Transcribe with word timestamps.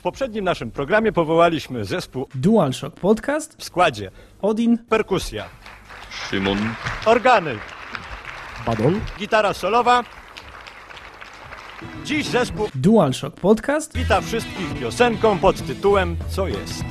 W 0.00 0.02
poprzednim 0.02 0.44
naszym 0.44 0.70
programie 0.70 1.12
powołaliśmy 1.12 1.84
zespół 1.84 2.26
DualShock 2.34 3.00
Podcast, 3.00 3.56
w 3.58 3.64
składzie 3.64 4.10
Odin, 4.42 4.78
perkusja, 4.78 5.44
Szymon, 6.10 6.58
organy, 7.06 7.58
Badon? 8.66 9.00
gitara 9.18 9.54
solowa. 9.54 10.04
Dziś 12.04 12.26
zespół 12.26 12.68
DualShock 12.74 13.40
Podcast, 13.40 13.96
wita 13.96 14.20
wszystkich 14.20 14.80
piosenką 14.80 15.38
pod 15.38 15.66
tytułem 15.66 16.16
Co 16.28 16.48
jest? 16.48 16.84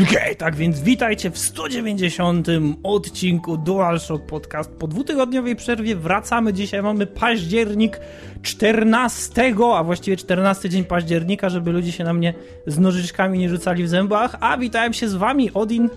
Okej, 0.00 0.36
tak 0.36 0.56
więc 0.56 0.80
witajcie 0.80 1.30
w 1.30 1.38
190 1.38 2.46
odcinku 2.82 3.56
DualShock 3.56 4.26
Podcast. 4.26 4.70
Po 4.70 4.88
dwutygodniowej 4.88 5.56
przerwie 5.56 5.96
wracamy. 5.96 6.52
Dzisiaj 6.52 6.82
mamy 6.82 7.06
październik 7.06 8.00
14, 8.42 9.54
a 9.74 9.84
właściwie 9.84 10.16
14 10.16 10.68
dzień 10.68 10.84
października, 10.84 11.48
żeby 11.48 11.72
ludzie 11.72 11.92
się 11.92 12.04
na 12.04 12.12
mnie 12.12 12.34
z 12.66 12.78
nożyczkami 12.78 13.38
nie 13.38 13.48
rzucali 13.48 13.84
w 13.84 13.88
zębach. 13.88 14.36
A 14.40 14.56
witałem 14.56 14.92
się 14.92 15.08
z 15.08 15.14
wami, 15.14 15.50
Odin. 15.54 15.90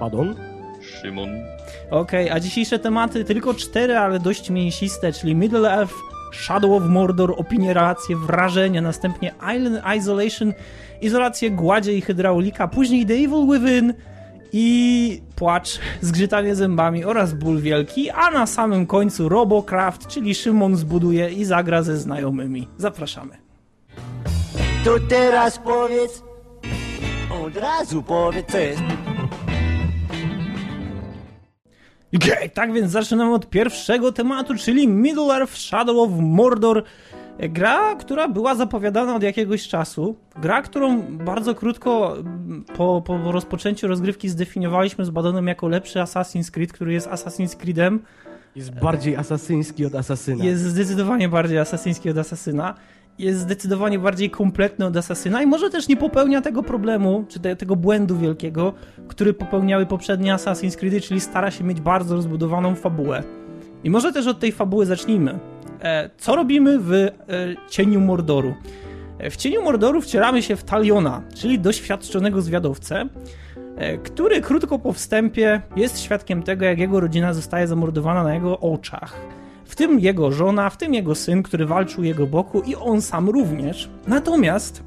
Badon? 0.00 0.34
Szymon, 1.00 1.28
Okej, 1.90 2.30
a 2.30 2.40
dzisiejsze 2.40 2.78
tematy 2.78 3.24
tylko 3.24 3.54
cztery, 3.54 3.96
ale 3.96 4.20
dość 4.20 4.50
mięsiste, 4.50 5.12
czyli 5.12 5.34
Middle 5.34 5.72
Earth, 5.72 5.94
Shadow 6.34 6.72
of 6.72 6.82
Mordor, 6.88 7.34
opinie, 7.36 7.74
relacje, 7.74 8.16
wrażenia, 8.16 8.82
następnie 8.82 9.34
Island 9.56 9.82
Isolation, 9.98 10.52
izolację, 11.00 11.50
gładzie 11.50 11.92
i 11.92 12.00
hydraulika, 12.00 12.68
później 12.68 13.06
The 13.06 13.14
Evil 13.14 13.46
Within 13.52 13.94
i 14.52 15.22
płacz, 15.36 15.78
zgrzytanie 16.00 16.54
zębami 16.54 17.04
oraz 17.04 17.34
ból 17.34 17.60
wielki, 17.60 18.10
a 18.10 18.30
na 18.30 18.46
samym 18.46 18.86
końcu 18.86 19.28
Robocraft, 19.28 20.06
czyli 20.06 20.34
Szymon 20.34 20.76
zbuduje 20.76 21.30
i 21.30 21.44
zagra 21.44 21.82
ze 21.82 21.96
znajomymi. 21.96 22.68
Zapraszamy. 22.78 23.38
To 24.84 24.94
teraz 25.08 25.58
powiedz, 25.58 26.22
od 27.44 27.56
razu 27.56 28.02
powiedz 28.02 28.46
co 28.52 28.58
jest. 28.58 28.82
Okej, 32.16 32.50
tak 32.50 32.72
więc 32.72 32.90
zaczynamy 32.90 33.34
od 33.34 33.50
pierwszego 33.50 34.12
tematu, 34.12 34.54
czyli 34.54 34.88
Middle 34.88 35.34
Earth 35.34 35.56
Shadow 35.56 35.96
of 35.96 36.10
Mordor. 36.20 36.84
Gra, 37.38 37.94
która 37.94 38.28
była 38.28 38.54
zapowiadana 38.54 39.14
od 39.16 39.22
jakiegoś 39.22 39.68
czasu. 39.68 40.16
Gra, 40.36 40.62
którą 40.62 41.02
bardzo 41.02 41.54
krótko 41.54 42.16
mm, 42.18 42.64
po, 42.76 43.02
po 43.06 43.32
rozpoczęciu 43.32 43.86
rozgrywki 43.86 44.28
zdefiniowaliśmy 44.28 45.04
z 45.04 45.10
Badonem 45.10 45.46
jako 45.46 45.68
lepszy 45.68 45.98
Assassin's 45.98 46.50
Creed, 46.50 46.72
który 46.72 46.92
jest 46.92 47.08
Assassin's 47.08 47.56
Creedem. 47.56 48.00
Jest 48.56 48.70
bardziej 48.70 49.16
asasyński 49.16 49.86
od 49.86 49.94
asasyna. 49.94 50.44
Jest 50.44 50.62
zdecydowanie 50.62 51.28
bardziej 51.28 51.58
asasyński 51.58 52.10
od 52.10 52.18
asasyna. 52.18 52.74
Jest 53.18 53.40
zdecydowanie 53.40 53.98
bardziej 53.98 54.30
kompletny 54.30 54.86
od 54.86 54.96
asasyna 54.96 55.42
i 55.42 55.46
może 55.46 55.70
też 55.70 55.88
nie 55.88 55.96
popełnia 55.96 56.40
tego 56.40 56.62
problemu, 56.62 57.24
czy 57.28 57.40
te, 57.40 57.56
tego 57.56 57.76
błędu 57.76 58.18
wielkiego, 58.18 58.74
który 59.08 59.34
popełniały 59.34 59.86
poprzednie 59.86 60.34
Assassin's 60.34 60.76
Creedy, 60.76 61.00
czyli 61.00 61.20
stara 61.20 61.50
się 61.50 61.64
mieć 61.64 61.80
bardzo 61.80 62.14
rozbudowaną 62.14 62.74
fabułę. 62.74 63.22
I 63.84 63.90
może 63.90 64.12
też 64.12 64.26
od 64.26 64.40
tej 64.40 64.52
fabuły 64.52 64.86
zacznijmy. 64.86 65.38
E, 65.82 66.10
co 66.18 66.36
robimy 66.36 66.78
w 66.78 66.92
e, 66.92 67.10
Cieniu 67.70 68.00
Mordoru? 68.00 68.54
E, 69.18 69.30
w 69.30 69.36
Cieniu 69.36 69.62
Mordoru 69.62 70.00
wcielamy 70.00 70.42
się 70.42 70.56
w 70.56 70.64
Taliona, 70.64 71.22
czyli 71.34 71.58
doświadczonego 71.58 72.42
zwiadowcę, 72.42 73.08
e, 73.76 73.98
który 73.98 74.40
krótko 74.40 74.78
po 74.78 74.92
wstępie 74.92 75.62
jest 75.76 76.00
świadkiem 76.00 76.42
tego, 76.42 76.64
jak 76.64 76.78
jego 76.78 77.00
rodzina 77.00 77.34
zostaje 77.34 77.66
zamordowana 77.66 78.22
na 78.22 78.34
jego 78.34 78.60
oczach. 78.60 79.20
W 79.64 79.76
tym 79.76 80.00
jego 80.00 80.32
żona, 80.32 80.70
w 80.70 80.76
tym 80.76 80.94
jego 80.94 81.14
syn, 81.14 81.42
który 81.42 81.66
walczył 81.66 82.04
jego 82.04 82.26
boku 82.26 82.60
i 82.60 82.74
on 82.74 83.02
sam 83.02 83.28
również. 83.28 83.88
Natomiast 84.06 84.82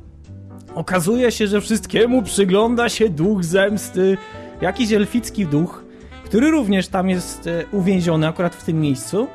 okazuje 0.75 1.31
się, 1.31 1.47
że 1.47 1.61
wszystkiemu 1.61 2.23
przygląda 2.23 2.89
się 2.89 3.09
duch 3.09 3.43
zemsty, 3.43 4.17
jakiś 4.61 4.91
elficki 4.91 5.45
duch, 5.45 5.83
który 6.25 6.51
również 6.51 6.87
tam 6.87 7.09
jest 7.09 7.47
e, 7.47 7.65
uwięziony 7.71 8.27
akurat 8.27 8.55
w 8.55 8.63
tym 8.63 8.81
miejscu, 8.81 9.27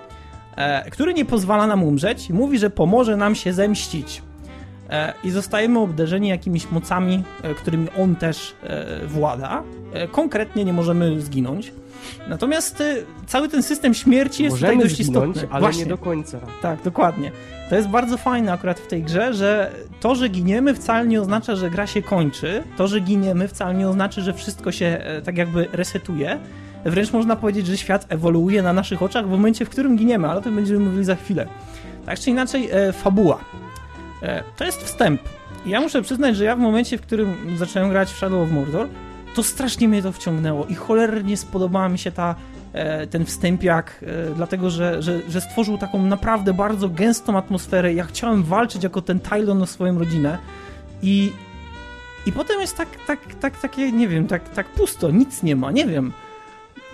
e, 0.57 0.91
który 0.91 1.15
nie 1.15 1.25
pozwala 1.25 1.67
nam 1.67 1.85
umrzeć 1.85 2.31
i 2.31 2.33
mówi, 2.33 2.59
że 2.59 2.71
pomoże 2.71 3.17
nam 3.17 3.35
się 3.35 3.53
zemścić. 3.53 4.23
E, 4.93 5.13
I 5.25 5.31
zostajemy 5.31 5.79
obdarzeni 5.79 6.29
jakimiś 6.29 6.71
mocami, 6.71 7.25
e, 7.43 7.55
którymi 7.55 7.89
on 8.01 8.17
też 8.17 8.55
e, 8.63 9.07
włada. 9.07 9.63
Konkretnie 10.13 10.65
nie 10.65 10.73
możemy 10.73 11.21
zginąć. 11.21 11.73
Natomiast 12.29 12.83
cały 13.27 13.49
ten 13.49 13.63
system 13.63 13.95
śmierci 13.95 14.43
jest 14.43 14.55
Możemy 14.55 14.73
tutaj 14.73 14.89
dość 14.89 15.03
zginąć, 15.03 15.37
istotny. 15.37 15.55
ale 15.55 15.61
Właśnie. 15.61 15.83
nie 15.83 15.89
do 15.89 15.99
końca. 15.99 16.39
Tak, 16.63 16.83
dokładnie. 16.83 17.31
To 17.71 17.77
jest 17.77 17.89
bardzo 17.89 18.17
fajne 18.17 18.53
akurat 18.53 18.81
w 18.81 18.87
tej 18.87 19.03
grze, 19.03 19.35
że 19.35 19.71
to, 20.01 20.15
że 20.15 20.29
giniemy 20.29 20.75
wcale 20.75 21.07
nie 21.07 21.21
oznacza, 21.21 21.57
że 21.57 21.71
gra 21.71 21.87
się 21.87 22.03
kończy. 22.03 22.63
To, 22.77 22.87
że 22.89 23.01
giniemy 23.01 23.49
wcale 23.49 23.75
nie 23.75 23.89
oznacza, 23.89 24.21
że 24.21 24.33
wszystko 24.33 24.73
się 24.73 25.05
tak 25.25 25.37
jakby 25.39 25.69
resetuje. 25.73 26.39
Wręcz 26.85 27.13
można 27.13 27.37
powiedzieć, 27.37 27.67
że 27.67 27.77
świat 27.77 28.07
ewoluuje 28.09 28.63
na 28.63 28.73
naszych 28.73 29.03
oczach 29.03 29.27
w 29.27 29.31
momencie, 29.31 29.65
w 29.65 29.71
którym 29.71 29.97
giniemy, 29.97 30.29
ale 30.29 30.39
o 30.39 30.43
tym 30.43 30.55
będziemy 30.55 30.79
mówili 30.79 31.05
za 31.05 31.17
chwilę. 31.17 31.47
Tak 32.07 32.19
czy 32.19 32.31
inaczej, 32.31 32.69
fabuła. 32.93 33.39
E, 34.23 34.43
to 34.57 34.65
jest 34.65 34.83
wstęp. 34.83 35.21
Ja 35.67 35.81
muszę 35.81 36.03
przyznać, 36.03 36.37
że 36.37 36.45
ja 36.45 36.57
w 36.57 36.59
momencie, 36.59 36.99
w 36.99 37.01
którym 37.01 37.57
zacząłem 37.57 37.91
grać 37.91 38.13
w 38.13 38.17
Shadow 38.17 38.43
of 38.43 38.51
Mordor, 38.53 38.89
to 39.35 39.43
strasznie 39.43 39.89
mnie 39.89 40.03
to 40.03 40.13
wciągnęło 40.13 40.67
i 40.67 40.75
cholernie 40.75 41.37
spodobała 41.37 41.89
mi 41.89 41.99
się 41.99 42.13
ta, 42.13 42.35
e, 42.73 43.07
ten 43.07 43.25
wstępiak, 43.25 44.01
e, 44.03 44.35
dlatego 44.35 44.71
że, 44.71 45.03
że, 45.03 45.21
że 45.31 45.41
stworzył 45.41 45.79
taką 45.79 46.03
naprawdę 46.03 46.55
bardzo 46.55 46.89
gęstą 46.89 47.39
atmosferę. 47.39 47.95
Ja 47.95 48.05
chciałem 48.05 48.43
walczyć 48.43 48.85
jako 48.85 49.03
ten 49.03 49.21
Tylon 49.21 49.63
o 49.63 49.67
swoją 49.67 49.99
rodzinę 49.99 50.39
i, 51.03 51.33
i 52.27 52.33
potem 52.33 52.61
jest 52.61 52.77
tak, 52.77 52.89
tak, 53.07 53.19
tak, 53.41 53.61
takie, 53.61 53.93
nie 53.93 54.09
wiem, 54.09 54.27
tak, 54.27 54.49
tak 54.49 54.67
pusto, 54.67 55.11
nic 55.11 55.43
nie 55.43 55.57
ma, 55.57 55.71
nie 55.71 55.87
wiem. 55.87 56.13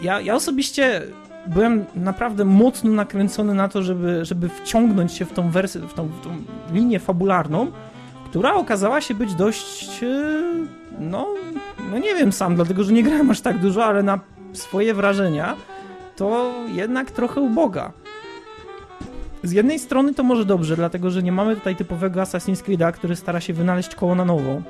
Ja, 0.02 0.20
ja 0.20 0.34
osobiście 0.34 1.02
byłem 1.48 1.84
naprawdę 1.94 2.44
mocno 2.44 2.90
nakręcony 2.90 3.54
na 3.54 3.68
to, 3.68 3.82
żeby, 3.82 4.24
żeby 4.24 4.48
wciągnąć 4.48 5.12
się 5.12 5.24
w 5.24 5.32
tą 5.32 5.50
wersję, 5.50 5.80
w 5.80 5.94
tą, 5.94 6.06
w 6.06 6.20
tą 6.20 6.30
linię 6.72 6.98
fabularną, 6.98 7.72
która 8.24 8.54
okazała 8.54 9.00
się 9.00 9.14
być 9.14 9.34
dość, 9.34 10.02
e, 10.02 10.42
no, 11.00 11.26
no 11.90 11.98
nie 11.98 12.14
wiem 12.14 12.32
sam, 12.32 12.54
dlatego 12.54 12.84
że 12.84 12.92
nie 12.92 13.02
grałem 13.02 13.30
aż 13.30 13.40
tak 13.40 13.58
dużo, 13.58 13.84
ale 13.84 14.02
na 14.02 14.20
swoje 14.52 14.94
wrażenia 14.94 15.56
to 16.16 16.54
jednak 16.72 17.10
trochę 17.10 17.40
uboga. 17.40 17.92
Z 19.42 19.52
jednej 19.52 19.78
strony 19.78 20.14
to 20.14 20.22
może 20.22 20.44
dobrze, 20.44 20.76
dlatego 20.76 21.10
że 21.10 21.22
nie 21.22 21.32
mamy 21.32 21.56
tutaj 21.56 21.76
typowego 21.76 22.22
Assassin's 22.22 22.62
Creed'a, 22.62 22.92
który 22.92 23.16
stara 23.16 23.40
się 23.40 23.52
wynaleźć 23.52 23.94
koło 23.94 24.14
na 24.14 24.24
nowo. 24.24 24.62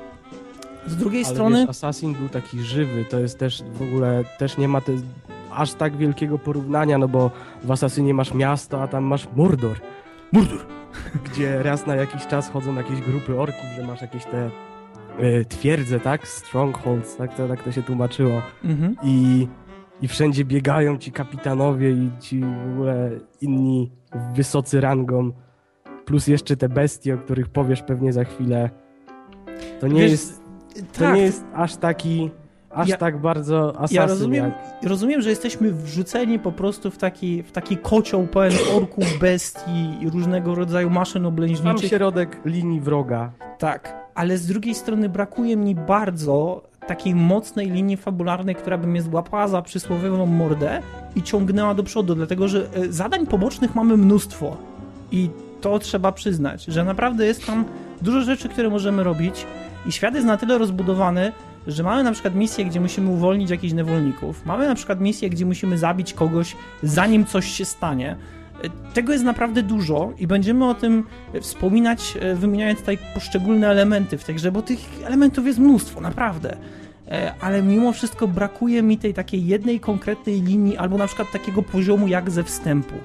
Z 0.87 0.95
drugiej 0.95 1.23
Ale 1.25 1.33
strony... 1.33 1.59
wiesz, 1.59 1.69
Assassin 1.69 2.13
był 2.13 2.29
taki 2.29 2.61
żywy, 2.61 3.05
to 3.09 3.19
jest 3.19 3.39
też 3.39 3.63
w 3.73 3.81
ogóle, 3.81 4.23
też 4.37 4.57
nie 4.57 4.67
ma 4.67 4.81
te, 4.81 4.91
aż 5.51 5.73
tak 5.73 5.97
wielkiego 5.97 6.39
porównania, 6.39 6.97
no 6.97 7.07
bo 7.07 7.31
w 7.63 7.71
Assassinie 7.71 8.13
masz 8.13 8.33
miasto, 8.33 8.81
a 8.81 8.87
tam 8.87 9.03
masz 9.03 9.27
Mordor. 9.35 9.79
Mordor! 10.31 10.65
Gdzie 11.25 11.63
raz 11.63 11.87
na 11.87 11.95
jakiś 11.95 12.27
czas 12.27 12.49
chodzą 12.49 12.75
jakieś 12.75 13.01
grupy 13.01 13.39
orków, 13.39 13.65
że 13.75 13.83
masz 13.83 14.01
jakieś 14.01 14.25
te 14.25 14.49
e, 15.19 15.45
twierdze, 15.45 15.99
tak? 15.99 16.27
Strongholds, 16.27 17.15
tak 17.15 17.35
to, 17.35 17.47
tak 17.47 17.63
to 17.63 17.71
się 17.71 17.83
tłumaczyło. 17.83 18.41
Mhm. 18.63 18.95
I, 19.03 19.47
I 20.01 20.07
wszędzie 20.07 20.45
biegają 20.45 20.97
ci 20.97 21.11
kapitanowie 21.11 21.91
i 21.91 22.09
ci 22.19 22.39
w 22.39 22.73
ogóle 22.73 23.11
inni 23.41 23.91
wysocy 24.35 24.81
rangą, 24.81 25.31
plus 26.05 26.27
jeszcze 26.27 26.57
te 26.57 26.69
bestie, 26.69 27.15
o 27.15 27.17
których 27.17 27.49
powiesz 27.49 27.81
pewnie 27.81 28.13
za 28.13 28.23
chwilę. 28.23 28.69
To 29.79 29.87
nie 29.87 30.01
Wiesz, 30.01 30.11
jest 30.11 30.41
to 30.93 30.99
tak, 30.99 31.15
nie 31.15 31.21
jest 31.21 31.45
aż 31.53 31.75
taki, 31.75 32.31
aż 32.69 32.87
Ja- 32.89 32.97
tak 32.97 33.17
bardzo 33.21 33.75
asasyn 33.77 33.95
Ja 33.95 34.05
rozumiem, 34.05 34.45
jak... 34.45 34.89
rozumiem, 34.89 35.21
że 35.21 35.29
jesteśmy 35.29 35.71
wrzuceni 35.71 36.39
po 36.39 36.51
prostu 36.51 36.91
w 36.91 36.97
taki, 36.97 37.43
w 37.43 37.51
taki 37.51 37.77
kocioł 37.77 38.27
pełen 38.27 38.53
orków, 38.75 39.19
bestii 39.19 39.97
i 40.01 40.09
różnego 40.09 40.55
rodzaju 40.55 40.89
maszyn 40.89 41.21
Sam 41.21 41.25
oblężniczych. 41.25 41.89
środek 41.89 42.37
linii 42.45 42.81
wroga. 42.81 43.31
Tak, 43.57 43.93
ale 44.15 44.37
z 44.37 44.47
drugiej 44.47 44.75
strony 44.75 45.09
brakuje 45.09 45.57
mi 45.57 45.75
bardzo 45.75 46.61
takiej 46.87 47.15
mocnej 47.15 47.69
linii 47.71 47.97
fabularnej, 47.97 48.55
która 48.55 48.77
by 48.77 48.87
mnie 48.87 49.01
złapała 49.01 49.47
za 49.47 49.61
przysłowiową 49.61 50.25
mordę 50.25 50.81
i 51.15 51.23
ciągnęła 51.23 51.73
do 51.73 51.83
przodu, 51.83 52.15
dlatego 52.15 52.47
że 52.47 52.67
e, 52.73 52.91
zadań 52.91 53.27
pobocznych 53.27 53.75
mamy 53.75 53.97
mnóstwo 53.97 54.57
i 55.11 55.29
to 55.61 55.79
trzeba 55.79 56.11
przyznać, 56.11 56.65
że 56.65 56.83
naprawdę 56.83 57.25
jest 57.25 57.45
tam 57.45 57.65
dużo 58.01 58.21
rzeczy, 58.21 58.49
które 58.49 58.69
możemy 58.69 59.03
robić 59.03 59.45
i 59.85 59.91
świat 59.91 60.15
jest 60.15 60.27
na 60.27 60.37
tyle 60.37 60.57
rozbudowany, 60.57 61.31
że 61.67 61.83
mamy 61.83 62.03
na 62.03 62.11
przykład 62.11 62.35
misję, 62.35 62.65
gdzie 62.65 62.81
musimy 62.81 63.09
uwolnić 63.09 63.49
jakichś 63.49 63.73
niewolników, 63.73 64.45
mamy 64.45 64.67
na 64.67 64.75
przykład 64.75 65.01
misję, 65.01 65.29
gdzie 65.29 65.45
musimy 65.45 65.77
zabić 65.77 66.13
kogoś, 66.13 66.55
zanim 66.83 67.25
coś 67.25 67.45
się 67.51 67.65
stanie. 67.65 68.15
E, 68.63 68.93
Tego 68.93 69.13
jest 69.13 69.25
naprawdę 69.25 69.63
dużo 69.63 70.13
i 70.17 70.27
będziemy 70.27 70.69
o 70.69 70.73
tym 70.73 71.03
wspominać, 71.41 72.17
e, 72.21 72.35
wymieniając 72.35 72.79
tutaj 72.79 72.97
poszczególne 73.13 73.67
elementy 73.67 74.17
w 74.17 74.23
tej 74.23 74.35
grze, 74.35 74.51
bo 74.51 74.61
tych 74.61 74.79
elementów 75.05 75.45
jest 75.45 75.59
mnóstwo, 75.59 76.01
naprawdę. 76.01 76.57
E, 77.07 77.33
Ale 77.41 77.63
mimo 77.63 77.91
wszystko 77.93 78.27
brakuje 78.27 78.81
mi 78.83 78.97
tej 78.97 79.13
takiej 79.13 79.45
jednej 79.45 79.79
konkretnej 79.79 80.41
linii, 80.41 80.77
albo 80.77 80.97
na 80.97 81.07
przykład 81.07 81.31
takiego 81.31 81.63
poziomu 81.63 82.07
jak 82.07 82.31
ze 82.31 82.43
wstępu. 82.43 82.95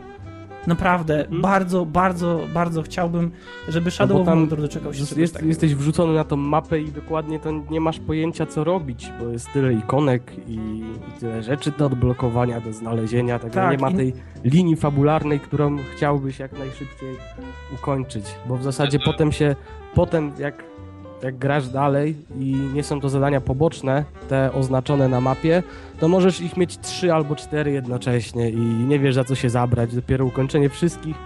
Naprawdę, 0.67 1.27
bardzo, 1.31 1.87
bardzo, 1.87 2.41
bardzo 2.55 2.83
chciałbym, 2.83 3.31
żeby 3.69 3.91
Shadow 3.91 4.15
No 4.27 4.33
of 4.33 4.39
Mordor 4.39 4.61
doczekał 4.61 4.95
się 4.95 4.99
Jest, 5.01 5.11
czegoś 5.11 5.21
jest, 5.21 5.35
takiego. 5.35 5.49
jesteś 5.49 5.75
wrzucony 5.75 6.15
na 6.15 6.25
tą 6.25 6.37
mapę 6.37 6.81
i 6.81 6.93
dokładnie 6.93 7.41
to 7.41 7.51
nie 7.71 7.81
masz 7.81 7.99
pojęcia 8.01 8.47
co 8.47 8.65
robić, 8.65 9.13
bo 9.21 9.29
jest 9.29 9.53
tyle 9.53 9.73
ikonek 9.73 10.33
i, 10.49 10.53
i 10.55 11.21
tyle 11.21 11.43
rzeczy 11.43 11.73
do 11.79 11.87
odblokowania, 11.87 12.61
do 12.61 12.73
znalezienia, 12.73 13.39
także 13.39 13.61
Tak, 13.61 13.71
nie 13.73 13.79
ma 13.79 13.91
i- 13.91 13.95
tej 13.97 14.13
linii 14.45 14.77
fabularnej, 14.77 15.41
którą 15.41 15.77
chciałbyś 15.97 16.39
jak 16.39 16.59
najszybciej 16.59 17.17
ukończyć, 17.75 18.25
bo 18.49 18.57
w 18.57 18.63
zasadzie 18.63 18.99
Mhm. 18.99 19.13
potem 19.15 19.33
się, 19.33 19.57
potem 19.95 20.33
jak, 20.39 20.65
jak 21.25 21.39
grasz 21.39 21.69
dalej 21.69 22.17
i 22.39 22.45
nie 22.75 22.83
są 22.83 23.01
to 23.01 23.09
zadania 23.09 23.41
poboczne, 23.41 24.05
te 24.29 24.53
oznaczone 24.53 25.09
na 25.09 25.21
mapie, 25.21 25.63
to 26.01 26.09
możesz 26.09 26.41
ich 26.41 26.57
mieć 26.57 26.79
trzy 26.79 27.13
albo 27.13 27.37
cztery 27.37 27.73
jednocześnie 27.73 28.51
i 28.51 28.57
nie 28.61 28.99
wiesz 28.99 29.15
za 29.15 29.25
co 29.25 29.35
się 29.35 29.51
zabrać, 29.51 29.95
dopiero 29.95 30.25
ukończenie 30.25 30.69
wszystkich 30.69 31.17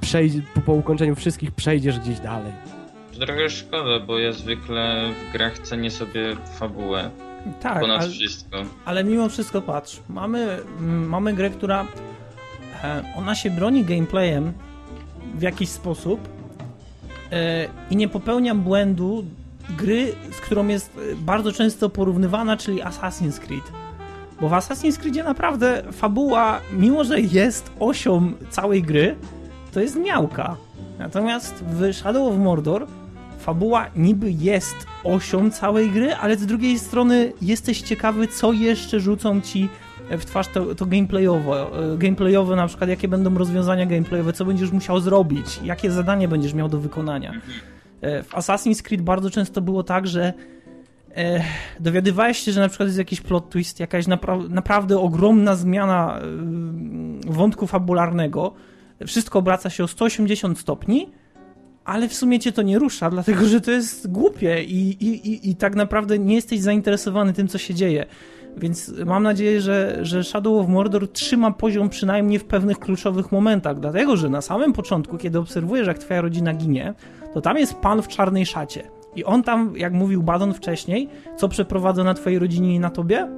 przejdzie, 0.00 0.42
po, 0.54 0.60
po 0.60 0.72
ukończeniu 0.72 1.14
wszystkich 1.14 1.50
przejdziesz 1.52 1.98
gdzieś 2.00 2.20
dalej. 2.20 2.52
To 3.12 3.26
trochę 3.26 3.50
szkoda, 3.50 4.00
bo 4.06 4.18
ja 4.18 4.32
zwykle 4.32 5.10
w 5.28 5.32
grach 5.32 5.58
cenię 5.58 5.90
sobie 5.90 6.36
fabułę 6.58 7.10
Tak, 7.60 7.80
ponad 7.80 8.00
ale, 8.02 8.10
wszystko. 8.10 8.56
ale 8.84 9.04
mimo 9.04 9.28
wszystko 9.28 9.62
patrz, 9.62 10.00
mamy, 10.08 10.58
mm, 10.78 11.08
mamy 11.08 11.34
grę, 11.34 11.50
która 11.50 11.86
e, 12.84 13.02
ona 13.16 13.34
się 13.34 13.50
broni 13.50 13.84
gameplayem 13.84 14.52
w 15.34 15.42
jakiś 15.42 15.68
sposób 15.68 16.39
i 17.90 17.96
nie 17.96 18.08
popełnia 18.08 18.54
błędu 18.54 19.24
gry, 19.78 20.12
z 20.32 20.40
którą 20.40 20.68
jest 20.68 20.90
e, 20.96 21.16
bardzo 21.16 21.52
często 21.52 21.90
porównywana, 21.90 22.56
czyli 22.56 22.82
Assassin's 22.82 23.38
Creed. 23.38 23.64
Bo 24.40 24.48
w 24.48 24.52
Assassin's 24.52 24.98
Creedzie 24.98 25.24
naprawdę 25.24 25.82
fabuła, 25.92 26.60
mimo 26.72 27.04
że 27.04 27.20
jest 27.20 27.70
osią 27.80 28.32
całej 28.50 28.82
gry, 28.82 29.16
to 29.72 29.80
jest 29.80 29.96
miałka. 29.96 30.56
Natomiast 30.98 31.64
w 31.64 31.94
Shadow 31.94 32.32
of 32.32 32.38
Mordor 32.38 32.86
fabuła 33.38 33.86
niby 33.96 34.30
jest 34.30 34.76
osią 35.04 35.50
całej 35.50 35.90
gry, 35.90 36.14
ale 36.14 36.36
z 36.36 36.46
drugiej 36.46 36.78
strony 36.78 37.32
jesteś 37.42 37.80
ciekawy, 37.80 38.28
co 38.28 38.52
jeszcze 38.52 39.00
rzucą 39.00 39.40
ci 39.40 39.68
w 40.18 40.24
twarz 40.24 40.48
to, 40.48 40.74
to 40.74 40.86
gameplayowo, 40.86 41.82
e, 41.94 41.98
gameplayowe 41.98 42.56
na 42.56 42.66
przykład, 42.66 42.90
jakie 42.90 43.08
będą 43.08 43.38
rozwiązania 43.38 43.86
gameplayowe, 43.86 44.32
co 44.32 44.44
będziesz 44.44 44.70
musiał 44.72 45.00
zrobić, 45.00 45.60
jakie 45.64 45.90
zadanie 45.90 46.28
będziesz 46.28 46.54
miał 46.54 46.68
do 46.68 46.78
wykonania. 46.78 47.32
E, 48.00 48.22
W 48.22 48.30
Assassin's 48.32 48.82
Creed 48.82 49.02
bardzo 49.02 49.30
często 49.30 49.60
było 49.60 49.82
tak, 49.82 50.06
że 50.06 50.32
e, 51.16 51.42
dowiadywałeś 51.80 52.38
się, 52.38 52.52
że 52.52 52.60
na 52.60 52.68
przykład 52.68 52.86
jest 52.88 52.98
jakiś 52.98 53.20
plot 53.20 53.50
twist, 53.50 53.80
jakaś 53.80 54.06
napra- 54.06 54.50
naprawdę 54.50 54.98
ogromna 54.98 55.56
zmiana 55.56 56.20
wątku 57.26 57.66
fabularnego, 57.66 58.52
wszystko 59.06 59.38
obraca 59.38 59.70
się 59.70 59.84
o 59.84 59.88
180 59.88 60.58
stopni, 60.58 61.10
ale 61.84 62.08
w 62.08 62.14
sumie 62.14 62.38
cię 62.38 62.52
to 62.52 62.62
nie 62.62 62.78
rusza, 62.78 63.10
dlatego 63.10 63.46
że 63.46 63.60
to 63.60 63.70
jest 63.70 64.10
głupie 64.12 64.62
i, 64.64 65.04
i, 65.04 65.28
i, 65.32 65.50
i 65.50 65.56
tak 65.56 65.74
naprawdę 65.74 66.18
nie 66.18 66.34
jesteś 66.34 66.60
zainteresowany 66.60 67.32
tym, 67.32 67.48
co 67.48 67.58
się 67.58 67.74
dzieje. 67.74 68.06
Więc 68.60 68.92
mam 69.06 69.22
nadzieję, 69.22 69.60
że, 69.60 69.98
że 70.02 70.24
Shadow 70.24 70.60
of 70.60 70.68
Mordor 70.68 71.12
trzyma 71.12 71.50
poziom 71.50 71.88
przynajmniej 71.88 72.38
w 72.38 72.44
pewnych 72.44 72.78
kluczowych 72.78 73.32
momentach, 73.32 73.80
dlatego 73.80 74.16
że 74.16 74.28
na 74.28 74.40
samym 74.40 74.72
początku, 74.72 75.18
kiedy 75.18 75.38
obserwujesz, 75.38 75.86
jak 75.86 75.98
twoja 75.98 76.20
rodzina 76.20 76.54
ginie, 76.54 76.94
to 77.34 77.40
tam 77.40 77.58
jest 77.58 77.74
pan 77.74 78.02
w 78.02 78.08
czarnej 78.08 78.46
szacie. 78.46 78.82
I 79.16 79.24
on 79.24 79.42
tam, 79.42 79.76
jak 79.76 79.92
mówił 79.92 80.22
Badon 80.22 80.54
wcześniej, 80.54 81.08
co 81.36 81.48
przeprowadza 81.48 82.04
na 82.04 82.14
twojej 82.14 82.38
rodzinie 82.38 82.74
i 82.74 82.80
na 82.80 82.90
tobie? 82.90 83.28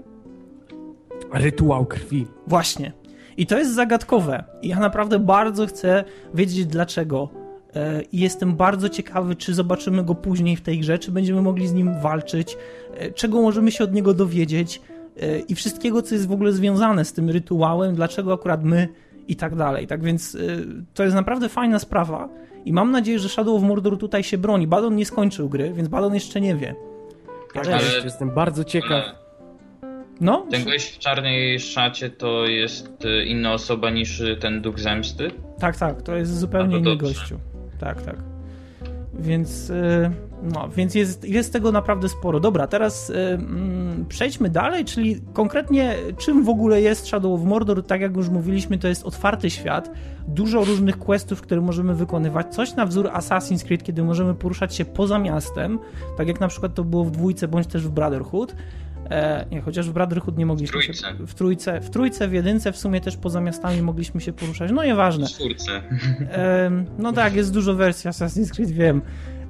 Rytuał 1.33 1.87
krwi. 1.87 2.27
Właśnie. 2.47 2.93
I 3.37 3.47
to 3.47 3.59
jest 3.59 3.75
zagadkowe. 3.75 4.45
I 4.63 4.69
ja 4.69 4.81
naprawdę 4.81 5.19
bardzo 5.19 5.67
chcę 5.67 6.05
wiedzieć 6.35 6.67
dlaczego. 6.67 7.29
E, 7.77 8.03
I 8.03 8.19
jestem 8.21 8.57
bardzo 8.57 8.89
ciekawy, 8.89 9.37
czy 9.37 9.55
zobaczymy 9.55 10.05
go 10.05 10.15
później 10.15 10.57
w 10.57 10.61
tej 10.61 10.79
grze, 10.79 10.99
czy 10.99 11.11
będziemy 11.11 11.43
mogli 11.43 11.69
z 11.69 11.73
nim 11.73 12.01
walczyć, 12.01 12.57
e, 12.95 13.13
czego 13.13 13.43
możemy 13.43 13.71
się 13.71 13.85
od 13.85 13.93
niego 13.93 14.15
dowiedzieć 14.15 14.83
i 15.49 15.55
wszystkiego, 15.55 16.03
co 16.03 16.15
jest 16.15 16.29
w 16.29 16.33
ogóle 16.33 16.53
związane 16.53 17.05
z 17.05 17.13
tym 17.13 17.31
rytuałem, 17.31 17.95
dlaczego 17.95 18.33
akurat 18.33 18.65
my 18.65 18.89
i 19.29 19.37
tak 19.37 19.55
dalej. 19.57 19.87
Tak 19.87 20.03
więc 20.03 20.35
e, 20.35 20.39
to 20.95 21.03
jest 21.03 21.15
naprawdę 21.17 21.49
fajna 21.49 21.79
sprawa 21.79 22.29
i 22.65 22.73
mam 22.73 22.91
nadzieję, 22.91 23.19
że 23.19 23.29
Shadow 23.29 23.57
of 23.57 23.63
Mordor 23.63 23.99
tutaj 23.99 24.23
się 24.23 24.39
broni. 24.39 24.67
Badon 24.67 24.97
nie 24.97 25.07
skończył 25.07 25.49
gry, 25.49 25.73
więc 25.73 25.89
Badon 25.89 26.15
jeszcze 26.15 26.41
nie 26.41 26.55
wie. 26.57 26.75
Ja 27.55 27.61
Ale- 27.61 27.79
też 27.79 28.05
jestem 28.05 28.31
bardzo 28.31 28.65
ciekaw. 28.65 28.91
Ale 28.91 29.23
No, 30.21 30.47
ten 30.51 30.65
gość 30.65 30.95
w 30.95 30.99
czarnej 30.99 31.61
szacie 31.61 32.11
to 32.11 32.47
jest 32.47 33.05
y, 33.05 33.25
inna 33.25 33.53
osoba 33.53 33.91
niż 33.91 34.23
ten 34.41 34.63
duch 34.63 34.79
zemsty? 34.81 35.31
Tak, 35.59 35.77
tak, 35.77 36.03
to 36.03 36.17
jest 36.17 36.39
zupełnie 36.39 36.67
No 36.67 36.73
to 36.85 36.91
inny 36.91 36.91
dobrze. 36.91 37.15
gościu. 37.15 37.39
Tak, 37.81 38.03
tak. 38.03 38.17
Więc, 39.15 39.73
no, 40.43 40.69
więc 40.69 40.95
jest, 40.95 41.25
jest 41.25 41.53
tego 41.53 41.73
naprawdę 41.73 42.09
sporo. 42.09 42.41
Dobra, 42.41 42.67
teraz 42.67 43.11
y, 43.11 43.15
mm, 43.15 44.07
przejdźmy 44.09 44.49
dalej, 44.51 44.85
czyli 44.85 45.21
konkretnie 45.33 45.95
czym 46.19 46.45
w 46.45 46.49
ogóle 46.49 46.81
jest 46.81 47.07
Shadow 47.07 47.41
of 47.41 47.47
Mordor. 47.47 47.87
Tak 47.87 48.01
jak 48.01 48.17
już 48.17 48.29
mówiliśmy, 48.29 48.79
to 48.79 48.89
jest 48.89 49.05
otwarty 49.05 49.51
świat, 49.51 49.91
dużo 50.29 50.65
różnych 50.65 50.99
questów, 50.99 51.41
które 51.41 51.61
możemy 51.61 51.95
wykonywać, 51.95 52.55
coś 52.55 52.75
na 52.75 52.87
wzór 52.87 53.07
Assassin's 53.07 53.65
Creed, 53.65 53.83
kiedy 53.83 54.03
możemy 54.03 54.35
poruszać 54.35 54.75
się 54.75 54.85
poza 54.85 55.19
miastem, 55.19 55.79
tak 56.17 56.29
jak 56.29 56.41
na 56.41 56.49
przykład 56.49 56.75
to 56.75 56.85
było 56.85 57.05
w 57.05 57.11
dwójce, 57.11 57.49
bądź 57.49 57.67
też 57.67 57.83
w 57.83 57.91
Brotherhood. 57.91 58.55
E, 59.11 59.47
nie, 59.51 59.61
chociaż 59.61 59.91
w 59.91 59.93
Brotherhood 59.93 60.39
nie 60.39 60.47
mogliśmy 60.47 60.81
W 60.81 60.85
się... 60.85 60.93
trójce. 60.93 61.27
W 61.27 61.35
trójce. 61.35 61.81
W 61.81 61.91
trójce, 61.91 62.29
w 62.29 62.33
jedynce 62.33 62.73
w 62.73 62.77
sumie 62.77 63.01
też 63.01 63.17
poza 63.17 63.41
miastami 63.41 63.83
mogliśmy 63.83 64.21
się 64.21 64.33
poruszać. 64.33 64.71
No 64.75 64.85
nieważne. 64.85 65.27
W 65.27 65.31
czwórce. 65.31 65.83
Em, 66.31 66.87
no 66.99 67.13
tak, 67.13 67.35
jest 67.35 67.53
dużo 67.53 67.75
wersji 67.75 68.11
Assassin's 68.11 68.51
Creed, 68.51 68.71
wiem. 68.71 69.03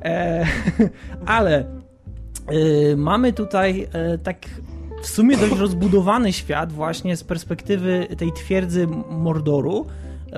E, 0.04 0.46
ale 1.26 1.64
e, 2.46 2.96
mamy 2.96 3.32
tutaj 3.32 3.88
e, 3.92 4.18
tak 4.18 4.36
w 5.02 5.06
sumie 5.06 5.36
dość 5.36 5.58
rozbudowany 5.58 6.32
świat 6.32 6.72
właśnie 6.72 7.16
z 7.16 7.24
perspektywy 7.24 8.06
tej 8.16 8.32
twierdzy 8.32 8.86
Mordoru, 9.10 9.86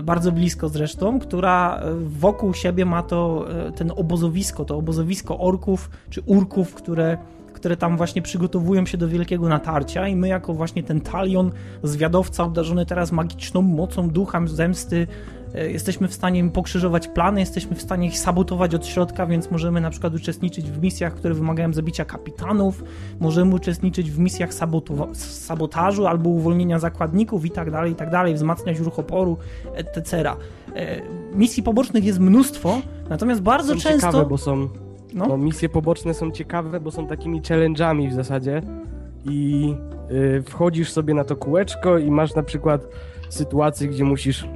bardzo 0.02 0.32
blisko 0.32 0.68
zresztą, 0.68 1.20
która 1.20 1.76
e, 1.76 1.94
wokół 1.94 2.54
siebie 2.54 2.84
ma 2.84 3.02
to 3.02 3.46
ten 3.76 3.92
obozowisko, 3.96 4.64
to 4.64 4.76
obozowisko 4.76 5.38
orków 5.38 5.90
czy 6.10 6.22
urków, 6.26 6.74
które 6.74 7.18
które 7.52 7.76
tam 7.76 7.96
właśnie 7.96 8.22
przygotowują 8.22 8.86
się 8.86 8.98
do 8.98 9.08
wielkiego 9.08 9.48
natarcia 9.48 10.08
i 10.08 10.16
my 10.16 10.28
jako 10.28 10.54
właśnie 10.54 10.82
ten 10.82 11.00
talion 11.00 11.50
zwiadowca 11.82 12.44
obdarzony 12.44 12.86
teraz 12.86 13.12
magiczną 13.12 13.62
mocą 13.62 14.10
ducha 14.10 14.40
zemsty 14.46 15.06
jesteśmy 15.54 16.08
w 16.08 16.14
stanie 16.14 16.40
im 16.40 16.50
pokrzyżować 16.50 17.08
plany, 17.08 17.40
jesteśmy 17.40 17.76
w 17.76 17.82
stanie 17.82 18.06
ich 18.06 18.18
sabotować 18.18 18.74
od 18.74 18.86
środka, 18.86 19.26
więc 19.26 19.50
możemy 19.50 19.80
na 19.80 19.90
przykład 19.90 20.14
uczestniczyć 20.14 20.70
w 20.70 20.82
misjach, 20.82 21.14
które 21.14 21.34
wymagają 21.34 21.72
zabicia 21.72 22.04
kapitanów, 22.04 22.84
możemy 23.20 23.54
uczestniczyć 23.54 24.10
w 24.10 24.18
misjach 24.18 24.50
sabotażu 25.14 26.06
albo 26.06 26.30
uwolnienia 26.30 26.78
zakładników 26.78 27.46
i 27.46 27.50
tak 27.50 27.70
dalej, 27.70 27.92
i 27.92 27.94
tak 27.94 28.10
dalej, 28.10 28.34
wzmacniać 28.34 28.78
ruch 28.78 28.98
oporu, 28.98 29.36
etc. 29.74 30.30
E, 30.76 31.02
Misji 31.34 31.62
pobocznych 31.62 32.04
jest 32.04 32.18
mnóstwo, 32.18 32.80
natomiast 33.08 33.40
bardzo 33.40 33.74
Są 33.74 33.80
często... 33.80 34.06
ciekawe, 34.06 34.26
bo 34.26 34.38
są 34.38 34.68
No. 35.14 35.26
No, 35.26 35.36
misje 35.36 35.68
poboczne 35.68 36.14
są 36.14 36.30
ciekawe, 36.30 36.80
bo 36.80 36.90
są 36.90 37.06
takimi 37.06 37.42
challenge'ami 37.42 38.10
w 38.10 38.12
zasadzie 38.12 38.62
i 39.24 39.74
y, 40.10 40.42
wchodzisz 40.42 40.92
sobie 40.92 41.14
na 41.14 41.24
to 41.24 41.36
kółeczko 41.36 41.98
i 41.98 42.10
masz 42.10 42.34
na 42.34 42.42
przykład 42.42 42.86
sytuację, 43.28 43.88
gdzie 43.88 44.04
musisz 44.04 44.46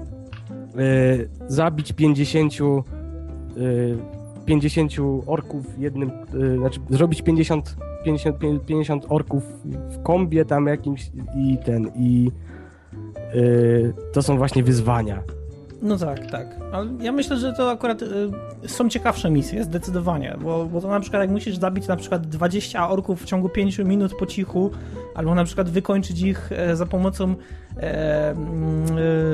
y, 0.77 1.29
zabić 1.47 1.93
50 1.93 2.53
y, 3.57 3.99
50 4.47 4.93
orków 5.27 5.79
jednym, 5.79 6.11
y, 6.35 6.59
znaczy 6.59 6.81
zrobić 6.91 7.23
50, 7.23 7.77
50, 8.05 8.39
50 8.67 9.07
orków 9.09 9.45
w 9.91 10.03
kombie 10.03 10.45
tam 10.45 10.67
jakimś 10.67 11.11
i 11.37 11.59
ten 11.65 11.91
i 11.97 12.31
y, 13.35 13.93
to 14.13 14.23
są 14.23 14.37
właśnie 14.37 14.63
wyzwania. 14.63 15.23
No 15.83 15.99
tak, 15.99 16.31
tak. 16.31 16.57
Ale 16.73 16.91
ja 17.01 17.13
myślę, 17.13 17.37
że 17.37 17.53
to 17.53 17.71
akurat 17.71 18.03
y, 18.03 18.07
są 18.67 18.89
ciekawsze 18.89 19.31
misje, 19.31 19.65
zdecydowanie, 19.65 20.37
bo, 20.41 20.67
bo 20.67 20.81
to 20.81 20.89
na 20.89 21.01
przykład 21.01 21.23
jak 21.23 21.31
musisz 21.31 21.57
zabić 21.57 21.87
na 21.87 21.97
przykład 21.97 22.27
20 22.27 22.89
orków 22.89 23.23
w 23.23 23.25
ciągu 23.25 23.49
5 23.49 23.79
minut 23.79 24.15
po 24.15 24.27
cichu, 24.27 24.71
albo 25.15 25.35
na 25.35 25.45
przykład 25.45 25.71
wykończyć 25.71 26.23
ich 26.23 26.53
e, 26.53 26.77
za 26.77 26.87
pomocą 26.87 27.35
e, 27.77 28.31
mm, 28.31 28.87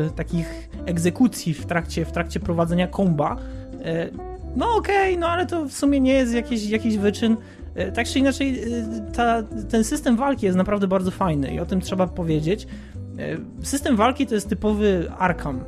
e, 0.06 0.10
takich 0.10 0.68
egzekucji 0.86 1.54
w 1.54 1.66
trakcie, 1.66 2.04
w 2.04 2.12
trakcie 2.12 2.40
prowadzenia 2.40 2.86
komba, 2.86 3.36
no 4.56 4.76
okej, 4.76 5.18
no 5.18 5.28
ale 5.28 5.46
to 5.46 5.64
w 5.64 5.72
sumie 5.72 6.00
nie 6.00 6.12
jest 6.12 6.34
jakiś, 6.34 6.68
jakiś 6.68 6.98
wyczyn. 6.98 7.36
Tak 7.94 8.06
czy 8.06 8.18
inaczej, 8.18 8.60
ta, 9.16 9.42
ten 9.70 9.84
system 9.84 10.16
walki 10.16 10.46
jest 10.46 10.58
naprawdę 10.58 10.86
bardzo 10.88 11.10
fajny 11.10 11.54
i 11.54 11.60
o 11.60 11.66
tym 11.66 11.80
trzeba 11.80 12.06
powiedzieć. 12.06 12.66
System 13.62 13.96
walki 13.96 14.26
to 14.26 14.34
jest 14.34 14.48
typowy 14.48 15.10
Arkham. 15.18 15.60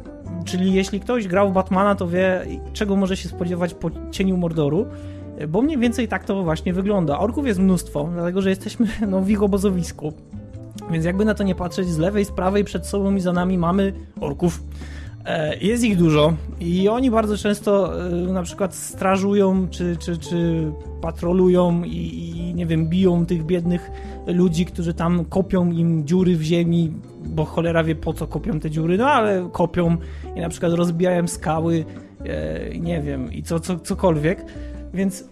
Czyli 0.44 0.72
jeśli 0.72 1.00
ktoś 1.00 1.28
grał 1.28 1.50
w 1.50 1.52
Batmana, 1.52 1.94
to 1.94 2.08
wie, 2.08 2.46
czego 2.72 2.96
może 2.96 3.16
się 3.16 3.28
spodziewać 3.28 3.74
po 3.74 3.90
cieniu 4.10 4.36
Mordoru. 4.36 4.86
Bo 5.48 5.62
mniej 5.62 5.78
więcej 5.78 6.08
tak 6.08 6.24
to 6.24 6.44
właśnie 6.44 6.72
wygląda. 6.72 7.18
Orków 7.18 7.46
jest 7.46 7.60
mnóstwo, 7.60 8.08
dlatego 8.12 8.42
że 8.42 8.50
jesteśmy 8.50 8.86
no, 9.10 9.20
w 9.20 9.30
ich 9.30 9.42
obozowisku. 9.42 10.12
Więc 10.90 11.04
jakby 11.04 11.24
na 11.24 11.34
to 11.34 11.44
nie 11.44 11.54
patrzeć, 11.54 11.88
z 11.88 11.98
lewej, 11.98 12.24
z 12.24 12.30
prawej, 12.30 12.64
przed 12.64 12.86
sobą 12.86 13.14
i 13.14 13.20
za 13.20 13.32
nami 13.32 13.58
mamy 13.58 13.92
orków. 14.20 14.62
E, 15.26 15.56
Jest 15.58 15.84
ich 15.84 15.96
dużo 15.96 16.32
i 16.60 16.88
oni 16.88 17.10
bardzo 17.10 17.36
często 17.36 18.02
e, 18.06 18.10
na 18.10 18.42
przykład 18.42 18.74
strażują 18.74 19.68
czy, 19.70 19.96
czy, 19.96 20.18
czy 20.18 20.70
patrolują 21.00 21.82
i, 21.84 22.28
i 22.48 22.54
nie 22.54 22.66
wiem, 22.66 22.88
biją 22.88 23.26
tych 23.26 23.44
biednych 23.44 23.90
ludzi, 24.26 24.66
którzy 24.66 24.94
tam 24.94 25.24
kopią 25.24 25.70
im 25.70 26.06
dziury 26.06 26.36
w 26.36 26.42
ziemi, 26.42 26.92
bo 27.24 27.44
cholera 27.44 27.84
wie 27.84 27.94
po 27.94 28.12
co 28.12 28.26
kopią 28.26 28.60
te 28.60 28.70
dziury, 28.70 28.98
no 28.98 29.06
ale 29.06 29.48
kopią 29.52 29.96
i 30.36 30.40
na 30.40 30.48
przykład 30.48 30.72
rozbijają 30.72 31.28
skały, 31.28 31.84
e, 32.24 32.78
nie 32.78 33.02
wiem, 33.02 33.32
i 33.32 33.42
co, 33.42 33.60
co, 33.60 33.78
cokolwiek. 33.78 34.44
Więc 34.94 35.24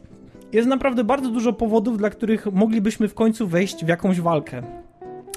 jest 0.53 0.69
naprawdę 0.69 1.05
bardzo 1.05 1.31
dużo 1.31 1.53
powodów, 1.53 1.99
dla 1.99 2.11
których 2.11 2.53
moglibyśmy 2.53 3.09
w 3.09 3.15
końcu 3.15 3.47
wejść 3.47 3.85
w 3.85 3.89
jakąś 3.89 4.21
walkę 4.21 4.63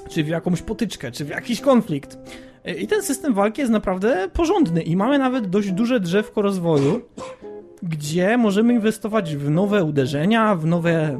czy 0.08 0.24
w 0.24 0.28
jakąś 0.28 0.62
potyczkę, 0.62 1.12
czy 1.12 1.24
w 1.24 1.28
jakiś 1.28 1.60
konflikt. 1.60 2.18
I 2.76 2.86
ten 2.86 3.02
system 3.02 3.34
walki 3.34 3.60
jest 3.60 3.72
naprawdę 3.72 4.28
porządny 4.32 4.82
i 4.82 4.96
mamy 4.96 5.18
nawet 5.18 5.46
dość 5.46 5.72
duże 5.72 6.00
drzewko 6.00 6.42
rozwoju, 6.42 7.00
gdzie 7.82 8.38
możemy 8.38 8.72
inwestować 8.72 9.36
w 9.36 9.50
nowe 9.50 9.84
uderzenia, 9.84 10.54
w 10.54 10.66
nowe 10.66 11.18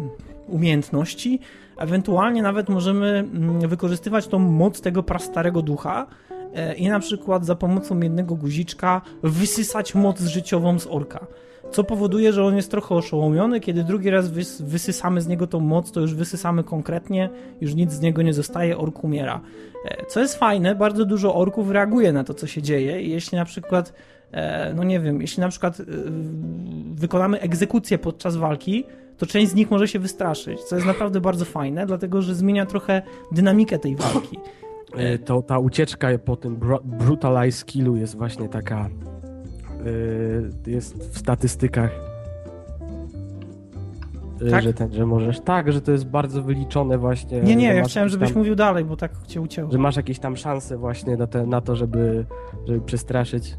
umiejętności, 0.48 1.40
ewentualnie 1.76 2.42
nawet 2.42 2.68
możemy 2.68 3.08
mm, 3.08 3.68
wykorzystywać 3.68 4.26
tą 4.26 4.38
moc 4.38 4.80
tego 4.80 5.02
prastarego 5.02 5.62
ducha 5.62 6.06
e, 6.54 6.74
i 6.74 6.88
na 6.88 7.00
przykład 7.00 7.46
za 7.46 7.54
pomocą 7.54 8.00
jednego 8.00 8.34
guziczka 8.34 9.00
wysysać 9.22 9.94
moc 9.94 10.20
życiową 10.20 10.78
z 10.78 10.86
orka. 10.86 11.26
Co 11.70 11.84
powoduje, 11.84 12.32
że 12.32 12.44
on 12.44 12.56
jest 12.56 12.70
trochę 12.70 12.94
oszołomiony. 12.94 13.60
Kiedy 13.60 13.84
drugi 13.84 14.10
raz 14.10 14.28
wys 14.30 14.62
wysysamy 14.62 15.20
z 15.20 15.26
niego 15.26 15.46
tą 15.46 15.60
moc, 15.60 15.92
to 15.92 16.00
już 16.00 16.14
wysysamy 16.14 16.64
konkretnie, 16.64 17.30
już 17.60 17.74
nic 17.74 17.92
z 17.92 18.00
niego 18.00 18.22
nie 18.22 18.32
zostaje, 18.32 18.78
ork 18.78 19.04
umiera. 19.04 19.40
E, 19.84 20.06
Co 20.06 20.20
jest 20.20 20.38
fajne, 20.38 20.74
bardzo 20.74 21.04
dużo 21.04 21.34
orków 21.34 21.70
reaguje 21.70 22.12
na 22.12 22.24
to, 22.24 22.34
co 22.34 22.46
się 22.46 22.62
dzieje. 22.62 23.02
I 23.02 23.10
jeśli 23.10 23.38
na 23.38 23.44
przykład, 23.44 23.92
e, 24.32 24.74
no 24.74 24.84
nie 24.84 25.00
wiem, 25.00 25.20
jeśli 25.20 25.40
na 25.40 25.48
przykład 25.48 25.80
e, 25.80 25.84
wykonamy 26.94 27.40
egzekucję 27.40 27.98
podczas 27.98 28.36
walki, 28.36 28.84
to 29.18 29.26
część 29.26 29.52
z 29.52 29.54
nich 29.54 29.70
może 29.70 29.88
się 29.88 29.98
wystraszyć, 29.98 30.60
co 30.60 30.76
jest 30.76 30.86
naprawdę 30.86 31.20
bardzo 31.20 31.44
fajne, 31.44 31.86
dlatego 31.86 32.22
że 32.22 32.34
zmienia 32.34 32.66
trochę 32.66 33.02
dynamikę 33.32 33.78
tej 33.78 33.96
walki. 33.96 34.38
To 35.24 35.42
ta 35.42 35.58
ucieczka 35.58 36.08
po 36.24 36.36
tym 36.36 36.60
brutalize 36.84 37.58
skillu 37.58 37.96
jest 37.96 38.16
właśnie 38.16 38.48
taka. 38.48 38.88
E, 40.66 40.70
Jest 40.70 41.12
w 41.14 41.18
statystykach. 41.18 41.90
e, 44.46 44.50
Tak? 44.50 44.62
Że 44.62 44.74
ten, 44.74 44.92
że 44.92 45.06
możesz. 45.06 45.40
Tak, 45.40 45.72
że 45.72 45.80
to 45.80 45.92
jest 45.92 46.06
bardzo 46.06 46.42
wyliczone 46.42 46.98
właśnie. 46.98 47.40
Nie, 47.40 47.56
nie, 47.56 47.74
ja 47.74 47.84
chciałem, 47.84 48.08
żebyś 48.08 48.28
tam, 48.28 48.38
mówił 48.38 48.54
dalej, 48.54 48.84
bo 48.84 48.96
tak 48.96 49.12
cię 49.26 49.40
ucięło. 49.40 49.72
Że 49.72 49.78
masz 49.78 49.96
jakieś 49.96 50.18
tam 50.18 50.36
szanse 50.36 50.76
właśnie 50.76 51.16
na, 51.16 51.26
te, 51.26 51.46
na 51.46 51.60
to, 51.60 51.76
żeby, 51.76 52.24
żeby 52.66 52.80
przestraszyć 52.80 53.56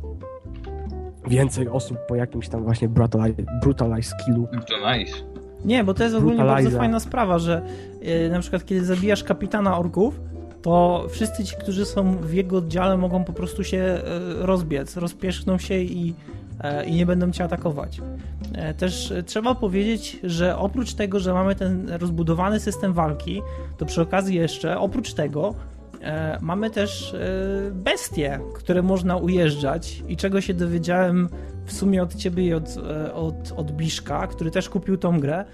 więcej 1.27 1.67
osób 1.67 1.97
po 2.07 2.15
jakimś 2.15 2.49
tam 2.49 2.63
właśnie 2.63 2.89
brutalize, 2.89 3.43
brutalize 3.61 4.09
skillu. 4.19 4.47
Nice. 4.97 5.13
Nie, 5.65 5.83
bo 5.83 5.93
to 5.93 6.03
jest 6.03 6.15
ogólnie 6.15 6.43
bardzo 6.43 6.71
fajna 6.71 6.99
sprawa, 6.99 7.39
że 7.39 7.61
e, 8.01 8.29
na 8.29 8.39
przykład 8.39 8.65
kiedy 8.65 8.85
zabijasz 8.85 9.23
kapitana 9.23 9.77
orków, 9.79 10.19
to 10.61 11.05
wszyscy 11.09 11.43
ci, 11.43 11.55
którzy 11.55 11.85
są 11.85 12.17
w 12.17 12.33
jego 12.33 12.57
oddziale 12.57 12.97
mogą 12.97 13.23
po 13.23 13.33
prostu 13.33 13.63
się 13.63 13.77
e, 13.77 14.01
rozbiec, 14.39 14.97
rozpierzchną 14.97 15.57
się 15.57 15.75
i, 15.79 16.15
e, 16.61 16.85
i 16.85 16.95
nie 16.95 17.05
będą 17.05 17.31
cię 17.31 17.43
atakować. 17.43 18.01
E, 18.53 18.73
Też 18.73 19.13
trzeba 19.25 19.55
powiedzieć, 19.55 20.19
że 20.23 20.57
oprócz 20.57 20.93
tego, 20.93 21.19
że 21.19 21.33
mamy 21.33 21.55
ten 21.55 21.89
rozbudowany 21.89 22.59
system 22.59 22.93
walki, 22.93 23.41
to 23.77 23.85
przy 23.85 24.01
okazji 24.01 24.35
jeszcze, 24.35 24.79
oprócz 24.79 25.13
tego, 25.13 25.55
mamy 26.41 26.69
też 26.69 27.15
bestie, 27.71 28.39
które 28.53 28.81
można 28.81 29.17
ujeżdżać 29.17 30.03
i 30.07 30.17
czego 30.17 30.41
się 30.41 30.53
dowiedziałem 30.53 31.29
w 31.65 31.73
sumie 31.73 32.03
od 32.03 32.15
ciebie 32.15 32.45
i 32.45 32.53
od, 32.53 32.77
od, 33.13 33.53
od 33.57 33.71
Biszka, 33.71 34.27
który 34.27 34.51
też 34.51 34.69
kupił 34.69 34.97
tą 34.97 35.19
grę. 35.19 35.45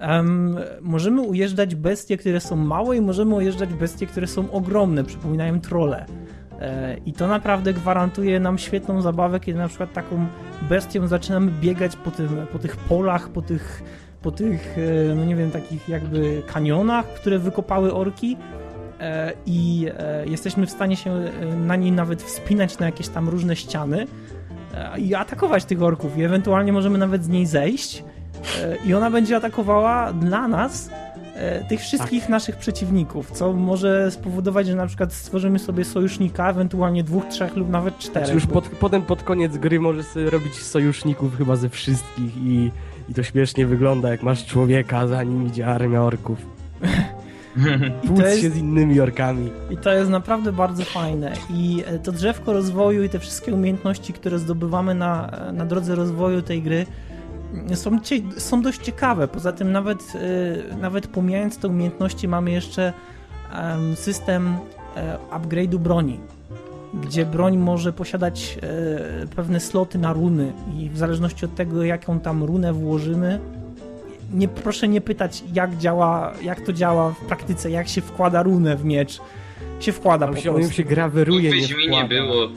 Em, 0.00 0.56
możemy 0.80 1.22
ujeżdżać 1.22 1.74
bestie, 1.74 2.16
które 2.16 2.40
są 2.40 2.56
małe 2.56 2.96
i 2.96 3.00
możemy 3.00 3.34
ujeżdżać 3.34 3.74
bestie, 3.74 4.06
które 4.06 4.26
są 4.26 4.50
ogromne, 4.50 5.04
przypominają 5.04 5.60
trole. 5.60 6.06
E, 6.60 6.96
I 7.06 7.12
to 7.12 7.28
naprawdę 7.28 7.72
gwarantuje 7.72 8.40
nam 8.40 8.58
świetną 8.58 9.02
zabawę, 9.02 9.40
kiedy 9.40 9.58
na 9.58 9.68
przykład 9.68 9.92
taką 9.92 10.26
bestią 10.68 11.06
zaczynamy 11.06 11.52
biegać 11.60 11.96
po, 11.96 12.10
tym, 12.10 12.28
po 12.52 12.58
tych 12.58 12.76
polach, 12.76 13.28
po 13.28 13.42
tych, 13.42 13.82
po 14.22 14.30
tych, 14.30 14.78
e, 14.78 15.14
no 15.14 15.24
nie 15.24 15.36
wiem, 15.36 15.50
takich 15.50 15.88
jakby 15.88 16.42
kanionach, 16.46 17.06
które 17.06 17.38
wykopały 17.38 17.94
orki. 17.94 18.36
E, 19.00 19.32
i 19.46 19.86
e, 19.98 20.26
jesteśmy 20.26 20.66
w 20.66 20.70
stanie 20.70 20.96
się 20.96 21.10
e, 21.10 21.56
na 21.56 21.76
niej 21.76 21.92
nawet 21.92 22.22
wspinać 22.22 22.78
na 22.78 22.86
jakieś 22.86 23.08
tam 23.08 23.28
różne 23.28 23.56
ściany 23.56 24.06
e, 24.74 25.00
i 25.00 25.14
atakować 25.14 25.64
tych 25.64 25.82
orków. 25.82 26.18
I 26.18 26.22
ewentualnie 26.22 26.72
możemy 26.72 26.98
nawet 26.98 27.24
z 27.24 27.28
niej 27.28 27.46
zejść 27.46 28.04
i 28.84 28.94
ona 28.94 29.10
będzie 29.10 29.36
atakowała 29.36 30.12
dla 30.12 30.48
nas 30.48 30.90
e, 31.34 31.64
tych 31.64 31.80
wszystkich 31.80 32.28
naszych 32.28 32.56
przeciwników, 32.56 33.30
co 33.30 33.52
może 33.52 34.10
spowodować, 34.10 34.66
że 34.66 34.74
na 34.76 34.86
przykład 34.86 35.12
stworzymy 35.12 35.58
sobie 35.58 35.84
sojusznika, 35.84 36.50
ewentualnie 36.50 37.04
dwóch, 37.04 37.24
trzech 37.24 37.56
lub 37.56 37.70
nawet 37.70 37.98
czterech. 37.98 38.28
Znaczy 38.28 38.34
już 38.34 38.46
pod, 38.46 38.68
potem 38.68 39.02
pod 39.02 39.22
koniec 39.22 39.56
gry 39.56 39.80
możesz 39.80 40.06
sobie 40.06 40.30
robić 40.30 40.54
sojuszników 40.54 41.36
chyba 41.38 41.56
ze 41.56 41.68
wszystkich 41.68 42.36
i, 42.36 42.70
i 43.08 43.14
to 43.14 43.22
śmiesznie 43.22 43.66
wygląda, 43.66 44.08
jak 44.10 44.22
masz 44.22 44.46
człowieka, 44.46 45.06
za 45.06 45.22
nim 45.22 45.46
idzie 45.46 45.66
armia 45.66 46.02
orków. 46.02 46.38
I 48.04 48.06
Tłuc 48.06 48.18
jest- 48.20 48.40
się 48.40 48.50
z 48.50 48.56
innymi 48.56 49.00
orkami. 49.00 49.50
I 49.70 49.76
to 49.76 49.92
jest 49.92 50.10
naprawdę 50.10 50.52
bardzo 50.52 50.84
fajne. 50.84 51.32
I 51.54 51.82
e, 51.86 51.98
to 51.98 52.12
drzewko 52.12 52.52
rozwoju 52.52 53.04
i 53.04 53.08
te 53.08 53.18
wszystkie 53.18 53.54
umiejętności, 53.54 54.12
które 54.12 54.38
zdobywamy 54.38 54.94
na, 54.94 55.30
na 55.52 55.66
drodze 55.66 55.94
rozwoju 55.94 56.42
tej 56.42 56.62
gry, 56.62 56.86
są, 57.74 57.98
są 58.38 58.62
dość 58.62 58.80
ciekawe. 58.80 59.28
Poza 59.28 59.52
tym, 59.52 59.72
nawet, 59.72 60.12
e, 60.70 60.76
nawet 60.76 61.06
pomijając 61.06 61.58
te 61.58 61.68
umiejętności, 61.68 62.28
mamy 62.28 62.50
jeszcze 62.50 62.92
em, 63.52 63.96
system 63.96 64.56
e, 64.96 65.18
upgrade'u 65.30 65.76
broni. 65.78 66.20
Gdzie 66.94 67.26
broń 67.26 67.56
może 67.56 67.92
posiadać 67.92 68.58
e, 69.22 69.26
pewne 69.26 69.60
sloty 69.60 69.98
na 69.98 70.12
runy, 70.12 70.52
i 70.78 70.90
w 70.90 70.98
zależności 70.98 71.44
od 71.44 71.54
tego, 71.54 71.82
jaką 71.84 72.20
tam 72.20 72.42
runę 72.44 72.72
włożymy, 72.72 73.40
nie, 74.34 74.48
proszę 74.48 74.88
nie 74.88 75.00
pytać, 75.00 75.44
jak 75.54 75.76
działa, 75.78 76.32
jak 76.42 76.60
to 76.60 76.72
działa 76.72 77.10
w 77.10 77.18
praktyce, 77.18 77.70
jak 77.70 77.88
się 77.88 78.00
wkłada 78.00 78.42
runę 78.42 78.76
w 78.76 78.84
miecz. 78.84 79.20
Się 79.80 79.92
wkłada 79.92 80.26
Tam 80.26 80.34
po 80.34 80.40
się, 80.40 80.50
on 80.50 80.56
prostu. 80.56 80.72
się 80.74 80.84
graweruje, 80.84 81.50
nie 81.50 81.68
wkłada. 81.68 82.08
było. 82.08 82.48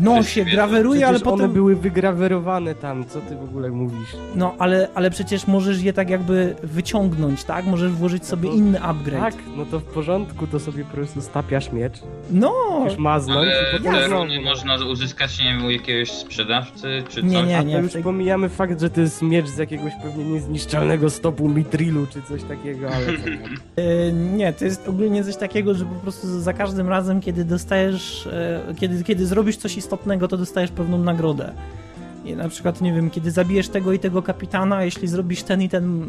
No, 0.00 0.12
Przecież 0.14 0.32
się 0.34 0.44
graweruje, 0.44 1.06
ale 1.06 1.14
Przecież 1.14 1.32
one 1.32 1.36
potem... 1.42 1.52
były 1.52 1.76
wygrawerowane 1.76 2.74
tam, 2.74 3.04
co 3.04 3.20
ty 3.20 3.36
w 3.36 3.42
ogóle 3.42 3.70
mówisz? 3.70 4.08
No, 4.34 4.54
ale, 4.58 4.88
ale 4.94 5.10
przecież 5.10 5.46
możesz 5.46 5.82
je 5.82 5.92
tak 5.92 6.10
jakby 6.10 6.54
wyciągnąć, 6.62 7.44
tak? 7.44 7.64
Możesz 7.66 7.92
włożyć 7.92 8.26
sobie 8.26 8.48
to- 8.48 8.54
inny 8.54 8.82
upgrade. 8.82 9.34
Tak, 9.34 9.34
no 9.56 9.64
to 9.66 9.80
w 9.80 9.84
porządku, 9.84 10.46
to 10.46 10.60
sobie 10.60 10.84
po 10.84 10.90
prostu 10.94 11.20
stapiasz 11.20 11.72
miecz, 11.72 11.92
No! 12.30 12.52
już 12.84 12.96
maznąć 12.98 13.38
Ale 13.38 13.78
i 13.78 13.82
potem 13.84 14.12
runy 14.12 14.40
można 14.40 14.76
uzyskać, 14.86 15.38
nie 15.38 15.44
wiem, 15.44 15.64
u 15.64 15.70
jakiegoś 15.70 16.10
sprzedawcy, 16.10 17.02
czy 17.08 17.22
Nie, 17.22 17.38
coś. 17.38 17.48
nie, 17.48 17.58
A 17.58 17.62
nie. 17.62 17.74
to 17.74 17.80
w 17.80 17.82
już 17.84 17.92
tej- 17.92 18.02
pomijamy 18.02 18.48
fakt, 18.48 18.80
że 18.80 18.90
to 18.90 19.00
jest 19.00 19.22
miecz 19.22 19.46
z 19.48 19.58
jakiegoś 19.58 19.92
pewnie 20.02 20.24
niezniszczalnego 20.24 21.10
stopu 21.10 21.48
mitrilu, 21.48 22.06
czy 22.06 22.22
coś 22.22 22.42
takiego, 22.42 22.86
ale 22.94 23.06
co 23.06 23.12
tam. 23.12 23.54
E, 23.76 24.12
nie, 24.12 24.52
to 24.52 24.64
jest 24.64 24.88
ogólnie 24.88 25.24
coś 25.24 25.36
takiego, 25.36 25.74
że 25.74 25.84
po 25.84 25.94
prostu 25.94 26.40
za 26.40 26.52
każdym 26.52 26.88
razem, 26.88 27.20
kiedy 27.20 27.44
dostajesz, 27.44 28.26
e, 28.26 28.60
kiedy, 28.80 29.04
kiedy 29.04 29.26
zrobisz 29.26 29.56
coś 29.56 29.76
istotnego, 29.82 30.28
to 30.28 30.36
dostajesz 30.36 30.70
pewną 30.70 30.98
nagrodę. 30.98 31.52
I 32.24 32.36
na 32.36 32.48
przykład, 32.48 32.80
nie 32.80 32.92
wiem, 32.92 33.10
kiedy 33.10 33.30
zabijesz 33.30 33.68
tego 33.68 33.92
i 33.92 33.98
tego 33.98 34.22
kapitana, 34.22 34.84
jeśli 34.84 35.08
zrobisz 35.08 35.42
ten 35.42 35.62
i 35.62 35.68
ten, 35.68 36.04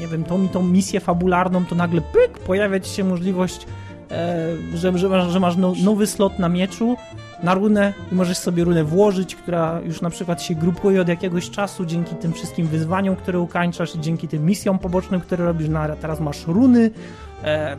nie 0.00 0.06
wiem, 0.06 0.24
tą 0.24 0.42
i 0.42 0.48
tą 0.48 0.62
misję 0.62 1.00
fabularną, 1.00 1.64
to 1.64 1.74
nagle 1.74 2.00
pyk, 2.00 2.38
pojawia 2.38 2.80
ci 2.80 2.90
się 2.90 3.04
możliwość, 3.04 3.66
e, 4.10 4.46
że, 4.74 4.98
że, 4.98 5.08
masz, 5.08 5.32
że 5.32 5.40
masz 5.40 5.56
no, 5.56 5.72
nowy 5.84 6.06
slot 6.06 6.38
na 6.38 6.48
mieczu, 6.48 6.96
na 7.42 7.54
runę 7.54 7.92
i 8.12 8.14
możesz 8.14 8.38
sobie 8.38 8.64
runę 8.64 8.84
włożyć, 8.84 9.36
która 9.36 9.80
już 9.84 10.00
na 10.00 10.10
przykład 10.10 10.42
się 10.42 10.54
grupuje 10.54 11.00
od 11.00 11.08
jakiegoś 11.08 11.50
czasu 11.50 11.86
dzięki 11.86 12.14
tym 12.14 12.32
wszystkim 12.32 12.66
wyzwaniom, 12.66 13.16
które 13.16 13.40
ukańczasz 13.40 13.94
i 13.94 14.00
dzięki 14.00 14.28
tym 14.28 14.46
misjom 14.46 14.78
pobocznym, 14.78 15.20
które 15.20 15.44
robisz, 15.44 15.68
no, 15.68 15.78
a 15.78 15.96
teraz 15.96 16.20
masz 16.20 16.46
runy, 16.46 16.90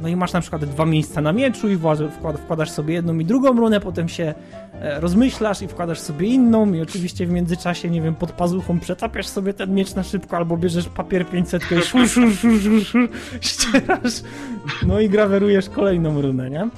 no 0.01 0.07
i 0.07 0.15
masz 0.15 0.33
na 0.33 0.41
przykład 0.41 0.65
dwa 0.65 0.85
miejsca 0.85 1.21
na 1.21 1.33
mieczu 1.33 1.69
i 1.69 1.77
wkładasz 2.43 2.71
sobie 2.71 2.93
jedną 2.93 3.19
i 3.19 3.25
drugą 3.25 3.53
runę, 3.53 3.79
potem 3.79 4.09
się 4.09 4.33
e, 4.81 4.99
rozmyślasz 4.99 5.61
i 5.61 5.67
wkładasz 5.67 5.99
sobie 5.99 6.27
inną 6.27 6.73
i 6.73 6.81
oczywiście 6.81 7.25
w 7.25 7.29
międzyczasie, 7.29 7.89
nie 7.89 8.01
wiem, 8.01 8.15
pod 8.15 8.31
pazuchą 8.31 8.79
przetapiasz 8.79 9.27
sobie 9.27 9.53
ten 9.53 9.73
miecz 9.73 9.95
na 9.95 10.03
szybko 10.03 10.37
albo 10.37 10.57
bierzesz 10.57 10.89
papier 10.89 11.25
500 11.25 11.63
i 11.71 11.81
szur, 11.81 12.07
szur, 12.09 12.33
szur, 12.35 12.85
szur, 12.85 13.09
ścierasz, 13.41 14.23
no 14.87 14.99
i 14.99 15.09
grawerujesz 15.09 15.69
kolejną 15.69 16.21
runę, 16.21 16.49
nie? 16.49 16.69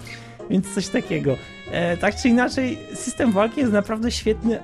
Więc 0.50 0.74
coś 0.74 0.88
takiego. 0.88 1.36
E, 1.72 1.98
tak 1.98 2.16
czy 2.16 2.30
inaczej, 2.30 2.78
system 2.94 3.32
walki 3.32 3.60
jest 3.60 3.74
naprawdę 3.74 4.12
świetny. 4.12 4.60
E, 4.60 4.64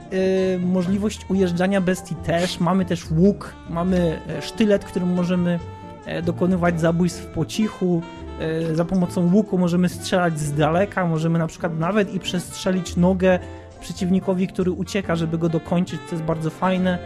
możliwość 0.59 1.19
ujeżdżania 1.29 1.81
bestii 1.81 2.15
też. 2.15 2.59
Mamy 2.59 2.85
też 2.85 3.11
łuk, 3.11 3.53
mamy 3.69 4.21
e, 4.29 4.41
sztylet, 4.41 4.85
którym 4.85 5.13
możemy 5.13 5.51
e, 5.53 5.76
dokonywać 6.23 6.81
zabójstw 6.81 7.25
po 7.25 7.45
cichu. 7.45 8.01
E, 8.39 8.75
za 8.75 8.85
pomocą 8.85 9.33
łuku 9.33 9.57
możemy 9.57 9.89
strzelać 9.89 10.39
z 10.39 10.53
daleka, 10.53 11.07
możemy 11.07 11.39
na 11.39 11.47
przykład 11.47 11.79
nawet 11.79 12.13
i 12.13 12.19
przestrzelić 12.19 12.95
nogę 12.95 13.39
przeciwnikowi, 13.79 14.47
który 14.47 14.71
ucieka, 14.71 15.15
żeby 15.15 15.37
go 15.37 15.49
dokończyć, 15.49 15.99
co 16.09 16.15
jest 16.15 16.25
bardzo 16.25 16.49
fajne. 16.49 16.99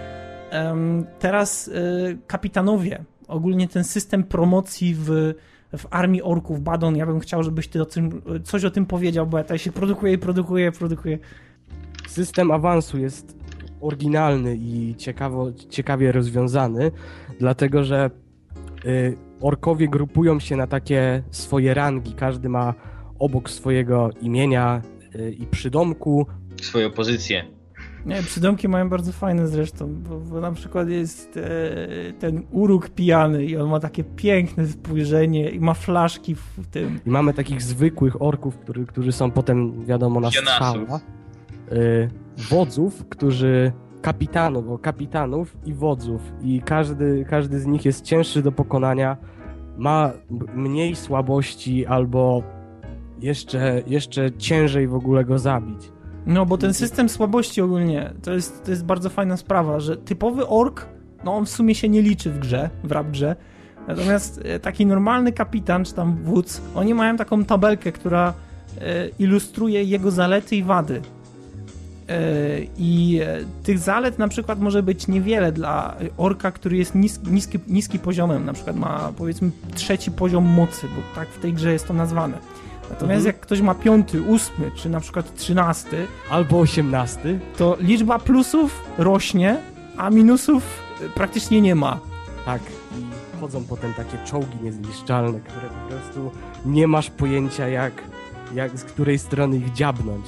Teraz 1.19 1.67
e, 1.67 1.71
kapitanowie, 2.27 3.03
ogólnie 3.27 3.67
ten 3.67 3.83
system 3.83 4.23
promocji 4.23 4.95
w, 4.95 5.33
w 5.77 5.85
armii 5.89 6.21
orków, 6.21 6.61
Badon, 6.61 6.95
ja 6.95 7.05
bym 7.05 7.19
chciał, 7.19 7.43
żebyś 7.43 7.67
ty 7.67 7.81
o 7.81 7.85
tym, 7.85 8.21
coś 8.43 8.65
o 8.65 8.71
tym 8.71 8.85
powiedział, 8.85 9.27
bo 9.27 9.37
ja 9.37 9.43
tutaj 9.43 9.59
się 9.59 9.71
produkuję 9.71 10.13
i 10.13 10.17
produkuję, 10.17 10.71
produkuję. 10.71 11.19
System 12.07 12.51
awansu 12.51 12.97
jest 12.97 13.37
oryginalny 13.81 14.55
i 14.55 14.95
ciekawo, 14.97 15.47
ciekawie 15.69 16.11
rozwiązany, 16.11 16.91
dlatego 17.39 17.83
że 17.83 18.09
orkowie 19.41 19.87
grupują 19.87 20.39
się 20.39 20.55
na 20.55 20.67
takie 20.67 21.23
swoje 21.31 21.73
rangi. 21.73 22.13
Każdy 22.13 22.49
ma 22.49 22.73
obok 23.19 23.49
swojego 23.49 24.09
imienia 24.21 24.81
y, 25.15 25.31
i 25.31 25.45
przydomku 25.45 26.27
Swoją 26.61 26.91
pozycję. 26.91 27.45
Nie, 28.05 28.23
przydomki 28.23 28.67
mają 28.67 28.89
bardzo 28.89 29.11
fajne 29.11 29.47
zresztą, 29.47 29.95
bo, 29.95 30.19
bo 30.19 30.41
na 30.41 30.51
przykład 30.51 30.89
jest 30.89 31.37
e, 31.37 32.13
ten 32.19 32.43
uruk 32.51 32.89
pijany 32.89 33.45
i 33.45 33.57
on 33.57 33.69
ma 33.69 33.79
takie 33.79 34.03
piękne 34.03 34.67
spojrzenie 34.67 35.49
i 35.49 35.59
ma 35.59 35.73
flaszki 35.73 36.35
w 36.35 36.67
tym. 36.71 36.99
I 37.05 37.09
mamy 37.09 37.33
takich 37.33 37.61
zwykłych 37.61 38.21
orków, 38.21 38.57
który, 38.57 38.85
którzy 38.85 39.11
są 39.11 39.31
potem, 39.31 39.85
wiadomo, 39.85 40.19
na 40.19 40.31
strzała. 40.31 40.99
Y, 41.71 42.09
wodzów, 42.49 43.05
którzy 43.09 43.71
kapitanów, 44.01 44.69
o 44.69 44.77
kapitanów 44.77 45.57
i 45.65 45.73
wodzów. 45.73 46.21
I 46.41 46.61
każdy, 46.61 47.25
każdy 47.29 47.59
z 47.59 47.65
nich 47.65 47.85
jest 47.85 48.05
cięższy 48.05 48.41
do 48.41 48.51
pokonania, 48.51 49.17
ma 49.77 50.11
mniej 50.55 50.95
słabości 50.95 51.85
albo 51.85 52.43
jeszcze, 53.19 53.81
jeszcze 53.87 54.31
ciężej 54.31 54.87
w 54.87 54.95
ogóle 54.95 55.25
go 55.25 55.39
zabić. 55.39 55.91
No, 56.25 56.45
bo 56.45 56.57
ten 56.57 56.73
system 56.73 57.09
słabości 57.09 57.61
ogólnie, 57.61 58.13
to 58.23 58.33
jest, 58.33 58.65
to 58.65 58.71
jest 58.71 58.85
bardzo 58.85 59.09
fajna 59.09 59.37
sprawa, 59.37 59.79
że 59.79 59.97
typowy 59.97 60.47
ork, 60.47 60.87
no 61.23 61.35
on 61.35 61.45
w 61.45 61.49
sumie 61.49 61.75
się 61.75 61.89
nie 61.89 62.01
liczy 62.01 62.31
w 62.31 62.39
grze, 62.39 62.69
w 62.83 62.91
rap 62.91 63.07
grze, 63.07 63.35
natomiast 63.87 64.41
e, 64.43 64.59
taki 64.59 64.85
normalny 64.85 65.31
kapitan, 65.31 65.85
czy 65.85 65.93
tam 65.93 66.17
wódz, 66.23 66.61
oni 66.75 66.93
mają 66.93 67.17
taką 67.17 67.45
tabelkę, 67.45 67.91
która 67.91 68.33
e, 68.81 69.07
ilustruje 69.19 69.83
jego 69.83 70.11
zalety 70.11 70.55
i 70.55 70.63
wady. 70.63 71.01
E, 72.09 72.19
I 72.77 73.19
e, 73.23 73.37
tych 73.63 73.79
zalet 73.79 74.19
na 74.19 74.27
przykład 74.27 74.59
może 74.59 74.83
być 74.83 75.07
niewiele 75.07 75.51
dla 75.51 75.95
orka, 76.17 76.51
który 76.51 76.77
jest 76.77 76.95
nis, 76.95 77.19
niski, 77.31 77.59
niski 77.67 77.99
poziomem, 77.99 78.45
na 78.45 78.53
przykład 78.53 78.75
ma 78.75 79.11
powiedzmy 79.17 79.51
trzeci 79.75 80.11
poziom 80.11 80.45
mocy, 80.45 80.87
bo 80.95 81.15
tak 81.15 81.29
w 81.29 81.39
tej 81.39 81.53
grze 81.53 81.73
jest 81.73 81.87
to 81.87 81.93
nazwane. 81.93 82.37
Natomiast 82.89 83.01
Mhm. 83.17 83.25
jak 83.25 83.39
ktoś 83.39 83.61
ma 83.61 83.75
piąty, 83.75 84.21
ósmy, 84.21 84.71
czy 84.75 84.89
na 84.89 84.99
przykład 84.99 85.35
trzynasty, 85.35 86.07
Albo 86.29 86.59
osiemnasty. 86.59 87.39
to 87.57 87.77
liczba 87.79 88.19
plusów 88.19 88.81
rośnie, 88.97 89.57
a 89.97 90.09
minusów 90.09 90.63
y, 91.01 91.09
praktycznie 91.09 91.61
nie 91.61 91.75
ma. 91.75 91.99
Tak, 92.45 92.61
i 92.99 93.39
chodzą 93.39 93.63
potem 93.63 93.93
takie 93.93 94.17
czołgi 94.25 94.57
niezniszczalne, 94.63 95.39
które 95.39 95.67
po 95.69 95.89
prostu 95.93 96.31
nie 96.65 96.87
masz 96.87 97.09
pojęcia 97.09 97.67
jak, 97.67 97.93
jak 98.55 98.79
z 98.79 98.83
której 98.83 99.19
strony 99.19 99.57
ich 99.57 99.73
dziabnąć. 99.73 100.25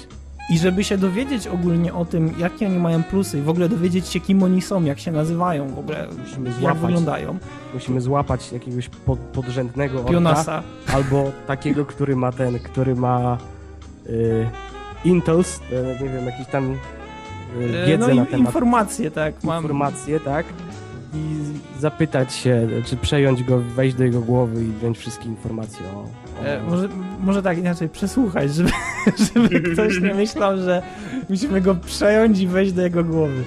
I 0.53 0.57
żeby 0.57 0.83
się 0.83 0.97
dowiedzieć 0.97 1.47
ogólnie 1.47 1.93
o 1.93 2.05
tym, 2.05 2.33
jakie 2.37 2.67
oni 2.67 2.77
mają 2.79 3.03
plusy 3.03 3.39
i 3.39 3.41
w 3.41 3.49
ogóle 3.49 3.69
dowiedzieć 3.69 4.07
się, 4.07 4.19
kim 4.19 4.43
oni 4.43 4.61
są, 4.61 4.83
jak 4.83 4.99
się 4.99 5.11
nazywają, 5.11 5.67
w 5.67 5.79
ogóle 5.79 6.07
Musimy 6.23 6.49
jak 6.49 6.59
złapać, 6.59 6.81
wyglądają, 6.81 7.37
musimy 7.73 8.01
złapać 8.01 8.51
jakiegoś 8.51 8.89
pod, 8.89 9.19
podrzędnego 9.19 9.99
orka, 9.99 10.11
Pionasa. 10.11 10.63
albo 10.93 11.31
takiego, 11.47 11.85
który 11.85 12.15
ma 12.15 12.31
ten, 12.31 12.59
który 12.59 12.95
ma 12.95 13.37
y, 14.09 14.47
intels, 15.05 15.57
y, 15.57 16.03
nie 16.03 16.09
wiem, 16.09 16.25
jakiś 16.25 16.47
tam 16.47 16.71
y, 16.71 16.77
E, 17.83 17.85
wiedzę 17.87 18.07
No 18.07 18.15
na 18.15 18.25
temat 18.25 18.39
informacje, 18.47 19.11
tak, 19.11 19.43
mam. 19.43 19.63
informacje, 19.63 20.19
tak? 20.19 20.45
I 21.13 21.35
zapytać 21.79 22.33
się, 22.33 22.67
czy 22.85 22.97
przejąć 22.97 23.43
go, 23.43 23.59
wejść 23.59 23.95
do 23.95 24.03
jego 24.03 24.21
głowy 24.21 24.63
i 24.63 24.71
wziąć 24.71 24.97
wszystkie 24.97 25.25
informacje 25.25 25.85
o... 25.85 26.22
E, 26.43 26.63
może, 26.63 26.89
może 27.23 27.41
tak 27.41 27.57
inaczej, 27.57 27.89
przesłuchać, 27.89 28.55
żeby, 28.55 28.69
żeby 29.33 29.61
ktoś 29.61 30.01
nie 30.01 30.13
myślał, 30.13 30.57
że 30.57 30.81
musimy 31.29 31.61
go 31.61 31.75
przejąć 31.75 32.39
i 32.39 32.47
wejść 32.47 32.73
do 32.73 32.81
jego 32.81 33.03
głowy. 33.03 33.43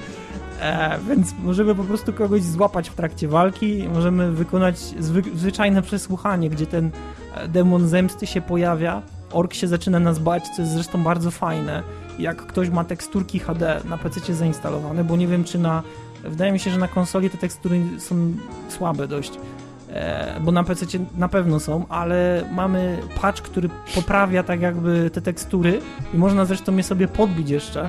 E, 0.61 0.99
więc 1.09 1.35
możemy 1.42 1.75
po 1.75 1.85
prostu 1.85 2.12
kogoś 2.12 2.42
złapać 2.42 2.90
w 2.90 2.94
trakcie 2.94 3.29
walki, 3.29 3.88
możemy 3.94 4.33
wykonać 4.33 4.79
zwy, 4.79 5.22
zwyczajne 5.35 5.83
przesłuchanie, 5.83 6.51
gdzie 6.51 6.66
ten 6.66 6.90
e, 7.35 7.49
demon 7.49 7.88
zemsty 7.88 8.27
się 8.27 8.40
pojawia, 8.40 9.03
ork 9.33 9.55
się 9.55 9.68
zaczyna 9.68 10.01
nas 10.01 10.18
bać, 10.18 10.49
co 10.49 10.62
jest 10.62 10.75
zresztą 10.75 11.03
bardzo 11.03 11.31
fajne. 11.31 11.83
Jak 12.18 12.37
ktoś 12.37 12.70
ma 12.70 12.85
teksturki 12.85 13.38
HD 13.38 13.81
na 13.88 13.99
PC 13.99 14.35
zainstalowane, 14.35 15.05
bo 15.05 15.16
nie 15.16 15.27
wiem 15.27 15.44
czy 15.44 15.59
na... 15.59 15.83
Wydaje 16.25 16.53
mi 16.53 16.59
się, 16.59 16.70
że 16.70 16.79
na 16.79 16.88
konsoli 16.88 17.31
te 17.31 17.38
tekstury 17.38 17.81
są 17.99 18.33
słabe 18.68 19.09
dość. 19.09 19.33
E, 19.92 20.40
bo 20.40 20.53
na 20.53 20.64
PC 20.64 20.87
na 21.16 21.29
pewno 21.29 21.61
są, 21.61 21.87
ale 21.88 22.44
mamy 22.53 22.99
patch, 23.20 23.42
który 23.42 23.68
poprawia 23.94 24.42
tak 24.42 24.61
jakby 24.61 25.11
te 25.11 25.20
tekstury 25.20 25.81
i 26.14 26.16
można 26.16 26.44
zresztą 26.44 26.77
je 26.77 26.83
sobie 26.83 27.09
podbić 27.09 27.51
jeszcze, 27.51 27.88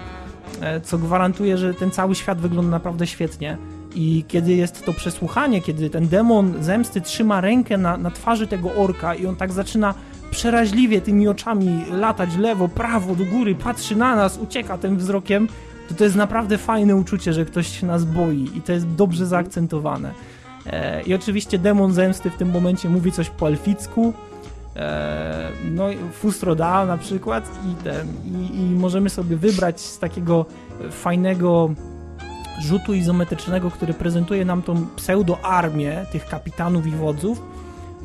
e, 0.62 0.82
co 0.82 0.98
gwarantuje, 0.98 1.58
że 1.58 1.74
ten 1.74 1.92
cały 1.92 2.16
świat 2.16 2.38
wygląda 2.42 2.72
naprawdę 2.72 3.08
świetnie. 3.08 3.58
I 3.96 4.26
kiedy 4.28 4.54
jest 4.54 4.86
to 4.86 4.94
przesłuchanie, 4.94 5.62
kiedy 5.62 5.90
ten 5.90 6.08
demon 6.08 6.54
zemsty 6.64 7.02
trzyma 7.02 7.42
rękę 7.42 7.78
na, 7.78 7.98
na 7.98 8.12
twarzy 8.12 8.48
tego 8.48 8.76
orka 8.76 9.16
i 9.16 9.26
on 9.26 9.36
tak 9.36 9.52
zaczyna 9.52 9.94
przeraźliwie 10.32 11.02
tymi 11.02 11.28
oczami 11.28 11.86
latać 11.92 12.36
lewo, 12.36 12.68
prawo, 12.68 13.16
do 13.16 13.26
góry, 13.26 13.56
patrzy 13.56 13.96
na 13.96 14.16
nas, 14.16 14.38
ucieka 14.38 14.78
tym 14.78 14.98
wzrokiem, 14.98 15.48
to 15.90 15.96
to 15.96 16.04
jest 16.04 16.16
naprawdę 16.16 16.58
fajne 16.58 16.96
uczucie, 16.96 17.34
że 17.34 17.46
ktoś 17.46 17.80
się 17.80 17.88
nas 17.88 18.06
boi 18.06 18.50
i 18.56 18.62
to 18.62 18.72
jest 18.72 18.88
dobrze 18.88 19.26
zaakcentowane. 19.26 20.12
E, 20.68 21.02
I 21.02 21.14
oczywiście 21.14 21.60
demon 21.60 21.94
zemsty 21.94 22.30
w 22.30 22.38
tym 22.38 22.52
momencie 22.52 22.90
mówi 22.90 23.12
coś 23.12 23.30
po 23.30 23.48
elficku. 23.48 24.14
E, 24.76 25.50
no, 25.72 25.86
Fustroda 26.14 26.86
na 26.86 26.98
przykład 26.98 27.52
i, 27.72 27.84
ten, 27.84 28.08
i, 28.26 28.60
i 28.60 28.76
możemy 28.76 29.10
sobie 29.10 29.38
wybrać 29.38 29.82
z 29.82 30.00
takiego 30.00 30.46
fajnego 30.92 31.70
rzutu 32.62 32.94
izometrycznego, 32.94 33.72
który 33.72 33.94
prezentuje 33.94 34.46
nam 34.46 34.62
tą 34.62 34.88
pseudo-armię 34.96 36.06
tych 36.12 36.26
kapitanów 36.26 36.88
i 36.88 36.92
wodzów. 36.92 37.42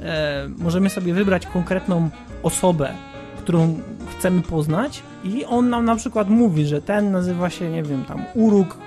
E, 0.03 0.48
możemy 0.59 0.90
sobie 0.90 1.14
wybrać 1.14 1.46
konkretną 1.46 2.11
osobę, 2.42 2.92
którą 3.38 3.81
chcemy 4.18 4.42
poznać 4.42 5.03
i 5.25 5.44
on 5.44 5.70
nam 5.70 5.85
na 5.85 5.96
przykład 5.96 6.29
mówi, 6.29 6.66
że 6.66 6.83
ten 6.83 7.11
nazywa 7.11 7.51
się, 7.51 7.70
nie 7.70 7.83
wiem, 7.83 8.05
tam 8.05 8.25
Uruk, 8.35 8.79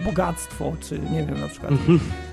y, 0.00 0.04
Bogactwo, 0.04 0.72
czy 0.80 0.98
nie 0.98 1.24
wiem, 1.24 1.40
na 1.40 1.48
przykład 1.48 1.72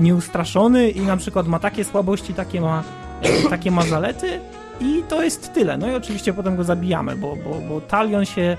nieustraszony 0.00 0.90
i 0.90 1.00
na 1.00 1.16
przykład 1.16 1.48
ma 1.48 1.58
takie 1.58 1.84
słabości, 1.84 2.34
takie 2.34 2.60
ma, 2.60 2.82
e, 3.22 3.48
takie 3.50 3.70
ma 3.70 3.82
zalety 3.82 4.40
i 4.80 5.02
to 5.08 5.22
jest 5.22 5.52
tyle. 5.52 5.78
No 5.78 5.90
i 5.90 5.94
oczywiście 5.94 6.32
potem 6.32 6.56
go 6.56 6.64
zabijamy, 6.64 7.16
bo, 7.16 7.36
bo, 7.36 7.60
bo 7.68 7.80
talion 7.80 8.24
się 8.24 8.42
e, 8.42 8.56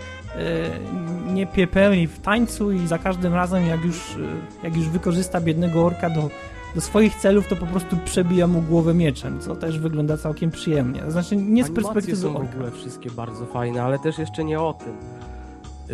nie 1.33 1.47
piepełni 1.47 2.07
w 2.07 2.19
tańcu 2.19 2.71
i 2.71 2.87
za 2.87 2.97
każdym 2.97 3.33
razem 3.33 3.67
jak 3.67 3.85
już, 3.85 3.97
e, 3.97 4.63
jak 4.63 4.75
już 4.75 4.89
wykorzysta 4.89 5.41
biednego 5.41 5.85
orka 5.85 6.09
do, 6.09 6.29
do 6.75 6.81
swoich 6.81 7.15
celów, 7.15 7.47
to 7.47 7.55
po 7.55 7.65
prostu 7.65 7.97
przebija 8.05 8.47
mu 8.47 8.61
głowę 8.61 8.93
mieczem, 8.93 9.39
co 9.39 9.55
też 9.55 9.79
wygląda 9.79 10.17
całkiem 10.17 10.51
przyjemnie. 10.51 11.11
Znaczy 11.11 11.35
nie 11.35 11.63
z 11.63 11.71
perspektywy 11.71 12.17
są 12.17 12.33
w 12.33 12.35
orka. 12.35 12.53
ogóle 12.53 12.71
wszystkie 12.71 13.11
bardzo 13.11 13.45
fajne, 13.45 13.83
ale 13.83 13.99
też 13.99 14.17
jeszcze 14.17 14.43
nie 14.43 14.59
o 14.59 14.73
tym. 14.73 14.93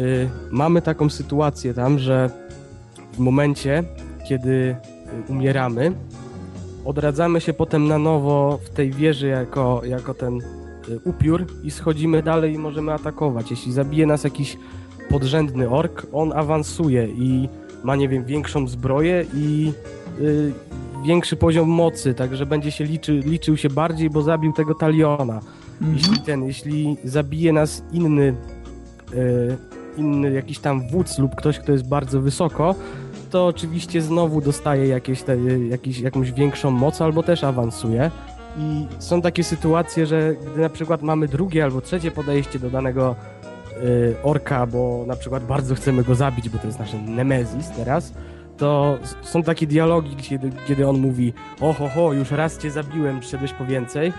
Y, 0.03 0.29
mamy 0.51 0.81
taką 0.81 1.09
sytuację 1.09 1.73
tam, 1.73 1.99
że 1.99 2.29
w 3.13 3.19
momencie, 3.19 3.83
kiedy 4.27 4.75
y, 5.29 5.31
umieramy, 5.31 5.91
odradzamy 6.85 7.41
się 7.41 7.53
potem 7.53 7.87
na 7.87 7.97
nowo 7.97 8.59
w 8.63 8.69
tej 8.69 8.91
wieży 8.91 9.27
jako, 9.27 9.81
jako 9.85 10.13
ten 10.13 10.41
y, 10.89 10.99
upiór 11.03 11.45
i 11.63 11.71
schodzimy 11.71 12.23
dalej 12.23 12.53
i 12.53 12.57
możemy 12.57 12.93
atakować. 12.93 13.51
Jeśli 13.51 13.73
zabije 13.73 14.05
nas 14.05 14.23
jakiś 14.23 14.57
podrzędny 15.09 15.69
ork, 15.69 16.07
on 16.13 16.33
awansuje 16.33 17.07
i 17.07 17.49
ma, 17.83 17.95
nie 17.95 18.09
wiem, 18.09 18.25
większą 18.25 18.67
zbroję 18.67 19.25
i 19.33 19.73
y, 20.19 20.53
większy 21.05 21.35
poziom 21.35 21.69
mocy, 21.69 22.13
także 22.13 22.45
będzie 22.45 22.71
się 22.71 22.83
liczy, 22.83 23.13
liczył 23.13 23.57
się 23.57 23.69
bardziej, 23.69 24.09
bo 24.09 24.21
zabił 24.21 24.53
tego 24.53 24.75
taliona. 24.75 25.39
Mhm. 25.81 25.97
Jeśli 25.97 26.19
ten, 26.19 26.43
jeśli 26.43 26.97
zabije 27.03 27.53
nas 27.53 27.83
inny, 27.91 28.35
y, 29.13 29.57
inny 29.97 30.31
jakiś 30.31 30.59
tam 30.59 30.89
wódz 30.89 31.19
lub 31.19 31.35
ktoś, 31.35 31.59
kto 31.59 31.71
jest 31.71 31.87
bardzo 31.87 32.21
wysoko, 32.21 32.75
to 33.27 33.47
oczywiście 33.47 34.01
znowu 34.01 34.41
dostaje 34.41 34.87
jakieś 34.87 35.23
te, 35.23 35.37
jakiś, 35.69 35.99
jakąś 35.99 36.31
większą 36.31 36.71
moc 36.71 37.01
albo 37.01 37.23
też 37.23 37.43
awansuje. 37.43 38.11
I 38.59 38.87
są 38.99 39.21
takie 39.21 39.43
sytuacje, 39.43 40.05
że 40.05 40.35
gdy 40.53 40.61
na 40.61 40.69
przykład 40.69 41.01
mamy 41.01 41.27
drugie 41.27 41.63
albo 41.63 41.81
trzecie 41.81 42.11
podejście 42.11 42.59
do 42.59 42.69
danego 42.69 43.15
y, 43.83 44.15
orka, 44.23 44.65
bo 44.67 45.03
na 45.07 45.15
przykład 45.15 45.45
bardzo 45.45 45.75
chcemy 45.75 46.03
go 46.03 46.15
zabić, 46.15 46.49
bo 46.49 46.57
to 46.57 46.67
jest 46.67 46.79
nasz 46.79 46.91
nemezis 47.07 47.69
teraz, 47.69 48.13
to 48.57 48.97
są 49.21 49.43
takie 49.43 49.67
dialogi, 49.67 50.15
kiedy, 50.15 50.51
kiedy 50.67 50.87
on 50.87 50.97
mówi 50.99 51.33
oho, 51.61 51.89
ho, 51.89 52.13
już 52.13 52.31
raz 52.31 52.57
cię 52.57 52.71
zabiłem, 52.71 53.19
przyszedłeś 53.19 53.53
po 53.53 53.65
więcej. 53.65 54.13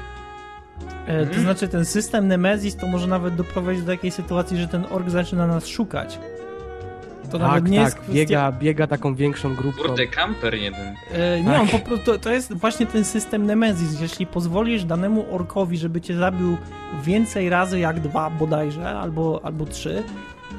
E, 1.07 1.27
To 1.27 1.41
znaczy 1.41 1.69
ten 1.69 1.85
system 1.85 2.29
Nemezis 2.29 2.77
to 2.77 2.87
może 2.87 3.07
nawet 3.07 3.35
doprowadzić 3.35 3.83
do 3.83 3.93
takiej 3.93 4.11
sytuacji, 4.11 4.57
że 4.57 4.69
ten 4.69 4.85
ork 4.91 5.11
zaczyna 5.11 5.47
nas 5.47 5.67
szukać. 5.67 6.19
To 7.31 7.39
tak, 7.39 7.49
nawet 7.49 7.69
nie 7.69 7.79
tak, 7.79 7.87
jest 7.87 7.97
kwestia... 7.97 8.15
biega, 8.15 8.53
biega 8.53 8.87
taką 8.87 9.15
większą 9.15 9.55
grupką. 9.55 9.83
Kurde, 9.83 10.07
kamper 10.07 10.55
jeden. 10.55 10.95
E, 11.13 11.41
nie, 11.41 11.51
Tak. 11.51 11.61
on 11.61 11.69
po 11.69 11.79
prostu, 11.79 12.05
to, 12.05 12.19
to 12.19 12.31
jest 12.31 12.53
właśnie 12.55 12.87
ten 12.87 13.05
system 13.05 13.47
Nemezis. 13.47 14.01
Jeśli 14.01 14.27
pozwolisz 14.27 14.85
danemu 14.85 15.35
orkowi, 15.35 15.79
żeby 15.79 16.01
cię 16.01 16.17
zabił 16.17 16.57
więcej 17.03 17.49
razy 17.49 17.79
jak 17.79 18.01
dwa 18.01 18.31
bodajże, 18.31 18.89
albo, 18.91 19.41
albo 19.45 19.67
trzy, 19.67 20.03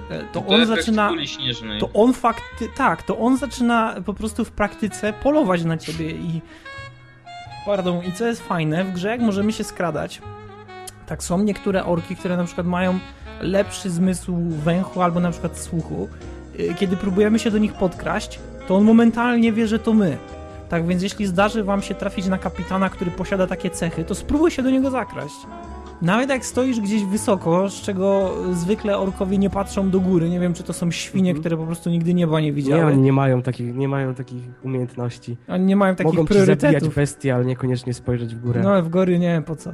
e, 0.09 0.23
to, 0.33 0.41
To 0.41 0.47
on 0.47 0.65
zaczyna... 0.65 1.11
To 1.79 1.89
on 1.93 2.13
fakty... 2.13 2.69
Tak, 2.77 3.03
to 3.03 3.17
on 3.17 3.37
zaczyna 3.37 3.95
po 4.05 4.13
prostu 4.13 4.45
w 4.45 4.51
praktyce 4.51 5.13
polować 5.13 5.63
na 5.63 5.77
ciebie 5.77 6.11
i... 6.11 6.41
Pardon, 7.65 8.03
i 8.03 8.11
co 8.11 8.25
jest 8.25 8.47
fajne, 8.47 8.83
w 8.83 8.93
grze 8.93 9.09
jak 9.09 9.21
możemy 9.21 9.53
się 9.53 9.63
skradać, 9.63 10.21
tak 11.05 11.23
są 11.23 11.43
niektóre 11.43 11.85
orki, 11.85 12.15
które 12.15 12.37
na 12.37 12.43
przykład 12.43 12.67
mają 12.67 12.99
lepszy 13.41 13.89
zmysł 13.89 14.35
węchu 14.49 15.01
albo 15.01 15.19
na 15.19 15.31
przykład 15.31 15.57
słuchu. 15.57 16.09
Y, 16.59 16.73
Kiedy 16.79 16.97
próbujemy 16.97 17.39
się 17.39 17.51
do 17.51 17.57
nich 17.57 17.73
podkraść, 17.73 18.39
to 18.67 18.75
on 18.75 18.83
momentalnie 18.83 19.53
wie, 19.53 19.67
że 19.67 19.79
to 19.79 19.93
my. 19.93 20.17
Tak 20.69 20.87
więc 20.87 21.03
jeśli 21.03 21.25
zdarzy 21.27 21.63
wam 21.63 21.81
się 21.81 21.95
trafić 21.95 22.27
na 22.27 22.37
kapitana, 22.37 22.89
który 22.89 23.11
posiada 23.11 23.47
takie 23.47 23.69
cechy, 23.69 24.03
to 24.03 24.15
spróbuj 24.15 24.51
się 24.51 24.63
do 24.63 24.69
niego 24.69 24.91
zakraść. 24.91 25.35
Nawet 26.01 26.29
jak 26.29 26.45
stoisz 26.45 26.79
gdzieś 26.79 27.03
wysoko, 27.05 27.69
z 27.69 27.81
czego 27.81 28.33
zwykle 28.53 28.97
orkowie 28.97 29.37
nie 29.37 29.49
patrzą 29.49 29.89
do 29.89 29.99
góry, 29.99 30.29
nie 30.29 30.39
wiem 30.39 30.53
czy 30.53 30.63
to 30.63 30.73
są 30.73 30.91
świnie, 30.91 31.29
Mhm. 31.29 31.39
które 31.41 31.57
po 31.57 31.65
prostu 31.65 31.89
nigdy 31.89 32.13
nieba 32.13 32.39
nie 32.41 32.53
widziały. 32.53 32.79
Nie, 32.79 32.85
oni, 32.85 32.93
oni 32.95 33.03
nie 33.03 33.13
mają 33.13 33.41
takich, 33.41 33.75
nie 33.75 33.87
mają 33.87 34.15
takich 34.15 34.43
umiejętności. 34.63 35.37
nie 35.59 35.75
mają 35.75 35.95
takich 35.95 36.13
Mogą 36.13 36.27
ci 36.27 36.33
zabijać 36.33 36.59
priorytetów. 36.59 36.95
bestie, 36.95 37.35
ale 37.35 37.45
niekoniecznie 37.45 37.93
spojrzeć 37.93 38.35
w 38.35 38.39
górę. 38.41 38.61
No, 38.63 38.83
w 38.83 38.89
góry 38.89 39.19
nie 39.19 39.27
wiem 39.27 39.43
po 39.43 39.55
co. 39.55 39.73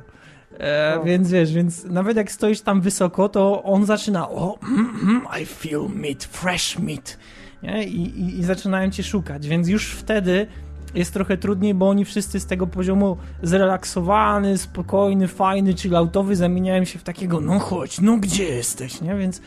E, 0.60 0.96
No. 0.96 1.04
Więc 1.04 1.32
wiesz, 1.32 1.54
więc 1.54 1.84
nawet 1.86 2.18
jak 2.18 2.32
stoisz 2.32 2.62
tam 2.62 2.82
wysoko, 2.82 3.30
to 3.30 3.64
on 3.64 3.86
zaczyna 3.86 4.30
o, 4.30 4.58
mm, 4.64 4.90
mm, 5.04 5.22
I 5.42 5.46
feel 5.46 5.82
meat, 5.96 6.24
fresh 6.24 6.80
meat. 6.80 7.18
Nie? 7.64 7.84
I, 7.84 8.02
i, 8.20 8.40
I 8.40 8.44
zaczynają 8.44 8.92
cię 8.92 9.04
szukać, 9.04 9.48
więc 9.48 9.68
już 9.68 9.88
wtedy 9.92 10.48
jest 10.96 11.14
trochę 11.14 11.38
trudniej, 11.38 11.74
bo 11.74 11.90
oni 11.90 12.06
wszyscy 12.06 12.40
z 12.40 12.46
tego 12.46 12.68
poziomu 12.68 13.18
zrelaksowany, 13.44 14.58
spokojny, 14.58 15.28
fajny, 15.28 15.74
chilloutowy 15.74 16.36
zamieniają 16.36 16.86
się 16.86 17.00
w 17.00 17.04
takiego, 17.04 17.42
no 17.42 17.60
chodź, 17.60 18.02
no 18.02 18.18
gdzie 18.18 18.44
jesteś, 18.44 19.02
nie? 19.02 19.16
Więc, 19.16 19.42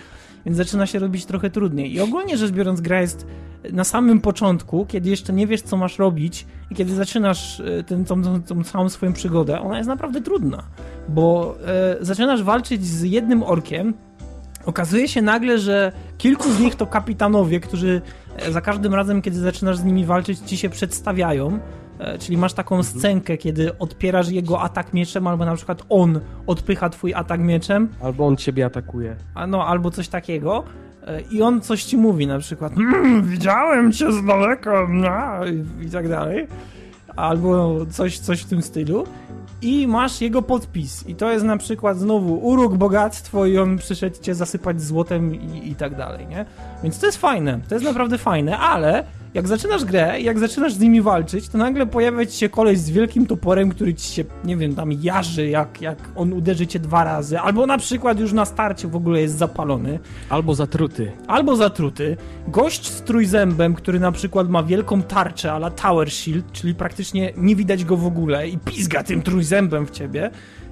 więc 0.47 0.57
zaczyna 0.57 0.87
się 0.87 0.99
robić 0.99 1.27
trochę 1.27 1.51
trudniej. 1.51 1.95
I 1.95 2.01
ogólnie 2.01 2.37
rzecz 2.37 2.51
biorąc, 2.51 2.81
gra 2.81 3.01
jest 3.01 3.27
na 3.73 3.85
samym 3.85 4.21
początku, 4.21 4.87
kiedy 4.87 5.11
jeszcze 5.11 5.33
nie 5.33 5.47
wiesz, 5.47 5.63
co 5.63 5.77
masz 5.77 5.99
robić 5.99 6.47
i 6.71 6.75
kiedy 6.75 6.95
zaczynasz 6.95 7.61
e, 7.61 7.85
ten, 7.85 8.05
tą, 8.05 8.23
tą, 8.23 8.43
tą 8.43 8.65
całą 8.65 8.89
swoją 8.89 9.13
przygodę, 9.13 9.61
ona 9.61 9.77
jest 9.77 9.89
naprawdę 9.89 10.21
trudna, 10.21 10.63
bo 11.09 11.57
e, 11.67 11.97
zaczynasz 12.01 12.43
walczyć 12.43 12.87
z 12.87 13.03
jednym 13.03 13.43
orkiem, 13.43 13.95
okazuje 14.67 15.09
się 15.09 15.23
nagle, 15.23 15.59
że 15.59 15.93
kilku 16.19 16.53
z 16.53 16.61
nich 16.61 16.75
to 16.75 16.87
kapitanowie, 16.87 17.61
którzy 17.61 18.03
e, 18.37 18.53
za 18.53 18.61
każdym 18.61 18.95
razem, 18.95 19.23
kiedy 19.23 19.39
zaczynasz 19.39 19.77
z 19.77 19.85
nimi 19.85 20.05
walczyć, 20.05 20.39
ci 20.39 20.57
się 20.57 20.71
przedstawiają. 20.71 21.59
E, 21.99 22.19
Czyli 22.19 22.39
masz 22.39 22.53
taką 22.53 22.83
scenkę, 22.83 23.37
kiedy 23.37 23.79
odpierasz 23.79 24.29
jego 24.31 24.61
atak 24.61 24.93
mieczem, 24.95 25.27
albo 25.27 25.45
na 25.45 25.55
przykład 25.57 25.83
on 25.89 26.21
odpycha 26.47 26.89
twój 26.91 27.15
atak 27.15 27.41
mieczem, 27.41 27.89
Albo 28.03 28.27
on 28.27 28.37
ciebie 28.37 28.67
atakuje. 28.67 29.17
a 29.35 29.47
no, 29.47 29.67
albo 29.67 29.91
coś 29.91 30.09
takiego. 30.09 30.65
E, 31.07 31.21
I 31.21 31.43
on 31.43 31.61
coś 31.61 31.85
ci 31.85 31.97
mówi, 31.97 32.27
na 32.27 32.39
przykład 32.39 32.73
mmm, 32.77 33.23
widziałem 33.25 33.93
cię 33.93 34.13
z 34.13 34.25
daleka, 34.27 34.87
no, 34.91 35.09
i, 35.87 35.91
tak 35.91 36.09
dalej. 36.09 36.47
Albo 37.17 37.77
coś, 37.91 38.19
coś 38.19 38.41
w 38.43 38.49
tym 38.49 38.63
stylu. 38.63 39.05
I 39.63 39.87
masz 39.87 40.21
jego 40.21 40.43
podpis. 40.43 41.09
I 41.09 41.15
to 41.15 41.31
jest 41.33 41.45
na 41.45 41.57
przykład 41.57 41.99
znowu 41.99 42.35
uróg, 42.49 42.77
bogactwo 42.77 43.47
i 43.47 43.59
on 43.59 43.79
przyszedł 43.79 44.17
cię 44.23 44.35
zasypać 44.35 44.83
złotem 44.83 45.35
i, 45.35 45.69
i 45.71 45.75
tak 45.75 45.97
dalej, 45.97 46.27
nie? 46.27 46.45
Więc 46.83 46.99
to 46.99 47.07
jest 47.07 47.19
fajne, 47.19 47.61
to 47.69 47.75
jest 47.75 47.85
naprawdę 47.85 48.19
fajne, 48.19 48.59
ale 48.59 49.05
jak 49.35 49.49
zaczynasz 49.49 49.85
grę 49.85 50.21
i 50.21 50.25
jak 50.25 50.39
zaczynasz 50.39 50.73
z 50.73 50.81
nimi 50.81 51.03
walczyć, 51.03 51.49
to 51.49 51.59
nagle 51.59 51.87
pojawia 51.87 52.27
ci 52.27 52.39
się 52.39 52.49
koleś 52.49 52.79
z 52.79 52.91
wielkim 52.91 53.27
toporem, 53.27 53.71
który 53.71 53.95
ci 53.95 54.13
się, 54.13 54.25
nie 54.45 54.57
wiem, 54.57 54.75
tam 54.75 54.93
jarzy, 54.93 55.49
jak, 55.49 55.81
jak 55.83 55.99
on 56.17 56.33
uderzy 56.33 56.67
cię 56.67 56.79
dwa 56.79 57.05
razy, 57.05 57.39
albo 57.39 57.67
na 57.67 57.79
przykład 57.79 58.21
już 58.21 58.33
na 58.33 58.45
starcie 58.45 58.89
w 58.89 58.97
ogóle 58.97 59.21
jest 59.21 59.39
zapalony, 59.39 59.99
Albo 60.29 60.55
zatruty. 60.55 61.13
albo 61.27 61.57
zatruty, 61.57 62.17
gość 62.49 62.87
z 62.91 63.03
trójzębem, 63.03 63.75
który 63.75 64.01
na 64.01 64.13
przykład 64.13 64.49
ma 64.49 64.63
wielką 64.63 65.03
tarczę 65.03 65.53
ala 65.53 65.71
Tower 65.71 66.11
Shield, 66.11 66.53
czyli 66.53 66.75
praktycznie 66.75 67.33
nie 67.37 67.57
widać 67.57 67.85
go 67.85 67.97
w 67.97 68.07
ogóle 68.07 68.49
i 68.49 68.59
pizga 68.59 69.03
tym 69.03 69.23
trójzębem 69.23 69.87
w 69.87 69.91
ciebie. 69.91 70.31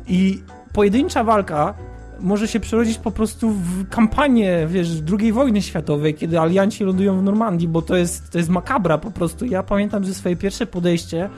I 0.09 0.43
pojedyncza 0.73 1.25
walka 1.25 1.75
może 2.21 2.49
się 2.49 2.61
przerodzić 2.61 2.99
po 2.99 3.11
prostu 3.11 3.51
w 3.51 3.89
kampanię, 3.89 4.67
wiesz, 4.71 4.89
II 5.19 5.33
wojny 5.33 5.63
światowej, 5.63 6.15
kiedy 6.15 6.41
alianci 6.41 6.85
lądują 6.85 7.19
w 7.19 7.23
Normandii, 7.23 7.69
bo 7.69 7.83
to 7.83 7.97
jest, 7.97 8.31
to 8.31 8.39
jest 8.39 8.51
makabra 8.51 8.99
po 8.99 9.11
prostu. 9.11 9.45
Ja 9.45 9.63
pamiętam, 9.63 10.05
że 10.05 10.15
swoje 10.15 10.37
pierwsze 10.37 10.67
podejście 10.67 11.29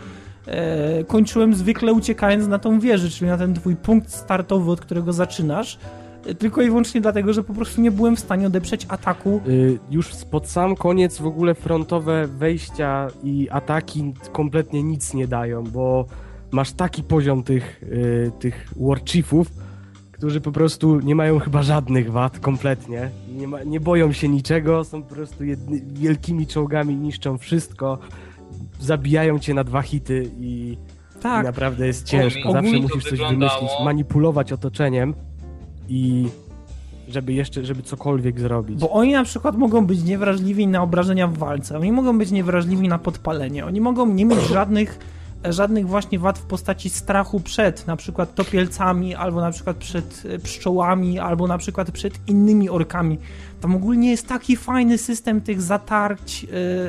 e, 0.47 1.05
kończyłem 1.05 1.55
zwykle 1.55 1.93
uciekając 1.93 2.47
na 2.47 2.59
tą 2.59 2.81
wieżę, 2.81 3.09
czyli 3.09 3.31
na 3.31 3.39
ten 3.39 3.55
twój 3.55 3.77
punkt 3.77 4.11
startowy, 4.11 4.71
od 4.71 4.81
którego 4.81 5.13
zaczynasz, 5.13 5.79
e, 6.27 6.35
tylko 6.35 6.63
i 6.63 6.67
wyłącznie 6.67 7.01
dlatego, 7.01 7.33
że 7.33 7.43
po 7.43 7.55
prostu 7.55 7.81
nie 7.81 7.91
byłem 7.91 8.17
w 8.17 8.21
stanie 8.21 8.47
odeprzeć 8.47 8.87
ataku 8.89 9.41
Y, 9.49 9.79
już 9.91 10.09
pod 10.31 10.49
sam 10.49 10.77
koniec 10.77 11.19
w 11.19 11.27
ogóle 11.27 11.55
frontowe 11.55 12.27
wejścia 12.27 13.09
i 13.25 13.49
ataki 13.51 14.15
kompletnie 14.33 14.83
nic 14.83 15.15
nie 15.15 15.29
dają, 15.29 15.65
bo 15.65 16.07
masz 16.51 16.73
taki 16.73 17.03
poziom 17.03 17.43
tych, 17.43 17.83
y, 17.83 18.33
tych 18.39 18.69
warchiefów, 18.77 19.49
którzy 20.19 20.41
po 20.41 20.53
prostu 20.53 21.01
nie 21.01 21.15
mają 21.15 21.39
chyba 21.39 21.63
żadnych 21.63 22.13
wad 22.13 22.39
kompletnie. 22.39 23.11
Nie, 23.37 23.49
ma, 23.49 23.63
nie 23.63 23.81
boją 23.81 24.13
się 24.13 24.29
niczego, 24.29 24.85
są 24.85 25.03
po 25.03 25.15
prostu 25.15 25.45
jedny, 25.45 25.81
wielkimi 25.93 26.47
czołgami, 26.47 26.97
niszczą 26.97 27.39
wszystko, 27.39 27.99
zabijają 28.81 29.39
cię 29.39 29.55
na 29.55 29.65
dwa 29.65 29.83
hity 29.83 30.31
i, 30.41 30.77
Tak, 31.23 31.43
i 31.43 31.47
naprawdę 31.47 31.87
jest 31.87 32.07
ciężko. 32.07 32.53
Zawsze 32.53 32.77
musisz 32.79 33.03
coś 33.05 33.13
wyglądało- 33.13 33.39
wymyślić, 33.61 33.71
manipulować 33.85 34.53
otoczeniem 34.53 35.15
i 35.89 36.29
żeby 37.09 37.33
jeszcze, 37.33 37.65
żeby 37.65 37.83
cokolwiek 37.83 38.41
zrobić. 38.41 38.81
Bo 38.81 38.91
oni 38.91 39.13
na 39.13 39.25
przykład 39.25 39.57
mogą 39.57 39.87
być 39.87 40.03
niewrażliwi 40.05 40.67
na 40.67 40.83
obrażenia 40.83 41.27
w 41.29 41.39
walce, 41.39 41.79
oni 41.79 41.93
mogą 41.93 42.19
być 42.19 42.31
niewrażliwi 42.31 42.89
na 42.89 42.99
podpalenie, 42.99 43.67
oni 43.67 43.81
mogą 43.81 44.07
nie 44.07 44.25
mieć 44.25 44.41
żadnych, 44.41 44.99
żadnych 45.45 45.89
właśnie 45.89 46.19
wad 46.19 46.39
w 46.39 46.43
postaci 46.43 46.91
strachu 46.91 47.41
przed 47.41 47.87
na 47.87 47.97
przykład 47.97 48.35
topielcami, 48.35 49.15
albo 49.15 49.41
na 49.41 49.51
przykład 49.51 49.77
przed 49.77 50.23
e, 50.29 50.39
pszczołami, 50.39 51.19
albo 51.19 51.47
na 51.47 51.59
przykład 51.59 51.91
przed 51.91 52.29
innymi 52.29 52.69
orkami. 52.71 53.19
Tam 53.61 53.77
ogólnie 53.77 54.11
jest 54.11 54.27
taki 54.27 54.57
fajny 54.57 54.99
system 54.99 55.41
tych 55.41 55.63
zatarć 55.63 56.45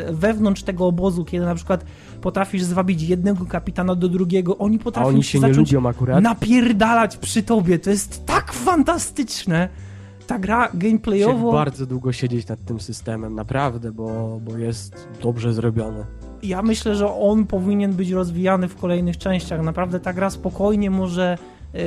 e, 0.10 0.14
wewnątrz 0.14 0.64
tego 0.64 0.88
obozu, 0.88 1.26
kiedy 1.26 1.46
na 1.46 1.56
przykład 1.56 1.86
potrafisz 2.22 2.64
zwabić 2.64 3.02
jednego 3.02 3.46
kapitana 3.46 3.96
do 3.96 4.10
drugiego, 4.10 4.58
oni 4.58 4.78
A 4.82 4.84
potrafią 4.84 5.10
oni 5.10 5.24
się 5.24 5.40
nie 5.40 5.48
lubią 5.54 5.86
akurat. 5.88 6.24
napierdalać 6.24 7.18
przy 7.18 7.44
tobie. 7.44 7.80
To 7.80 7.90
jest 7.90 8.26
tak 8.26 8.54
fantastyczne. 8.54 9.70
Ta 10.28 10.40
gra 10.40 10.70
gameplayowo. 10.74 11.52
bardzo 11.52 11.86
długo 11.86 12.12
siedzieć 12.12 12.48
nad 12.48 12.66
tym 12.66 12.80
systemem, 12.80 13.36
naprawdę, 13.36 13.92
bo, 13.92 14.40
bo 14.46 14.58
jest 14.58 15.08
dobrze 15.22 15.54
zrobiony. 15.54 16.06
Ja 16.44 16.62
myślę, 16.62 16.96
że 16.96 17.14
on 17.14 17.46
powinien 17.46 17.94
być 17.94 18.12
rozwijany 18.12 18.68
w 18.68 18.76
kolejnych 18.76 19.18
częściach. 19.18 19.62
Naprawdę 19.62 20.00
ta 20.00 20.14
gra 20.14 20.30
spokojnie 20.30 20.92
może, 20.92 21.38
yy, 21.74 21.82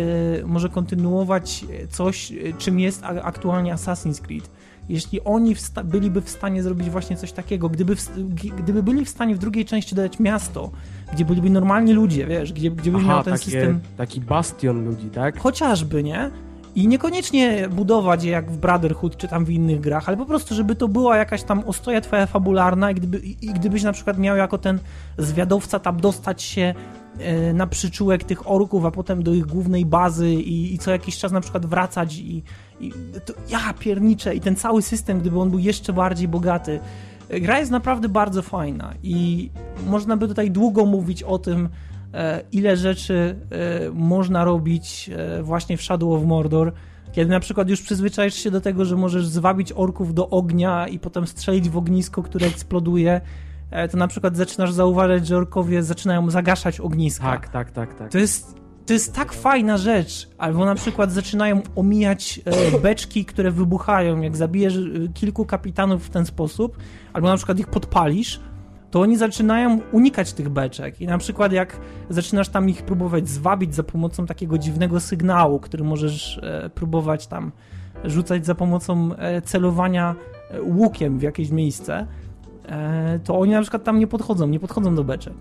może 0.47 0.69
kontynuować 0.69 1.65
coś, 1.91 2.33
czym 2.59 2.81
jest 2.81 3.05
aktualnie 3.05 3.75
Assassin's 3.75 4.21
Creed. 4.21 4.51
Jeśli 4.89 5.25
oni 5.25 5.55
wsta- 5.55 5.85
byliby 5.85 6.21
w 6.21 6.31
stanie 6.31 6.63
zrobić 6.63 6.91
właśnie 6.91 7.17
coś 7.17 7.33
takiego, 7.33 7.69
gdyby, 7.69 7.97
gdyby 8.59 8.83
byli 8.83 9.05
w 9.05 9.09
stanie 9.09 9.35
w 9.35 9.39
drugiej 9.39 9.65
części 9.65 9.95
dodać 9.95 10.21
miasto, 10.21 10.71
gdzie 11.13 11.25
byliby 11.25 11.51
normalni 11.51 11.93
ludzie, 11.93 12.27
wiesz, 12.27 12.53
gdzie, 12.53 12.71
gdzie 12.71 12.91
byś 12.91 13.05
miał 13.05 13.23
ten 13.25 13.33
takie, 13.33 13.45
system. 13.45 13.81
taki 13.97 14.21
bastion 14.21 14.85
ludzi, 14.85 15.07
tak? 15.11 15.39
Chociażby, 15.39 16.03
nie? 16.03 16.31
I 16.75 16.89
niekoniecznie 16.89 17.69
budować 17.69 18.25
je 18.25 18.31
jak 18.31 18.51
w 18.51 18.57
Brotherhood 18.57 19.17
czy 19.17 19.29
tam 19.29 19.45
w 19.45 19.51
innych 19.51 19.81
grach, 19.81 20.09
ale 20.09 20.17
po 20.17 20.27
prostu, 20.27 20.55
żeby 20.55 20.75
to 20.77 20.89
była 20.89 21.17
jakaś 21.17 21.43
tam 21.43 21.63
ostoja 21.67 22.01
twoja 22.01 22.27
fabularna 22.27 22.91
i, 22.91 22.95
gdyby, 22.95 23.19
i 23.19 23.47
gdybyś 23.47 23.83
na 23.83 23.93
przykład 23.93 24.19
miał 24.19 24.37
jako 24.37 24.59
ten 24.59 24.79
zwiadowca 25.19 25.79
tam 25.79 26.01
dostać 26.01 26.43
się 26.43 26.75
e, 27.19 27.53
na 27.53 27.67
przyczółek 27.67 28.25
tych 28.25 28.51
orków, 28.51 28.85
a 28.85 28.91
potem 28.91 29.23
do 29.23 29.35
ich 29.35 29.47
głównej 29.47 29.87
bazy 29.87 30.31
i, 30.35 30.75
i 30.75 30.79
co 30.79 30.91
jakiś 30.91 31.19
czas 31.19 31.33
na 31.33 31.41
przykład 31.41 31.67
wracać 31.67 32.19
i, 32.19 32.43
i 32.81 32.93
to 33.25 33.33
ja 33.49 33.75
pierniczę 33.79 34.35
i 34.35 34.41
ten 34.41 34.57
cały 34.57 34.83
system, 34.83 35.21
gdyby 35.21 35.41
on 35.41 35.51
był 35.51 35.59
jeszcze 35.59 35.93
bardziej 35.93 36.29
bogaty. 36.29 36.81
Gra 37.41 37.59
jest 37.59 37.71
naprawdę 37.71 38.09
bardzo 38.09 38.43
fajna 38.43 38.95
i 39.03 39.51
można 39.87 40.17
by 40.17 40.29
tutaj 40.29 40.51
długo 40.51 40.87
mówić 40.87 41.23
o 41.23 41.39
tym, 41.39 41.69
ile 42.53 42.77
rzeczy 42.77 43.37
e, 43.51 43.91
można 43.91 44.45
robić 44.45 45.11
e, 45.17 45.43
właśnie 45.43 45.77
w 45.77 45.83
Shadow 45.83 46.13
of 46.13 46.25
Mordor, 46.25 46.73
kiedy 47.13 47.31
na 47.31 47.41
przykład 47.41 47.69
już 47.69 47.83
przyzwyczaisz 47.83 48.35
się 48.35 48.51
do 48.51 48.61
tego, 48.61 48.85
że 48.85 48.97
możesz 48.97 49.27
zwabić 49.27 49.73
orków 49.73 50.15
do 50.15 50.29
ognia 50.29 50.89
i 50.89 50.99
potem 50.99 51.27
strzelić 51.27 51.71
w 51.71 51.77
ognisko, 51.77 52.23
które 52.23 52.47
eksploduje, 52.47 53.21
e, 53.71 53.89
to 53.89 53.99
na 53.99 54.09
przykład 54.09 54.37
zaczynasz 54.37 54.73
zauważać, 54.73 55.27
że 55.27 55.37
orkowie 55.37 55.83
zaczynają 55.83 56.31
zagaszać 56.31 56.81
ogniska. 56.81 57.25
Tak, 57.25 57.49
tak, 57.49 57.71
tak, 57.71 57.95
tak. 57.95 58.13
To 58.13 58.19
jest, 58.19 58.55
to 58.87 58.93
jest 58.93 59.15
tak 59.15 59.33
fajna 59.33 59.77
rzecz. 59.77 60.29
Albo 60.39 60.65
na 60.65 60.75
przykład 60.75 61.13
zaczynają 61.13 61.63
omijać 61.77 62.41
e, 62.45 62.79
beczki, 62.79 63.25
które 63.25 63.51
wybuchają. 63.51 64.21
Jak 64.21 64.37
zabijesz 64.37 64.77
e, 64.77 64.81
kilku 65.15 65.45
kapitanów 65.45 66.07
w 66.07 66.11
ten 66.11 66.27
sposób, 66.27 66.77
albo 67.13 67.29
na 67.29 67.37
przykład 67.37 67.59
ich 67.59 67.67
podpalisz, 67.67 68.41
to 68.93 69.01
oni 69.01 69.17
zaczynają 69.17 69.81
unikać 69.93 70.33
tych 70.33 70.49
beczek. 70.49 71.01
I 71.01 71.07
na 71.07 71.19
przykład 71.19 71.53
jak 71.53 71.81
zaczynasz 72.11 72.49
tam 72.49 72.69
ich 72.69 72.83
próbować 72.83 73.29
zwabić 73.29 73.75
za 73.75 73.83
pomocą 73.83 74.27
takiego 74.27 74.59
dziwnego 74.59 75.01
sygnału, 75.01 75.61
który 75.61 75.85
możesz 75.85 76.39
e, 76.43 76.71
próbować 76.71 77.27
tam 77.27 77.53
rzucać 78.05 78.47
za 78.47 78.55
pomocą 78.55 79.17
e, 79.17 79.43
celowania 79.43 80.15
e, 80.51 80.63
łukiem 80.63 81.19
w 81.19 81.23
jakieś 81.23 81.51
miejsce, 81.51 82.07
to 83.25 83.39
oni 83.39 83.53
na 83.53 83.61
przykład 83.63 83.85
tam 83.85 83.99
nie 83.99 84.07
podchodzą, 84.07 84.47
nie 84.47 84.61
podchodzą 84.61 84.95
do 84.95 85.05
beczek. 85.05 85.35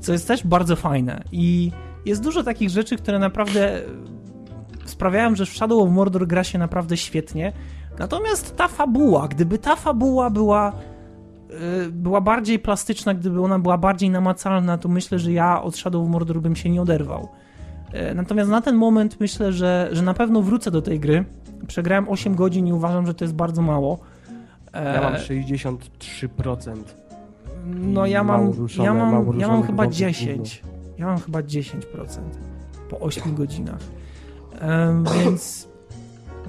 Co 0.00 0.12
jest 0.12 0.28
też 0.28 0.46
bardzo 0.46 0.76
fajne. 0.76 1.22
I 1.32 1.72
jest 2.06 2.22
dużo 2.22 2.42
takich 2.42 2.70
rzeczy, 2.70 2.96
które 2.96 3.18
naprawdę 3.18 3.82
sprawiają, 4.84 5.34
że 5.34 5.46
w 5.46 5.48
Shadow 5.48 5.82
of 5.82 5.90
Mordor 5.90 6.26
gra 6.26 6.44
się 6.44 6.58
naprawdę 6.58 6.96
świetnie. 6.96 7.52
Natomiast 7.98 8.56
ta 8.56 8.68
fabuła, 8.68 9.28
gdyby 9.28 9.58
ta 9.58 9.76
fabuła 9.76 10.30
była 10.30 10.72
była 11.90 12.20
bardziej 12.20 12.58
plastyczna, 12.58 13.14
gdyby 13.14 13.42
ona 13.42 13.58
była 13.58 13.78
bardziej 13.78 14.10
namacalna, 14.10 14.78
to 14.78 14.88
myślę, 14.88 15.18
że 15.18 15.32
ja 15.32 15.62
od 15.62 15.76
Shadow 15.76 16.02
of 16.02 16.08
Mordor 16.08 16.40
bym 16.40 16.56
się 16.56 16.70
nie 16.70 16.82
oderwał. 16.82 17.28
Y, 18.10 18.14
Natomiast 18.14 18.50
na 18.50 18.60
ten 18.60 18.76
moment 18.76 19.20
myślę, 19.20 19.52
że, 19.52 19.88
że 19.92 20.02
na 20.02 20.14
pewno 20.14 20.42
wrócę 20.42 20.70
do 20.70 20.82
tej 20.82 21.00
gry. 21.00 21.24
Przegrałem 21.66 22.08
8 22.08 22.34
godzin 22.34 22.66
i 22.66 22.72
uważam, 22.72 23.06
że 23.06 23.14
to 23.14 23.24
jest 23.24 23.34
bardzo 23.34 23.62
mało. 23.62 23.98
Ja 24.74 25.00
mam 25.00 25.14
E, 25.14 25.18
63%. 25.18 26.76
No 27.66 28.06
ja 28.06 28.24
mam, 28.24 28.50
ruszone, 28.50 28.86
ja 28.86 28.94
mam, 28.94 29.40
ja 29.40 29.48
mam 29.48 29.62
chyba 29.62 29.82
wątków 29.82 29.98
10. 29.98 30.62
Ja 30.98 31.06
mam 31.06 31.18
chyba 31.18 31.40
10% 31.40 31.80
po 32.90 33.00
8 33.00 33.34
godzinach. 33.34 33.80
Więc, 35.24 35.68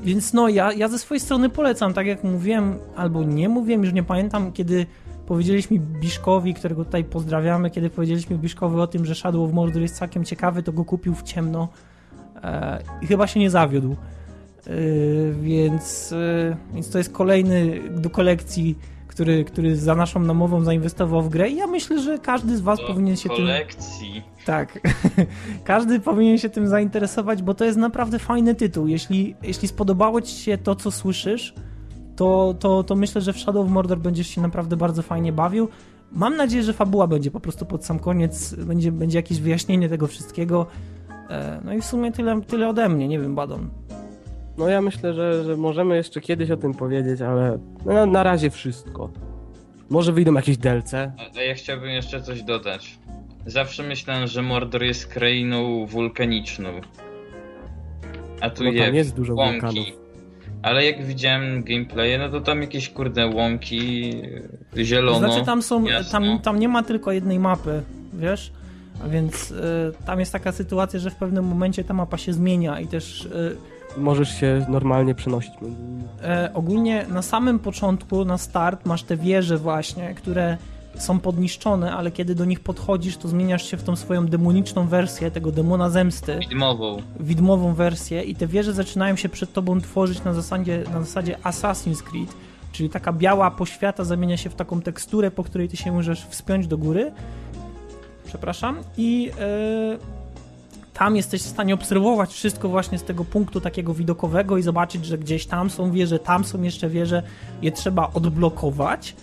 więc 0.04 0.34
no 0.34 0.50
ja, 0.50 0.74
ja 0.74 0.88
ze 0.88 1.00
swojej 1.00 1.20
strony 1.20 1.50
polecam, 1.50 1.94
tak 1.94 2.08
jak 2.08 2.24
mówiłem, 2.24 2.78
albo 2.96 3.24
nie 3.24 3.50
mówiłem, 3.50 3.84
już 3.84 3.94
nie 3.94 4.04
pamiętam, 4.04 4.52
kiedy 4.52 4.86
powiedzieliśmy 5.28 5.80
Biszkowi, 5.80 6.54
którego 6.54 6.86
tutaj 6.86 7.04
pozdrawiamy, 7.04 7.70
kiedy 7.70 7.90
powiedzieliśmy 7.90 8.38
Biszkowi 8.38 8.80
o 8.80 8.88
tym, 8.88 9.06
że 9.06 9.16
Shadow 9.16 9.50
of 9.50 9.54
Mordor 9.54 9.82
jest 9.82 9.96
całkiem 9.96 10.26
ciekawy, 10.26 10.64
to 10.64 10.72
go 10.72 10.86
kupił 10.86 11.16
w 11.16 11.24
ciemno 11.24 11.68
e, 12.44 12.82
i 13.02 13.08
chyba 13.08 13.28
się 13.28 13.40
nie 13.40 13.50
zawiódł. 13.50 13.92
E, 13.92 13.98
więc, 15.42 16.14
e, 16.14 16.58
więc 16.74 16.90
to 16.90 16.98
jest 16.98 17.14
kolejny 17.14 17.82
do 17.92 18.10
kolekcji 18.10 18.76
który, 19.16 19.46
który 19.46 19.76
za 19.76 19.96
naszą 19.96 20.20
namową 20.20 20.64
zainwestował 20.64 21.22
w 21.22 21.30
grę 21.30 21.50
i 21.50 21.56
ja 21.56 21.68
myślę, 21.68 22.00
że 22.00 22.20
każdy 22.20 22.58
z 22.58 22.62
was 22.62 22.80
Do 22.80 22.88
powinien 22.88 23.16
się 23.16 23.30
tym... 23.30 23.38
kolekcji. 23.38 24.24
Tak. 24.46 24.80
każdy 25.64 26.00
powinien 26.00 26.38
się 26.38 26.50
tym 26.50 26.68
zainteresować, 26.68 27.44
bo 27.44 27.54
to 27.54 27.66
jest 27.66 27.78
naprawdę 27.78 28.20
fajny 28.20 28.56
tytuł. 28.56 28.88
Jeśli, 28.88 29.36
jeśli 29.44 29.68
spodobało 29.68 30.22
ci 30.22 30.36
się 30.36 30.58
to, 30.58 30.76
co 30.76 30.92
słyszysz, 30.92 31.54
to, 32.16 32.56
to, 32.60 32.84
to 32.84 32.96
myślę, 32.96 33.22
że 33.22 33.34
w 33.34 33.40
Shadow 33.40 33.66
of 33.66 33.72
Mordor 33.72 34.00
będziesz 34.00 34.28
się 34.28 34.42
naprawdę 34.42 34.78
bardzo 34.78 35.02
fajnie 35.02 35.34
bawił. 35.34 35.68
Mam 36.12 36.38
nadzieję, 36.38 36.64
że 36.64 36.74
fabuła 36.74 37.08
będzie 37.08 37.32
po 37.32 37.40
prostu 37.40 37.66
pod 37.66 37.86
sam 37.86 38.00
koniec, 38.00 38.56
będzie, 38.56 38.92
będzie 38.92 39.18
jakieś 39.18 39.42
wyjaśnienie 39.42 39.90
tego 39.90 40.08
wszystkiego. 40.08 40.66
E, 41.30 41.62
No 41.66 41.74
i 41.74 41.82
w 41.82 41.86
sumie 41.86 42.12
tyle, 42.12 42.42
tyle 42.42 42.70
ode 42.70 42.90
mnie, 42.90 43.08
nie 43.08 43.20
wiem, 43.20 43.36
Badon. 43.36 43.70
No 44.58 44.68
ja 44.68 44.82
myślę, 44.82 45.14
że, 45.14 45.44
że 45.44 45.58
możemy 45.58 45.96
jeszcze 45.96 46.22
kiedyś 46.22 46.52
o 46.52 46.58
tym 46.58 46.74
powiedzieć, 46.74 47.22
ale 47.22 47.60
no, 47.86 47.94
na, 47.94 48.06
na 48.06 48.24
razie 48.24 48.50
wszystko. 48.50 49.10
Może 49.90 50.14
wyjdą 50.14 50.34
jakieś 50.34 50.58
delce. 50.58 51.12
Ja 51.48 51.54
chciałbym 51.56 51.90
jeszcze 51.90 52.22
coś 52.22 52.44
dodać. 52.44 53.00
Zawsze 53.46 53.84
myślałem, 53.84 54.28
że 54.28 54.42
Mordor 54.42 54.84
jest 54.84 55.08
krainą 55.08 55.86
wulkaniczną. 55.86 56.70
A 58.42 58.50
tu 58.50 58.64
No 58.64 58.70
tam 58.70 58.76
jest, 58.78 58.94
jest 58.94 59.16
dużo 59.16 59.34
łąki. 59.36 59.52
wulkanów. 59.54 59.86
Ale 60.62 60.86
jak 60.86 61.06
widziałem 61.06 61.64
gameplaye, 61.64 62.18
no 62.18 62.30
to 62.30 62.42
tam 62.42 62.62
jakieś 62.62 62.90
kurde 62.90 63.28
łąki, 63.28 64.12
y, 64.78 64.86
zielono. 64.86 65.20
Znaczy 65.20 65.46
tam 65.46 65.62
są, 65.62 65.84
jasno. 65.86 66.12
tam, 66.12 66.40
tam 66.40 66.60
nie 66.60 66.68
ma 66.68 66.84
tylko 66.84 67.12
jednej 67.12 67.40
mapy, 67.40 67.82
wiesz? 68.14 68.52
A 69.06 69.08
więc 69.08 69.52
y, 69.52 69.56
tam 70.06 70.20
jest 70.20 70.32
taka 70.32 70.52
sytuacja, 70.52 71.00
że 71.00 71.10
w 71.10 71.16
pewnym 71.16 71.46
momencie 71.46 71.84
ta 71.84 71.94
mapa 71.94 72.18
się 72.18 72.34
zmienia 72.34 72.80
i 72.80 72.88
też 72.88 73.26
y, 73.26 73.58
Możesz 73.98 74.40
się 74.40 74.66
normalnie 74.70 75.16
przenosić. 75.16 75.52
e, 76.24 76.50
ogólnie 76.54 77.06
na 77.10 77.22
samym 77.22 77.60
początku, 77.60 78.26
na 78.26 78.38
start 78.38 78.86
masz 78.86 79.04
te 79.04 79.18
wieże 79.18 79.58
właśnie, 79.58 80.14
które 80.14 80.58
są 80.98 81.20
podniszczone, 81.20 81.94
ale 81.94 82.12
kiedy 82.12 82.36
do 82.36 82.46
nich 82.46 82.60
podchodzisz, 82.60 83.18
to 83.18 83.28
zmieniasz 83.28 83.72
się 83.72 83.78
w 83.78 83.84
tą 83.84 83.96
swoją 83.96 84.26
demoniczną 84.28 84.88
wersję 84.88 85.32
tego 85.32 85.52
demona 85.52 85.90
zemsty, 85.90 86.40
Widmową. 86.40 87.02
widmową 87.20 87.74
wersję 87.74 88.24
i 88.24 88.36
te 88.36 88.48
wieże 88.48 88.74
zaczynają 88.74 89.16
się 89.16 89.30
przed 89.30 89.54
tobą 89.54 89.82
tworzyć 89.82 90.24
na 90.24 90.34
zasadzie, 90.34 90.84
na 90.94 91.02
zasadzie 91.02 91.38
Assassin's 91.44 92.04
Creed, 92.04 92.36
czyli 92.72 92.90
taka 92.90 93.14
biała 93.14 93.52
poświata 93.52 94.04
zamienia 94.04 94.38
się 94.38 94.50
w 94.50 94.56
taką 94.56 94.82
teksturę, 94.82 95.32
po 95.32 95.44
której 95.44 95.70
ty 95.70 95.78
się 95.78 95.92
możesz 95.92 96.26
wspiąć 96.26 96.68
do 96.68 96.78
góry. 96.78 97.12
Przepraszam. 98.26 98.78
I 98.98 99.32
e, 99.40 99.98
tam 100.94 101.16
jesteś 101.16 101.42
w 101.42 101.46
stanie 101.46 101.74
obserwować 101.74 102.34
wszystko 102.34 102.70
właśnie 102.70 102.98
z 102.98 103.04
tego 103.04 103.26
punktu 103.26 103.62
takiego 103.62 103.94
widokowego 103.94 104.58
i 104.58 104.62
zobaczyć, 104.62 105.06
że 105.06 105.18
gdzieś 105.18 105.46
tam 105.46 105.70
są 105.70 105.92
wieże, 105.92 106.20
tam 106.20 106.44
są 106.44 106.62
jeszcze 106.62 106.90
wieże, 106.90 107.24
je 107.62 107.72
trzeba 107.72 108.10
odblokować. 108.14 109.16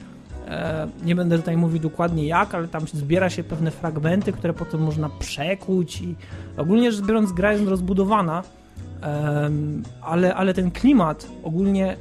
E, 0.49 0.89
Nie 1.05 1.15
będę 1.15 1.39
tutaj 1.39 1.57
mówił 1.57 1.81
dokładnie 1.81 2.27
jak, 2.27 2.55
ale 2.55 2.69
tam 2.69 2.83
zbiera 2.93 3.31
się 3.31 3.45
pewne 3.45 3.71
fragmenty, 3.71 4.33
które 4.33 4.53
potem 4.53 4.83
można 4.83 5.09
przekuć 5.09 6.01
i 6.01 6.15
ogólnie 6.57 6.93
rzecz 6.93 7.07
biorąc 7.07 7.33
gra 7.33 7.53
jest 7.53 7.67
rozbudowana, 7.67 8.43
ale, 10.03 10.35
ale 10.35 10.55
ten 10.55 10.71
klimat 10.71 11.27
ogólnie 11.43 11.97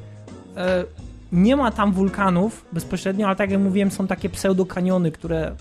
e, 0.58 0.84
nie 1.32 1.56
ma 1.56 1.71
tam 1.71 1.93
wulkanów 1.93 2.65
bezpośrednio, 2.73 3.27
ale 3.27 3.36
tak 3.36 3.51
jak 3.51 3.62
mówiłem 3.62 3.91
są 3.91 4.08
takie 4.08 4.30
pseudokaniony, 4.30 5.12
które 5.12 5.56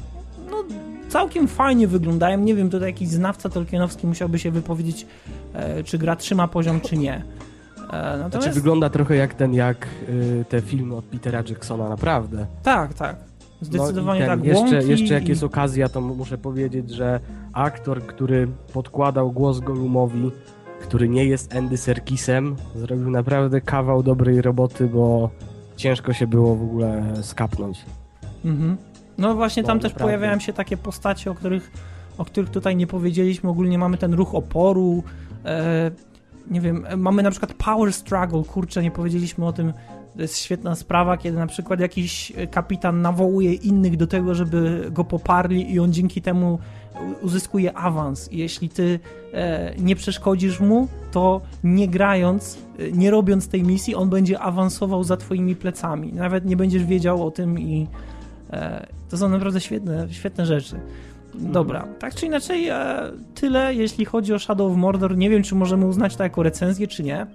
no, 0.50 0.56
całkiem 1.08 1.48
fajnie 1.48 1.88
wyglądają. 1.88 2.38
Nie 2.38 2.54
wiem, 2.54 2.70
tutaj 2.70 2.88
jakiś 2.88 3.08
znawca 3.08 3.48
tolkienowski 3.48 4.06
musiałby 4.06 4.38
się 4.38 4.50
wypowiedzieć, 4.50 5.06
e, 5.54 5.84
czy 5.84 5.98
gra 5.98 6.16
trzyma 6.16 6.48
poziom, 6.48 6.80
czy 6.80 6.96
nie. 6.96 7.22
E, 7.90 7.92
natomiast... 7.92 8.32
Znaczy 8.32 8.50
wygląda 8.50 8.90
trochę 8.90 9.16
jak 9.16 9.34
ten, 9.34 9.54
jak 9.54 9.86
y, 10.08 10.44
te 10.48 10.60
filmy 10.60 10.96
od 10.96 11.04
Petera 11.04 11.42
Jacksona, 11.48 11.88
naprawdę. 11.88 12.46
Tak, 12.62 12.94
tak. 12.94 13.16
Zdecydowanie 13.60 14.20
no 14.20 14.26
ten, 14.26 14.38
tak. 14.38 14.48
Jeszcze, 14.48 14.82
jeszcze 14.84 15.14
jak 15.14 15.24
i- 15.24 15.28
jest 15.28 15.42
okazja, 15.42 15.88
to 15.88 16.00
muszę 16.00 16.38
powiedzieć, 16.38 16.90
że 16.90 17.20
aktor, 17.52 18.02
który 18.06 18.48
podkładał 18.72 19.32
głos 19.32 19.60
Golumowi, 19.60 20.30
który 20.82 21.08
nie 21.08 21.24
jest 21.24 21.54
Andy 21.56 21.76
Serkisem, 21.76 22.56
zrobił 22.76 23.10
naprawdę 23.10 23.60
kawał 23.60 24.02
dobrej 24.02 24.42
roboty, 24.42 24.86
bo 24.86 25.30
ciężko 25.76 26.12
się 26.12 26.26
było 26.26 26.56
w 26.56 26.62
ogóle 26.62 27.02
skapnąć. 27.22 27.84
Mhm. 28.44 28.76
No 29.18 29.34
właśnie 29.34 29.64
tam 29.64 29.76
No, 29.76 29.82
też 29.82 29.92
naprawdę. 29.92 30.16
pojawiają 30.18 30.40
się 30.40 30.52
takie 30.52 30.76
postacie, 30.76 31.30
o 31.30 31.34
których, 31.34 31.70
o 32.18 32.24
których 32.24 32.50
tutaj 32.50 32.76
nie 32.76 32.86
powiedzieliśmy. 32.86 33.50
Ogólnie 33.50 33.78
mamy 33.78 33.98
ten 33.98 34.14
ruch 34.14 34.34
oporu. 34.34 35.02
E, 35.44 35.90
nie 36.50 36.60
wiem, 36.60 36.86
mamy 36.96 37.22
na 37.22 37.30
przykład 37.30 37.54
power 37.54 37.92
struggle. 37.92 38.42
Kurczę, 38.44 38.82
nie 38.82 38.90
powiedzieliśmy 38.90 39.46
o 39.46 39.52
tym. 39.52 39.72
To 40.16 40.22
jest 40.22 40.38
świetna 40.38 40.74
sprawa, 40.74 41.16
kiedy 41.16 41.36
na 41.36 41.46
przykład 41.46 41.80
jakiś 41.80 42.32
e, 42.36 42.46
kapitan 42.46 43.02
nawołuje 43.02 43.54
innych 43.54 43.96
do 43.96 44.06
tego, 44.06 44.34
żeby 44.34 44.88
go 44.90 45.04
poparli 45.04 45.72
i 45.72 45.80
on 45.80 45.92
dzięki 45.92 46.22
temu 46.22 46.58
uzyskuje 47.22 47.76
awans. 47.76 48.28
Jeśli 48.32 48.68
ty 48.68 49.00
e, 49.32 49.74
nie 49.78 49.96
przeszkodzisz 49.96 50.60
mu, 50.60 50.88
to 51.12 51.40
nie 51.64 51.88
grając, 51.88 52.58
e, 52.78 52.92
nie 52.92 53.10
robiąc 53.10 53.48
tej 53.48 53.62
misji, 53.62 53.94
on 53.94 54.08
będzie 54.08 54.40
awansował 54.40 55.04
za 55.04 55.16
twoimi 55.16 55.56
plecami. 55.56 56.12
Nawet 56.12 56.44
nie 56.44 56.56
będziesz 56.56 56.84
wiedział 56.84 57.26
o 57.26 57.30
tym 57.30 57.58
i 57.58 57.86
E, 58.52 58.86
To 59.10 59.16
są 59.16 59.28
naprawdę 59.28 59.60
świetne, 59.60 60.06
świetne 60.10 60.46
rzeczy. 60.46 60.80
Dobra, 61.34 61.84
tak 61.98 62.14
czy 62.14 62.26
inaczej, 62.26 62.68
e, 62.68 62.76
tyle 63.34 63.74
jeśli 63.74 64.04
chodzi 64.04 64.34
o 64.34 64.38
Shadow 64.38 64.72
of 64.72 64.78
Mordor. 64.78 65.16
Nie 65.16 65.30
wiem, 65.30 65.42
czy 65.42 65.54
możemy 65.54 65.86
uznać 65.86 66.16
to 66.16 66.22
jako 66.22 66.42
recenzję, 66.42 66.86
czy 66.86 67.02
nie. 67.02 67.26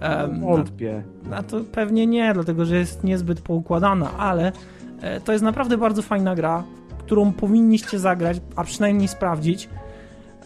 Em, 0.00 0.40
Wątpię. 0.40 1.02
a 1.32 1.42
to 1.42 1.60
pewnie 1.72 2.06
nie, 2.06 2.34
dlatego 2.34 2.64
że 2.64 2.76
jest 2.76 3.04
niezbyt 3.04 3.40
poukładana, 3.40 4.10
ale 4.18 4.52
e, 5.00 5.20
to 5.20 5.32
jest 5.32 5.44
naprawdę 5.44 5.78
bardzo 5.78 6.02
fajna 6.02 6.34
gra, 6.34 6.64
którą 6.98 7.32
powinniście 7.32 7.98
zagrać, 7.98 8.40
a 8.56 8.64
przynajmniej 8.64 9.08
sprawdzić, 9.08 9.68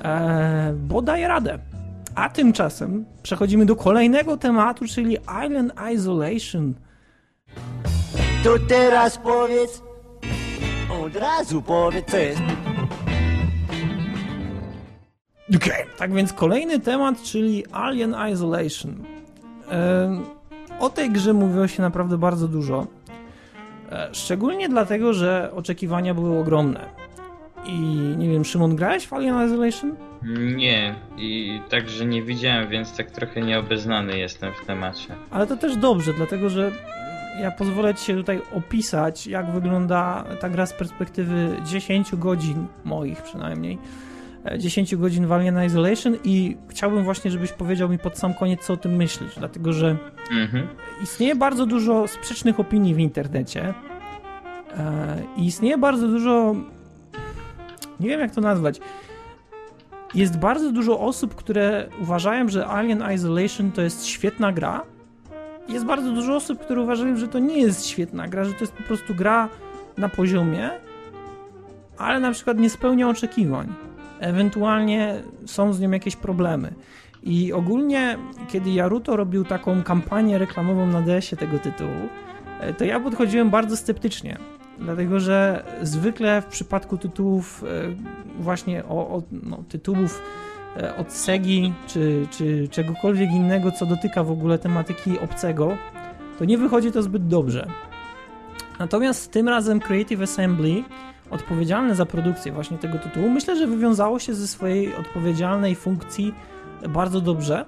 e, 0.04 0.74
bo 0.76 1.02
daje 1.02 1.28
radę. 1.28 1.58
A 2.14 2.28
tymczasem 2.28 3.04
przechodzimy 3.22 3.66
do 3.66 3.76
kolejnego 3.76 4.36
tematu, 4.36 4.84
czyli 4.86 5.16
Island 5.46 5.72
Isolation. 5.94 6.74
To 8.44 8.50
teraz 8.68 9.18
powiedz, 9.18 9.82
od 11.04 11.16
razu 11.16 11.62
powiedz, 11.62 12.10
co 12.10 12.16
jest. 12.16 12.42
Tak 15.98 16.12
więc 16.12 16.32
kolejny 16.32 16.80
temat, 16.80 17.22
czyli 17.22 17.64
Alien 17.72 18.14
Isolation. 18.32 18.94
Em, 19.70 20.22
O 20.80 20.90
tej 20.90 21.10
grze 21.10 21.32
mówiło 21.32 21.68
się 21.68 21.82
naprawdę 21.82 22.18
bardzo 22.18 22.48
dużo. 22.48 22.86
E, 23.92 24.08
Szczególnie 24.12 24.68
dlatego, 24.68 25.14
że 25.14 25.50
oczekiwania 25.54 26.14
były 26.14 26.38
ogromne. 26.40 26.80
I 27.66 27.78
nie 28.18 28.28
wiem, 28.28 28.44
Szymon, 28.44 28.76
grałeś 28.76 29.06
w 29.06 29.12
Alien 29.12 29.46
Isolation? 29.46 29.94
Nie, 30.56 30.94
i 31.16 31.60
także 31.70 32.06
nie 32.06 32.22
widziałem, 32.22 32.68
więc 32.68 32.96
tak 32.96 33.10
trochę 33.10 33.40
nieobeznany 33.40 34.18
jestem 34.18 34.52
w 34.62 34.66
temacie. 34.66 35.08
Ale 35.30 35.46
to 35.46 35.56
też 35.56 35.76
dobrze, 35.76 36.12
dlatego 36.14 36.50
że 36.50 36.72
ja 37.40 37.50
pozwolę 37.50 37.94
Ci 37.94 38.04
się 38.04 38.14
tutaj 38.16 38.40
opisać, 38.54 39.26
jak 39.26 39.50
wygląda 39.52 40.24
ta 40.40 40.48
gra 40.48 40.66
z 40.66 40.72
perspektywy 40.72 41.56
10 41.64 42.16
godzin, 42.16 42.66
moich 42.84 43.22
przynajmniej. 43.22 43.78
E, 44.44 44.58
10 44.58 44.96
godzin 44.96 45.26
w 45.26 45.32
Alien 45.32 45.64
Isolation 45.64 46.16
i 46.24 46.56
chciałbym 46.68 47.04
właśnie, 47.04 47.30
żebyś 47.30 47.52
powiedział 47.52 47.88
mi 47.88 47.98
pod 47.98 48.18
sam 48.18 48.34
koniec, 48.34 48.60
co 48.60 48.72
o 48.72 48.76
tym 48.76 48.96
myślisz, 48.96 49.34
dlatego 49.38 49.72
że 49.72 49.96
Mhm. 50.30 50.68
istnieje 51.02 51.34
bardzo 51.34 51.66
dużo 51.66 52.08
sprzecznych 52.08 52.60
opinii 52.60 52.94
w 52.94 52.98
internecie 52.98 53.74
e, 54.76 55.22
i 55.36 55.46
istnieje 55.46 55.78
bardzo 55.78 56.08
dużo 56.08 56.54
nie 58.00 58.08
wiem 58.08 58.20
jak 58.20 58.34
to 58.34 58.40
nazwać 58.40 58.80
jest 60.14 60.38
bardzo 60.38 60.72
dużo 60.72 61.00
osób, 61.00 61.34
które 61.34 61.88
uważają, 62.00 62.48
że 62.48 62.66
Alien 62.66 63.04
Isolation 63.14 63.72
to 63.72 63.82
jest 63.82 64.06
świetna 64.06 64.52
gra 64.52 64.82
jest 65.68 65.84
bardzo 65.84 66.12
dużo 66.12 66.36
osób, 66.36 66.60
które 66.60 66.80
uważają, 66.80 67.16
że 67.16 67.28
to 67.28 67.38
nie 67.38 67.60
jest 67.60 67.86
świetna 67.86 68.28
gra, 68.28 68.44
że 68.44 68.52
to 68.52 68.60
jest 68.60 68.72
po 68.72 68.82
prostu 68.82 69.14
gra 69.14 69.48
na 69.98 70.08
poziomie 70.08 70.70
ale 71.98 72.20
na 72.20 72.32
przykład 72.32 72.58
nie 72.58 72.70
spełnia 72.70 73.08
oczekiwań 73.08 73.72
ewentualnie 74.22 75.22
są 75.46 75.72
z 75.72 75.80
nią 75.80 75.90
jakieś 75.90 76.16
problemy 76.16 76.74
i 77.22 77.52
ogólnie, 77.52 78.18
kiedy 78.48 78.70
Jaruto 78.70 79.16
robił 79.16 79.44
taką 79.44 79.82
kampanię 79.82 80.38
reklamową 80.38 80.86
na 80.86 81.00
DS-ie 81.00 81.36
tego 81.40 81.58
tytułu, 81.58 82.08
e, 82.60 82.74
to 82.74 82.84
ja 82.84 83.00
podchodziłem 83.00 83.50
bardzo 83.50 83.76
sceptycznie. 83.76 84.38
Dlatego, 84.78 85.20
że 85.20 85.64
zwykle 85.82 86.42
w 86.42 86.46
przypadku 86.46 86.98
tytułów, 86.98 87.64
e, 87.64 88.42
właśnie 88.42 88.84
o, 88.84 89.16
o 89.16 89.22
no, 89.32 89.64
tytułów 89.68 90.22
e, 90.76 90.96
od 90.96 91.12
Segi 91.12 91.72
czy, 91.86 92.26
czy 92.30 92.68
czegokolwiek 92.68 93.30
innego, 93.30 93.70
co 93.70 93.86
dotyka 93.86 94.24
w 94.24 94.30
ogóle 94.30 94.58
tematyki 94.58 95.20
obcego, 95.20 95.76
to 96.38 96.44
nie 96.44 96.58
wychodzi 96.58 96.92
to 96.92 97.02
zbyt 97.02 97.26
dobrze. 97.26 97.66
Natomiast 98.78 99.32
tym 99.32 99.48
razem 99.48 99.80
Creative 99.80 100.22
Assembly, 100.22 100.84
odpowiedzialne 101.32 101.94
za 101.94 102.06
produkcję 102.06 102.52
właśnie 102.52 102.78
tego 102.78 102.98
tytułu, 102.98 103.30
myślę, 103.30 103.56
że 103.56 103.66
wywiązało 103.66 104.18
się 104.18 104.34
ze 104.34 104.48
swojej 104.48 104.94
odpowiedzialnej 104.94 105.74
funkcji 105.74 106.34
bardzo 106.88 107.20
dobrze, 107.20 107.64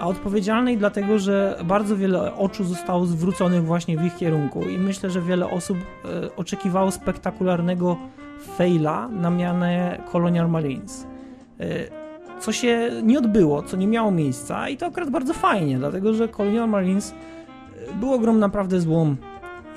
a 0.00 0.06
odpowiedzialnej 0.06 0.78
dlatego, 0.78 1.18
że 1.18 1.58
bardzo 1.64 1.96
wiele 1.96 2.34
oczu 2.34 2.64
zostało 2.64 3.06
zwróconych 3.06 3.64
właśnie 3.64 3.98
w 3.98 4.04
ich 4.04 4.16
kierunku 4.16 4.62
i 4.62 4.78
myślę, 4.78 5.10
że 5.10 5.20
wiele 5.20 5.50
osób 5.50 5.78
e, 5.78 6.36
oczekiwało 6.36 6.90
spektakularnego 6.90 7.96
faila 8.56 9.08
na 9.08 9.30
mianę 9.30 9.98
Colonial 10.12 10.50
Marines. 10.50 11.06
E, 11.60 11.66
co 12.40 12.52
się 12.52 12.90
nie 13.02 13.18
odbyło, 13.18 13.62
co 13.62 13.76
nie 13.76 13.86
miało 13.86 14.10
miejsca 14.10 14.68
i 14.68 14.76
to 14.76 14.86
akurat 14.86 15.10
bardzo 15.10 15.34
fajnie, 15.34 15.78
dlatego 15.78 16.14
że 16.14 16.28
Colonial 16.28 16.68
Marines 16.68 17.14
e, 17.90 17.94
było 17.94 18.18
grą 18.18 18.34
naprawdę 18.34 18.80
złą 18.80 19.16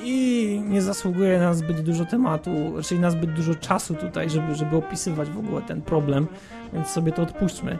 i 0.04 0.62
nie 0.68 0.82
zasługuje 0.82 1.40
na 1.40 1.54
zbyt 1.54 1.82
dużo 1.82 2.06
tematu, 2.06 2.52
czyli 2.84 3.00
na 3.00 3.12
zbyt 3.12 3.34
dużo 3.34 3.56
czasu 3.56 3.96
tutaj, 3.96 4.30
żeby, 4.30 4.56
żeby 4.56 4.76
opisywać 4.76 5.30
w 5.30 5.40
ogóle 5.40 5.62
ten 5.62 5.82
problem, 5.82 6.28
więc 6.74 6.88
sobie 6.88 7.12
to 7.12 7.22
odpuśćmy. 7.22 7.78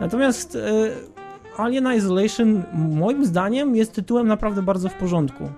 Natomiast 0.00 0.56
e, 0.56 0.60
Alien 1.56 1.94
Isolation 1.96 2.62
moim 2.74 3.26
zdaniem 3.26 3.76
jest 3.76 3.92
tytułem 3.92 4.28
naprawdę 4.28 4.62
bardzo 4.62 4.88
w 4.88 4.94
porządku. 4.94 5.48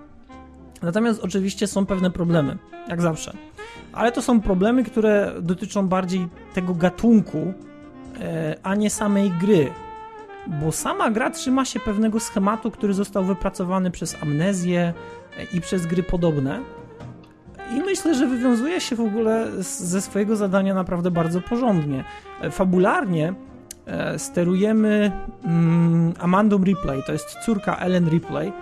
Natomiast 0.83 1.21
oczywiście 1.25 1.67
są 1.67 1.87
pewne 1.87 2.11
problemy, 2.11 2.59
jak 2.89 3.03
zawsze. 3.03 3.37
Ale 3.93 4.13
to 4.13 4.23
są 4.23 4.41
problemy, 4.41 4.85
które 4.85 5.33
dotyczą 5.43 5.89
bardziej 5.89 6.29
tego 6.55 6.75
gatunku, 6.75 7.53
e, 8.21 8.57
a 8.63 8.75
nie 8.75 8.91
samej 8.91 9.31
gry. 9.31 9.71
Bo 10.47 10.73
sama 10.73 11.11
gra 11.11 11.31
trzyma 11.31 11.65
się 11.65 11.81
pewnego 11.81 12.21
schematu, 12.21 12.71
który 12.71 12.95
został 12.95 13.25
wypracowany 13.25 13.91
przez 13.91 14.23
Amnezję 14.23 14.95
i 15.53 15.61
przez 15.61 15.87
gry 15.87 16.03
podobne. 16.03 16.61
I 17.71 17.81
myślę, 17.81 18.15
że 18.15 18.27
wywiązuje 18.27 18.81
się 18.81 18.97
w 18.97 19.01
ogóle 19.01 19.63
ze 19.63 20.01
swojego 20.01 20.37
zadania 20.37 20.75
naprawdę 20.75 21.11
bardzo 21.11 21.41
porządnie. 21.41 22.05
E, 22.41 22.51
Fabularnie 22.51 23.35
e, 23.87 24.19
sterujemy 24.19 25.13
mm, 25.45 26.13
Amandą 26.19 26.65
Ripley, 26.65 27.03
to 27.07 27.13
jest 27.13 27.37
córka 27.45 27.77
Ellen 27.77 28.09
Ripley, 28.09 28.49
e, 28.49 28.53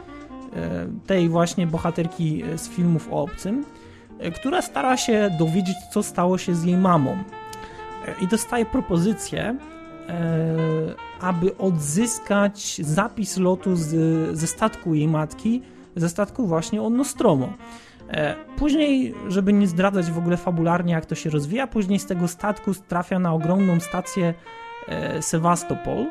tej 1.07 1.29
właśnie 1.29 1.67
bohaterki 1.67 2.43
z 2.57 2.69
filmów 2.69 3.09
o 3.13 3.23
obcym, 3.23 3.65
która 4.35 4.63
stara 4.63 4.97
się 4.97 5.31
dowiedzieć, 5.39 5.77
co 5.93 6.03
stało 6.03 6.39
się 6.39 6.55
z 6.55 6.65
jej 6.65 6.77
mamą. 6.77 7.19
I 8.21 8.27
dostaje 8.27 8.67
propozycję, 8.67 9.57
aby 11.23 11.57
odzyskać 11.59 12.81
zapis 12.85 13.37
lotu 13.37 13.77
z, 13.77 13.89
ze 14.39 14.47
statku 14.47 14.95
jej 14.95 15.09
matki, 15.09 15.63
ze 15.97 16.09
statku 16.09 16.47
właśnie 16.47 16.83
od 16.83 16.93
Nostromo. 16.93 17.53
E, 18.09 18.35
Później, 18.57 19.15
żeby 19.29 19.53
nie 19.53 19.67
zdradzać 19.67 20.11
w 20.11 20.19
ogóle 20.19 20.37
fabularnie, 20.37 20.93
jak 20.93 21.07
to 21.07 21.15
się 21.15 21.31
rozwija, 21.31 21.67
później 21.67 21.99
z 21.99 22.07
tego 22.07 22.29
statku 22.29 22.75
trafia 22.89 23.19
na 23.19 23.35
ogromną 23.35 23.81
stację 23.81 24.35
e, 24.89 25.23
Sewastopol, 25.23 26.07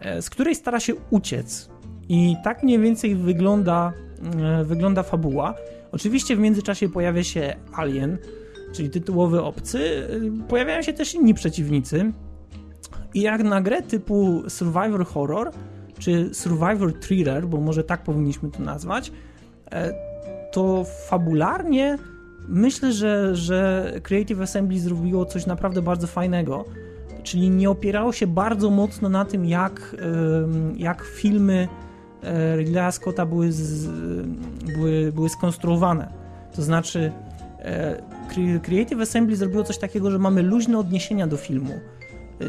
e, 0.00 0.22
z 0.22 0.30
której 0.30 0.54
stara 0.54 0.80
się 0.80 0.94
uciec. 1.10 1.68
I 2.08 2.36
tak 2.44 2.62
mniej 2.62 2.78
więcej 2.78 3.16
wygląda, 3.16 3.92
wygląda 4.64 5.02
fabuła. 5.02 5.54
Oczywiście 5.92 6.36
w 6.36 6.38
międzyczasie 6.38 6.88
pojawia 6.88 7.24
się 7.24 7.56
Alien, 7.72 8.18
czyli 8.72 8.90
tytułowy 8.90 9.42
obcy. 9.42 10.08
Pojawiają 10.48 10.82
się 10.82 10.92
też 10.92 11.14
inni 11.14 11.34
przeciwnicy. 11.34 12.12
I 13.14 13.20
jak 13.20 13.44
na 13.44 13.60
grę 13.60 13.82
typu 13.82 14.42
Survivor 14.48 15.06
Horror, 15.06 15.50
czy 15.98 16.34
Survivor 16.34 17.00
Thriller, 17.00 17.46
bo 17.46 17.60
może 17.60 17.84
tak 17.84 18.02
powinniśmy 18.02 18.50
to 18.50 18.62
nazwać, 18.62 19.12
e, 19.72 19.94
to 20.52 20.84
fabularnie 21.08 21.98
myślę, 22.48 22.92
że, 22.92 23.36
że 23.36 23.92
Creative 24.02 24.40
Assembly 24.40 24.80
zrobiło 24.80 25.24
coś 25.24 25.46
naprawdę 25.46 25.82
bardzo 25.82 26.06
fajnego. 26.06 26.64
Czyli 27.22 27.50
nie 27.50 27.70
opierało 27.70 28.12
się 28.12 28.26
bardzo 28.26 28.70
mocno 28.70 29.08
na 29.08 29.24
tym, 29.24 29.44
jak, 29.44 29.96
jak 30.76 31.02
filmy 31.02 31.68
e, 32.22 32.56
Ridleya 32.56 32.92
Scotta 32.92 33.26
były, 33.26 33.52
z, 33.52 33.86
były, 34.76 35.12
były 35.12 35.28
skonstruowane. 35.28 36.12
To 36.56 36.62
znaczy, 36.62 37.12
e, 37.58 38.02
Cre- 38.30 38.60
Creative 38.60 39.00
Assembly 39.00 39.36
zrobiło 39.36 39.64
coś 39.64 39.78
takiego, 39.78 40.10
że 40.10 40.18
mamy 40.18 40.42
luźne 40.42 40.78
odniesienia 40.78 41.26
do 41.26 41.36
filmu, 41.36 41.72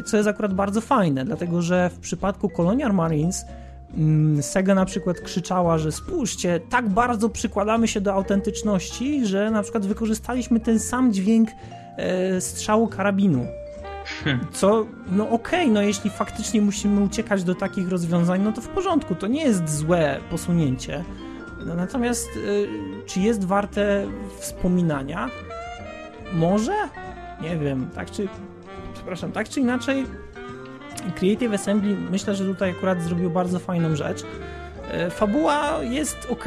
co 0.04 0.16
jest 0.16 0.28
akurat 0.28 0.54
bardzo 0.54 0.80
fajne, 0.80 1.24
dlatego 1.24 1.62
że 1.62 1.90
w 1.90 1.98
przypadku 1.98 2.48
Colonial 2.48 2.94
Marines 2.94 3.44
mm, 3.96 4.42
Sega 4.42 4.74
na 4.74 4.84
przykład 4.84 5.20
krzyczała, 5.20 5.78
że 5.78 5.92
spójrzcie, 5.92 6.60
tak 6.70 6.88
bardzo 6.88 7.28
przykładamy 7.28 7.88
się 7.88 8.00
do 8.00 8.12
autentyczności, 8.14 9.26
że 9.26 9.50
na 9.50 9.62
przykład 9.62 9.86
wykorzystaliśmy 9.86 10.60
ten 10.60 10.78
sam 10.78 11.12
dźwięk 11.12 11.48
e, 11.96 12.40
strzału 12.40 12.88
karabinu. 12.88 13.46
Co, 14.52 14.86
no 15.12 15.30
okej, 15.30 15.70
no 15.70 15.82
jeśli 15.82 16.10
faktycznie 16.10 16.62
musimy 16.62 17.00
uciekać 17.00 17.44
do 17.44 17.54
takich 17.54 17.88
rozwiązań, 17.88 18.42
no 18.42 18.52
to 18.52 18.60
w 18.60 18.68
porządku, 18.68 19.14
to 19.14 19.26
nie 19.26 19.42
jest 19.42 19.68
złe 19.68 20.20
posunięcie. 20.30 21.04
No, 21.66 21.74
natomiast 21.74 22.28
y, 22.36 22.68
czy 23.06 23.20
jest 23.20 23.44
warte 23.44 24.06
wspominania? 24.38 25.30
Może? 26.32 26.74
Nie 27.42 27.56
wiem, 27.56 27.90
tak 27.94 28.10
czy... 28.10 28.28
Przepraszam, 29.02 29.32
tak 29.32 29.48
czy 29.48 29.60
inaczej 29.60 30.06
Creative 31.16 31.52
Assembly 31.52 31.96
myślę, 32.10 32.34
że 32.34 32.44
tutaj 32.44 32.70
akurat 32.70 33.02
zrobił 33.02 33.30
bardzo 33.30 33.58
fajną 33.58 33.96
rzecz. 33.96 34.24
E, 34.90 35.10
Fabuła 35.10 35.82
jest 35.82 36.26
ok. 36.30 36.44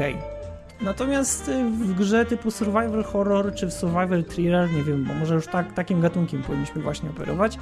Natomiast 0.82 1.50
e, 1.50 1.64
w 1.70 1.94
grze 1.94 2.26
typu 2.26 2.52
Survivor 2.52 3.06
Horror 3.06 3.54
czy 3.56 3.68
w 3.68 3.74
Survivor 3.74 4.24
Thriller, 4.24 4.72
nie 4.72 4.84
wiem, 4.84 5.04
bo 5.06 5.14
może 5.14 5.36
już 5.36 5.48
tak, 5.48 5.74
takim 5.74 6.02
gatunkiem 6.02 6.42
powinniśmy 6.44 6.82
właśnie 6.82 7.10
operować, 7.10 7.58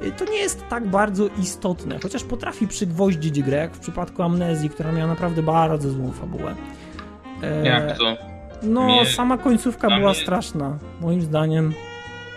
e, 0.00 0.10
to 0.10 0.24
nie 0.24 0.38
jest 0.38 0.68
tak 0.68 0.86
bardzo 0.86 1.28
istotne, 1.42 1.98
chociaż 2.02 2.24
potrafi 2.24 2.68
przygwoździć 2.68 3.42
grę, 3.42 3.56
jak 3.56 3.74
w 3.74 3.78
przypadku 3.80 4.22
Amnezji, 4.22 4.70
która 4.70 4.92
miała 4.92 5.06
naprawdę 5.08 5.42
bardzo 5.42 5.90
złą 5.90 6.12
fabułę. 6.12 6.54
Jak 7.64 7.98
to? 7.98 8.16
No, 8.62 8.84
Mnie- 8.86 9.06
sama 9.06 9.38
końcówka 9.38 9.88
była 9.98 10.10
mnie- 10.12 10.22
straszna, 10.22 10.78
moim 11.00 11.22
zdaniem. 11.22 11.74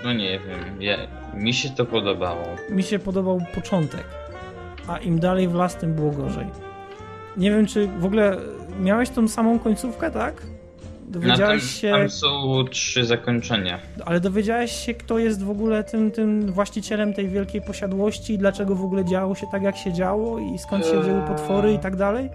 No 0.03 0.13
nie 0.13 0.39
wiem, 0.39 0.81
ja, 0.81 0.97
mi 1.33 1.53
się 1.53 1.69
to 1.69 1.85
podobało. 1.85 2.43
mi 2.69 2.83
się 2.83 2.99
podobał 2.99 3.41
początek, 3.55 4.03
a 4.87 4.97
im 4.97 5.19
dalej 5.19 5.47
w 5.47 5.53
las, 5.53 5.75
tym 5.75 5.93
było 5.93 6.11
gorzej. 6.11 6.45
Nie 7.37 7.51
wiem, 7.51 7.65
czy 7.65 7.87
w 7.87 8.05
ogóle 8.05 8.37
miałeś 8.79 9.09
tą 9.09 9.27
samą 9.27 9.59
końcówkę, 9.59 10.11
tak? 10.11 10.41
Dowiedziałeś 11.07 11.61
tym, 11.61 11.69
się, 11.69 11.91
Tam 11.91 12.09
są 12.09 12.63
trzy 12.71 13.05
zakończenia. 13.05 13.79
ale 14.05 14.19
dowiedziałeś 14.19 14.71
się, 14.71 14.93
kto 14.93 15.19
jest 15.19 15.43
w 15.43 15.49
ogóle 15.49 15.83
tym, 15.83 16.11
tym 16.11 16.51
właścicielem 16.51 17.13
tej 17.13 17.27
wielkiej 17.29 17.61
posiadłości 17.61 18.33
i 18.33 18.37
dlaczego 18.37 18.75
w 18.75 18.83
ogóle 18.83 19.05
działo 19.05 19.35
się 19.35 19.47
tak, 19.51 19.63
jak 19.63 19.77
się 19.77 19.93
działo 19.93 20.39
i 20.39 20.57
skąd 20.57 20.85
się 20.85 21.01
wzięły 21.01 21.21
potwory 21.21 21.73
i 21.73 21.79
tak 21.79 21.95
dalej? 21.95 22.29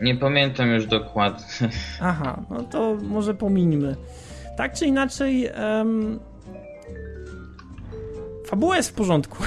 Nie 0.00 0.16
pamiętam 0.16 0.68
już 0.68 0.86
dokładnie. 0.86 1.68
Aha, 2.00 2.42
no 2.50 2.62
to 2.62 2.96
może 3.02 3.34
pomińmy. 3.34 3.96
Tak 4.56 4.72
czy 4.72 4.86
inaczej, 4.86 5.46
em, 5.54 6.20
fabuła 8.48 8.76
jest 8.76 8.88
w 8.88 8.92
porządku. 8.92 9.36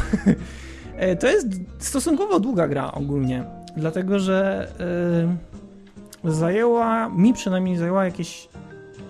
E, 0.96 1.16
to 1.16 1.28
jest 1.28 1.48
stosunkowo 1.80 2.40
długa 2.40 2.68
gra 2.68 2.92
ogólnie, 2.92 3.44
dlatego 3.78 4.20
że 4.20 4.68
e, 6.26 6.32
zajęła, 6.32 7.10
mi 7.10 7.34
przynajmniej 7.34 7.78
zajęła 7.78 8.06
jakieś 8.06 8.50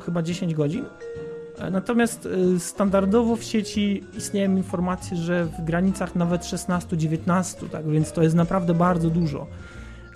chyba 0.05 0.21
10 0.21 0.53
godzin. 0.53 0.85
E, 1.57 1.71
Natomiast 1.71 2.27
standardowo 2.59 3.35
w 3.35 3.43
sieci 3.43 4.03
istnieją 4.17 4.55
informacje, 4.55 5.17
że 5.17 5.45
w 5.45 5.65
granicach 5.65 6.15
nawet 6.15 6.41
16-19, 6.41 7.69
tak 7.69 7.87
więc 7.87 8.11
to 8.11 8.23
jest 8.23 8.35
naprawdę 8.35 8.73
bardzo 8.73 9.09
dużo. 9.09 9.47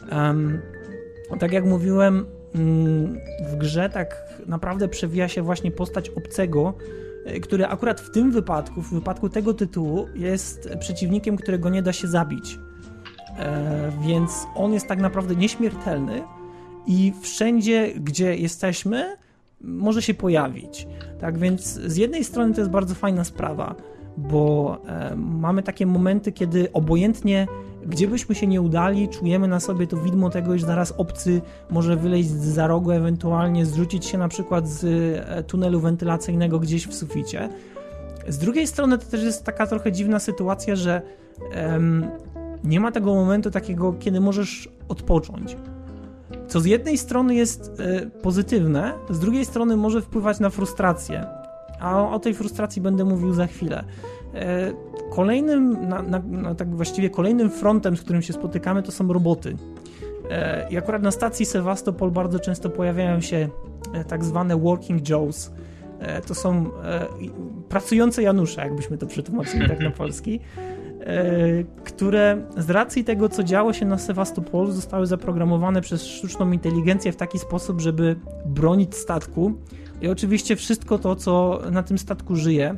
Em, 0.09 0.61
tak 1.39 1.51
jak 1.51 1.65
mówiłem, 1.65 2.25
mm, 2.55 3.19
w 3.49 3.55
grze 3.55 3.89
tak 3.89 4.15
naprawdę 4.47 4.87
przewija 4.87 5.27
się 5.27 5.41
właśnie 5.41 5.71
postać 5.71 6.09
obcego, 6.09 6.73
który 7.41 7.65
akurat 7.65 8.01
w 8.01 8.11
tym 8.11 8.31
wypadku, 8.31 8.81
w 8.81 8.93
wypadku 8.93 9.29
tego 9.29 9.53
tytułu, 9.53 10.07
jest 10.15 10.69
przeciwnikiem, 10.79 11.37
którego 11.37 11.69
nie 11.69 11.81
da 11.81 11.93
się 11.93 12.07
zabić. 12.07 12.59
E, 13.39 13.91
więc 14.07 14.47
on 14.55 14.73
jest 14.73 14.87
tak 14.87 14.99
naprawdę 14.99 15.35
nieśmiertelny 15.35 16.23
i 16.87 17.13
wszędzie, 17.21 17.93
gdzie 17.95 18.35
jesteśmy, 18.35 19.15
może 19.61 20.01
się 20.01 20.13
pojawić. 20.13 20.87
Tak 21.19 21.37
więc 21.37 21.63
z 21.63 21.97
jednej 21.97 22.23
strony 22.23 22.53
to 22.53 22.61
jest 22.61 22.71
bardzo 22.71 22.95
fajna 22.95 23.23
sprawa, 23.23 23.75
bo 24.17 24.77
e, 24.87 25.15
mamy 25.15 25.63
takie 25.63 25.85
momenty, 25.85 26.31
kiedy 26.31 26.71
obojętnie 26.71 27.47
gdzie 27.85 28.07
byśmy 28.07 28.35
się 28.35 28.47
nie 28.47 28.61
udali, 28.61 29.09
czujemy 29.09 29.47
na 29.47 29.59
sobie 29.59 29.87
to 29.87 29.97
widmo 29.97 30.29
tego, 30.29 30.55
iż 30.55 30.63
zaraz 30.63 30.91
obcy 30.91 31.41
może 31.69 31.95
wyleźć 31.95 32.29
za 32.29 32.67
rogu, 32.67 32.91
ewentualnie 32.91 33.65
zrzucić 33.65 34.05
się 34.05 34.17
na 34.17 34.27
przykład 34.27 34.69
z 34.69 34.83
e, 35.29 35.43
tunelu 35.43 35.79
wentylacyjnego 35.79 36.59
gdzieś 36.59 36.87
w 36.87 36.93
suficie. 36.93 37.49
Z 38.27 38.37
drugiej 38.37 38.67
strony 38.67 38.97
to 38.97 39.05
też 39.05 39.23
jest 39.23 39.43
taka 39.43 39.67
trochę 39.67 39.91
dziwna 39.91 40.19
sytuacja, 40.19 40.75
że 40.75 41.01
em, 41.51 42.07
nie 42.63 42.79
ma 42.79 42.91
tego 42.91 43.15
momentu 43.15 43.51
takiego, 43.51 43.93
kiedy 43.93 44.19
możesz 44.19 44.69
odpocząć. 44.87 45.57
Co 46.47 46.59
z 46.59 46.65
jednej 46.65 46.97
strony 46.97 47.35
jest 47.35 47.71
e, 47.79 48.05
pozytywne, 48.05 48.93
z 49.09 49.19
drugiej 49.19 49.45
strony 49.45 49.77
może 49.77 50.01
wpływać 50.01 50.39
na 50.39 50.49
frustrację. 50.49 51.25
A 51.79 52.01
o, 52.01 52.11
o 52.11 52.19
tej 52.19 52.33
frustracji 52.33 52.81
będę 52.81 53.05
mówił 53.05 53.33
za 53.33 53.47
chwilę. 53.47 53.83
E, 54.35 54.73
Kolejnym, 55.09 55.87
na, 55.89 56.01
na, 56.01 56.19
na, 56.19 56.55
tak 56.55 56.75
właściwie 56.75 57.09
kolejnym 57.09 57.49
frontem, 57.49 57.97
z 57.97 58.01
którym 58.01 58.21
się 58.21 58.33
spotykamy, 58.33 58.83
to 58.83 58.91
są 58.91 59.13
roboty. 59.13 59.55
E, 60.29 60.67
I 60.69 60.77
akurat 60.77 61.01
na 61.01 61.11
stacji 61.11 61.45
Sevastopol 61.45 62.11
bardzo 62.11 62.39
często 62.39 62.69
pojawiają 62.69 63.21
się 63.21 63.49
e, 63.93 64.03
tak 64.03 64.23
zwane 64.23 64.57
working 64.57 65.09
Joes. 65.09 65.51
To 66.27 66.35
są 66.35 66.69
pracujące 67.69 68.23
Janusze, 68.23 68.61
jakbyśmy 68.61 68.97
to 68.97 69.07
przetłumaczyli 69.07 69.67
tak 69.67 69.79
na 69.79 69.91
polski, 69.91 70.39
które 71.83 72.41
z 72.57 72.69
racji 72.69 73.03
tego, 73.03 73.29
co 73.29 73.43
działo 73.43 73.73
się 73.73 73.85
na 73.85 73.97
Sevastopolu, 73.97 74.71
zostały 74.71 75.05
zaprogramowane 75.05 75.81
przez 75.81 76.05
sztuczną 76.05 76.51
inteligencję 76.51 77.11
w 77.11 77.15
taki 77.15 77.39
sposób, 77.39 77.81
żeby 77.81 78.15
bronić 78.45 78.95
statku. 78.95 79.53
I 80.01 80.07
oczywiście 80.07 80.55
wszystko 80.55 80.97
to, 80.97 81.15
co 81.15 81.61
na 81.71 81.83
tym 81.83 81.97
statku 81.97 82.35
żyje, 82.35 82.75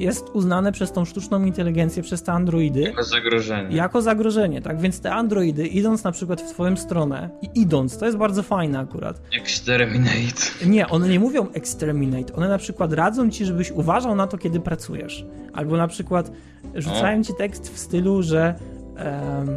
jest 0.00 0.28
uznane 0.32 0.72
przez 0.72 0.92
tą 0.92 1.04
sztuczną 1.04 1.44
inteligencję, 1.44 2.02
przez 2.02 2.22
te 2.22 2.32
androidy 2.32 2.80
Jako 2.80 3.04
zagrożenie. 3.04 3.76
jako 3.76 4.02
zagrożenie, 4.02 4.62
tak? 4.62 4.80
Więc 4.80 5.00
te 5.00 5.12
androidy, 5.12 5.66
idąc 5.66 6.04
na 6.04 6.12
przykład 6.12 6.40
w 6.40 6.50
twoją 6.52 6.76
stronę 6.76 7.30
i 7.42 7.60
idąc, 7.60 7.98
to 7.98 8.06
jest 8.06 8.18
bardzo 8.18 8.42
fajne 8.42 8.78
akurat. 8.78 9.20
Exterminate. 9.40 10.66
Nie, 10.66 10.88
one 10.88 11.08
nie 11.08 11.20
mówią 11.20 11.46
exterminate, 11.52 12.34
one 12.34 12.48
na 12.48 12.58
przykład 12.58 12.92
radzą 12.92 13.30
ci, 13.30 13.44
żebyś 13.44 13.70
uważał 13.70 14.14
na 14.14 14.26
to, 14.26 14.38
kiedy 14.38 14.60
pracujesz. 14.60 15.26
Albo 15.52 15.76
na 15.76 15.88
przykład 15.88 16.30
rzucają 16.74 17.22
ci 17.22 17.34
tekst 17.34 17.74
w 17.74 17.78
stylu, 17.78 18.22
że 18.22 18.54
em, 18.96 19.48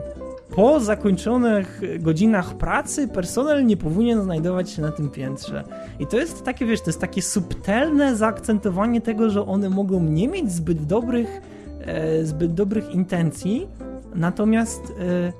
po 0.56 0.80
zakończonych 0.80 1.82
godzinach 1.99 2.58
pracy 2.58 3.08
personel 3.08 3.66
nie 3.66 3.78
powinien 3.78 4.22
znajdować 4.22 4.70
się 4.70 4.82
na 4.82 4.91
tym 4.91 5.10
piętrze. 5.10 5.64
I 5.99 6.08
to 6.08 6.18
jest 6.18 6.43
takie, 6.43 6.66
wiesz, 6.66 6.82
to 6.82 6.89
jest 6.89 7.01
takie 7.01 7.22
subtelne 7.22 8.16
zaakcentowanie 8.16 9.01
tego, 9.01 9.30
że 9.30 9.45
one 9.45 9.70
mogą 9.70 10.04
nie 10.04 10.28
mieć 10.28 10.51
zbyt 10.51 10.86
dobrych, 10.86 11.41
e, 11.82 12.26
zbyt 12.26 12.54
dobrych 12.54 12.91
intencji, 12.91 13.68
natomiast 14.16 14.82
e, 14.82 15.34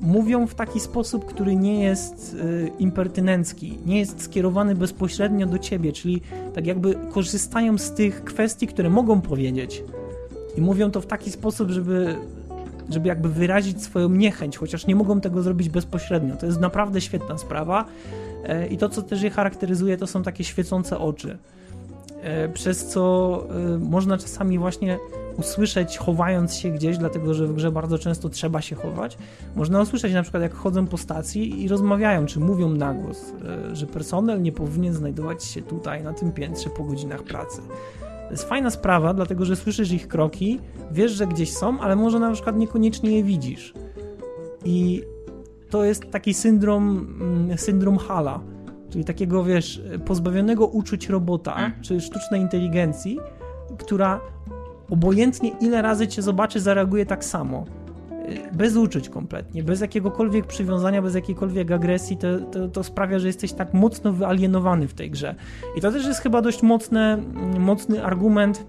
mówią 0.00 0.46
w 0.46 0.54
taki 0.54 0.80
sposób, 0.80 1.24
który 1.24 1.56
nie 1.56 1.84
jest 1.84 2.36
e, 2.40 2.68
impertynencki, 2.78 3.78
nie 3.86 3.98
jest 3.98 4.22
skierowany 4.22 4.74
bezpośrednio 4.74 5.46
do 5.46 5.58
ciebie, 5.58 5.92
czyli 5.92 6.20
tak 6.54 6.66
jakby 6.66 6.94
korzystają 7.12 7.78
z 7.78 7.92
tych 7.92 8.24
kwestii, 8.24 8.66
które 8.66 8.90
mogą 8.90 9.20
powiedzieć. 9.20 9.84
I 10.56 10.60
mówią 10.60 10.90
to 10.90 11.00
w 11.00 11.06
taki 11.06 11.30
sposób, 11.30 11.70
żeby, 11.70 12.16
żeby 12.90 13.08
jakby 13.08 13.28
wyrazić 13.28 13.82
swoją 13.82 14.08
niechęć, 14.08 14.58
chociaż 14.58 14.86
nie 14.86 14.96
mogą 14.96 15.20
tego 15.20 15.42
zrobić 15.42 15.68
bezpośrednio. 15.68 16.36
To 16.36 16.46
jest 16.46 16.60
naprawdę 16.60 17.00
świetna 17.00 17.38
sprawa. 17.38 17.84
E, 18.44 18.66
I 18.66 18.78
to, 18.78 18.88
co 18.88 19.02
też 19.02 19.22
je 19.22 19.30
charakteryzuje, 19.30 19.96
to 19.96 20.06
są 20.06 20.22
takie 20.22 20.44
świecące 20.44 20.98
oczy. 20.98 21.38
E, 22.22 22.48
Przez 22.48 22.86
co 22.86 23.44
e, 23.74 23.78
można 23.78 24.18
czasami 24.18 24.58
właśnie 24.58 24.98
usłyszeć, 25.38 25.98
chowając 25.98 26.54
się 26.54 26.70
gdzieś, 26.70 26.98
dlatego 26.98 27.34
że 27.34 27.46
w 27.46 27.54
grze 27.54 27.72
bardzo 27.72 27.98
często 27.98 28.28
trzeba 28.28 28.60
się 28.60 28.76
chować. 28.76 29.18
Można 29.56 29.80
usłyszeć 29.80 30.12
na 30.12 30.22
przykład, 30.22 30.42
jak 30.42 30.54
chodzą 30.54 30.86
po 30.86 30.98
stacji 30.98 31.62
i 31.62 31.68
rozmawiają, 31.68 32.26
czy 32.26 32.40
mówią 32.40 32.68
na 32.68 32.94
głos, 32.94 33.32
że 33.72 33.86
personel 33.86 34.42
nie 34.42 34.52
powinien 34.52 34.94
znajdować 34.94 35.44
się 35.44 35.62
tutaj, 35.62 36.02
na 36.02 36.12
tym 36.12 36.32
piętrze 36.32 36.70
po 36.70 36.84
godzinach 36.84 37.22
pracy. 37.22 37.60
To 38.24 38.30
jest 38.30 38.48
fajna 38.48 38.70
sprawa, 38.70 39.14
dlatego 39.14 39.44
że 39.44 39.56
słyszysz 39.56 39.92
ich 39.92 40.08
kroki, 40.08 40.60
wiesz, 40.90 41.12
że 41.12 41.26
gdzieś 41.26 41.52
są, 41.52 41.80
ale 41.80 41.96
może 41.96 42.18
na 42.18 42.32
przykład 42.32 42.56
niekoniecznie 42.56 43.16
je 43.16 43.24
widzisz. 43.24 43.74
I 44.64 45.02
to 45.70 45.84
jest 45.84 46.10
taki 46.10 46.34
syndrom, 46.34 47.06
mm, 47.20 47.58
syndrom 47.58 47.96
Hala, 47.98 48.40
czyli 48.90 49.04
takiego, 49.04 49.44
wiesz, 49.44 49.82
pozbawionego 50.06 50.66
uczuć 50.66 51.08
robota, 51.08 51.52
Mhm. 51.54 51.82
czy 51.82 52.00
sztucznej 52.00 52.40
inteligencji, 52.40 53.18
która 53.78 54.20
obojętnie 54.90 55.50
ile 55.60 55.82
razy 55.82 56.08
cię 56.08 56.22
zobaczy, 56.22 56.60
zareaguje 56.60 57.06
tak 57.06 57.24
samo. 57.24 57.64
Y, 58.28 58.56
Bez 58.56 58.76
uczuć 58.76 59.08
kompletnie, 59.08 59.62
bez 59.62 59.80
jakiegokolwiek 59.80 60.46
przywiązania, 60.46 61.02
bez 61.02 61.14
jakiejkolwiek 61.14 61.70
agresji, 61.70 62.16
to, 62.16 62.40
to, 62.40 62.68
to 62.68 62.84
sprawia, 62.84 63.18
że 63.18 63.26
jesteś 63.26 63.52
tak 63.52 63.74
mocno 63.74 64.12
wyalienowany 64.12 64.88
w 64.88 64.94
tej 64.94 65.10
grze. 65.10 65.34
I 65.76 65.80
to 65.80 65.92
też 65.92 66.06
jest 66.06 66.20
chyba 66.20 66.42
dość 66.42 66.62
mocne, 66.62 67.22
mocny 67.58 68.04
argument, 68.04 68.66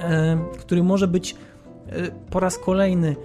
e, 0.00 0.38
który 0.58 0.82
może 0.82 1.08
być 1.08 1.36
e, 1.88 2.10
po 2.30 2.40
raz 2.40 2.58
kolejny, 2.58 3.16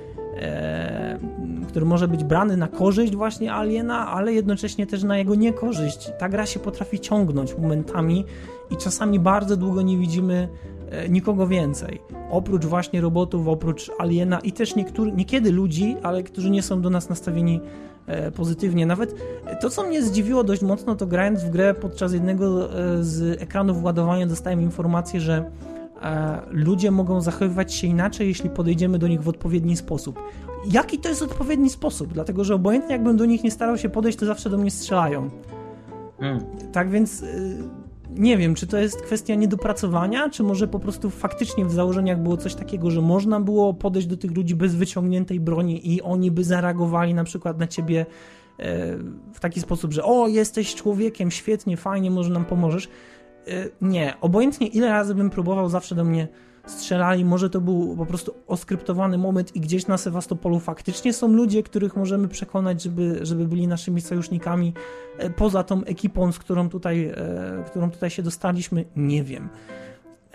e, 0.41 1.19
który 1.67 1.85
może 1.85 2.07
być 2.07 2.23
brany 2.23 2.57
na 2.57 2.67
korzyść 2.67 3.15
właśnie 3.15 3.53
Aliena, 3.53 4.07
ale 4.07 4.33
jednocześnie 4.33 4.87
też 4.87 5.03
na 5.03 5.17
jego 5.17 5.35
niekorzyść. 5.35 6.11
Ta 6.19 6.29
gra 6.29 6.45
się 6.45 6.59
potrafi 6.59 6.99
ciągnąć 6.99 7.57
momentami 7.57 8.25
i 8.71 8.77
czasami 8.77 9.19
bardzo 9.19 9.57
długo 9.57 9.81
nie 9.81 9.97
widzimy 9.97 10.47
nikogo 11.09 11.47
więcej. 11.47 12.01
Oprócz 12.29 12.65
właśnie 12.65 13.01
robotów, 13.01 13.47
oprócz 13.47 13.91
Aliena 13.99 14.39
i 14.39 14.51
też 14.51 14.75
niektóry, 14.75 15.11
niekiedy 15.11 15.51
ludzi, 15.51 15.95
ale 16.03 16.23
którzy 16.23 16.49
nie 16.49 16.61
są 16.61 16.81
do 16.81 16.89
nas 16.89 17.09
nastawieni 17.09 17.61
e, 18.07 18.31
pozytywnie. 18.31 18.85
Nawet 18.85 19.15
to, 19.61 19.69
co 19.69 19.83
mnie 19.83 20.03
zdziwiło 20.03 20.43
dość 20.43 20.61
mocno, 20.61 20.95
to 20.95 21.07
grając 21.07 21.43
w 21.43 21.49
grę 21.49 21.73
podczas 21.73 22.13
jednego 22.13 22.65
e, 22.79 23.03
z 23.03 23.41
ekranów 23.41 23.83
ładowania 23.83 24.27
dostałem 24.27 24.61
informację, 24.61 25.21
że 25.21 25.51
e, 26.01 26.41
ludzie 26.51 26.91
mogą 26.91 27.21
zachowywać 27.21 27.73
się 27.73 27.87
inaczej, 27.87 28.27
jeśli 28.27 28.49
podejdziemy 28.49 28.99
do 28.99 29.07
nich 29.07 29.21
w 29.21 29.29
odpowiedni 29.29 29.77
sposób. 29.77 30.19
Jaki 30.71 30.97
to 30.97 31.09
jest 31.09 31.21
odpowiedni 31.21 31.69
sposób? 31.69 32.13
Dlatego, 32.13 32.43
że 32.43 32.55
obojętnie 32.55 32.91
jakbym 32.91 33.17
do 33.17 33.25
nich 33.25 33.43
nie 33.43 33.51
starał 33.51 33.77
się 33.77 33.89
podejść, 33.89 34.17
to 34.17 34.25
zawsze 34.25 34.49
do 34.49 34.57
mnie 34.57 34.71
strzelają. 34.71 35.29
Hmm. 36.19 36.45
Tak 36.71 36.89
więc 36.89 37.23
y, 37.23 37.63
nie 38.17 38.37
wiem, 38.37 38.55
czy 38.55 38.67
to 38.67 38.77
jest 38.77 39.01
kwestia 39.01 39.35
niedopracowania, 39.35 40.29
czy 40.29 40.43
może 40.43 40.67
po 40.67 40.79
prostu 40.79 41.09
faktycznie 41.09 41.65
w 41.65 41.71
założeniach 41.71 42.19
było 42.21 42.37
coś 42.37 42.55
takiego, 42.55 42.91
że 42.91 43.01
można 43.01 43.39
było 43.39 43.73
podejść 43.73 44.07
do 44.07 44.17
tych 44.17 44.31
ludzi 44.31 44.55
bez 44.55 44.75
wyciągniętej 44.75 45.39
broni 45.39 45.93
i 45.93 46.01
oni 46.01 46.31
by 46.31 46.43
zareagowali 46.43 47.13
na 47.13 47.23
przykład 47.23 47.59
na 47.59 47.67
ciebie 47.67 48.05
e, 48.59 48.97
w 49.33 49.39
taki 49.39 49.61
sposób, 49.61 49.93
że 49.93 50.03
o, 50.03 50.27
jesteś 50.27 50.75
człowiekiem, 50.75 51.31
świetnie, 51.31 51.77
fajnie, 51.77 52.11
może 52.11 52.29
nam 52.29 52.45
pomożesz. 52.45 52.89
E, 53.47 53.69
Nie, 53.81 54.13
obojętnie 54.21 54.67
ile 54.67 54.89
razy 54.89 55.15
bym 55.15 55.29
próbował, 55.29 55.69
zawsze 55.69 55.95
do 55.95 56.03
mnie 56.03 56.27
strzelali, 56.65 57.25
może 57.25 57.49
to 57.49 57.61
był 57.61 57.95
po 57.97 58.05
prostu 58.05 58.33
oskryptowany 58.47 59.17
moment 59.17 59.55
i 59.55 59.59
gdzieś 59.59 59.87
na 59.87 59.97
Sewastopolu 59.97 60.59
faktycznie 60.59 61.13
są 61.13 61.27
ludzie, 61.27 61.63
których 61.63 61.95
możemy 61.95 62.27
przekonać, 62.27 62.81
żeby, 62.81 63.19
żeby 63.21 63.47
byli 63.47 63.67
naszymi 63.67 64.01
sojusznikami, 64.01 64.73
e, 65.17 65.29
poza 65.29 65.63
tą 65.63 65.83
ekipą, 65.83 66.31
z 66.31 66.39
którą 66.39 66.69
tutaj, 66.69 67.05
e, 67.05 67.63
którą 67.65 67.91
tutaj 67.91 68.09
się 68.09 68.23
dostaliśmy, 68.23 68.85
nie 68.95 69.23
wiem. 69.23 69.49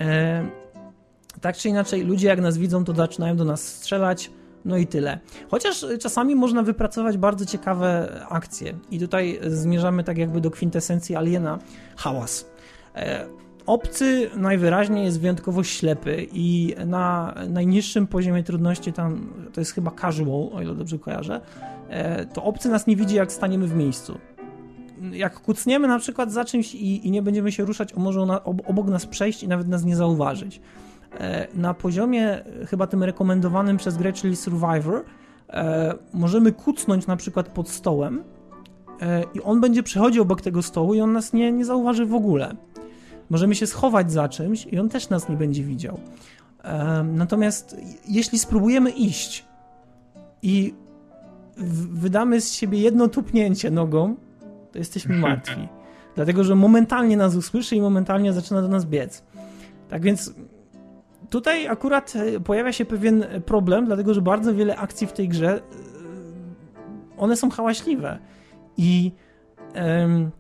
E, 0.01 0.47
tak 1.41 1.57
czy 1.57 1.69
inaczej, 1.69 2.05
ludzie 2.05 2.29
jak 2.29 2.41
nas 2.41 2.59
widzą, 2.59 2.85
to 2.85 2.95
zaczynają 2.95 3.37
do 3.37 3.45
nas 3.45 3.63
strzelać, 3.63 4.31
no 4.65 4.77
i 4.77 4.87
tyle. 4.87 5.19
Chociaż 5.51 5.87
czasami 6.01 6.37
można 6.37 6.63
wypracować 6.63 7.19
bardzo 7.19 7.47
ciekawe 7.47 8.21
akcje. 8.29 8.75
I 8.91 8.99
tutaj 8.99 9.41
zmierzamy 9.47 10.05
tak 10.05 10.19
jakby 10.19 10.41
do 10.41 10.51
kwintesencji 10.51 11.17
aliena 11.17 11.59
hałas. 11.97 12.47
E, 13.71 13.73
obcy 13.73 14.31
najwyraźniej 14.37 15.05
jest 15.05 15.21
wyjątkowo 15.21 15.65
ślepy 15.65 16.27
i 16.33 16.75
na 16.87 17.35
najniższym 17.49 18.07
poziomie 18.07 18.43
trudności 18.43 18.93
tam, 18.93 19.33
to 19.53 19.61
jest 19.61 19.73
chyba 19.73 19.91
casual, 19.91 20.49
o 20.53 20.63
ile 20.63 20.75
dobrze 20.75 20.99
kojarzę, 20.99 21.41
e, 21.89 22.27
to 22.27 22.45
obcy 22.45 22.69
nas 22.69 22.87
nie 22.87 22.97
widzi 22.97 23.15
jak 23.15 23.33
staniemy 23.33 23.67
w 23.67 23.75
miejscu. 23.75 24.19
Jak 25.13 25.41
kucniemy 25.41 25.89
na 25.89 25.99
przykład 25.99 26.33
za 26.33 26.45
czymś 26.45 26.75
i, 26.75 27.07
i 27.07 27.11
nie 27.11 27.23
będziemy 27.23 27.53
się 27.53 27.65
ruszać, 27.65 27.95
może 27.95 28.21
obok 28.45 28.87
nas 28.87 29.07
przejść 29.07 29.43
i 29.43 29.49
nawet 29.49 29.69
nas 29.69 29.85
nie 29.85 29.97
zauważyć. 29.97 30.61
E, 31.21 31.47
na 31.55 31.75
poziomie 31.75 32.45
chyba 32.69 32.87
tym 32.87 33.05
rekomendowanym 33.05 33.77
przez 33.77 33.97
grę, 33.97 34.13
czyli 34.13 34.37
Survivor, 34.37 35.05
e, 35.49 35.95
możemy 36.15 36.53
kucnąć 36.53 37.07
na 37.07 37.17
przykład 37.17 37.49
pod 37.49 37.69
stołem 37.69 38.23
e, 39.03 39.25
i 39.35 39.43
on 39.43 39.61
będzie 39.61 39.83
przechodził 39.83 40.23
obok 40.23 40.41
tego 40.41 40.63
stołu 40.63 40.95
i 40.95 41.01
on 41.01 41.13
nas 41.13 41.33
nie, 41.33 41.53
nie 41.53 41.65
zauważy 41.65 42.07
w 42.07 42.15
ogóle. 42.15 42.57
Możemy 43.31 43.55
się 43.55 43.67
schować 43.67 44.13
za 44.13 44.29
czymś 44.29 44.67
i 44.67 44.79
on 44.79 44.89
też 44.89 45.09
nas 45.09 45.29
nie 45.29 45.37
będzie 45.37 45.63
widział. 45.63 46.01
Natomiast 47.05 47.77
jeśli 48.09 48.39
spróbujemy 48.39 48.91
iść 48.91 49.45
i 50.43 50.75
wydamy 51.93 52.41
z 52.41 52.53
siebie 52.53 52.79
jedno 52.79 53.09
tupnięcie 53.09 53.71
nogą, 53.71 54.17
to 54.73 54.79
jesteśmy 54.79 55.17
martwi. 55.29 55.69
Dlatego, 56.15 56.45
że 56.45 56.55
momentalnie 56.55 57.17
nas 57.17 57.37
usłyszy 57.37 57.77
i 57.77 57.81
momentalnie 57.81 58.33
zaczyna 58.33 58.63
do 58.63 58.69
nas 58.69 58.85
biec. 58.85 59.23
Tak 59.89 60.03
więc 60.03 60.35
tutaj 61.31 61.69
akurat 61.69 62.13
e, 62.17 62.41
pojawia 62.41 62.73
się 62.73 62.85
pewien 62.85 63.25
problem, 63.47 63.87
dlatego 63.87 64.15
że 64.15 64.23
bardzo 64.23 64.55
wiele 64.55 64.77
akcji 64.77 65.07
w 65.07 65.13
tej 65.13 65.29
grze 65.29 65.57
e, 65.57 65.61
one 67.19 67.37
są 67.37 67.51
hałaśliwe. 67.51 68.19
I 68.77 69.13
um, 69.75 70.31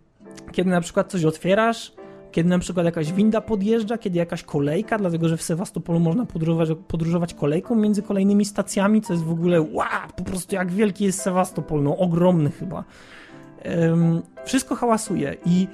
kiedy 0.52 0.70
na 0.70 0.80
przykład 0.80 1.10
coś 1.10 1.24
otwierasz, 1.24 1.92
kiedy 2.32 2.48
na 2.48 2.58
przykład 2.58 2.86
jakaś 2.86 3.12
winda 3.12 3.40
podjeżdża, 3.40 3.98
kiedy 3.98 4.18
jakaś 4.18 4.42
kolejka, 4.42 4.98
dlatego 4.98 5.28
że 5.28 5.36
w 5.36 5.42
Sewastopolu 5.42 6.00
można 6.00 6.26
podróżować, 6.26 6.68
podróżować 6.88 7.34
kolejką 7.34 7.76
między 7.76 8.02
kolejnymi 8.02 8.44
stacjami, 8.44 9.02
co 9.02 9.12
jest 9.12 9.24
w 9.24 9.30
ogóle 9.30 9.60
wow, 9.60 9.86
po 10.16 10.24
prostu 10.24 10.54
jak 10.54 10.72
wielki 10.72 11.04
jest 11.04 11.22
Sewastopol, 11.22 11.82
no 11.82 11.96
ogromny 11.96 12.50
chyba. 12.50 12.84
Um, 13.64 14.22
wszystko 14.44 14.74
hałasuje 14.74 15.36
i 15.46 15.68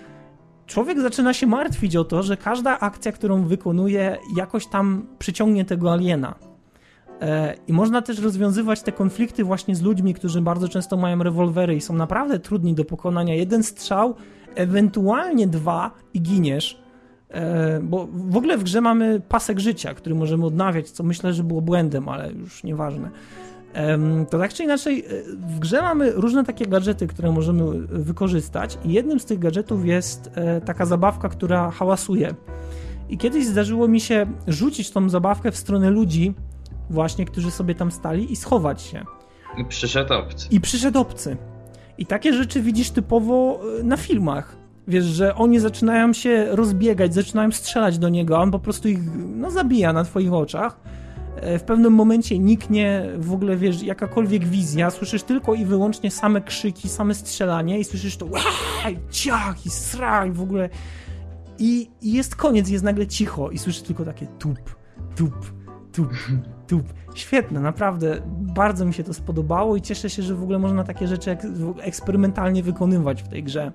człowiek 0.66 1.00
zaczyna 1.00 1.34
się 1.34 1.46
martwić 1.46 1.96
o 1.96 2.04
to, 2.04 2.22
że 2.22 2.36
każda 2.36 2.80
akcja, 2.80 3.12
którą 3.12 3.42
wykonuje, 3.42 4.18
jakoś 4.36 4.66
tam 4.66 5.06
przyciągnie 5.18 5.64
tego 5.64 5.92
aliena. 5.92 6.34
E, 7.20 7.54
I 7.68 7.72
można 7.72 8.02
też 8.02 8.18
rozwiązywać 8.18 8.82
te 8.82 8.92
konflikty 8.92 9.44
właśnie 9.44 9.76
z 9.76 9.82
ludźmi, 9.82 10.14
którzy 10.14 10.40
bardzo 10.40 10.68
często 10.68 10.96
mają 10.96 11.22
rewolwery 11.22 11.76
i 11.76 11.80
są 11.80 11.94
naprawdę 11.94 12.38
trudni 12.38 12.74
do 12.74 12.84
pokonania. 12.84 13.34
Jeden 13.34 13.62
strzał, 13.62 14.14
ewentualnie 14.56 15.46
dwa 15.46 15.90
i 16.14 16.20
giniesz. 16.20 16.78
E, 17.30 17.80
bo 17.82 18.08
w 18.12 18.36
ogóle 18.36 18.58
w 18.58 18.64
grze 18.64 18.80
mamy 18.80 19.20
pasek 19.20 19.58
życia, 19.58 19.94
który 19.94 20.14
możemy 20.14 20.46
odnawiać, 20.46 20.90
co 20.90 21.04
myślę, 21.04 21.32
że 21.32 21.44
było 21.44 21.60
błędem, 21.60 22.08
ale 22.08 22.32
już 22.32 22.64
nieważne. 22.64 23.10
To 24.30 24.38
tak 24.38 24.54
czy 24.54 24.64
inaczej, 24.64 25.04
e, 25.04 25.22
w 25.36 25.58
grze 25.58 25.82
mamy 25.82 26.12
różne 26.12 26.44
takie 26.44 26.66
gadżety, 26.66 27.06
które 27.06 27.32
możemy 27.32 27.86
wykorzystać, 27.86 28.78
i 28.84 28.92
jednym 28.92 29.20
z 29.20 29.24
tych 29.24 29.38
gadżetów 29.38 29.86
jest 29.86 30.30
e, 30.34 30.60
taka 30.60 30.86
zabawka, 30.86 31.28
która 31.28 31.70
hałasuje. 31.70 32.34
I 33.08 33.18
kiedyś 33.18 33.46
zdarzyło 33.46 33.88
mi 33.88 34.00
się 34.00 34.26
rzucić 34.46 34.90
tą 34.90 35.08
zabawkę 35.08 35.52
w 35.52 35.56
stronę 35.56 35.90
ludzi, 35.90 36.34
właśnie, 36.90 37.24
którzy 37.24 37.50
sobie 37.50 37.74
tam 37.74 37.90
stali, 37.90 38.32
i 38.32 38.36
schować 38.36 38.82
się. 38.82 39.04
I 39.56 39.64
przyszedł 39.64 40.14
obcy. 40.14 40.48
I 40.50 40.60
przyszedł 40.60 41.00
obcy. 41.00 41.36
I 41.98 42.06
takie 42.06 42.32
rzeczy 42.32 42.62
widzisz 42.62 42.90
typowo 42.90 43.60
e, 43.80 43.82
na 43.82 43.96
filmach. 43.96 44.56
Wiesz, 44.88 45.04
że 45.04 45.34
oni 45.34 45.60
zaczynają 45.60 46.12
się 46.12 46.46
rozbiegać, 46.50 47.14
zaczynają 47.14 47.52
strzelać 47.52 47.98
do 47.98 48.08
niego, 48.08 48.38
a 48.38 48.42
on 48.42 48.50
po 48.50 48.58
prostu 48.58 48.88
ich 48.88 48.98
no, 49.36 49.50
zabija 49.50 49.92
na 49.92 50.04
twoich 50.04 50.32
oczach. 50.32 50.80
E, 51.36 51.58
w 51.58 51.62
pewnym 51.62 51.92
momencie 51.92 52.38
niknie 52.38 53.10
w 53.18 53.32
ogóle, 53.32 53.56
wiesz, 53.56 53.82
jakakolwiek 53.82 54.44
wizja, 54.44 54.90
słyszysz 54.90 55.22
tylko 55.22 55.54
i 55.54 55.64
wyłącznie 55.64 56.10
same 56.10 56.40
krzyki, 56.40 56.88
same 56.88 57.14
strzelanie 57.14 57.78
i 57.78 57.84
słyszysz 57.84 58.16
to 58.16 58.26
ciach 59.10 59.66
i 59.66 59.70
sraj 59.70 60.32
w 60.32 60.40
ogóle. 60.40 60.68
I, 61.58 61.90
i 62.02 62.12
jest 62.12 62.36
koniec, 62.36 62.68
jest 62.68 62.84
nagle 62.84 63.06
cicho 63.06 63.50
i 63.50 63.58
słyszysz 63.58 63.82
tylko 63.82 64.04
takie 64.04 64.26
tup, 64.26 64.76
tup, 65.16 65.52
tup, 65.92 66.08
tup. 66.66 66.94
Świetne, 67.14 67.60
naprawdę, 67.60 68.16
bardzo 68.54 68.84
mi 68.84 68.94
się 68.94 69.04
to 69.04 69.14
spodobało 69.14 69.76
i 69.76 69.82
cieszę 69.82 70.10
się, 70.10 70.22
że 70.22 70.34
w 70.34 70.42
ogóle 70.42 70.58
można 70.58 70.84
takie 70.84 71.08
rzeczy 71.08 71.36
eksperymentalnie 71.80 72.62
wykonywać 72.62 73.22
w 73.22 73.28
tej 73.28 73.42
grze. 73.42 73.72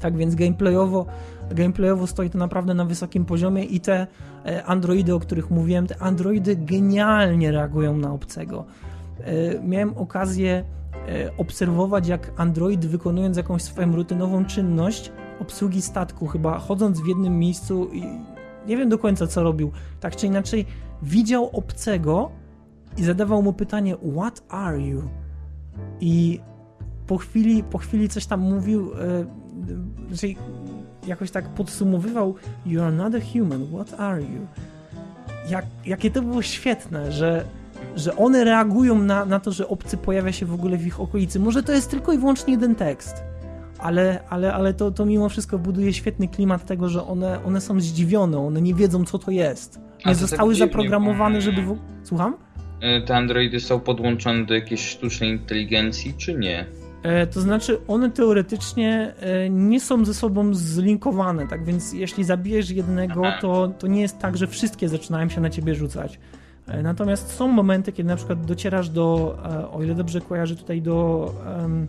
Tak 0.00 0.16
więc 0.16 0.34
gameplayowo, 0.34 1.06
gameplayowo 1.50 2.06
stoi 2.06 2.30
to 2.30 2.38
naprawdę 2.38 2.74
na 2.74 2.84
wysokim 2.84 3.24
poziomie 3.24 3.64
i 3.64 3.80
te 3.80 4.06
e, 4.46 4.64
androidy, 4.64 5.14
o 5.14 5.20
których 5.20 5.50
mówiłem, 5.50 5.86
te 5.86 6.02
androidy 6.02 6.56
genialnie 6.56 7.52
reagują 7.52 7.96
na 7.96 8.12
obcego. 8.12 8.64
E, 9.20 9.62
miałem 9.62 9.98
okazję 9.98 10.64
e, 11.08 11.36
obserwować, 11.36 12.08
jak 12.08 12.32
android 12.36 12.86
wykonując 12.86 13.36
jakąś 13.36 13.62
swoją 13.62 13.96
rutynową 13.96 14.44
czynność 14.44 15.12
obsługi 15.40 15.82
statku, 15.82 16.26
chyba 16.26 16.58
chodząc 16.58 17.00
w 17.00 17.06
jednym 17.06 17.38
miejscu 17.38 17.88
i 17.92 18.02
nie 18.66 18.76
wiem 18.76 18.88
do 18.88 18.98
końca 18.98 19.26
co 19.26 19.42
robił, 19.42 19.70
tak 20.00 20.16
czy 20.16 20.26
inaczej 20.26 20.66
widział 21.02 21.50
obcego 21.52 22.30
i 22.96 23.04
zadawał 23.04 23.42
mu 23.42 23.52
pytanie 23.52 23.96
What 24.16 24.42
are 24.48 24.80
you? 24.80 25.02
I 26.00 26.40
po 27.06 27.18
chwili, 27.18 27.62
po 27.62 27.78
chwili 27.78 28.08
coś 28.08 28.26
tam 28.26 28.40
mówił, 28.40 28.90
że 30.12 30.26
jakoś 31.06 31.30
tak 31.30 31.48
podsumowywał 31.48 32.34
You 32.66 32.82
are 32.82 32.92
not 32.92 33.14
a 33.14 33.20
human, 33.32 33.66
what 33.74 34.00
are 34.00 34.22
you? 34.22 34.46
Jak, 35.50 35.66
jakie 35.86 36.10
to 36.10 36.22
było 36.22 36.42
świetne, 36.42 37.12
że, 37.12 37.44
że 37.96 38.16
one 38.16 38.44
reagują 38.44 38.98
na, 38.98 39.24
na 39.24 39.40
to, 39.40 39.52
że 39.52 39.68
obcy 39.68 39.96
pojawia 39.96 40.32
się 40.32 40.46
w 40.46 40.54
ogóle 40.54 40.76
w 40.76 40.86
ich 40.86 41.00
okolicy. 41.00 41.40
Może 41.40 41.62
to 41.62 41.72
jest 41.72 41.90
tylko 41.90 42.12
i 42.12 42.18
wyłącznie 42.18 42.52
jeden 42.52 42.74
tekst, 42.74 43.22
ale, 43.78 44.20
ale, 44.28 44.54
ale 44.54 44.74
to, 44.74 44.90
to 44.90 45.06
mimo 45.06 45.28
wszystko 45.28 45.58
buduje 45.58 45.92
świetny 45.92 46.28
klimat 46.28 46.64
tego, 46.64 46.88
że 46.88 47.06
one, 47.06 47.44
one 47.44 47.60
są 47.60 47.80
zdziwione, 47.80 48.38
one 48.38 48.62
nie 48.62 48.74
wiedzą, 48.74 49.04
co 49.04 49.18
to 49.18 49.30
jest. 49.30 49.80
Nie 50.06 50.14
zostały 50.14 50.54
tak 50.54 50.58
zaprogramowane, 50.58 51.40
żeby... 51.40 51.62
W... 51.62 51.78
Słucham? 52.02 52.36
E, 52.80 53.00
te 53.00 53.16
androidy 53.16 53.60
są 53.60 53.80
podłączone 53.80 54.44
do 54.44 54.54
jakiejś 54.54 54.88
sztucznej 54.88 55.30
inteligencji, 55.30 56.14
czy 56.18 56.34
nie? 56.34 56.66
E, 57.02 57.26
to 57.26 57.40
znaczy, 57.40 57.78
one 57.88 58.10
teoretycznie 58.10 59.14
e, 59.20 59.50
nie 59.50 59.80
są 59.80 60.04
ze 60.04 60.14
sobą 60.14 60.54
zlinkowane, 60.54 61.48
tak 61.48 61.64
więc 61.64 61.92
jeśli 61.92 62.24
zabijesz 62.24 62.70
jednego, 62.70 63.22
to, 63.40 63.68
to 63.68 63.86
nie 63.86 64.00
jest 64.00 64.18
tak, 64.18 64.36
że 64.36 64.46
wszystkie 64.46 64.88
zaczynają 64.88 65.28
się 65.28 65.40
na 65.40 65.50
ciebie 65.50 65.74
rzucać. 65.74 66.18
Natomiast 66.82 67.32
są 67.32 67.48
momenty, 67.48 67.92
kiedy 67.92 68.08
na 68.08 68.16
przykład 68.16 68.46
docierasz 68.46 68.88
do, 68.88 69.38
o 69.72 69.82
ile 69.82 69.94
dobrze 69.94 70.20
kojarzę, 70.20 70.56
tutaj 70.56 70.82
do 70.82 71.30
um, 71.60 71.86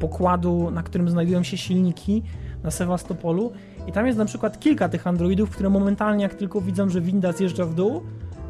pokładu, 0.00 0.70
na 0.70 0.82
którym 0.82 1.08
znajdują 1.08 1.42
się 1.42 1.56
silniki 1.56 2.22
na 2.62 2.70
Sewastopolu 2.70 3.52
i 3.86 3.92
tam 3.92 4.06
jest 4.06 4.18
na 4.18 4.24
przykład 4.24 4.60
kilka 4.60 4.88
tych 4.88 5.06
androidów, 5.06 5.50
które 5.50 5.70
momentalnie, 5.70 6.22
jak 6.22 6.34
tylko 6.34 6.60
widzą, 6.60 6.88
że 6.88 7.00
winda 7.00 7.32
zjeżdża 7.32 7.64
w 7.64 7.74
dół, 7.74 8.02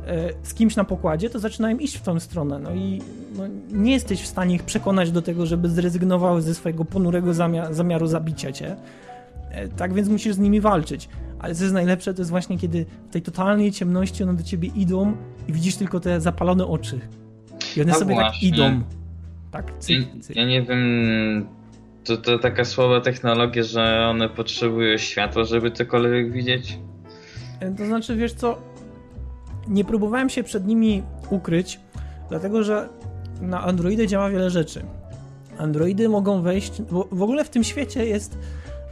E, 0.07 0.32
z 0.43 0.55
kimś 0.55 0.76
na 0.76 0.85
pokładzie, 0.85 1.30
to 1.30 1.39
zaczynają 1.39 1.78
iść 1.78 1.97
w 1.97 2.03
tą 2.03 2.20
stronę. 2.20 2.59
No 2.59 2.74
i 2.74 3.03
no, 3.37 3.45
nie 3.72 3.93
jesteś 3.93 4.22
w 4.22 4.26
stanie 4.26 4.55
ich 4.55 4.62
przekonać 4.62 5.11
do 5.11 5.22
tego, 5.22 5.47
żeby 5.47 5.68
zrezygnowały 5.68 6.43
ze 6.43 6.55
swojego 6.55 6.85
ponurego 6.85 7.35
zamiar 7.35 7.74
zamiaru 7.74 8.07
zabicia 8.07 8.53
cię. 8.53 8.76
E, 9.51 9.68
tak 9.68 9.95
więc 9.95 10.09
musisz 10.09 10.35
z 10.35 10.39
nimi 10.39 10.61
walczyć. 10.61 11.09
Ale 11.39 11.55
co 11.55 11.64
jest 11.64 11.74
najlepsze, 11.74 12.14
to 12.14 12.20
jest 12.20 12.30
właśnie 12.30 12.59
kiedy 12.59 12.87
w 13.09 13.12
tej 13.12 13.22
totalnej 13.22 13.72
ciemności 13.72 14.22
one 14.22 14.35
do 14.35 14.43
ciebie 14.43 14.68
idą 14.76 15.16
i 15.49 15.53
widzisz 15.53 15.76
tylko 15.76 16.01
te 16.01 16.20
zapalone 16.20 16.66
oczy. 16.66 17.01
I 17.76 17.82
one 17.82 17.93
A 17.93 17.95
sobie 17.95 18.14
tak 18.14 18.24
właśnie. 18.24 18.51
tak 18.51 18.59
idą. 18.59 18.82
Tak, 19.51 19.78
cyk, 19.78 20.09
cyk. 20.20 20.37
Ja 20.37 20.47
nie 20.47 20.62
wiem, 20.62 21.47
to, 22.05 22.16
to 22.16 22.38
taka 22.38 22.64
słaba 22.64 23.00
technologia, 23.00 23.62
że 23.62 24.07
one 24.11 24.28
potrzebują 24.28 24.98
światła, 24.98 25.44
żeby 25.44 25.70
cokolwiek 25.70 26.32
widzieć. 26.32 26.78
E, 27.61 27.70
to 27.70 27.86
znaczy, 27.86 28.16
wiesz 28.16 28.32
co, 28.32 28.59
nie 29.68 29.84
próbowałem 29.84 30.28
się 30.28 30.42
przed 30.42 30.66
nimi 30.66 31.02
ukryć, 31.30 31.80
dlatego 32.28 32.62
że 32.62 32.88
na 33.40 33.62
Androidy 33.62 34.07
działa 34.07 34.30
wiele 34.30 34.50
rzeczy. 34.50 34.84
Androidy 35.59 36.09
mogą 36.09 36.42
wejść, 36.42 36.82
bo 36.82 37.09
w 37.12 37.22
ogóle 37.22 37.44
w 37.44 37.50
tym 37.50 37.64
świecie 37.64 38.07
jest 38.07 38.38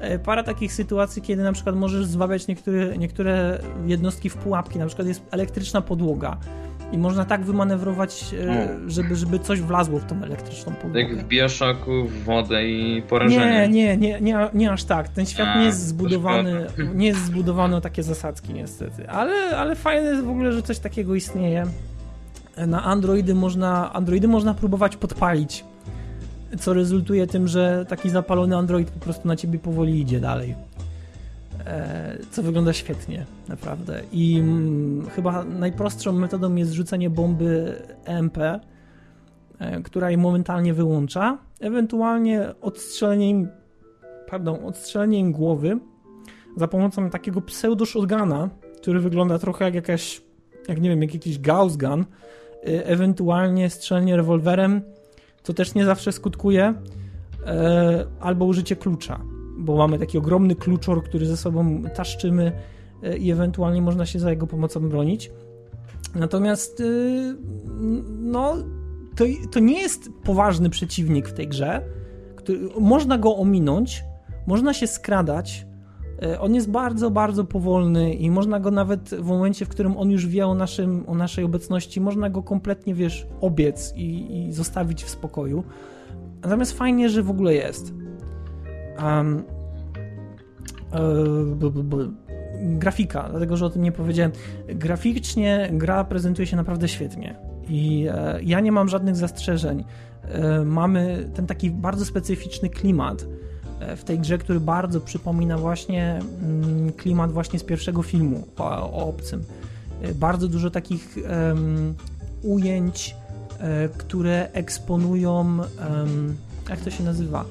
e, 0.00 0.18
parę 0.18 0.44
takich 0.44 0.72
sytuacji, 0.72 1.22
kiedy 1.22 1.42
na 1.42 1.52
przykład 1.52 1.76
możesz 1.76 2.06
zwabiać 2.06 2.46
niektóre, 2.46 2.98
niektóre 2.98 3.58
jednostki 3.86 4.30
w 4.30 4.36
pułapki, 4.36 4.78
na 4.78 4.86
przykład 4.86 5.08
jest 5.08 5.22
elektryczna 5.30 5.80
podłoga 5.80 6.36
i 6.92 6.98
można 6.98 7.24
tak 7.24 7.44
wymanewrować, 7.44 8.34
e, 8.46 8.68
żeby, 8.86 9.16
żeby 9.16 9.38
coś 9.38 9.60
wlazło 9.60 9.98
w 9.98 10.04
tą 10.04 10.22
elektryczną 10.22 10.72
podłogę. 10.74 11.00
Jak 11.00 11.16
w 11.16 11.24
Bioshocku, 11.28 12.04
w 12.04 12.24
wodę 12.24 12.68
i 12.68 13.02
porażenie. 13.02 13.68
Nie, 13.68 13.96
nie, 13.96 13.96
nie, 13.96 14.20
nie, 14.20 14.48
nie 14.54 14.72
aż 14.72 14.84
tak. 14.84 15.08
Ten 15.08 15.26
świat 15.26 15.48
A, 15.48 15.58
nie 15.58 15.64
jest 15.64 15.86
zbudowany, 15.86 16.66
nie 16.94 17.06
jest 17.06 17.24
zbudowany 17.24 17.76
o 17.76 17.80
takie 17.80 18.02
zasadzki 18.02 18.52
niestety. 18.54 19.10
Ale, 19.10 19.56
ale 19.56 19.76
fajne 19.76 20.08
jest 20.10 20.24
w 20.24 20.30
ogóle, 20.30 20.52
że 20.52 20.62
coś 20.62 20.78
takiego 20.78 21.14
istnieje. 21.14 21.66
Na 22.66 22.84
Androidy 22.84 23.34
można, 23.34 23.92
Androidy 23.92 24.28
można 24.28 24.54
próbować 24.54 24.96
podpalić, 24.96 25.64
co 26.58 26.74
rezultuje 26.74 27.26
tym, 27.26 27.48
że 27.48 27.86
taki 27.88 28.10
zapalony 28.10 28.56
Android 28.56 28.90
po 28.90 29.00
prostu 29.00 29.28
na 29.28 29.36
ciebie 29.36 29.58
powoli 29.58 30.00
idzie 30.00 30.20
dalej. 30.20 30.54
E, 31.66 32.18
Co 32.30 32.42
wygląda 32.42 32.72
świetnie, 32.72 33.26
naprawdę. 33.48 34.02
I 34.12 34.38
mm, 34.38 35.10
chyba 35.10 35.44
najprostszą 35.44 36.12
metodą 36.12 36.54
jest 36.54 36.72
rzucenie 36.72 37.10
bomby 37.10 37.82
EMP, 38.04 38.38
e, 38.38 38.60
która 39.84 40.10
je 40.10 40.16
momentalnie 40.16 40.74
wyłącza, 40.74 41.38
ewentualnie 41.60 42.48
odstrzeleniem, 42.60 43.48
pardon, 44.28 44.64
odstrzeleniem 44.64 45.32
głowy 45.32 45.78
za 46.56 46.68
pomocą 46.68 47.10
takiego 47.10 47.40
pseudo-shotguna, 47.40 48.48
który 48.76 49.00
wygląda 49.00 49.38
trochę 49.38 49.64
jak 49.64 49.74
jakaś, 49.74 50.22
jak 50.68 50.80
nie 50.80 50.90
wiem, 50.90 51.02
jak 51.02 51.14
jakiś 51.14 51.38
Gauss 51.38 51.76
gun, 51.76 52.00
e, 52.00 52.86
ewentualnie 52.86 53.70
strzelenie 53.70 54.16
rewolwerem, 54.16 54.82
co 55.42 55.54
też 55.54 55.74
nie 55.74 55.84
zawsze 55.84 56.12
skutkuje, 56.12 56.74
albo 58.20 58.44
użycie 58.44 58.76
klucza, 58.76 59.20
bo 59.58 59.76
mamy 59.76 59.98
taki 59.98 60.18
ogromny 60.18 60.54
kluczor, 60.54 61.04
który 61.04 61.26
ze 61.26 61.36
sobą 61.36 61.82
taszczymy 61.94 62.52
e, 63.02 63.16
i 63.16 63.30
ewentualnie 63.30 63.82
można 63.82 64.06
się 64.06 64.18
za 64.18 64.30
jego 64.30 64.46
pomocą 64.46 64.88
bronić. 64.88 65.30
Natomiast 66.14 66.80
e, 66.80 66.84
no, 68.18 68.54
to, 69.16 69.24
to 69.50 69.60
nie 69.60 69.80
jest 69.80 70.10
poważny 70.24 70.70
przeciwnik 70.70 71.28
w 71.28 71.32
tej 71.32 71.48
grze. 71.48 71.82
Który, 72.36 72.68
można 72.80 73.18
go 73.18 73.36
ominąć, 73.36 74.04
można 74.46 74.74
się 74.74 74.86
skradać. 74.86 75.66
E, 76.22 76.40
On 76.40 76.54
jest 76.54 76.70
bardzo, 76.70 77.10
bardzo 77.10 77.44
powolny 77.44 78.14
i 78.14 78.30
można 78.30 78.60
go 78.60 78.70
nawet 78.70 79.10
w 79.10 79.24
momencie, 79.24 79.64
w 79.64 79.68
którym 79.68 79.96
on 79.96 80.10
już 80.10 80.26
wie 80.26 80.46
o, 80.46 80.54
naszym, 80.54 81.04
o 81.06 81.14
naszej 81.14 81.44
obecności, 81.44 82.00
można 82.00 82.30
go 82.30 82.42
kompletnie, 82.42 82.94
wiesz, 82.94 83.26
obiec 83.40 83.92
i, 83.96 84.38
i 84.38 84.52
zostawić 84.52 85.04
w 85.04 85.10
spokoju. 85.10 85.64
Natomiast 86.42 86.72
fajnie, 86.72 87.08
że 87.08 87.22
w 87.22 87.30
ogóle 87.30 87.54
jest. 87.54 87.94
Um, 89.04 89.42
b, 91.56 91.70
b, 91.70 91.82
b, 91.82 91.96
grafika, 92.62 93.28
dlatego 93.30 93.56
że 93.56 93.66
o 93.66 93.70
tym 93.70 93.82
nie 93.82 93.92
powiedziałem. 93.92 94.32
Graficznie 94.68 95.70
gra 95.72 96.04
prezentuje 96.04 96.46
się 96.46 96.56
naprawdę 96.56 96.88
świetnie 96.88 97.36
i 97.68 98.06
e, 98.10 98.42
ja 98.42 98.60
nie 98.60 98.72
mam 98.72 98.88
żadnych 98.88 99.16
zastrzeżeń. 99.16 99.84
E, 100.28 100.64
mamy 100.64 101.30
ten 101.34 101.46
taki 101.46 101.70
bardzo 101.70 102.04
specyficzny 102.04 102.68
klimat 102.68 103.26
w 103.96 104.04
tej 104.04 104.18
grze, 104.18 104.38
który 104.38 104.60
bardzo 104.60 105.00
przypomina 105.00 105.58
właśnie 105.58 106.20
mm, 106.42 106.92
klimat 106.92 107.32
właśnie 107.32 107.58
z 107.58 107.64
pierwszego 107.64 108.02
filmu 108.02 108.46
o, 108.58 108.92
o 108.92 109.08
obcym. 109.08 109.42
Bardzo 110.14 110.48
dużo 110.48 110.70
takich 110.70 111.16
ujęć, 112.42 113.16
które 113.98 114.48
eksponują, 114.52 115.40
em, 115.40 116.36
jak 116.70 116.80
to 116.80 116.90
się 116.90 117.04
nazywa? 117.04 117.44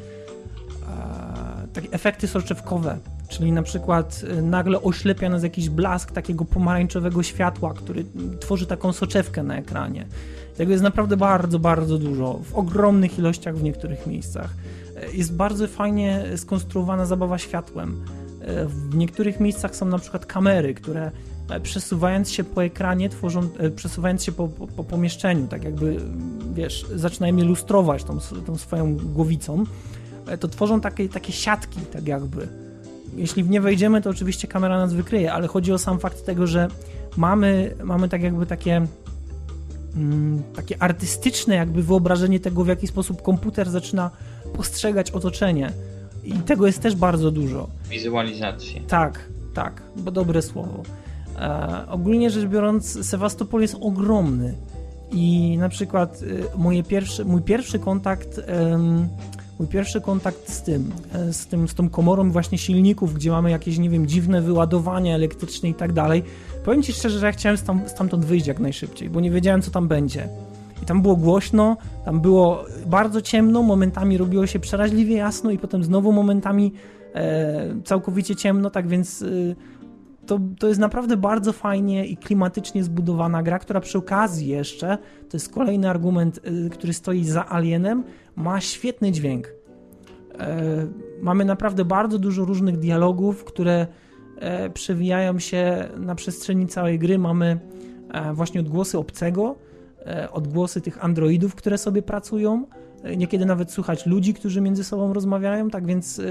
Takie 1.74 1.92
efekty 1.92 2.28
soczewkowe, 2.28 2.98
czyli 3.30 3.52
na 3.52 3.64
przykład 3.64 4.22
e, 4.30 4.42
nagle 4.42 4.82
oślepia 4.82 5.30
nas 5.30 5.44
jakiś 5.44 5.70
blask 5.70 6.12
takiego 6.12 6.46
pomarańczowego 6.46 7.24
światła, 7.24 7.74
który 7.74 8.06
tworzy 8.40 8.66
taką 8.66 8.94
soczewkę 8.94 9.44
na 9.44 9.58
ekranie. 9.58 10.06
Tego 10.58 10.72
jest 10.72 10.84
naprawdę 10.84 11.18
bardzo, 11.18 11.60
bardzo 11.60 11.98
dużo, 11.98 12.40
w 12.44 12.56
ogromnych 12.56 13.20
ilościach 13.20 13.56
w 13.58 13.64
niektórych 13.64 14.08
miejscach. 14.08 14.50
E, 14.96 15.12
Jest 15.12 15.36
bardzo 15.36 15.68
fajnie 15.68 16.24
skonstruowana 16.36 17.06
zabawa 17.06 17.38
światłem. 17.38 18.04
E, 18.42 18.66
W 18.66 18.96
niektórych 18.96 19.40
miejscach 19.40 19.76
są 19.76 19.86
na 19.86 20.00
przykład 20.00 20.26
kamery, 20.26 20.74
które 20.74 21.12
e, 21.50 21.60
przesuwając 21.60 22.32
się 22.32 22.44
po 22.44 22.64
ekranie, 22.64 23.10
tworzą, 23.10 23.42
e, 23.60 23.70
przesuwając 23.70 24.24
się 24.24 24.32
po, 24.32 24.48
po, 24.48 24.68
po 24.68 24.84
pomieszczeniu, 24.84 25.48
tak 25.48 25.64
jakby, 25.64 25.98
wiesz, 26.54 26.86
zaczynają 26.96 27.36
je 27.38 27.44
lustrować 27.44 28.04
tą, 28.04 28.20
tą 28.46 28.58
swoją 28.58 28.98
głowicą, 28.98 29.64
to 30.40 30.48
tworzą 30.48 30.82
takie, 30.82 31.10
takie 31.10 31.34
siatki, 31.34 31.80
tak 31.80 32.08
jakby. 32.08 32.48
Jeśli 33.16 33.44
w 33.44 33.50
nie 33.50 33.62
wejdziemy, 33.62 34.02
to 34.02 34.10
oczywiście 34.10 34.48
kamera 34.48 34.78
nas 34.78 34.94
wykryje, 34.94 35.34
ale 35.34 35.48
chodzi 35.48 35.74
o 35.74 35.78
sam 35.78 36.00
fakt 36.00 36.26
tego, 36.26 36.48
że 36.48 36.68
mamy, 37.18 37.76
mamy 37.84 38.10
tak 38.10 38.22
jakby 38.22 38.46
takie 38.46 38.88
mm, 39.96 40.44
takie 40.56 40.84
artystyczne 40.84 41.56
jakby 41.56 41.84
wyobrażenie 41.84 42.40
tego, 42.40 42.64
w 42.64 42.68
jaki 42.68 42.88
sposób 42.88 43.22
komputer 43.22 43.70
zaczyna 43.70 44.12
postrzegać 44.56 45.12
otoczenie. 45.12 45.72
I 46.24 46.34
tego 46.34 46.66
jest 46.68 46.82
też 46.82 46.96
bardzo 46.96 47.32
dużo. 47.32 47.68
Wizualizacji. 47.90 48.82
Tak, 48.88 49.20
tak, 49.54 49.82
bo 49.98 50.12
dobre 50.12 50.42
słowo. 50.42 50.84
E, 51.40 51.86
ogólnie 51.90 52.30
rzecz 52.30 52.46
biorąc, 52.46 53.06
Sewastopol 53.08 53.62
jest 53.62 53.76
ogromny 53.82 54.54
i 55.12 55.58
na 55.58 55.70
przykład 55.70 56.20
e, 56.54 56.58
moje 56.58 56.84
pierwsze, 56.84 57.26
mój 57.26 57.42
pierwszy 57.42 57.80
kontakt, 57.80 58.42
em, 58.46 59.10
mój 59.62 59.68
pierwszy 59.68 60.02
kontakt 60.02 60.50
z 60.50 60.62
tym, 60.62 60.92
e, 61.14 61.34
z 61.34 61.48
tym, 61.48 61.68
z 61.68 61.74
tą 61.74 61.90
komorą 61.90 62.32
właśnie 62.32 62.58
silników, 62.58 63.14
gdzie 63.14 63.32
mamy 63.32 63.52
jakieś, 63.52 63.78
nie 63.78 63.90
wiem, 63.90 64.08
dziwne 64.08 64.42
wyładowania 64.42 65.16
elektryczne 65.16 65.70
i 65.70 65.74
tak 65.74 65.94
dalej. 65.94 66.24
Powiem 66.66 66.84
Ci 66.84 66.94
szczerze, 66.94 67.20
że 67.20 67.26
ja 67.26 67.32
chciałem 67.32 67.58
stam, 67.58 67.82
stamtąd 67.88 68.26
wyjść 68.26 68.48
jak 68.48 68.60
najszybciej, 68.60 69.10
bo 69.10 69.20
nie 69.20 69.32
wiedziałem, 69.32 69.62
co 69.62 69.72
tam 69.72 69.88
będzie. 69.88 70.28
I 70.84 70.86
tam 70.86 71.02
było 71.02 71.16
głośno, 71.16 71.78
tam 72.06 72.22
było 72.22 72.66
bardzo 72.86 73.22
ciemno, 73.22 73.64
momentami 73.64 74.18
robiło 74.18 74.48
się 74.48 74.60
przeraźliwie 74.60 75.16
jasno 75.16 75.52
i 75.52 75.58
potem 75.58 75.84
znowu 75.84 76.12
momentami 76.12 76.74
e, 77.16 77.76
całkowicie 77.84 78.36
ciemno, 78.36 78.70
tak 78.70 78.88
więc 78.88 79.22
y, 79.22 79.56
to, 80.32 80.40
to 80.60 80.68
jest 80.68 80.80
naprawdę 80.80 81.18
bardzo 81.18 81.54
fajnie 81.54 82.06
i 82.06 82.18
klimatycznie 82.18 82.84
zbudowana 82.84 83.44
gra, 83.44 83.60
która 83.60 83.80
przy 83.80 83.98
okazji 83.98 84.48
jeszcze, 84.48 84.98
to 85.30 85.38
jest 85.38 85.54
kolejny 85.54 85.90
argument, 85.90 86.40
y, 86.66 86.70
który 86.70 86.94
stoi 86.94 87.24
za 87.24 87.50
Alienem, 87.50 88.04
ma 88.36 88.62
świetny 88.62 89.12
dźwięk. 89.12 89.48
E, 90.40 90.88
mamy 91.22 91.46
naprawdę 91.46 91.86
bardzo 91.86 92.20
dużo 92.20 92.46
różnych 92.46 92.78
dialogów, 92.78 93.44
które 93.44 93.88
e, 94.38 94.70
przewijają 94.70 95.40
się 95.40 95.90
na 95.98 96.16
przestrzeni 96.16 96.68
całej 96.68 97.00
gry. 97.00 97.20
Mamy 97.20 97.60
e, 98.10 98.34
właśnie 98.34 98.62
odgłosy 98.62 98.98
obcego, 98.98 99.56
odgłosy 100.32 100.82
tych 100.82 101.04
androidów, 101.06 101.56
które 101.56 101.78
sobie 101.78 102.02
pracują. 102.02 102.66
Niekiedy 103.18 103.46
nawet 103.46 103.72
słychać 103.72 104.06
ludzi, 104.06 104.34
którzy 104.34 104.62
między 104.62 104.84
sobą 104.84 105.14
rozmawiają, 105.14 105.70
tak 105.70 105.86
więc 105.86 106.22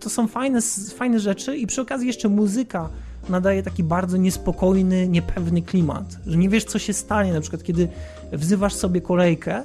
to 0.00 0.10
są 0.10 0.26
fajne, 0.26 0.60
fajne 0.94 1.20
rzeczy 1.20 1.56
i 1.56 1.66
przy 1.66 1.80
okazji 1.80 2.06
jeszcze 2.06 2.28
muzyka 2.28 2.88
nadaje 3.28 3.62
taki 3.62 3.82
bardzo 3.84 4.16
niespokojny, 4.16 5.08
niepewny 5.08 5.62
klimat, 5.62 6.18
że 6.26 6.36
nie 6.36 6.48
wiesz 6.48 6.64
co 6.64 6.78
się 6.78 6.92
stanie, 6.92 7.32
na 7.32 7.40
przykład 7.40 7.62
kiedy 7.62 7.88
wzywasz 8.32 8.74
sobie 8.74 9.00
kolejkę, 9.00 9.62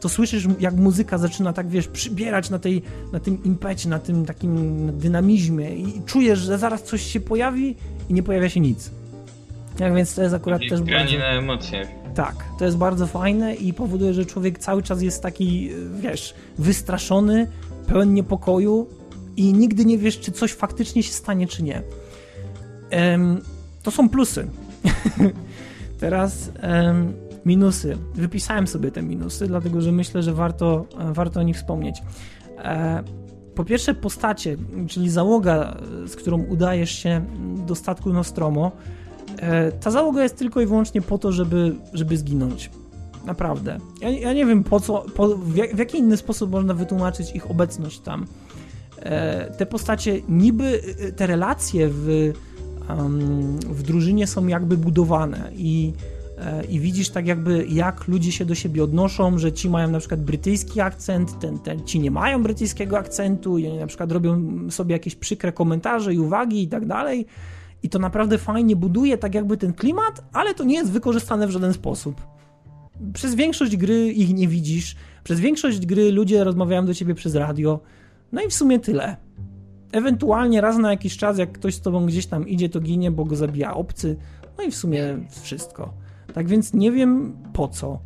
to 0.00 0.08
słyszysz 0.08 0.48
jak 0.60 0.74
muzyka 0.74 1.18
zaczyna 1.18 1.52
tak, 1.52 1.68
wiesz, 1.68 1.88
przybierać 1.88 2.50
na, 2.50 2.58
tej, 2.58 2.82
na 3.12 3.20
tym 3.20 3.44
impecie, 3.44 3.88
na 3.88 3.98
tym 3.98 4.26
takim 4.26 4.90
dynamizmie 4.98 5.76
i 5.76 6.02
czujesz, 6.06 6.38
że 6.38 6.58
zaraz 6.58 6.82
coś 6.82 7.02
się 7.02 7.20
pojawi 7.20 7.76
i 8.08 8.14
nie 8.14 8.22
pojawia 8.22 8.48
się 8.48 8.60
nic. 8.60 8.90
Tak 9.78 9.94
więc 9.94 10.14
to 10.14 10.22
jest 10.22 10.34
akurat 10.34 10.60
też 10.68 10.82
bardzo... 10.82 11.18
Na 11.18 11.26
emocjach. 11.26 11.88
Tak, 12.14 12.44
to 12.58 12.64
jest 12.64 12.76
bardzo 12.76 13.06
fajne 13.06 13.54
i 13.54 13.72
powoduje, 13.72 14.14
że 14.14 14.26
człowiek 14.26 14.58
cały 14.58 14.82
czas 14.82 15.02
jest 15.02 15.22
taki, 15.22 15.70
wiesz, 16.00 16.34
wystraszony, 16.58 17.46
pełen 17.86 18.14
niepokoju 18.14 18.86
i 19.36 19.52
nigdy 19.52 19.84
nie 19.84 19.98
wiesz, 19.98 20.20
czy 20.20 20.32
coś 20.32 20.52
faktycznie 20.52 21.02
się 21.02 21.12
stanie, 21.12 21.46
czy 21.46 21.62
nie. 21.62 21.82
To 23.82 23.90
są 23.90 24.08
plusy. 24.08 24.46
Teraz 26.00 26.50
minusy. 27.44 27.98
Wypisałem 28.14 28.66
sobie 28.66 28.90
te 28.90 29.02
minusy, 29.02 29.46
dlatego 29.46 29.80
że 29.80 29.92
myślę, 29.92 30.22
że 30.22 30.34
warto, 30.34 30.86
warto 31.12 31.40
o 31.40 31.42
nich 31.42 31.56
wspomnieć. 31.56 32.02
E, 32.58 33.02
po 33.54 33.64
pierwsze, 33.64 33.94
postacie, 33.94 34.56
czyli 34.88 35.10
załoga, 35.10 35.76
z 36.06 36.16
którą 36.16 36.42
udajesz 36.42 36.90
się 36.90 37.24
do 37.66 37.74
statku 37.74 38.12
Nostromo, 38.12 38.72
E, 39.38 39.72
Ta 39.72 39.90
załoga 39.90 40.22
jest 40.22 40.36
tylko 40.36 40.60
i 40.60 40.66
wyłącznie 40.66 41.02
po 41.02 41.18
to, 41.18 41.32
żeby, 41.32 41.74
żeby 41.92 42.16
zginąć. 42.16 42.70
Naprawdę. 43.24 43.78
Ja, 44.00 44.10
ja 44.10 44.32
nie 44.32 44.46
wiem 44.46 44.64
po 44.64 44.80
co, 44.80 45.04
po, 45.14 45.28
w, 45.28 45.56
jak, 45.56 45.76
w 45.76 45.78
jaki 45.78 45.98
inny 45.98 46.16
sposób 46.16 46.50
można 46.50 46.74
wytłumaczyć 46.74 47.34
ich 47.34 47.50
obecność 47.50 48.00
tam. 48.00 48.26
E, 48.98 49.50
te 49.50 49.66
postacie, 49.66 50.20
niby 50.28 50.82
e, 50.98 51.12
te 51.12 51.26
relacje 51.26 51.88
w, 51.90 52.32
w 53.68 53.82
drużynie 53.82 54.26
są 54.26 54.46
jakby 54.46 54.76
budowane 54.76 55.50
i 55.56 55.92
e, 56.38 56.64
i 56.64 56.80
widzisz 56.80 57.10
tak 57.10 57.26
jakby 57.26 57.66
jak 57.68 58.08
ludzie 58.08 58.32
się 58.32 58.44
do 58.44 58.54
siebie 58.54 58.84
odnoszą, 58.84 59.38
że 59.38 59.52
ci 59.52 59.70
mają 59.70 59.90
na 59.90 59.98
przykład 59.98 60.22
brytyjski 60.22 60.80
akcent, 60.80 61.38
ten, 61.38 61.58
ten, 61.58 61.84
ci 61.84 62.00
nie 62.00 62.10
mają 62.10 62.42
brytyjskiego 62.42 62.98
akcentu 62.98 63.58
i 63.58 63.66
oni 63.66 63.78
na 63.78 63.86
przykład 63.86 64.12
robią 64.12 64.40
sobie 64.70 64.92
jakieś 64.92 65.14
przykre 65.14 65.52
komentarze 65.52 66.14
i 66.14 66.18
uwagi 66.18 66.62
i 66.62 66.68
tak 66.68 66.86
dalej 66.86 67.26
i 67.82 67.88
to 67.88 67.98
naprawdę 67.98 68.38
fajnie 68.38 68.76
buduje 68.76 69.18
tak 69.18 69.34
jakby 69.34 69.56
ten 69.56 69.72
klimat, 69.72 70.24
ale 70.32 70.54
to 70.54 70.64
nie 70.64 70.74
jest 70.74 70.90
wykorzystane 70.90 71.46
w 71.46 71.50
żaden 71.50 71.74
sposób. 71.74 72.20
Przez 73.14 73.34
większość 73.34 73.76
gry 73.76 74.12
ich 74.12 74.34
nie 74.34 74.48
widzisz, 74.48 74.96
przez 75.24 75.40
większość 75.40 75.86
gry 75.86 76.12
ludzie 76.12 76.44
rozmawiają 76.44 76.86
do 76.86 76.94
ciebie 76.94 77.14
przez 77.14 77.34
radio, 77.34 77.80
no 78.32 78.42
i 78.42 78.48
w 78.48 78.54
sumie 78.54 78.78
tyle. 78.78 79.16
Ewentualnie 79.92 80.60
raz 80.60 80.78
na 80.78 80.90
jakiś 80.90 81.16
czas, 81.16 81.38
jak 81.38 81.52
ktoś 81.52 81.74
z 81.74 81.80
tobą 81.80 82.06
gdzieś 82.06 82.26
tam 82.26 82.48
idzie, 82.48 82.68
to 82.68 82.80
ginie, 82.80 83.10
bo 83.10 83.24
go 83.24 83.36
zabija 83.36 83.74
obcy, 83.74 84.16
no 84.58 84.64
i 84.64 84.70
w 84.70 84.76
sumie 84.76 85.18
wszystko. 85.42 85.92
Tak 86.34 86.48
więc 86.48 86.74
nie 86.74 86.92
wiem 86.92 87.36
po 87.52 87.68
co. 87.68 87.98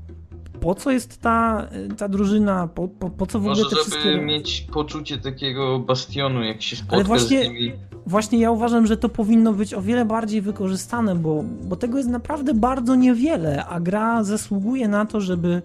Po 0.61 0.75
co 0.75 0.91
jest 0.91 1.21
ta, 1.21 1.69
ta 1.97 2.09
drużyna, 2.09 2.69
po, 2.69 2.89
po, 2.89 3.11
po 3.11 3.27
co 3.27 3.39
w 3.39 3.43
ogóle 3.43 3.51
Może 3.57 3.71
te 3.71 3.77
żeby 3.77 3.91
wszystkie... 3.91 4.17
mieć 4.21 4.67
poczucie 4.73 5.19
takiego 5.19 5.79
bastionu, 5.79 6.43
jak 6.45 6.63
się 6.63 6.77
Ale 6.77 6.85
spotkasz 6.87 7.07
właśnie- 7.07 7.45
z 7.45 7.49
nimi. 7.49 7.73
Właśnie 8.07 8.39
ja 8.39 8.51
uważam, 8.51 8.87
że 8.87 8.97
to 8.97 9.09
powinno 9.09 9.53
być 9.53 9.75
o 9.75 9.83
wiele 9.83 10.05
bardziej 10.05 10.41
wykorzystane, 10.41 11.15
bo, 11.15 11.45
bo 11.65 11.77
tego 11.77 11.99
jest 11.99 12.11
naprawdę 12.11 12.55
bardzo 12.55 12.95
niewiele, 12.95 13.67
a 13.67 13.81
gra 13.81 14.25
zasługuje 14.25 14.89
na 14.89 15.07
to, 15.07 15.21
żeby, 15.21 15.63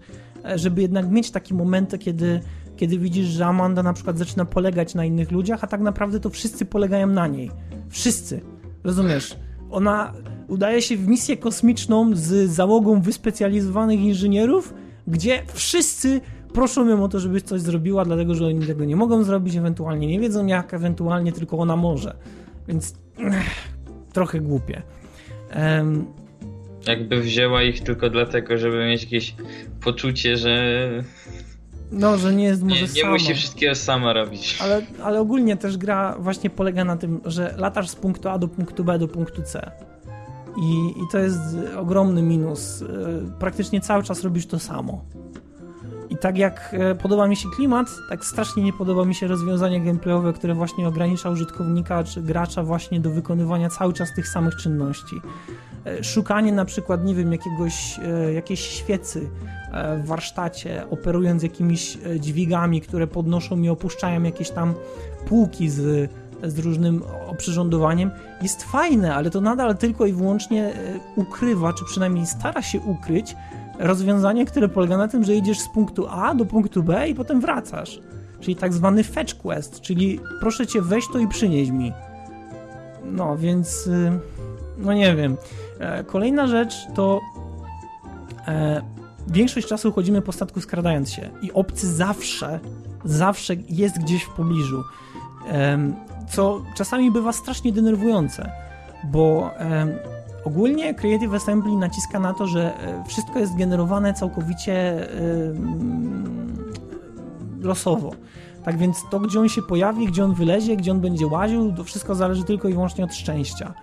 żeby 0.55 0.82
jednak 0.82 1.09
mieć 1.11 1.32
takie 1.32 1.53
momenty, 1.53 1.97
kiedy, 1.97 2.41
kiedy 2.82 2.97
widzisz, 2.99 3.27
że 3.27 3.45
Amanda 3.45 3.84
na 3.84 3.93
przykład 3.93 4.17
zaczyna 4.17 4.45
polegać 4.45 4.95
na 4.95 5.05
innych 5.05 5.32
ludziach, 5.32 5.63
a 5.63 5.67
tak 5.67 5.82
naprawdę 5.82 6.19
to 6.19 6.29
wszyscy 6.29 6.65
polegają 6.65 7.07
na 7.07 7.27
niej. 7.27 7.51
Wszyscy. 7.89 8.41
Rozumiesz? 8.84 9.36
Ona 9.71 10.13
udaje 10.47 10.82
się 10.82 10.97
w 10.97 11.07
misję 11.07 11.38
kosmiczną 11.38 12.15
z 12.15 12.49
załogą 12.49 13.01
wyspecjalizowanych 13.01 13.99
inżynierów, 13.99 14.73
gdzie 15.07 15.43
wszyscy 15.53 16.21
proszą 16.53 16.88
ją 16.88 17.03
o 17.03 17.07
to, 17.07 17.19
żeby 17.19 17.41
coś 17.41 17.61
zrobiła, 17.61 18.05
dlatego 18.05 18.36
że 18.36 18.45
oni 18.45 18.65
tego 18.65 18.86
nie 18.86 18.95
mogą 18.95 19.23
zrobić, 19.23 19.55
ewentualnie 19.55 20.07
nie 20.07 20.19
wiedzą 20.19 20.45
jak, 20.45 20.73
ewentualnie 20.73 21.32
tylko 21.32 21.57
ona 21.57 21.75
może. 21.75 22.15
Więc 22.67 22.95
trochę 24.13 24.39
głupie. 24.39 24.82
Em, 25.49 26.05
Jakby 26.88 27.21
wzięła 27.21 27.63
ich 27.63 27.84
tylko 27.84 28.09
dlatego, 28.09 28.57
żeby 28.57 28.86
mieć 28.86 29.03
jakieś 29.03 29.36
poczucie, 29.82 30.38
że 30.38 30.89
no, 31.91 32.17
że 32.17 32.33
nie 32.35 32.43
jest 32.43 32.63
może 32.63 32.75
nie, 32.75 32.81
nie 32.81 33.01
sama. 33.01 33.13
musi 33.13 33.33
wszystkiego 33.33 33.75
sama 33.75 34.13
robić. 34.13 34.59
Ale, 34.61 34.81
ale 35.03 35.19
ogólnie 35.19 35.57
też 35.57 35.77
gra 35.77 36.15
właśnie 36.19 36.49
polega 36.49 36.85
na 36.85 36.97
tym, 36.97 37.21
że 37.25 37.53
latasz 37.57 37.89
z 37.89 37.95
punktu 37.95 38.29
A 38.29 38.37
do 38.37 38.47
punktu 38.47 38.83
B 38.83 38.99
do 38.99 39.07
punktu 39.07 39.41
C. 39.41 39.71
I, 40.57 40.89
I 40.89 41.03
to 41.11 41.17
jest 41.19 41.39
ogromny 41.77 42.21
minus. 42.21 42.81
E, 42.81 42.85
Praktycznie 43.39 43.81
cały 43.81 44.03
czas 44.03 44.23
robisz 44.23 44.45
to 44.47 44.59
samo. 44.59 45.05
I 46.09 46.17
tak 46.17 46.37
jak 46.37 46.75
e, 46.79 46.95
podoba 46.95 47.27
mi 47.27 47.35
się 47.35 47.49
klimat, 47.55 47.87
tak 48.09 48.25
strasznie 48.25 48.63
nie 48.63 48.73
podoba 48.73 49.05
mi 49.05 49.15
się 49.15 49.27
rozwiązanie 49.27 49.81
gameplayowe, 49.81 50.33
które 50.33 50.53
właśnie 50.53 50.87
ogranicza 50.87 51.29
użytkownika 51.29 52.03
czy 52.03 52.21
gracza 52.21 52.63
właśnie 52.63 52.99
do 52.99 53.09
wykonywania 53.09 53.69
cały 53.69 53.93
czas 53.93 54.13
tych 54.15 54.27
samych 54.27 54.55
czynności. 54.55 55.15
E, 55.86 56.03
Szukanie 56.03 56.51
na 56.51 56.65
przykład, 56.65 57.05
nie 57.05 57.15
wiem, 57.15 57.32
jakiegoś, 57.32 57.99
e, 57.99 58.34
jakiejś 58.34 58.59
świecy 58.59 59.29
e, 59.71 59.97
w 59.97 60.05
warsztacie, 60.05 60.84
operując 60.89 61.43
jakimiś 61.43 61.97
dźwigami, 62.19 62.82
które 62.82 63.07
podnoszą 63.07 63.61
i 63.61 63.69
opuszczają 63.69 64.23
jakieś 64.23 64.49
tam 64.49 64.73
półki 65.27 65.69
z, 65.69 66.11
z 66.43 66.59
różnym 66.59 67.03
oprzyrządowaniem, 67.27 68.11
jest 68.41 68.63
fajne, 68.63 69.15
ale 69.15 69.29
to 69.29 69.41
nadal 69.41 69.77
tylko 69.77 70.05
i 70.05 70.13
wyłącznie 70.13 70.73
ukrywa, 71.15 71.73
czy 71.73 71.86
przynajmniej 71.86 72.25
stara 72.25 72.61
się 72.61 72.79
ukryć 72.79 73.36
rozwiązanie, 73.79 74.45
które 74.45 74.69
polega 74.69 74.97
na 74.97 75.07
tym, 75.07 75.23
że 75.23 75.36
idziesz 75.36 75.59
z 75.59 75.69
punktu 75.69 76.07
A 76.09 76.36
do 76.36 76.45
punktu 76.45 76.84
B 76.84 77.09
i 77.09 77.15
potem 77.15 77.41
wracasz. 77.41 78.01
Czyli 78.39 78.55
tak 78.55 78.73
zwany 78.73 79.03
fetch 79.03 79.38
quest, 79.38 79.82
czyli 79.82 80.19
proszę 80.39 80.67
cię 80.67 80.82
weź 80.82 81.03
to 81.13 81.19
i 81.19 81.27
przynieś 81.27 81.69
mi. 81.69 81.93
No, 83.03 83.38
więc 83.38 83.88
y, 83.88 84.19
no 84.77 84.93
nie 84.93 85.15
wiem. 85.15 85.38
E, 85.82 86.03
Kolejna 86.03 86.47
rzecz 86.47 86.88
to 86.95 87.21
e, 88.47 88.82
większość 89.27 89.67
czasu 89.67 89.91
chodzimy 89.91 90.21
po 90.21 90.32
statku 90.32 90.61
skradając 90.61 91.11
się 91.11 91.29
i 91.41 91.51
obcy 91.51 91.93
zawsze, 91.93 92.59
zawsze 93.05 93.53
jest 93.69 93.99
gdzieś 93.99 94.23
w 94.23 94.29
pobliżu. 94.29 94.84
Co 96.29 96.61
czasami 96.75 97.11
bywa 97.11 97.34
strasznie 97.34 97.71
denerwujące, 97.71 98.51
bo 99.03 99.51
ogólnie 100.45 100.93
Creative 100.93 101.34
Assembly 101.34 101.77
naciska 101.77 102.19
na 102.19 102.34
to, 102.34 102.47
że 102.47 102.73
e, 102.84 103.03
wszystko 103.07 103.39
jest 103.39 103.57
generowane 103.57 104.13
całkowicie 104.13 105.07
losowo. 107.61 108.11
Tak 108.63 108.77
więc 108.77 108.97
to, 109.11 109.19
gdzie 109.19 109.39
on 109.39 109.49
się 109.49 109.61
pojawi, 109.61 110.07
gdzie 110.07 110.23
on 110.25 110.34
wylezie, 110.34 110.75
gdzie 110.77 110.91
on 110.91 110.99
będzie 110.99 111.27
łaził, 111.27 111.73
to 111.73 111.84
wszystko 111.84 112.15
zależy 112.15 112.43
tylko 112.43 112.67
i 112.67 112.73
wyłącznie 112.73 113.03
od 113.03 113.13
szczęścia. 113.13 113.73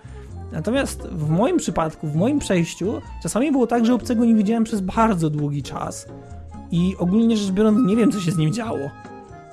Natomiast 0.51 1.01
w 1.01 1.29
moim 1.29 1.57
przypadku, 1.57 2.07
w 2.07 2.15
moim 2.15 2.39
przejściu, 2.39 3.01
czasami 3.23 3.51
było 3.51 3.67
tak, 3.67 3.85
że 3.85 3.93
obcego 3.93 4.25
nie 4.25 4.35
widziałem 4.35 4.63
przez 4.63 4.81
bardzo 4.81 5.29
długi 5.29 5.63
czas 5.63 6.07
i 6.71 6.95
ogólnie 6.99 7.37
rzecz 7.37 7.51
biorąc 7.51 7.87
nie 7.87 7.95
wiem, 7.95 8.11
co 8.11 8.19
się 8.19 8.31
z 8.31 8.37
nim 8.37 8.53
działo. 8.53 8.89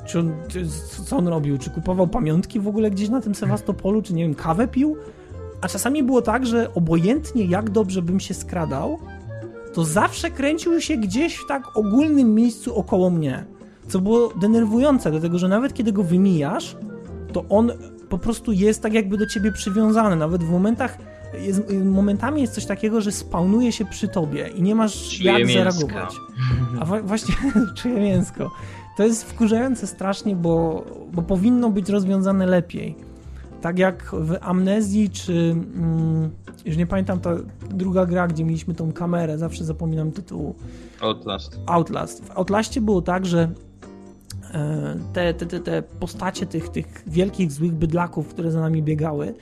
Czy 0.05 0.19
on, 0.19 0.33
czy, 0.49 0.67
co 1.05 1.17
on 1.17 1.29
robił? 1.29 1.59
Czy 1.59 1.71
kupował 1.71 2.09
pamiątki 2.09 2.61
w 2.61 2.69
ogóle 2.69 2.91
gdzieś 2.91 3.09
na 3.09 3.21
tym 3.21 3.35
Sewastopolu? 3.35 4.03
Czy 4.03 4.15
nie 4.15 4.23
wiem, 4.23 4.35
kawę 4.35 4.69
pił? 4.69 4.97
A 5.61 5.69
czasami 5.69 6.03
było 6.03 6.23
tak, 6.23 6.47
że 6.47 6.75
obojętnie 6.75 7.45
jak 7.45 7.71
dobrze 7.71 8.03
bym 8.03 8.21
się 8.21 8.35
skradał, 8.35 8.99
to 9.73 9.85
zawsze 9.85 10.31
kręcił 10.31 10.81
się 10.81 10.97
gdzieś 10.97 11.37
w 11.37 11.47
tak 11.47 11.77
ogólnym 11.77 12.35
miejscu 12.35 12.77
około 12.77 13.11
mnie. 13.11 13.45
Co 13.89 14.01
było 14.01 14.29
denerwujące, 14.41 15.11
dlatego 15.11 15.39
że 15.39 15.49
nawet 15.49 15.75
kiedy 15.75 15.93
go 15.93 16.03
wymijasz, 16.03 16.77
to 17.33 17.45
on 17.49 17.73
po 18.09 18.19
prostu 18.19 18.53
jest 18.53 18.83
tak 18.83 18.93
jakby 18.93 19.17
do 19.19 19.27
ciebie 19.27 19.53
przywiązany. 19.53 20.17
Nawet 20.17 20.45
w 20.45 20.51
momentach, 20.51 20.99
jest, 21.41 21.63
momentami 21.85 22.41
jest 22.41 22.55
coś 22.55 22.67
takiego, 22.67 23.01
że 23.01 23.13
spawnuje 23.13 23.73
się 23.73 23.85
przy 23.85 24.09
tobie 24.09 24.49
i 24.49 24.63
nie 24.63 24.75
masz 24.75 25.21
jak 25.21 25.39
mięska. 25.39 25.71
zareagować. 25.71 26.17
A 26.81 26.85
wa- 26.85 27.03
właśnie 27.03 27.35
czuję 27.77 27.95
mięsko. 27.95 28.51
To 28.97 29.05
jest 29.05 29.25
wkurzające 29.25 29.87
strasznie, 29.87 30.37
bo, 30.37 30.85
bo 31.13 31.23
powinno 31.23 31.71
być 31.71 31.89
rozwiązane 31.89 32.47
lepiej. 32.47 32.97
Tak 33.61 33.79
jak 33.79 34.11
w 34.13 34.37
Amnezji, 34.41 35.11
czy 35.11 35.33
mm, 35.75 36.31
już 36.65 36.77
nie 36.77 36.87
pamiętam, 36.87 37.21
ta 37.21 37.31
druga 37.71 38.07
gra, 38.07 38.29
gdzie 38.29 38.45
mieliśmy 38.45 38.75
tą 38.75 38.93
kamerę, 38.93 39.39
zawsze 39.39 39.65
zapominam 39.65 40.13
tytułu. 40.13 40.55
Outlast. 41.01 41.61
Outlast. 41.67 42.25
W 42.25 42.31
Outlaście 42.39 42.81
było 42.81 43.03
tak, 43.03 43.27
że 43.27 43.49
te, 45.13 45.35
te, 45.35 45.47
te, 45.47 45.61
te 45.61 45.83
postacie 45.83 46.47
tych, 46.47 46.69
tych 46.69 47.03
wielkich, 47.07 47.53
złych 47.53 47.75
bydlaków, 47.75 48.29
które 48.29 48.51
za 48.51 48.61
nami 48.61 48.83
biegały, 48.83 49.35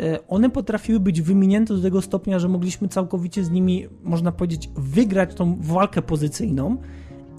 e, 0.00 0.28
one 0.28 0.50
potrafiły 0.50 1.00
być 1.00 1.22
wyminięte 1.22 1.74
do 1.74 1.82
tego 1.82 2.02
stopnia, 2.02 2.38
że 2.38 2.48
mogliśmy 2.48 2.88
całkowicie 2.88 3.44
z 3.44 3.50
nimi, 3.50 3.86
można 4.02 4.32
powiedzieć, 4.32 4.70
wygrać 4.76 5.34
tą 5.34 5.56
walkę 5.60 6.02
pozycyjną 6.02 6.76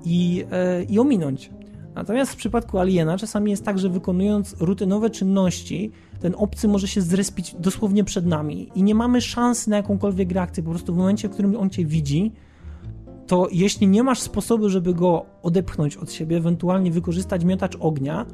i, 0.06 0.46
e, 0.52 0.84
i 0.84 1.00
ominąć. 1.00 1.50
Natomiast 1.96 2.32
w 2.32 2.36
przypadku 2.36 2.80
Aliena 2.80 3.18
czasami 3.18 3.52
jest 3.52 3.66
tak, 3.66 3.80
że 3.80 3.90
wykonując 3.90 4.56
rutynowe 4.60 5.10
czynności, 5.10 5.92
ten 6.20 6.34
obcy 6.38 6.68
może 6.68 6.88
się 6.88 7.02
zrespić 7.02 7.56
dosłownie 7.60 8.04
przed 8.04 8.26
nami 8.26 8.70
i 8.76 8.84
nie 8.84 8.96
mamy 8.96 9.22
szansy 9.22 9.70
na 9.70 9.78
jakąkolwiek 9.78 10.32
reakcję. 10.32 10.64
Po 10.64 10.70
prostu 10.70 10.94
w 10.94 10.98
momencie, 10.98 11.30
w 11.30 11.32
którym 11.32 11.56
on 11.56 11.70
cię 11.70 11.86
widzi, 11.86 12.32
to 13.28 13.48
jeśli 13.52 13.88
nie 13.88 14.04
masz 14.04 14.20
sposobu, 14.20 14.70
żeby 14.70 14.94
go 14.94 15.26
odepchnąć 15.44 15.98
od 15.98 16.12
siebie, 16.12 16.38
ewentualnie 16.38 16.92
wykorzystać 16.92 17.46
miotacz 17.46 17.78
ognia, 17.80 18.26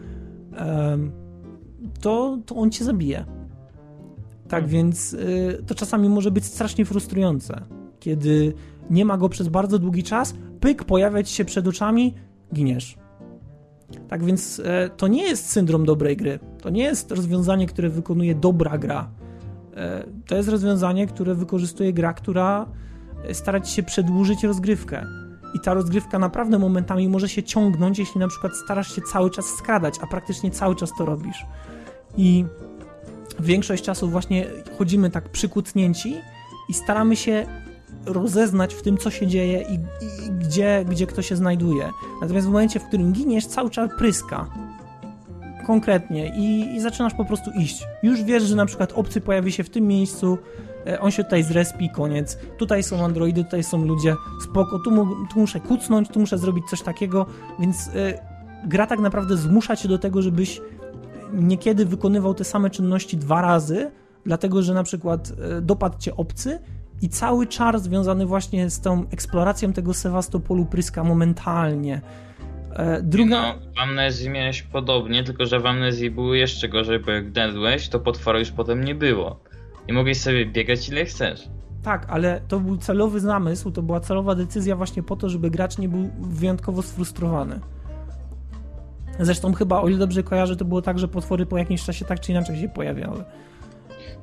to, 2.01 2.37
to 2.45 2.55
on 2.55 2.71
cię 2.71 2.85
zabije. 2.85 3.25
Tak 4.47 4.67
więc 4.67 5.13
y, 5.13 5.63
to 5.67 5.75
czasami 5.75 6.09
może 6.09 6.31
być 6.31 6.45
strasznie 6.45 6.85
frustrujące, 6.85 7.61
kiedy 7.99 8.53
nie 8.89 9.05
ma 9.05 9.17
go 9.17 9.29
przez 9.29 9.47
bardzo 9.47 9.79
długi 9.79 10.03
czas, 10.03 10.33
pyk, 10.59 10.83
pojawia 10.83 11.23
ci 11.23 11.33
się 11.33 11.45
przed 11.45 11.67
oczami, 11.67 12.13
giniesz. 12.53 12.97
Tak 14.07 14.23
więc 14.23 14.61
e, 14.65 14.89
to 14.97 15.07
nie 15.07 15.23
jest 15.23 15.49
syndrom 15.49 15.85
dobrej 15.85 16.17
gry. 16.17 16.39
To 16.61 16.69
nie 16.69 16.83
jest 16.83 17.11
rozwiązanie, 17.11 17.67
które 17.67 17.89
wykonuje 17.89 18.35
dobra 18.35 18.77
gra. 18.77 19.09
E, 19.75 20.03
to 20.27 20.35
jest 20.35 20.49
rozwiązanie, 20.49 21.07
które 21.07 21.35
wykorzystuje 21.35 21.93
gra, 21.93 22.13
która 22.13 22.65
stara 23.33 23.59
ci 23.59 23.73
się 23.73 23.83
przedłużyć 23.83 24.43
rozgrywkę. 24.43 25.05
I 25.53 25.59
ta 25.59 25.73
rozgrywka 25.73 26.19
naprawdę 26.19 26.59
momentami 26.59 27.09
może 27.09 27.29
się 27.29 27.43
ciągnąć, 27.43 27.99
jeśli 27.99 28.19
na 28.19 28.27
przykład 28.27 28.55
starasz 28.55 28.95
się 28.95 29.01
cały 29.01 29.31
czas 29.31 29.45
skradać, 29.45 29.95
a 30.01 30.07
praktycznie 30.07 30.51
cały 30.51 30.75
czas 30.75 30.91
to 30.97 31.05
robisz. 31.05 31.45
I 32.17 32.45
większość 33.39 33.83
czasu 33.83 34.09
właśnie 34.09 34.47
chodzimy 34.77 35.09
tak 35.09 35.29
przykucnięci 35.29 36.15
i 36.69 36.73
staramy 36.73 37.15
się 37.15 37.45
rozeznać 38.05 38.73
w 38.73 38.81
tym, 38.81 38.97
co 38.97 39.11
się 39.11 39.27
dzieje 39.27 39.61
i, 39.61 39.73
i 39.73 40.31
gdzie, 40.31 40.85
gdzie 40.89 41.07
kto 41.07 41.21
się 41.21 41.35
znajduje. 41.35 41.89
Natomiast 42.21 42.47
w 42.47 42.49
momencie, 42.49 42.79
w 42.79 42.87
którym 42.87 43.11
giniesz, 43.13 43.45
cały 43.45 43.69
czas 43.69 43.89
pryska. 43.97 44.47
konkretnie 45.67 46.35
i, 46.35 46.75
i 46.75 46.81
zaczynasz 46.81 47.13
po 47.13 47.25
prostu 47.25 47.51
iść. 47.51 47.83
Już 48.03 48.23
wiesz, 48.23 48.43
że 48.43 48.55
na 48.55 48.65
przykład 48.65 48.91
obcy 48.91 49.21
pojawi 49.21 49.51
się 49.51 49.63
w 49.63 49.69
tym 49.69 49.87
miejscu, 49.87 50.37
on 50.99 51.11
się 51.11 51.23
tutaj 51.23 51.43
zrespi, 51.43 51.89
koniec. 51.89 52.37
Tutaj 52.57 52.83
są 52.83 53.05
androidy, 53.05 53.43
tutaj 53.43 53.63
są 53.63 53.85
ludzie, 53.85 54.15
spoko, 54.43 54.79
tu, 54.79 54.91
mu, 54.91 55.05
tu 55.05 55.39
muszę 55.39 55.59
kucnąć, 55.59 56.09
tu 56.09 56.19
muszę 56.19 56.37
zrobić 56.37 56.69
coś 56.69 56.81
takiego, 56.81 57.25
więc 57.59 57.87
e, 57.87 58.19
gra 58.67 58.87
tak 58.87 58.99
naprawdę 58.99 59.37
zmusza 59.37 59.75
cię 59.75 59.87
do 59.89 59.97
tego, 59.97 60.21
żebyś 60.21 60.61
niekiedy 61.33 61.85
wykonywał 61.85 62.33
te 62.33 62.43
same 62.43 62.69
czynności 62.69 63.17
dwa 63.17 63.41
razy, 63.41 63.91
dlatego 64.25 64.61
że 64.61 64.73
na 64.73 64.83
przykład 64.83 65.31
e, 65.57 65.61
dopadł 65.61 65.97
cię 65.97 66.15
obcy 66.15 66.59
i 67.01 67.09
cały 67.09 67.47
czar 67.47 67.79
związany 67.79 68.25
właśnie 68.25 68.69
z 68.69 68.81
tą 68.81 69.09
eksploracją 69.09 69.73
tego 69.73 69.93
Sewastopolu 69.93 70.65
pryska 70.65 71.03
momentalnie. 71.03 72.01
E, 72.73 73.01
Druga... 73.01 73.41
No, 73.41 73.55
w 73.75 73.79
Amnezji 73.79 74.29
miałeś 74.29 74.63
podobnie, 74.63 75.23
tylko 75.23 75.45
że 75.45 75.59
w 75.59 75.65
Amnezji 75.65 76.11
było 76.11 76.33
jeszcze 76.33 76.69
gorzej, 76.69 76.99
bo 76.99 77.11
jak 77.11 77.31
dedłeś, 77.31 77.89
to 77.89 77.99
potwora 77.99 78.39
już 78.39 78.51
potem 78.51 78.83
nie 78.83 78.95
było. 78.95 79.39
I 79.91 79.93
mogłeś 79.93 80.17
sobie 80.21 80.45
biegać 80.45 80.89
ile 80.89 81.05
chcesz. 81.05 81.47
Tak, 81.83 82.05
ale 82.09 82.41
to 82.47 82.59
był 82.59 82.77
celowy 82.77 83.19
zamysł, 83.19 83.71
to 83.71 83.81
była 83.81 83.99
celowa 83.99 84.35
decyzja 84.35 84.75
właśnie 84.75 85.03
po 85.03 85.15
to, 85.15 85.29
żeby 85.29 85.49
gracz 85.51 85.77
nie 85.77 85.89
był 85.89 86.09
wyjątkowo 86.21 86.81
sfrustrowany. 86.81 87.59
Zresztą 89.19 89.53
chyba, 89.53 89.81
o 89.81 89.87
ile 89.89 89.97
dobrze 89.97 90.23
kojarzę, 90.23 90.55
to 90.55 90.65
było 90.65 90.81
tak, 90.81 90.99
że 90.99 91.07
potwory 91.07 91.45
po 91.45 91.57
jakimś 91.57 91.83
czasie 91.83 92.05
tak 92.05 92.19
czy 92.19 92.31
inaczej 92.31 92.59
się 92.61 92.69
pojawiały. 92.69 93.23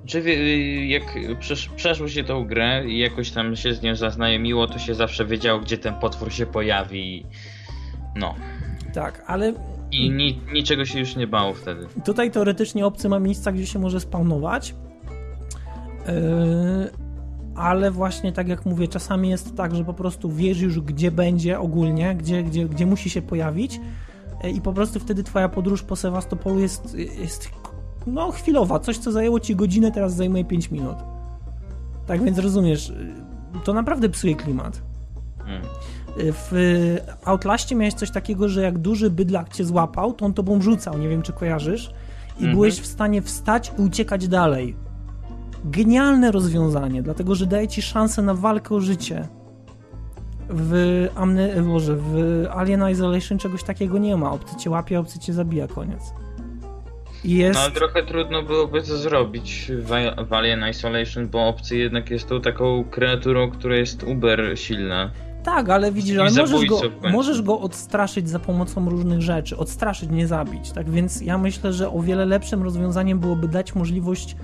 Czy 0.07 0.23
wie- 0.23 0.89
jak 0.89 1.03
przesz, 1.41 1.69
przeszło 1.77 2.09
się 2.09 2.25
tą 2.25 2.45
grę 2.45 2.85
i 2.87 2.99
jakoś 2.99 3.31
tam 3.31 3.57
się 3.57 3.75
z 3.75 3.83
nią 3.83 3.97
zaznajomiło, 3.97 4.67
to 4.67 4.79
się 4.79 4.95
zawsze 4.95 5.27
wiedziało, 5.27 5.61
gdzie 5.61 5.79
ten 5.79 5.95
potwór 5.95 6.33
się 6.33 6.47
pojawi. 6.47 7.27
No. 8.17 8.35
Tak, 8.95 9.25
ale 9.27 9.53
I 9.93 10.11
ni, 10.11 10.41
niczego 10.53 10.85
się 10.85 10.99
już 10.99 11.17
nie 11.17 11.27
bało 11.27 11.55
wtedy. 11.55 11.87
Tutaj 12.05 12.31
teoretycznie 12.31 12.87
obcy 12.87 13.09
ma 13.09 13.19
miejsca, 13.19 13.53
gdzie 13.53 13.67
się 13.67 13.79
może 13.79 14.01
spawnować. 14.01 14.75
Yy, 16.07 16.91
ale 17.55 17.91
właśnie 17.91 18.33
tak 18.33 18.49
jak 18.49 18.67
mówię, 18.67 18.89
czasami 18.89 19.29
jest 19.29 19.57
tak, 19.57 19.75
że 19.75 19.85
po 19.85 19.95
prostu 19.95 20.31
wiesz 20.31 20.61
już, 20.61 20.81
gdzie 20.81 21.11
będzie 21.11 21.61
ogólnie, 21.61 22.15
gdzie, 22.15 22.43
gdzie, 22.43 22.69
gdzie 22.69 22.87
musi 22.87 23.11
się 23.11 23.23
pojawić. 23.23 23.81
yy, 24.45 24.51
I 24.51 24.61
po 24.61 24.73
prostu 24.73 25.01
wtedy 25.01 25.23
twoja 25.23 25.49
podróż 25.49 25.83
po 25.83 25.97
Sewastopolu 25.97 26.61
jest, 26.61 26.95
jest 26.95 27.49
no, 28.07 28.31
chwilowa. 28.31 28.79
Coś, 28.79 28.99
co 28.99 29.13
zajęło 29.13 29.41
ci 29.41 29.57
godzinę, 29.57 29.93
teraz 29.93 30.15
zajmuje 30.15 30.45
5 30.45 30.71
minut. 30.71 30.97
Tak 32.07 32.23
więc 32.23 32.39
rozumiesz, 32.39 32.89
yy, 32.89 33.61
to 33.65 33.73
naprawdę 33.73 34.09
psuje 34.09 34.37
klimat. 34.37 34.83
Mm. 35.47 35.63
W 36.17 36.97
Outlaście 37.25 37.75
miałeś 37.75 37.95
coś 37.95 38.11
takiego, 38.11 38.49
że 38.49 38.63
jak 38.63 38.79
duży 38.79 39.11
bydlak 39.11 39.49
cię 39.49 39.65
złapał, 39.65 40.13
to 40.13 40.27
on 40.27 40.35
tobą 40.35 40.61
rzucał, 40.61 40.99
nie 40.99 41.09
wiem 41.09 41.23
czy 41.23 41.33
kojarzysz, 41.33 41.91
i 42.29 42.39
Mhm. 42.39 42.53
byłeś 42.53 42.81
w 42.81 42.87
stanie 42.87 43.23
wstać 43.23 43.73
i 43.79 43.83
uciekać 43.83 44.29
dalej. 44.29 44.77
Genialne 45.71 46.33
rozwiązanie, 46.33 47.03
dlatego 47.03 47.35
że 47.35 47.47
daje 47.47 47.69
ci 47.69 47.83
szansę 47.83 48.23
na 48.23 48.35
walkę 48.35 48.75
o 48.75 48.81
życie. 48.81 49.29
W, 50.51 51.07
Amne, 51.15 51.63
Boże, 51.63 51.97
w 51.97 52.45
Alien 52.51 52.89
Isolation 52.91 53.39
czegoś 53.39 53.63
takiego 53.63 53.99
nie 53.99 54.17
ma. 54.17 54.33
Obcy 54.33 54.57
cię 54.57 54.71
łapie, 54.71 55.01
obcy 55.01 55.19
cię 55.19 55.33
zabija, 55.33 55.69
koniec. 55.69 56.03
Jest... 57.25 57.59
No 57.59 57.65
ale 57.65 57.73
trochę 57.73 58.03
trudno 58.03 58.43
byłoby 58.43 58.83
to 58.83 58.97
zrobić 58.97 59.73
w, 60.29 60.33
Alien 60.33 60.69
Isolation, 60.71 61.29
bo 61.29 61.49
obcy 61.49 61.77
jednak 61.77 62.11
jest 62.11 62.29
tą 62.29 62.41
taką 62.41 62.85
kreaturą, 62.91 63.51
która 63.51 63.77
jest 63.77 64.03
uber 64.03 64.53
silna. 64.55 65.11
Tak, 65.43 65.69
ale 65.69 65.93
widzisz, 65.93 66.19
ale 66.19 66.31
możesz 66.31 66.67
go, 66.67 66.81
możesz 67.11 67.43
go 67.43 67.61
odstraszyć 67.61 68.29
za 68.29 68.39
pomocą 68.39 68.91
różnych 68.91 69.23
rzeczy. 69.23 69.57
Odstraszyć, 69.57 70.11
nie 70.11 70.27
zabić. 70.27 70.73
Tak 70.73 70.91
więc 70.91 71.21
ja 71.21 71.39
myślę, 71.39 71.73
że 71.73 71.91
o 71.91 72.03
wiele 72.03 72.27
lepszym 72.27 72.63
rozwiązaniem 72.63 73.19
byłoby 73.19 73.49
dać 73.49 73.75
możliwość 73.75 74.37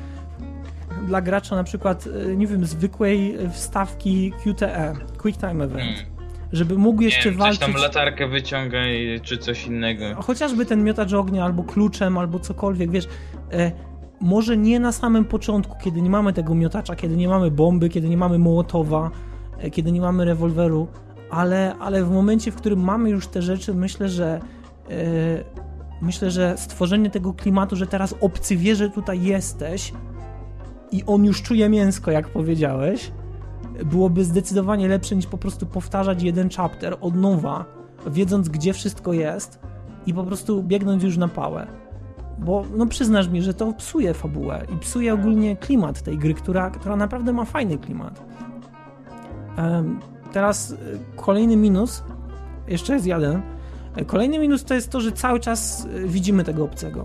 dla 1.04 1.20
gracza 1.22 1.56
na 1.56 1.64
przykład, 1.64 2.08
e, 2.32 2.36
nie 2.36 2.46
wiem, 2.46 2.64
zwykłej 2.66 3.36
wstawki 3.52 4.32
QTE, 4.44 4.94
Quick 5.18 5.40
Time 5.40 5.64
Event, 5.64 5.82
Mm. 5.82 5.94
żeby 6.52 6.78
mógł 6.78 7.00
Nie 7.00 7.06
jeszcze 7.06 7.24
wiem, 7.30 7.32
coś 7.38 7.38
walczyć... 7.38 7.60
tam 7.60 7.74
latarkę 7.74 8.28
wyciągaj, 8.28 9.20
czy 9.22 9.38
coś 9.38 9.66
innego. 9.66 10.04
Chociażby 10.22 10.66
ten 10.66 10.84
miotacz 10.84 11.12
ognia, 11.12 11.44
albo 11.44 11.62
kluczem, 11.64 12.18
albo 12.18 12.38
cokolwiek, 12.38 12.90
wiesz, 12.90 13.08
e, 13.52 13.72
może 14.20 14.56
nie 14.56 14.80
na 14.80 14.92
samym 14.92 15.24
początku, 15.24 15.76
kiedy 15.84 16.02
nie 16.02 16.10
mamy 16.10 16.32
tego 16.32 16.54
miotacza, 16.54 16.96
kiedy 16.96 17.16
nie 17.16 17.28
mamy 17.28 17.50
bomby, 17.50 17.88
kiedy 17.88 18.08
nie 18.08 18.16
mamy 18.16 18.38
mołotowa, 18.38 19.10
e, 19.58 19.70
kiedy 19.70 19.92
nie 19.92 20.00
mamy 20.00 20.24
rewolweru, 20.24 20.88
ale, 21.30 21.74
ale 21.80 22.04
w 22.04 22.10
momencie, 22.10 22.50
w 22.52 22.54
którym 22.56 22.80
mamy 22.80 23.10
już 23.10 23.26
te 23.26 23.42
rzeczy, 23.42 23.74
myślę, 23.74 24.08
że 24.08 24.40
e, 24.90 24.94
myślę, 26.02 26.30
że 26.30 26.54
stworzenie 26.58 27.10
tego 27.10 27.32
klimatu, 27.32 27.76
że 27.76 27.86
teraz 27.86 28.14
obcy 28.20 28.56
wie, 28.56 28.76
że 28.76 28.90
tutaj 28.90 29.22
jesteś 29.22 29.92
i 30.94 31.04
on 31.06 31.24
już 31.24 31.42
czuje 31.42 31.68
mięsko, 31.68 32.10
jak 32.10 32.28
powiedziałeś, 32.28 33.12
byłoby 33.84 34.24
zdecydowanie 34.24 34.88
lepsze 34.88 35.16
niż 35.16 35.26
po 35.26 35.38
prostu 35.38 35.66
powtarzać 35.66 36.22
jeden 36.22 36.50
chapter 36.50 36.96
od 37.00 37.14
nowa, 37.14 37.64
wiedząc 38.06 38.48
gdzie 38.48 38.72
wszystko 38.72 39.12
jest 39.12 39.58
i 40.06 40.14
po 40.14 40.24
prostu 40.24 40.62
biegnąć 40.62 41.02
już 41.02 41.16
na 41.16 41.28
pałę. 41.28 41.66
Bo 42.38 42.64
no 42.76 42.86
przyznasz 42.86 43.28
mi, 43.28 43.42
że 43.42 43.54
to 43.54 43.72
psuje 43.72 44.14
fabułę 44.14 44.66
i 44.74 44.78
psuje 44.78 45.14
ogólnie 45.14 45.56
klimat 45.56 46.02
tej 46.02 46.18
gry, 46.18 46.34
która, 46.34 46.70
która 46.70 46.96
naprawdę 46.96 47.32
ma 47.32 47.44
fajny 47.44 47.78
klimat. 47.78 48.22
Teraz 50.32 50.70
y, 50.70 50.76
kolejny 51.16 51.56
minus, 51.56 52.02
jeszcze 52.68 52.94
jest 52.94 53.06
jeden. 53.06 53.42
E, 53.96 54.04
Kolejny 54.04 54.38
minus 54.38 54.64
to 54.64 54.74
jest 54.74 54.90
to, 54.90 55.00
że 55.00 55.12
cały 55.12 55.40
czas 55.40 55.84
y, 55.84 56.08
widzimy 56.08 56.44
tego 56.44 56.64
obcego. 56.64 57.04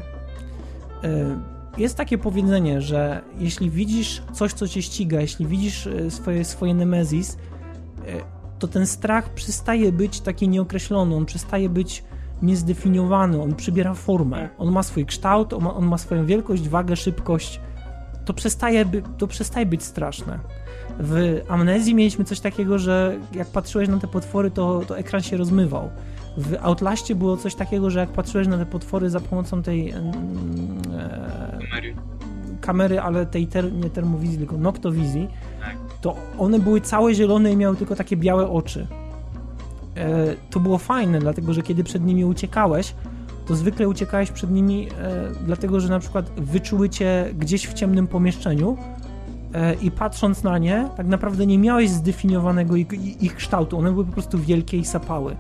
E, 1.80 1.82
Jest 1.82 1.95
takie 1.95 2.17
powiedzenie, 2.17 2.82
że 2.82 3.21
jeśli 3.38 3.69
widzisz 3.69 4.21
coś, 4.34 4.53
co 4.53 4.67
cię 4.67 4.82
ściga, 4.82 5.21
jeśli 5.21 5.45
widzisz 5.45 5.86
y, 5.86 6.11
swoje, 6.11 6.45
swoje 6.45 6.73
Nemezis, 6.73 7.38
e, 8.07 8.39
to 8.59 8.67
ten 8.67 8.88
strach 8.88 9.30
przestaje 9.30 9.91
być 9.91 10.21
taki 10.21 10.49
nieokreślony, 10.49 11.15
on 11.15 11.25
przestaje 11.25 11.69
być 11.69 12.03
niezdefiniowany, 12.41 13.41
on 13.41 13.55
przybiera 13.55 13.93
formę. 13.93 14.49
On 14.57 14.71
ma 14.71 14.84
swój 14.84 15.05
kształt, 15.05 15.53
on 15.53 15.63
ma, 15.63 15.73
on 15.73 15.86
ma 15.86 15.97
swoją 15.97 16.25
wielkość, 16.25 16.69
wagę, 16.69 16.95
szybkość. 16.95 17.61
To 18.25 18.34
przestaje, 18.34 18.86
by, 18.86 19.03
to 19.17 19.27
przestaje 19.27 19.65
być 19.65 19.84
straszne. 19.84 20.39
W 20.99 21.41
Amnezji 21.49 21.95
mieliśmy 21.95 22.25
coś 22.25 22.39
takiego, 22.39 22.80
że 22.80 23.17
jak 23.34 23.47
patrzyłeś 23.47 23.89
na 23.89 23.97
te 23.97 24.07
potwory, 24.07 24.51
to, 24.51 24.82
to 24.88 24.97
ekran 24.97 25.21
się 25.21 25.38
rozmywał. 25.38 25.89
W 26.38 26.55
Outlaście 26.61 27.15
było 27.15 27.38
coś 27.38 27.55
takiego, 27.55 27.89
że 27.89 27.99
jak 27.99 28.09
patrzyłeś 28.09 28.47
na 28.47 28.57
te 28.57 28.65
potwory 28.65 29.09
za 29.09 29.19
pomocą 29.19 29.63
tej 29.63 29.89
e, 29.89 30.01
Mary. 31.73 31.95
kamery, 32.61 32.99
ale 32.99 33.25
tej 33.25 33.47
ter, 33.47 33.73
nie 33.73 33.89
termowizji, 33.89 34.38
tylko 34.38 34.57
noktowizji, 34.57 35.27
Tak. 35.61 35.75
to 36.01 36.15
one 36.39 36.59
były 36.59 36.82
całe 36.82 37.13
zielone 37.15 37.51
i 37.51 37.57
miały 37.57 37.75
tylko 37.75 37.95
takie 37.95 38.17
białe 38.17 38.49
oczy. 38.49 38.88
E, 39.97 40.36
to 40.49 40.59
było 40.59 40.77
fajne, 40.77 41.19
dlatego 41.19 41.53
że 41.53 41.61
kiedy 41.61 41.84
przed 41.84 42.05
nimi 42.05 42.25
uciekałeś, 42.25 42.93
to 43.47 43.55
zwykle 43.55 43.88
uciekałeś 43.88 44.32
przed 44.32 44.51
nimi, 44.51 44.88
e, 45.01 45.27
dlatego 45.45 45.80
że 45.80 45.89
na 45.89 45.99
przykład 45.99 46.30
wyczuły 46.38 46.89
cię 46.89 47.25
gdzieś 47.39 47.67
w 47.67 47.73
ciemnym 47.73 48.07
pomieszczeniu 48.07 48.77
e, 49.53 49.73
i 49.75 49.91
patrząc 49.91 50.43
na 50.43 50.57
nie, 50.57 50.89
tak 50.97 51.07
naprawdę 51.07 51.45
nie 51.45 51.57
miałeś 51.57 51.89
zdefiniowanego 51.89 52.75
ich, 52.75 52.88
ich 53.23 53.36
kształtu. 53.36 53.77
One 53.77 53.91
były 53.91 54.05
po 54.05 54.13
prostu 54.13 54.38
wielkie 54.39 54.77
i 54.77 54.86
sapały. 54.86 55.36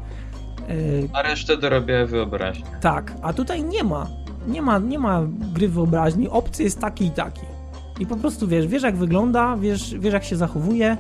E, 0.69 0.73
A 1.13 1.21
resztę 1.21 1.57
dorobiła 1.57 2.05
wyobraźnię. 2.05 2.65
tak, 2.81 3.13
a 3.21 3.33
tutaj 3.33 3.63
nie 3.63 3.83
ma. 3.83 4.07
Nie 4.47 4.61
ma, 4.61 4.79
nie 4.79 4.99
ma 4.99 5.21
gry 5.53 5.69
wyobraźni. 5.69 6.29
Obcy 6.29 6.63
jest 6.63 6.79
taki 6.79 7.05
i 7.05 7.11
taki. 7.11 7.41
I 7.99 8.05
po 8.05 8.15
prostu 8.15 8.47
wiesz, 8.47 8.67
wiesz 8.67 8.83
jak 8.83 8.95
wygląda, 8.97 9.57
wiesz, 9.57 9.95
wiesz 9.99 10.13
jak 10.13 10.23
się 10.23 10.35
zachowuje. 10.35 10.97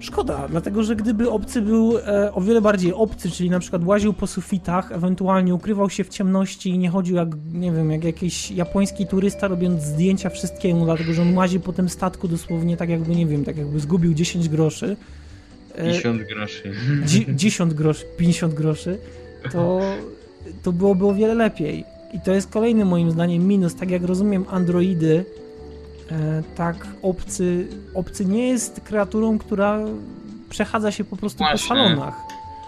Szkoda, 0.00 0.46
dlatego 0.48 0.82
że 0.82 0.96
gdyby 0.96 1.30
obcy 1.30 1.62
był 1.62 1.98
e, 1.98 2.32
o 2.34 2.40
wiele 2.40 2.60
bardziej 2.60 2.94
obcy, 2.94 3.30
czyli 3.30 3.50
na 3.50 3.58
przykład 3.60 3.84
łaził 3.84 4.12
po 4.12 4.26
sufitach, 4.26 4.92
ewentualnie 4.92 5.54
ukrywał 5.54 5.90
się 5.90 6.04
w 6.04 6.08
ciemności 6.08 6.70
i 6.70 6.78
nie 6.78 6.90
chodził 6.90 7.16
jak, 7.16 7.28
nie 7.52 7.72
wiem, 7.72 7.90
jak 7.90 8.04
jakiś 8.04 8.50
japoński 8.50 9.06
turysta 9.06 9.48
robiąc 9.48 9.82
zdjęcia 9.82 10.30
wszystkiemu, 10.30 10.84
dlatego 10.84 11.12
że 11.14 11.22
on 11.22 11.36
łazi 11.36 11.60
po 11.60 11.72
tym 11.72 11.88
statku 11.88 12.28
dosłownie 12.28 12.76
tak 12.76 12.88
jakby, 12.88 13.16
nie 13.16 13.26
wiem, 13.26 13.44
tak 13.44 13.56
jakby 13.56 13.80
zgubił 13.80 14.14
10 14.14 14.48
groszy. 14.48 14.96
E, 15.80 15.84
50 15.84 16.22
groszy. 16.22 16.72
dzi- 17.04 17.26
10 17.36 17.74
groszy, 17.74 18.04
50 18.16 18.54
groszy, 18.54 18.98
to, 19.52 19.80
to 20.62 20.72
byłoby 20.72 21.06
o 21.06 21.14
wiele 21.14 21.34
lepiej. 21.34 21.84
I 22.14 22.20
to 22.20 22.32
jest 22.32 22.50
kolejny 22.50 22.84
moim 22.84 23.10
zdaniem 23.10 23.46
minus. 23.46 23.74
Tak 23.74 23.90
jak 23.90 24.02
rozumiem 24.02 24.44
androidy, 24.50 25.24
e, 26.10 26.42
tak 26.56 26.86
obcy, 27.02 27.66
obcy 27.94 28.24
nie 28.24 28.48
jest 28.48 28.80
kreaturą, 28.84 29.38
która 29.38 29.78
przechadza 30.50 30.90
się 30.92 31.04
po 31.04 31.16
prostu 31.16 31.38
Właśnie. 31.38 31.58
po 31.68 31.74
salonach. 31.74 32.14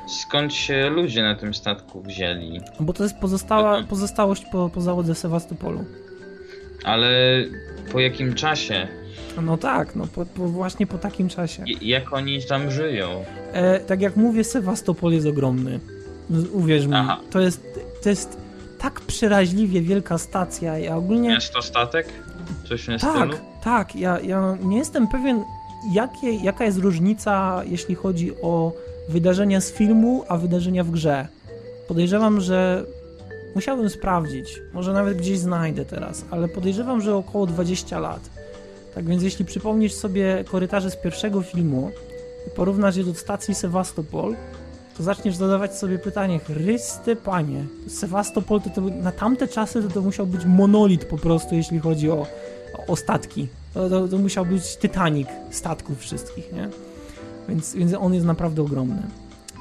Skąd 0.08 0.54
się 0.54 0.90
ludzie 0.90 1.22
na 1.22 1.34
tym 1.34 1.54
statku 1.54 2.02
wzięli? 2.02 2.60
Bo 2.80 2.92
to 2.92 3.02
jest 3.02 3.16
pozostała, 3.18 3.82
pozostałość 3.82 4.44
po, 4.52 4.68
po 4.68 4.80
załodze 4.80 5.14
Sewastopolu. 5.14 5.84
Ale 6.84 7.10
po 7.92 8.00
jakim 8.00 8.34
czasie? 8.34 8.88
No 9.42 9.56
tak, 9.56 9.96
no 9.96 10.06
po, 10.06 10.24
po, 10.26 10.48
właśnie 10.48 10.86
po 10.86 10.98
takim 10.98 11.28
czasie. 11.28 11.64
I- 11.66 11.88
Jak 11.88 12.12
oni 12.12 12.42
tam 12.42 12.70
żyją? 12.70 13.24
E, 13.52 13.80
tak 13.80 14.00
jak 14.00 14.16
mówię, 14.16 14.44
Sewastopol 14.44 15.12
jest 15.12 15.26
ogromny. 15.26 15.80
Uwierz 16.52 16.86
mi, 16.86 16.94
Aha. 16.94 17.20
to 17.30 17.40
jest, 17.40 17.60
to 18.02 18.08
jest 18.08 18.36
tak 18.78 19.00
przeraźliwie 19.00 19.82
wielka 19.82 20.18
stacja. 20.18 20.78
Ja 20.78 20.96
ogólnie. 20.96 21.28
Miasto 21.28 21.62
statek? 21.62 22.08
Coś 22.68 22.82
w 22.82 22.86
tym 22.86 22.98
stylu? 22.98 23.14
Tak, 23.14 23.40
tak. 23.64 23.96
Ja, 23.96 24.20
ja 24.20 24.56
nie 24.62 24.78
jestem 24.78 25.08
pewien, 25.08 25.44
jakie, 25.92 26.30
jaka 26.32 26.64
jest 26.64 26.78
różnica, 26.78 27.62
jeśli 27.66 27.94
chodzi 27.94 28.32
o 28.42 28.72
wydarzenia 29.08 29.60
z 29.60 29.72
filmu, 29.72 30.24
a 30.28 30.36
wydarzenia 30.36 30.84
w 30.84 30.90
grze. 30.90 31.26
Podejrzewam, 31.88 32.40
że 32.40 32.84
musiałbym 33.54 33.90
sprawdzić. 33.90 34.60
Może 34.72 34.92
nawet 34.92 35.18
gdzieś 35.18 35.38
znajdę 35.38 35.84
teraz, 35.84 36.24
ale 36.30 36.48
podejrzewam, 36.48 37.00
że 37.00 37.16
około 37.16 37.46
20 37.46 37.98
lat. 37.98 38.30
Tak 38.94 39.04
więc 39.04 39.22
jeśli 39.22 39.44
przypomnisz 39.44 39.94
sobie 39.94 40.44
korytarze 40.50 40.90
z 40.90 40.96
pierwszego 40.96 41.42
filmu 41.42 41.90
i 42.46 42.50
porównasz 42.50 42.96
je 42.96 43.04
do 43.04 43.14
stacji 43.14 43.54
Sewastopol, 43.54 44.36
to 44.96 45.02
zaczniesz 45.02 45.36
zadawać 45.36 45.74
sobie 45.74 45.98
pytanie, 45.98 46.38
Chryste 46.38 47.16
panie, 47.16 47.64
Sewastopol 47.88 48.60
to, 48.60 48.70
to 48.70 48.80
na 48.80 49.12
tamte 49.12 49.48
czasy 49.48 49.82
to, 49.82 49.88
to 49.88 50.00
musiał 50.00 50.26
być 50.26 50.44
monolit 50.44 51.04
po 51.04 51.18
prostu, 51.18 51.54
jeśli 51.54 51.78
chodzi 51.78 52.10
o, 52.10 52.26
o 52.88 52.96
statki. 52.96 53.48
To, 53.74 53.90
to, 53.90 54.08
to 54.08 54.18
musiał 54.18 54.46
być 54.46 54.76
Titanic 54.76 55.28
statków 55.50 55.98
wszystkich, 55.98 56.52
nie? 56.52 56.68
Więc, 57.48 57.74
więc 57.74 57.94
on 57.94 58.14
jest 58.14 58.26
naprawdę 58.26 58.62
ogromny. 58.62 59.02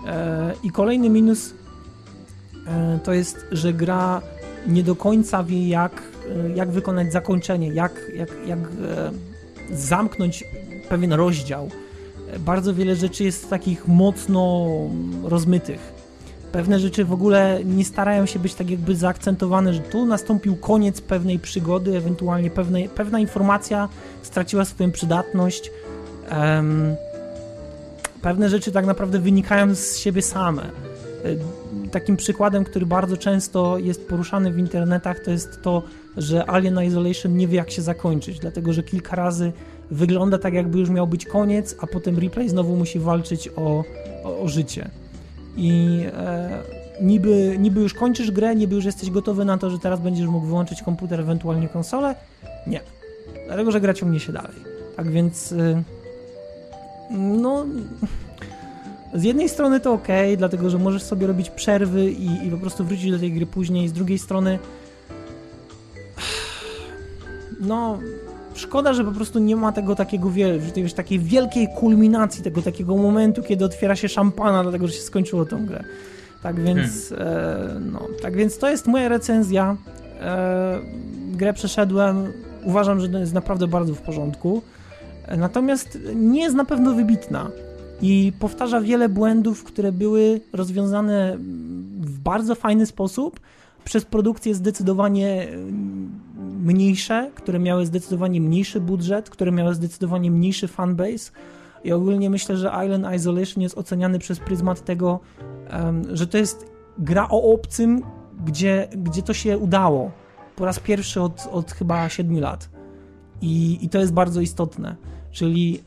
E, 0.08 0.54
I 0.64 0.72
kolejny 0.72 1.10
minus 1.10 1.54
e, 2.68 3.00
to 3.04 3.14
jest, 3.14 3.46
że 3.52 3.74
gra 3.74 4.22
nie 4.68 4.84
do 4.84 4.96
końca 4.96 5.44
wie 5.44 5.68
jak, 5.68 6.02
jak 6.56 6.72
wykonać 6.72 7.12
zakończenie, 7.12 7.68
jak, 7.68 8.02
jak, 8.16 8.30
jak 8.48 8.60
e, 8.60 9.12
zamknąć 9.76 10.44
pewien 10.90 11.14
rozdział. 11.14 11.70
Bardzo 12.40 12.74
wiele 12.74 12.96
rzeczy 12.96 13.24
jest 13.24 13.50
takich 13.50 13.88
mocno 13.88 14.68
rozmytych. 15.24 15.94
Pewne 16.52 16.80
rzeczy 16.80 17.06
w 17.06 17.14
ogóle 17.14 17.60
nie 17.66 17.86
starają 17.86 18.26
się 18.26 18.40
być 18.40 18.54
tak 18.54 18.70
jakby 18.70 18.96
zaakcentowane, 18.96 19.74
że 19.74 19.80
tu 19.80 20.06
nastąpił 20.06 20.56
koniec 20.56 21.02
pewnej 21.02 21.40
przygody, 21.40 21.98
ewentualnie 21.98 22.50
pewnej, 22.50 22.90
pewna 22.90 23.20
informacja 23.20 23.90
straciła 24.22 24.66
swoją 24.66 24.92
przydatność. 24.92 25.72
Em, 26.30 26.96
pewne 28.22 28.50
rzeczy 28.50 28.72
tak 28.72 28.86
naprawdę 28.86 29.20
wynikają 29.20 29.76
z 29.76 29.98
siebie 29.98 30.22
same. 30.22 30.62
Y, 31.26 31.40
Takim 31.92 32.18
przykładem, 32.18 32.64
który 32.64 32.86
bardzo 32.86 33.18
często 33.18 33.78
jest 33.78 34.08
poruszany 34.08 34.52
w 34.52 34.58
internetach, 34.58 35.20
to 35.20 35.32
jest 35.32 35.62
to, 35.62 35.84
że 36.18 36.50
Alien 36.50 36.84
Isolation 36.84 37.38
nie 37.38 37.48
wie, 37.48 37.58
jak 37.58 37.72
się 37.72 37.82
zakończyć, 37.82 38.40
dlatego 38.40 38.74
że 38.74 38.84
kilka 38.84 39.16
razy 39.16 39.52
wygląda 39.92 40.38
tak, 40.38 40.54
jakby 40.54 40.80
już 40.80 40.90
miał 40.90 41.08
być 41.08 41.26
koniec, 41.26 41.76
a 41.80 41.88
potem 41.88 42.20
replay 42.20 42.50
znowu 42.50 42.76
musi 42.76 43.00
walczyć 43.00 43.50
o, 43.56 43.84
o, 44.24 44.40
o 44.42 44.48
życie. 44.48 44.90
I 45.58 46.00
e, 46.18 46.64
niby, 47.02 47.56
niby 47.60 47.82
już 47.82 47.94
kończysz 47.94 48.32
grę, 48.32 48.56
niby 48.56 48.76
już 48.76 48.86
jesteś 48.86 49.10
gotowy 49.10 49.46
na 49.46 49.58
to, 49.58 49.70
że 49.70 49.80
teraz 49.80 50.00
będziesz 50.00 50.28
mógł 50.28 50.46
wyłączyć 50.46 50.82
komputer, 50.82 51.20
ewentualnie 51.20 51.70
konsolę. 51.70 52.16
Nie. 52.68 52.82
Dlatego, 53.46 53.72
że 53.72 53.82
gra 53.82 53.94
ciągnie 53.94 54.20
się 54.20 54.34
dalej. 54.34 54.56
Tak 54.96 55.10
więc. 55.10 55.52
Y, 55.52 55.84
no. 57.12 57.66
Z 59.14 59.24
jednej 59.24 59.50
strony 59.50 59.80
to 59.80 59.94
ok, 59.94 60.08
dlatego 60.38 60.70
że 60.70 60.78
możesz 60.78 61.04
sobie 61.04 61.28
robić 61.28 61.50
przerwy 61.50 62.12
i, 62.12 62.48
i 62.48 62.52
po 62.52 62.58
prostu 62.58 62.84
wrócić 62.84 63.12
do 63.12 63.20
tej 63.20 63.32
gry 63.32 63.46
później. 63.46 63.88
Z 63.88 63.94
drugiej 63.94 64.20
strony. 64.20 64.60
No. 67.60 68.00
Szkoda, 68.54 68.94
że 68.94 69.04
po 69.04 69.12
prostu 69.12 69.40
nie 69.40 69.56
ma 69.56 69.72
tego 69.72 69.96
takiego 69.96 70.30
wiesz, 70.30 70.94
takiej 70.94 71.20
wielkiej 71.20 71.68
kulminacji, 71.76 72.44
tego 72.44 72.62
takiego 72.62 72.98
momentu, 72.98 73.44
kiedy 73.44 73.66
otwiera 73.66 73.96
się 73.96 74.10
szampana, 74.10 74.64
dlatego 74.64 74.88
że 74.88 74.94
się 74.94 75.02
skończyło 75.02 75.46
tą 75.46 75.66
grę. 75.66 75.84
Tak 76.44 76.60
więc, 76.60 77.12
e, 77.12 77.80
no, 77.92 78.08
tak 78.22 78.36
więc 78.36 78.58
to 78.58 78.70
jest 78.70 78.88
moja 78.88 79.10
recenzja. 79.10 79.78
E, 80.22 80.80
grę 81.32 81.54
przeszedłem. 81.54 82.34
Uważam, 82.64 83.00
że 83.00 83.08
jest 83.08 83.34
naprawdę 83.34 83.68
bardzo 83.68 83.94
w 83.94 84.02
porządku. 84.02 84.62
E, 85.28 85.38
Natomiast 85.38 85.98
nie 86.16 86.42
jest 86.42 86.56
na 86.56 86.66
pewno 86.66 86.94
wybitna 86.94 87.52
i 88.02 88.34
powtarza 88.40 88.82
wiele 88.82 89.10
błędów, 89.10 89.64
które 89.64 89.92
były 89.92 90.42
rozwiązane 90.54 91.38
w 92.00 92.20
bardzo 92.20 92.56
fajny 92.56 92.86
sposób 92.86 93.40
przez 93.84 94.06
produkcje 94.06 94.56
zdecydowanie 94.56 95.50
mm, 95.50 96.22
mniejsze, 96.64 97.32
które 97.36 97.60
miały 97.60 97.86
zdecydowanie 97.86 98.42
mniejszy 98.42 98.80
budżet, 98.80 99.30
które 99.30 99.52
miały 99.52 99.76
zdecydowanie 99.76 100.32
mniejszy 100.32 100.68
fanbase. 100.68 101.32
I 101.84 101.92
ogólnie 101.92 102.30
myślę, 102.30 102.58
że 102.58 102.72
Island 102.86 103.16
Isolation 103.16 103.64
jest 103.64 103.78
oceniany 103.78 104.20
przez 104.20 104.40
pryzmat 104.40 104.86
tego, 104.86 105.20
że 106.14 106.28
to 106.28 106.38
jest 106.38 106.66
gra 106.98 107.28
o 107.30 107.54
obcym, 107.54 108.02
gdzie, 108.46 108.88
gdzie 108.98 109.22
to 109.22 109.34
się 109.34 109.58
udało. 109.58 110.12
Po 110.56 110.66
raz 110.66 110.80
pierwszy 110.80 111.22
od, 111.22 111.48
od 111.52 111.72
chyba 111.72 112.10
7 112.10 112.40
lat. 112.40 112.70
I, 113.42 113.80
I 113.82 113.90
to 113.90 114.00
jest 114.00 114.14
bardzo 114.14 114.42
istotne. 114.42 114.96
Czyli 115.32 115.84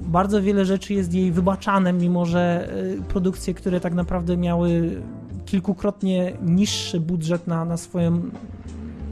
bardzo 0.00 0.42
wiele 0.42 0.64
rzeczy 0.64 0.94
jest 0.94 1.14
jej 1.14 1.32
wybaczane, 1.32 1.92
mimo 1.92 2.26
że 2.26 2.68
y, 2.98 3.02
produkcje, 3.02 3.54
które 3.54 3.80
tak 3.80 3.94
naprawdę 3.94 4.36
miały 4.36 5.02
kilkukrotnie 5.46 6.32
niższy 6.42 7.00
budżet 7.00 7.46
na, 7.46 7.64
na, 7.64 7.76
swoją, 7.76 8.22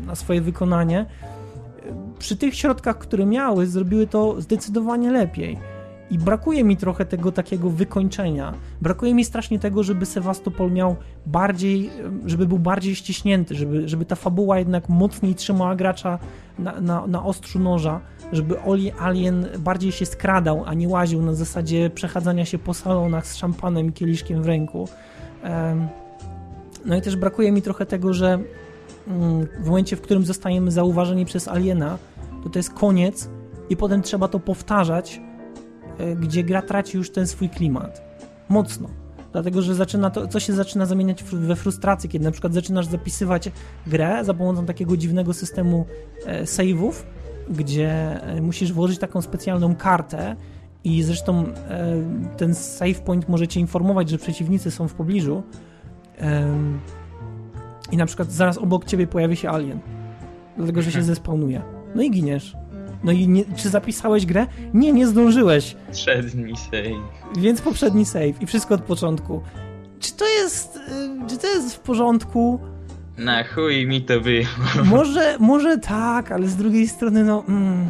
na 0.07 0.15
swoje 0.15 0.41
wykonanie, 0.41 1.07
y, 1.87 2.19
przy 2.19 2.37
tych 2.37 2.55
środkach, 2.55 2.99
które 2.99 3.27
miały, 3.27 3.67
zrobiły 3.67 4.07
to 4.07 4.41
zdecydowanie 4.41 5.11
lepiej. 5.11 5.59
I 6.11 6.19
brakuje 6.19 6.65
mi 6.65 6.77
trochę 6.77 7.05
tego 7.05 7.33
takiego 7.33 7.71
wykończenia. 7.71 8.55
Brakuje 8.81 9.15
mi 9.15 9.25
strasznie 9.25 9.59
tego, 9.59 9.83
żeby 9.83 10.07
Sewastopol 10.07 10.73
miał 10.73 10.97
bardziej, 11.27 11.91
żeby 12.27 12.47
był 12.47 12.59
bardziej 12.59 12.95
ściśnięty, 12.95 13.55
żeby, 13.55 13.89
żeby 13.89 14.05
ta 14.05 14.17
fabuła 14.17 14.59
jednak 14.59 14.89
mocniej 14.89 15.35
trzymała 15.35 15.77
gracza 15.77 16.19
na, 16.59 16.81
na, 16.81 17.07
na 17.07 17.25
ostrzu 17.25 17.59
noża, 17.59 18.01
żeby 18.33 18.61
Oli 18.61 18.93
Alien 18.93 19.47
bardziej 19.59 19.93
się 19.93 20.07
skradał, 20.07 20.63
a 20.67 20.75
nie 20.75 20.89
łaził 20.89 21.23
na 21.23 21.35
zasadzie 21.35 21.91
przechadzania 21.91 22.45
się 22.45 22.59
po 22.59 22.75
salonach 22.75 23.27
z 23.27 23.37
szampanem 23.37 23.87
i 23.87 23.93
kieliszkiem 23.93 24.43
w 24.43 24.47
ręku. 24.47 24.89
No 26.85 26.97
i 26.97 27.01
też 27.01 27.17
brakuje 27.17 27.53
mi 27.53 27.63
trochę 27.63 27.87
tego, 27.87 28.13
że 28.13 28.39
mm, 29.09 29.47
w 29.61 29.67
momencie, 29.67 29.97
w 29.97 30.01
którym 30.01 30.25
zostajemy 30.25 30.71
zauważeni 30.71 31.25
przez 31.25 31.49
aliena, 31.49 31.99
to 32.43 32.49
to 32.49 32.59
jest 32.59 32.71
koniec 32.71 33.29
i 33.71 33.77
potem 33.77 34.03
trzeba 34.03 34.29
to 34.29 34.41
powtarzać, 34.41 35.21
e, 35.99 36.17
gdzie 36.17 36.45
gra 36.45 36.63
traci 36.63 36.97
już 36.97 37.11
ten 37.11 37.27
swój 37.27 37.49
klimat. 37.49 38.03
Mocno. 38.49 38.89
Dlatego, 39.33 39.63
że 39.63 39.75
zaczyna 39.75 40.11
to, 40.11 40.29
co 40.29 40.41
się 40.41 40.53
zaczyna 40.53 40.87
zamieniać 40.87 41.25
we 41.25 41.57
frustrację, 41.57 42.11
kiedy 42.11 42.25
na 42.25 42.31
przykład 42.31 42.55
zaczynasz 42.55 42.87
zapisywać 42.87 43.51
grę 43.87 44.25
za 44.25 44.35
pomocą 44.35 44.67
takiego 44.67 44.97
dziwnego 44.97 45.33
systemu 45.33 45.87
e, 46.27 46.45
save'ów, 46.45 46.93
gdzie 47.51 48.23
e, 48.23 48.41
musisz 48.41 48.73
włożyć 48.73 48.99
taką 48.99 49.23
specjalną 49.23 49.75
kartę 49.75 50.37
i 50.85 51.03
zresztą 51.03 51.45
e, 51.47 51.95
ten 52.37 52.55
save 52.55 53.01
point 53.01 53.29
może 53.29 53.49
cię 53.49 53.61
informować, 53.61 54.11
że 54.11 54.19
przeciwnicy 54.19 54.71
są 54.71 54.89
w 54.89 54.95
pobliżu 54.95 55.43
i 57.93 57.97
na 57.97 58.07
przykład 58.07 58.33
zaraz 58.33 58.59
obok 58.59 58.85
ciebie 58.85 59.07
pojawi 59.07 59.37
się 59.37 59.51
alien, 59.51 59.79
dlatego, 60.57 60.83
że 60.83 60.93
się 60.93 61.03
zespawnuje. 61.03 61.63
No 61.95 62.03
i 62.03 62.11
giniesz. 62.11 62.57
No 63.05 63.13
i 63.13 63.29
nie, 63.29 63.45
czy 63.57 63.69
zapisałeś 63.69 64.27
grę? 64.27 64.47
Nie, 64.75 64.93
nie 64.93 65.07
zdążyłeś. 65.07 65.77
Przedni 65.93 66.57
save. 66.57 67.03
Więc 67.39 67.61
poprzedni 67.61 68.05
save 68.05 68.43
i 68.43 68.47
wszystko 68.47 68.75
od 68.75 68.83
początku. 68.83 69.41
Czy 70.01 70.13
to 70.13 70.29
jest, 70.29 70.77
y, 70.77 70.81
czy 71.29 71.39
to 71.39 71.47
jest 71.47 71.75
w 71.75 71.81
porządku? 71.81 72.61
Na 73.25 73.45
chuj 73.45 73.87
mi 73.87 74.03
to 74.03 74.21
było. 74.21 74.45
Może, 74.85 75.37
może 75.39 75.79
tak, 75.79 76.33
ale 76.33 76.49
z 76.49 76.57
drugiej 76.57 76.89
strony, 76.89 77.25
no, 77.25 77.45
mm, 77.49 77.87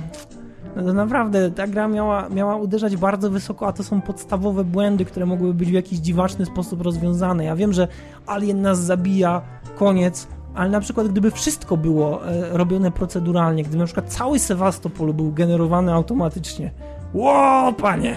no 0.77 0.83
to 0.83 0.93
naprawdę 0.93 1.51
ta 1.51 1.67
gra 1.67 1.89
miała, 1.89 2.29
miała 2.29 2.57
uderzać 2.57 2.97
bardzo 2.97 3.31
wysoko, 3.31 3.67
a 3.67 3.73
to 3.73 3.85
są 3.85 4.01
podstawowe 4.01 4.65
błędy, 4.65 5.05
które 5.05 5.27
mogłyby 5.27 5.55
być 5.55 5.71
w 5.71 5.73
jakiś 5.73 5.99
dziwaczny 5.99 6.47
sposób 6.47 6.83
rozwiązane. 6.83 7.45
Ja 7.45 7.57
wiem, 7.57 7.73
że 7.73 7.89
Alien 8.27 8.63
nas 8.63 8.81
zabija, 8.81 9.43
koniec, 9.77 10.29
ale 10.55 10.71
na 10.71 10.81
przykład 10.81 11.09
gdyby 11.09 11.31
wszystko 11.31 11.77
było 11.77 12.29
e, 12.29 12.59
robione 12.59 12.91
proceduralnie, 12.91 13.63
gdyby 13.63 13.79
na 13.79 13.85
przykład 13.85 14.13
cały 14.13 14.39
Sewastopol 14.39 15.15
był 15.15 15.33
generowany 15.33 15.93
automatycznie. 15.93 16.71
Ło, 17.15 17.73
panie! 17.73 18.17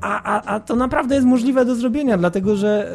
A, 0.00 0.22
a, 0.22 0.42
a 0.54 0.60
to 0.60 0.76
naprawdę 0.76 1.14
jest 1.14 1.26
możliwe 1.26 1.64
do 1.64 1.74
zrobienia, 1.74 2.18
dlatego 2.18 2.56
że 2.56 2.92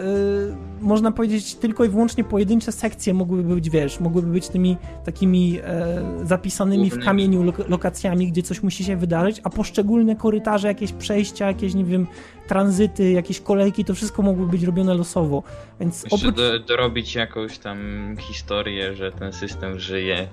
y, 0.66 0.69
można 0.82 1.12
powiedzieć 1.12 1.56
tylko 1.56 1.86
i 1.86 1.90
wyłącznie 1.90 2.24
pojedyncze 2.24 2.72
sekcje 2.72 3.14
mogłyby 3.14 3.56
być, 3.56 3.70
wiesz, 3.70 4.00
mogłyby 4.00 4.28
być 4.28 4.48
tymi 4.48 4.78
takimi 5.06 5.60
e, 5.64 6.04
zapisanymi 6.24 6.90
w 6.90 7.06
kamieniu 7.06 7.44
lok- 7.44 7.70
lokacjami, 7.70 8.32
gdzie 8.32 8.44
coś 8.44 8.64
musi 8.64 8.84
się 8.84 8.98
wydarzyć, 8.98 9.42
a 9.44 9.50
poszczególne 9.50 10.16
korytarze, 10.16 10.68
jakieś 10.68 10.94
przejścia, 10.94 11.48
jakieś, 11.48 11.74
nie 11.74 11.86
wiem, 11.86 12.08
tranzyty, 12.48 13.12
jakieś 13.12 13.42
kolejki, 13.42 13.86
to 13.86 13.94
wszystko 13.94 14.22
mogłoby 14.22 14.52
być 14.52 14.64
robione 14.64 14.94
losowo. 14.94 15.44
Więc 15.80 16.04
Jeszcze 16.04 16.16
oprócz... 16.16 16.36
do, 16.36 16.60
dorobić 16.60 17.16
jakąś 17.16 17.58
tam 17.58 17.78
historię, 18.20 18.94
że 18.96 19.12
ten 19.12 19.34
system 19.34 19.80
żyje. 19.80 20.28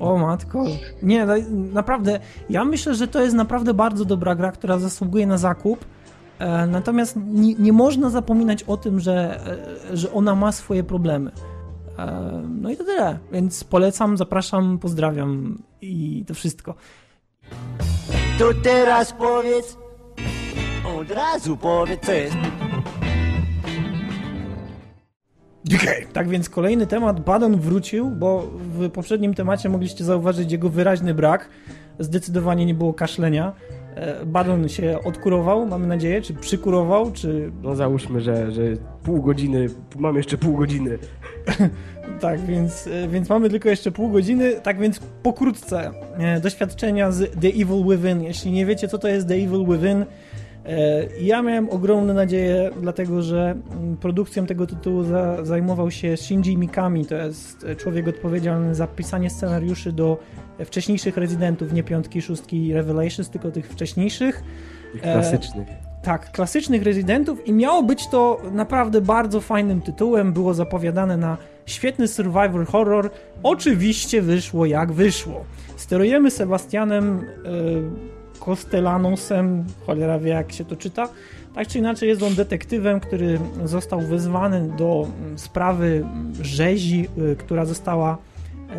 O 0.00 0.18
matko. 0.18 0.64
Nie, 1.02 1.26
naprawdę, 1.72 2.20
ja 2.50 2.64
myślę, 2.64 2.94
że 2.94 3.08
to 3.08 3.22
jest 3.22 3.34
naprawdę 3.36 3.74
bardzo 3.74 4.04
dobra 4.04 4.34
gra, 4.34 4.52
która 4.52 4.78
zasługuje 4.78 5.26
na 5.26 5.38
zakup. 5.38 5.84
E, 6.40 6.66
natomiast 6.66 7.16
nie, 7.26 7.54
nie 7.54 7.72
można 7.72 8.10
zapominać 8.10 8.62
o 8.62 8.76
tym, 8.76 9.00
że, 9.00 9.40
e, 9.90 9.96
że 9.96 10.12
ona 10.12 10.34
ma 10.34 10.52
swoje 10.52 10.84
problemy. 10.84 11.30
E, 11.98 12.42
No 12.48 12.70
i 12.70 12.76
to 12.76 12.84
tyle. 12.84 13.18
Więc 13.32 13.64
polecam, 13.64 14.16
zapraszam, 14.16 14.78
pozdrawiam 14.78 15.62
i 15.80 16.24
to 16.28 16.34
wszystko. 16.34 16.74
To 18.38 18.44
teraz 18.62 19.12
powiedz, 19.12 19.76
od 20.98 21.10
razu 21.10 21.56
powiedz, 21.56 22.06
co 22.06 22.12
jest. 22.12 22.36
Tak 26.12 26.28
więc 26.28 26.48
kolejny 26.48 26.86
temat. 26.86 27.20
Badon 27.20 27.60
wrócił, 27.60 28.10
bo 28.10 28.50
w 28.56 28.90
poprzednim 28.90 29.34
temacie 29.34 29.68
mogliście 29.68 30.04
zauważyć 30.04 30.52
jego 30.52 30.68
wyraźny 30.68 31.14
brak. 31.14 31.48
Zdecydowanie 31.98 32.66
nie 32.66 32.74
było 32.74 32.94
kaszlenia. 32.94 33.52
E, 33.94 34.26
Badon 34.26 34.68
się 34.68 34.98
odkurował, 35.04 35.66
mamy 35.66 35.86
nadzieję, 35.86 36.22
czy 36.22 36.34
przykurował, 36.34 37.12
czy 37.12 37.52
No 37.62 37.76
załóżmy, 37.76 38.20
że, 38.20 38.52
że 38.52 38.62
pół 39.02 39.22
godziny, 39.22 39.66
mam 39.98 40.16
jeszcze 40.16 40.38
pół 40.38 40.56
godziny. 40.56 40.98
Tak, 42.20 42.40
więc, 42.40 42.86
e, 42.86 43.08
więc 43.08 43.28
mamy 43.28 43.50
tylko 43.50 43.68
jeszcze 43.68 43.90
pół 43.90 44.08
godziny, 44.08 44.52
tak 44.62 44.78
więc 44.78 45.00
pokrótce 45.22 45.90
e, 46.18 46.40
doświadczenia 46.40 47.12
z 47.12 47.40
The 47.40 47.48
Evil 47.48 47.84
Within. 47.88 48.22
Jeśli 48.22 48.52
nie 48.52 48.66
wiecie, 48.66 48.88
co 48.88 48.98
to 48.98 49.08
jest 49.08 49.28
The 49.28 49.34
Evil 49.34 49.66
Within, 49.66 50.04
ja 51.20 51.42
miałem 51.42 51.70
ogromne 51.70 52.14
nadzieje, 52.14 52.70
dlatego 52.80 53.22
że 53.22 53.54
mm, 53.70 53.96
produkcją 53.96 54.46
tego 54.46 54.66
tytułu 54.66 55.04
za, 55.04 55.44
zajmował 55.44 55.90
się 55.90 56.16
Shinji 56.16 56.56
Mikami, 56.56 57.06
to 57.06 57.14
jest 57.14 57.64
e, 57.64 57.76
człowiek 57.76 58.08
odpowiedzialny 58.08 58.74
za 58.74 58.86
pisanie 58.86 59.30
scenariuszy 59.30 59.92
do 59.92 60.18
e, 60.58 60.64
wcześniejszych 60.64 61.16
rezydentów, 61.16 61.72
nie 61.72 61.82
piątki, 61.82 62.22
szóstki 62.22 62.74
Revelations, 62.74 63.30
tylko 63.30 63.50
tych 63.50 63.68
wcześniejszych. 63.68 64.42
Tych 64.92 65.06
E, 65.06 65.12
klasycznych. 65.12 65.68
Tak, 66.02 66.32
klasycznych 66.32 66.82
rezydentów 66.82 67.48
i 67.48 67.52
miało 67.52 67.82
być 67.82 68.08
to 68.08 68.40
naprawdę 68.52 69.00
bardzo 69.00 69.40
fajnym 69.40 69.80
tytułem. 69.80 70.32
Było 70.32 70.54
zapowiadane 70.54 71.16
na 71.16 71.36
świetny 71.66 72.08
survival 72.08 72.66
horror. 72.66 73.10
Oczywiście 73.42 74.22
wyszło 74.22 74.66
jak 74.66 74.92
wyszło. 74.92 75.44
Sterujemy 75.76 76.30
Sebastianem 76.30 77.20
y, 77.20 78.19
Costellanosem, 78.40 79.64
cholera 79.86 80.18
wie 80.18 80.30
jak 80.30 80.52
się 80.52 80.64
to 80.64 80.76
czyta. 80.76 81.08
Tak 81.54 81.68
czy 81.68 81.78
inaczej 81.78 82.08
jest 82.08 82.22
on 82.22 82.34
detektywem, 82.34 83.00
który 83.00 83.38
został 83.64 84.00
wezwany 84.00 84.72
do 84.78 85.06
mm, 85.22 85.38
sprawy 85.38 86.06
rzezi, 86.40 87.08
y, 87.32 87.36
która 87.36 87.64
została 87.64 88.18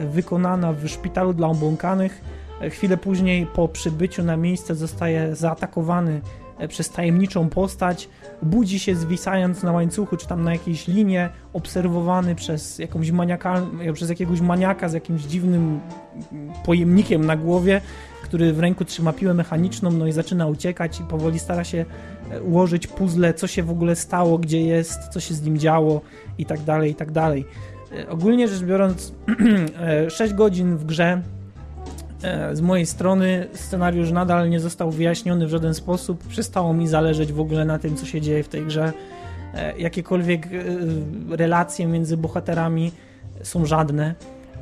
y, 0.02 0.08
wykonana 0.08 0.74
w 0.74 0.88
szpitalu 0.88 1.34
dla 1.34 1.48
obłąkanych. 1.48 2.22
Y, 2.64 2.70
Chwilę 2.70 2.98
później 2.98 3.46
po 3.46 3.68
przybyciu 3.68 4.24
na 4.24 4.38
miejsce 4.38 4.76
zostaje 4.76 5.36
zaatakowany 5.36 6.22
e, 6.58 6.68
przez 6.68 6.90
tajemniczą 6.90 7.50
postać, 7.50 8.10
budzi 8.42 8.80
się 8.80 8.96
zwisając 8.96 9.64
na 9.64 9.72
łańcuchu 9.72 10.18
czy 10.18 10.28
tam 10.28 10.44
na 10.44 10.52
jakiejś 10.52 10.88
linie, 10.88 11.30
obserwowany 11.54 12.36
przez, 12.36 12.80
jakąś 12.80 13.12
maniaka, 13.12 13.62
przez 13.94 14.10
jakiegoś 14.10 14.42
maniaka 14.42 14.90
z 14.90 14.94
jakimś 14.94 15.22
dziwnym 15.22 15.80
mm, 16.32 16.54
pojemnikiem 16.66 17.26
na 17.26 17.36
głowie, 17.36 17.82
który 18.32 18.54
w 18.54 18.60
ręku 18.60 18.86
trzyma 18.86 19.14
piłę 19.14 19.34
mechaniczną, 19.34 19.92
no 19.92 20.08
i 20.08 20.12
zaczyna 20.12 20.48
uciekać 20.48 21.00
i 21.00 21.04
powoli 21.04 21.40
stara 21.40 21.64
się 21.64 21.86
e, 22.32 22.42
ułożyć 22.42 22.88
puzzle, 22.88 23.34
co 23.34 23.48
się 23.48 23.64
w 23.64 23.70
ogóle 23.70 23.96
stało, 23.96 24.38
gdzie 24.38 24.62
jest, 24.62 25.08
co 25.08 25.20
się 25.20 25.34
z 25.34 25.42
nim 25.42 25.58
działo 25.58 26.02
i 26.38 26.46
tak 26.46 26.62
dalej, 26.62 26.92
i 26.92 26.96
tak 26.96 27.12
dalej. 27.12 27.46
E, 27.92 28.10
Ogólnie 28.10 28.48
rzecz 28.48 28.64
biorąc, 28.64 29.14
6 30.10 30.34
godzin 30.34 30.78
w 30.78 30.86
grze, 30.86 31.22
E, 32.24 32.56
Z 32.56 32.62
mojej 32.62 32.86
strony 32.86 33.48
scenariusz 33.54 34.12
nadal 34.12 34.50
nie 34.50 34.60
został 34.60 34.92
wyjaśniony 34.92 35.48
w 35.48 35.50
żaden 35.50 35.74
sposób. 35.74 36.28
Przestało 36.28 36.74
mi 36.74 36.88
zależeć 36.88 37.34
w 37.34 37.40
ogóle 37.40 37.66
na 37.66 37.80
tym, 37.80 37.96
co 37.96 38.06
się 38.06 38.22
dzieje 38.22 38.44
w 38.44 38.48
tej 38.48 38.66
grze. 38.66 38.94
E, 39.54 39.78
Jakiekolwiek 39.78 40.46
e, 40.46 40.50
relacje 41.38 41.88
między 41.88 42.18
bohaterami 42.18 42.92
są 43.44 43.66
żadne. 43.66 44.16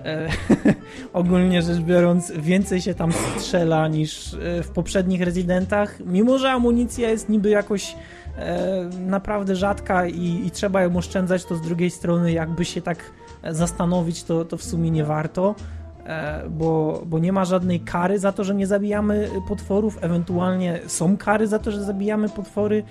E, 0.06 0.30
Ogólnie 1.14 1.62
rzecz 1.62 1.80
biorąc, 1.80 2.32
więcej 2.32 2.82
się 2.82 2.94
tam 2.94 3.12
strzela 3.12 3.88
niż 3.88 4.34
e, 4.34 4.64
w 4.64 4.70
poprzednich 4.70 5.22
rezydentach. 5.22 6.00
Mimo, 6.06 6.38
że 6.38 6.52
amunicja 6.52 7.10
jest 7.10 7.30
niby 7.30 7.50
jakoś 7.50 7.96
e, 8.38 8.90
naprawdę 9.08 9.56
rzadka 9.56 10.08
i, 10.08 10.46
i 10.46 10.52
trzeba 10.52 10.82
ją 10.82 10.98
oszczędzać, 10.98 11.46
to 11.46 11.56
z 11.56 11.62
drugiej 11.62 11.90
strony, 11.90 12.32
jakby 12.32 12.66
się 12.66 12.82
tak 12.82 13.12
zastanowić, 13.50 14.24
to, 14.24 14.46
to 14.46 14.58
w 14.58 14.64
sumie 14.64 14.92
nie 14.92 15.04
warto 15.04 15.56
bo, 16.50 17.02
bo 17.06 17.20
nie 17.20 17.32
ma 17.32 17.46
żadnej 17.46 17.80
kary 17.80 18.20
za 18.20 18.32
to, 18.32 18.44
że 18.44 18.56
nie 18.56 18.68
zabijamy 18.68 19.30
potworów, 19.48 19.98
ewentualnie 20.02 20.80
są 20.88 21.18
kary 21.18 21.48
za 21.48 21.60
to, 21.60 21.72
że 21.72 21.84
zabijamy 21.84 22.30
potwory. 22.30 22.84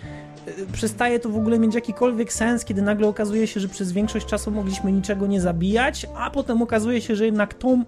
Przestaje 0.73 1.19
to 1.19 1.29
w 1.29 1.37
ogóle 1.37 1.59
mieć 1.59 1.75
jakikolwiek 1.75 2.33
sens, 2.33 2.65
kiedy 2.65 2.83
nagle 2.83 3.09
okazuje 3.09 3.47
się, 3.47 3.61
że 3.61 3.69
przez 3.69 3.93
większość 3.93 4.27
czasu 4.27 4.51
mogliśmy 4.51 4.93
niczego 4.93 5.27
nie 5.27 5.41
zabijać, 5.41 6.07
a 6.17 6.31
potem 6.31 6.63
okazuje 6.63 7.01
się, 7.01 7.17
że 7.17 7.25
jednak 7.25 7.55
tą 7.55 7.85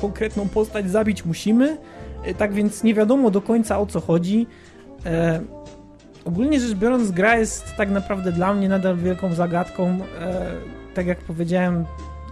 konkretną 0.00 0.48
postać 0.48 0.90
zabić 0.90 1.24
musimy. 1.24 1.76
E, 2.24 2.34
Tak 2.34 2.52
więc 2.54 2.82
nie 2.82 2.94
wiadomo 2.94 3.30
do 3.30 3.40
końca 3.40 3.78
o 3.78 3.86
co 3.86 4.00
chodzi. 4.00 4.46
E, 5.06 5.40
ogólnie 6.24 6.60
rzecz 6.60 6.74
biorąc, 6.74 7.10
gra 7.10 7.36
jest 7.36 7.64
tak 7.76 7.90
naprawdę 7.90 8.32
dla 8.32 8.54
mnie 8.54 8.68
nadal 8.68 8.96
wielką 8.96 9.34
zagadką. 9.34 9.98
E, 10.20 10.44
tak 10.94 11.06
jak 11.06 11.18
powiedziałem, 11.18 11.84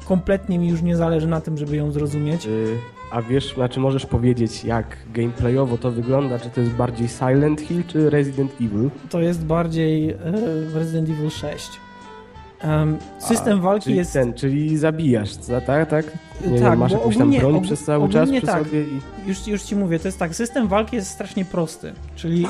kompletnie 0.04 0.58
mi 0.58 0.68
już 0.68 0.82
nie 0.82 0.96
zależy 0.96 1.26
na 1.26 1.40
tym, 1.40 1.58
żeby 1.58 1.76
ją 1.76 1.92
zrozumieć. 1.92 2.46
Y, 2.46 2.78
A 3.10 3.22
wiesz, 3.22 3.54
znaczy 3.54 3.80
możesz 3.80 4.06
powiedzieć, 4.06 4.64
jak 4.64 4.96
gameplayowo 5.14 5.78
to 5.78 5.90
wygląda? 5.90 6.38
Czy 6.38 6.50
to 6.50 6.60
jest 6.60 6.72
bardziej 6.72 7.08
Silent 7.08 7.60
Hill, 7.60 7.84
czy 7.86 8.10
Resident 8.10 8.52
Evil? 8.60 8.90
To 9.10 9.20
jest 9.20 9.44
bardziej 9.44 10.10
e, 10.10 10.16
Resident 10.74 11.08
Evil 11.10 11.30
6. 11.30 11.70
Em, 12.60 12.98
system 13.18 13.58
A, 13.58 13.62
walki 13.62 13.84
czyli 13.84 13.96
jest. 13.96 14.12
ten, 14.12 14.34
czyli 14.34 14.78
zabijasz, 14.78 15.30
tak? 15.66 15.90
tak? 15.90 16.06
Nie 16.46 16.60
Tak, 16.60 16.70
wiem, 16.70 16.78
masz 16.78 16.92
jakąś 16.92 17.16
tam 17.16 17.30
broń 17.30 17.60
przez 17.62 17.84
cały 17.84 18.08
czas 18.08 18.30
przy 18.30 18.46
tak. 18.46 18.64
sobie 18.64 18.82
i... 18.82 19.00
Już, 19.26 19.46
już 19.46 19.62
ci 19.62 19.76
mówię, 19.76 19.98
to 19.98 20.08
jest 20.08 20.18
tak. 20.18 20.34
System 20.34 20.68
walki 20.68 20.96
jest 20.96 21.10
strasznie 21.10 21.44
prosty. 21.44 21.92
Czyli 22.16 22.46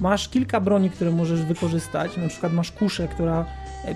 masz 0.00 0.28
kilka 0.28 0.60
broni, 0.60 0.90
które 0.90 1.10
możesz 1.10 1.42
wykorzystać. 1.42 2.16
Na 2.16 2.28
przykład 2.28 2.52
masz 2.52 2.72
kuszę, 2.72 3.08
która 3.08 3.44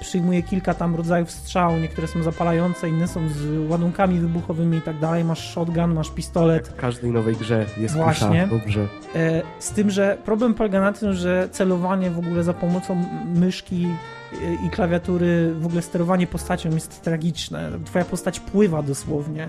przyjmuje 0.01 0.43
kilka 0.43 0.75
tam 0.75 0.95
rodzajów 0.95 1.31
strzał. 1.31 1.77
Niektóre 1.79 2.07
są 2.09 2.23
zapalające, 2.23 2.89
inne 2.89 3.09
są 3.09 3.29
z 3.29 3.71
ładunkami 3.71 4.19
wybuchowymi 4.19 4.79
i 4.79 4.83
tak 4.83 4.99
dalej. 4.99 5.25
Masz 5.25 5.51
shotgun, 5.55 5.95
masz 5.95 6.11
pistolet. 6.11 6.69
W 6.69 6.77
każdej 6.77 7.11
nowej 7.11 7.37
grze 7.37 7.67
jest 7.79 7.95
Właśnie. 7.95 8.49
dobrze. 8.51 8.89
E, 9.15 9.43
Z 9.59 9.71
tym, 9.71 9.91
że 9.91 10.19
problem 10.25 10.55
polega 10.55 10.81
na 10.81 10.93
tym, 10.93 11.13
że 11.13 11.49
celowanie 11.53 12.11
w 12.11 12.19
ogóle 12.19 12.45
za 12.45 12.55
pomocą 12.55 13.05
myszki 13.35 13.87
e, 14.33 14.67
i 14.67 14.71
klawiatury, 14.71 15.55
w 15.61 15.67
ogóle 15.67 15.83
sterowanie 15.83 16.27
postacią 16.27 16.71
jest 16.71 17.03
tragiczne. 17.03 17.71
Twoja 17.85 18.05
postać 18.05 18.41
pływa 18.41 18.83
dosłownie. 18.83 19.49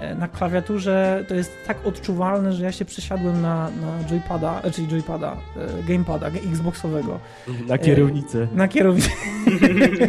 E, 0.00 0.14
Na 0.14 0.28
klawiaturze 0.28 1.24
to 1.28 1.34
jest 1.34 1.52
tak 1.66 1.86
odczuwalne, 1.86 2.52
że 2.52 2.64
ja 2.64 2.72
się 2.72 2.84
przesiadłem 2.84 3.42
na, 3.42 3.70
na 3.70 4.08
joypada, 4.08 4.60
e, 4.62 4.70
czyli 4.70 4.88
joypada, 4.88 5.36
e, 5.56 5.82
gamepada 5.92 6.26
xboxowego. 6.26 7.20
Na 7.66 7.78
kierownicę. 7.78 8.48
Na 8.54 8.68
kierownicę. 8.68 9.10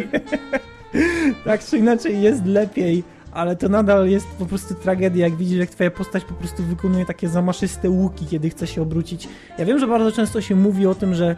tak 1.44 1.64
czy 1.64 1.78
inaczej 1.78 2.22
jest 2.22 2.46
lepiej, 2.46 3.04
ale 3.32 3.56
to 3.56 3.68
nadal 3.68 4.08
jest 4.08 4.26
po 4.38 4.46
prostu 4.46 4.74
tragedia, 4.74 5.26
jak 5.26 5.36
widzisz, 5.36 5.58
jak 5.58 5.70
twoja 5.70 5.90
postać 5.90 6.24
po 6.24 6.34
prostu 6.34 6.62
wykonuje 6.62 7.06
takie 7.06 7.28
zamaszyste 7.28 7.90
łuki, 7.90 8.26
kiedy 8.26 8.50
chce 8.50 8.66
się 8.66 8.82
obrócić. 8.82 9.28
Ja 9.58 9.64
wiem, 9.64 9.78
że 9.78 9.86
bardzo 9.86 10.12
często 10.12 10.40
się 10.40 10.54
mówi 10.56 10.86
o 10.86 10.94
tym, 10.94 11.14
że 11.14 11.26
e, 11.30 11.36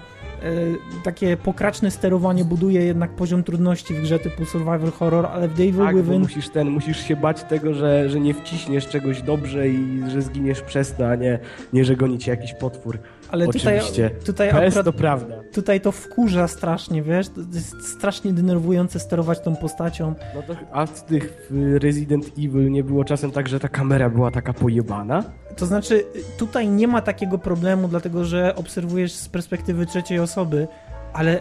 takie 1.04 1.36
pokraczne 1.36 1.90
sterowanie 1.90 2.44
buduje 2.44 2.84
jednak 2.84 3.10
poziom 3.10 3.42
trudności 3.42 3.94
w 3.94 4.02
grze 4.02 4.18
typu 4.18 4.44
survival 4.44 4.90
horror, 4.90 5.26
ale 5.26 5.48
w 5.48 5.54
Devil 5.54 5.84
Tak, 5.84 5.96
Within 5.96 6.20
musisz 6.20 6.48
ten, 6.48 6.70
musisz 6.70 7.00
się 7.00 7.16
bać 7.16 7.42
tego, 7.42 7.74
że, 7.74 8.10
że 8.10 8.20
nie 8.20 8.34
wciśniesz 8.34 8.88
czegoś 8.88 9.22
dobrze 9.22 9.68
i 9.68 10.02
że 10.10 10.22
zginiesz 10.22 10.60
przez 10.60 10.92
to, 10.92 11.08
a 11.08 11.14
nie, 11.14 11.38
nie 11.72 11.84
że 11.84 11.96
goni 11.96 12.18
cię 12.18 12.30
jakiś 12.30 12.54
potwór. 12.54 12.98
Ale 13.34 13.46
tutaj, 13.46 13.78
Oczywiście. 13.78 14.10
tutaj 14.10 14.50
To 14.50 14.62
jest 14.62 14.76
akurat 14.76 14.94
to 14.94 14.98
prawda. 15.00 15.34
tutaj 15.52 15.80
to 15.80 15.92
wkurza 15.92 16.48
strasznie, 16.48 17.02
wiesz? 17.02 17.28
To 17.28 17.40
jest 17.54 17.88
strasznie 17.96 18.32
denerwujące 18.32 19.00
sterować 19.00 19.40
tą 19.40 19.56
postacią. 19.56 20.14
No 20.34 20.42
to, 20.42 20.56
a 20.72 20.86
w 20.86 21.04
tych 21.04 21.50
Resident 21.82 22.26
Evil 22.38 22.70
nie 22.70 22.84
było 22.84 23.04
czasem 23.04 23.30
tak, 23.30 23.48
że 23.48 23.60
ta 23.60 23.68
kamera 23.68 24.10
była 24.10 24.30
taka 24.30 24.52
pojebana? 24.52 25.24
To 25.56 25.66
znaczy, 25.66 26.04
tutaj 26.38 26.68
nie 26.68 26.88
ma 26.88 27.02
takiego 27.02 27.38
problemu, 27.38 27.88
dlatego 27.88 28.24
że 28.24 28.54
obserwujesz 28.56 29.12
z 29.12 29.28
perspektywy 29.28 29.86
trzeciej 29.86 30.18
osoby, 30.18 30.68
ale 31.12 31.40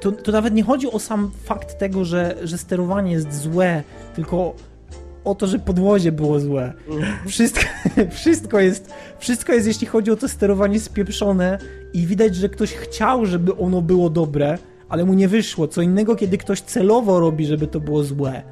to, 0.00 0.12
to 0.12 0.32
nawet 0.32 0.54
nie 0.54 0.62
chodzi 0.62 0.90
o 0.92 0.98
sam 0.98 1.30
fakt 1.44 1.78
tego, 1.78 2.04
że, 2.04 2.34
że 2.42 2.58
sterowanie 2.58 3.12
jest 3.12 3.32
złe, 3.42 3.82
tylko 4.14 4.54
o 5.26 5.34
to, 5.34 5.46
że 5.46 5.58
podwozie 5.58 6.12
było 6.12 6.40
złe. 6.40 6.72
Wszystko, 7.26 7.62
wszystko, 8.10 8.60
jest, 8.60 8.94
wszystko 9.18 9.52
jest, 9.52 9.66
jeśli 9.66 9.86
chodzi 9.86 10.10
o 10.10 10.16
to 10.16 10.28
sterowanie, 10.28 10.80
spieprzone 10.80 11.58
i 11.92 12.06
widać, 12.06 12.36
że 12.36 12.48
ktoś 12.48 12.72
chciał, 12.72 13.26
żeby 13.26 13.56
ono 13.56 13.82
było 13.82 14.10
dobre, 14.10 14.58
ale 14.88 15.04
mu 15.04 15.14
nie 15.14 15.28
wyszło. 15.28 15.68
Co 15.68 15.82
innego, 15.82 16.16
kiedy 16.16 16.38
ktoś 16.38 16.60
celowo 16.60 17.20
robi, 17.20 17.46
żeby 17.46 17.66
to 17.66 17.80
było 17.80 18.04
złe. 18.04 18.42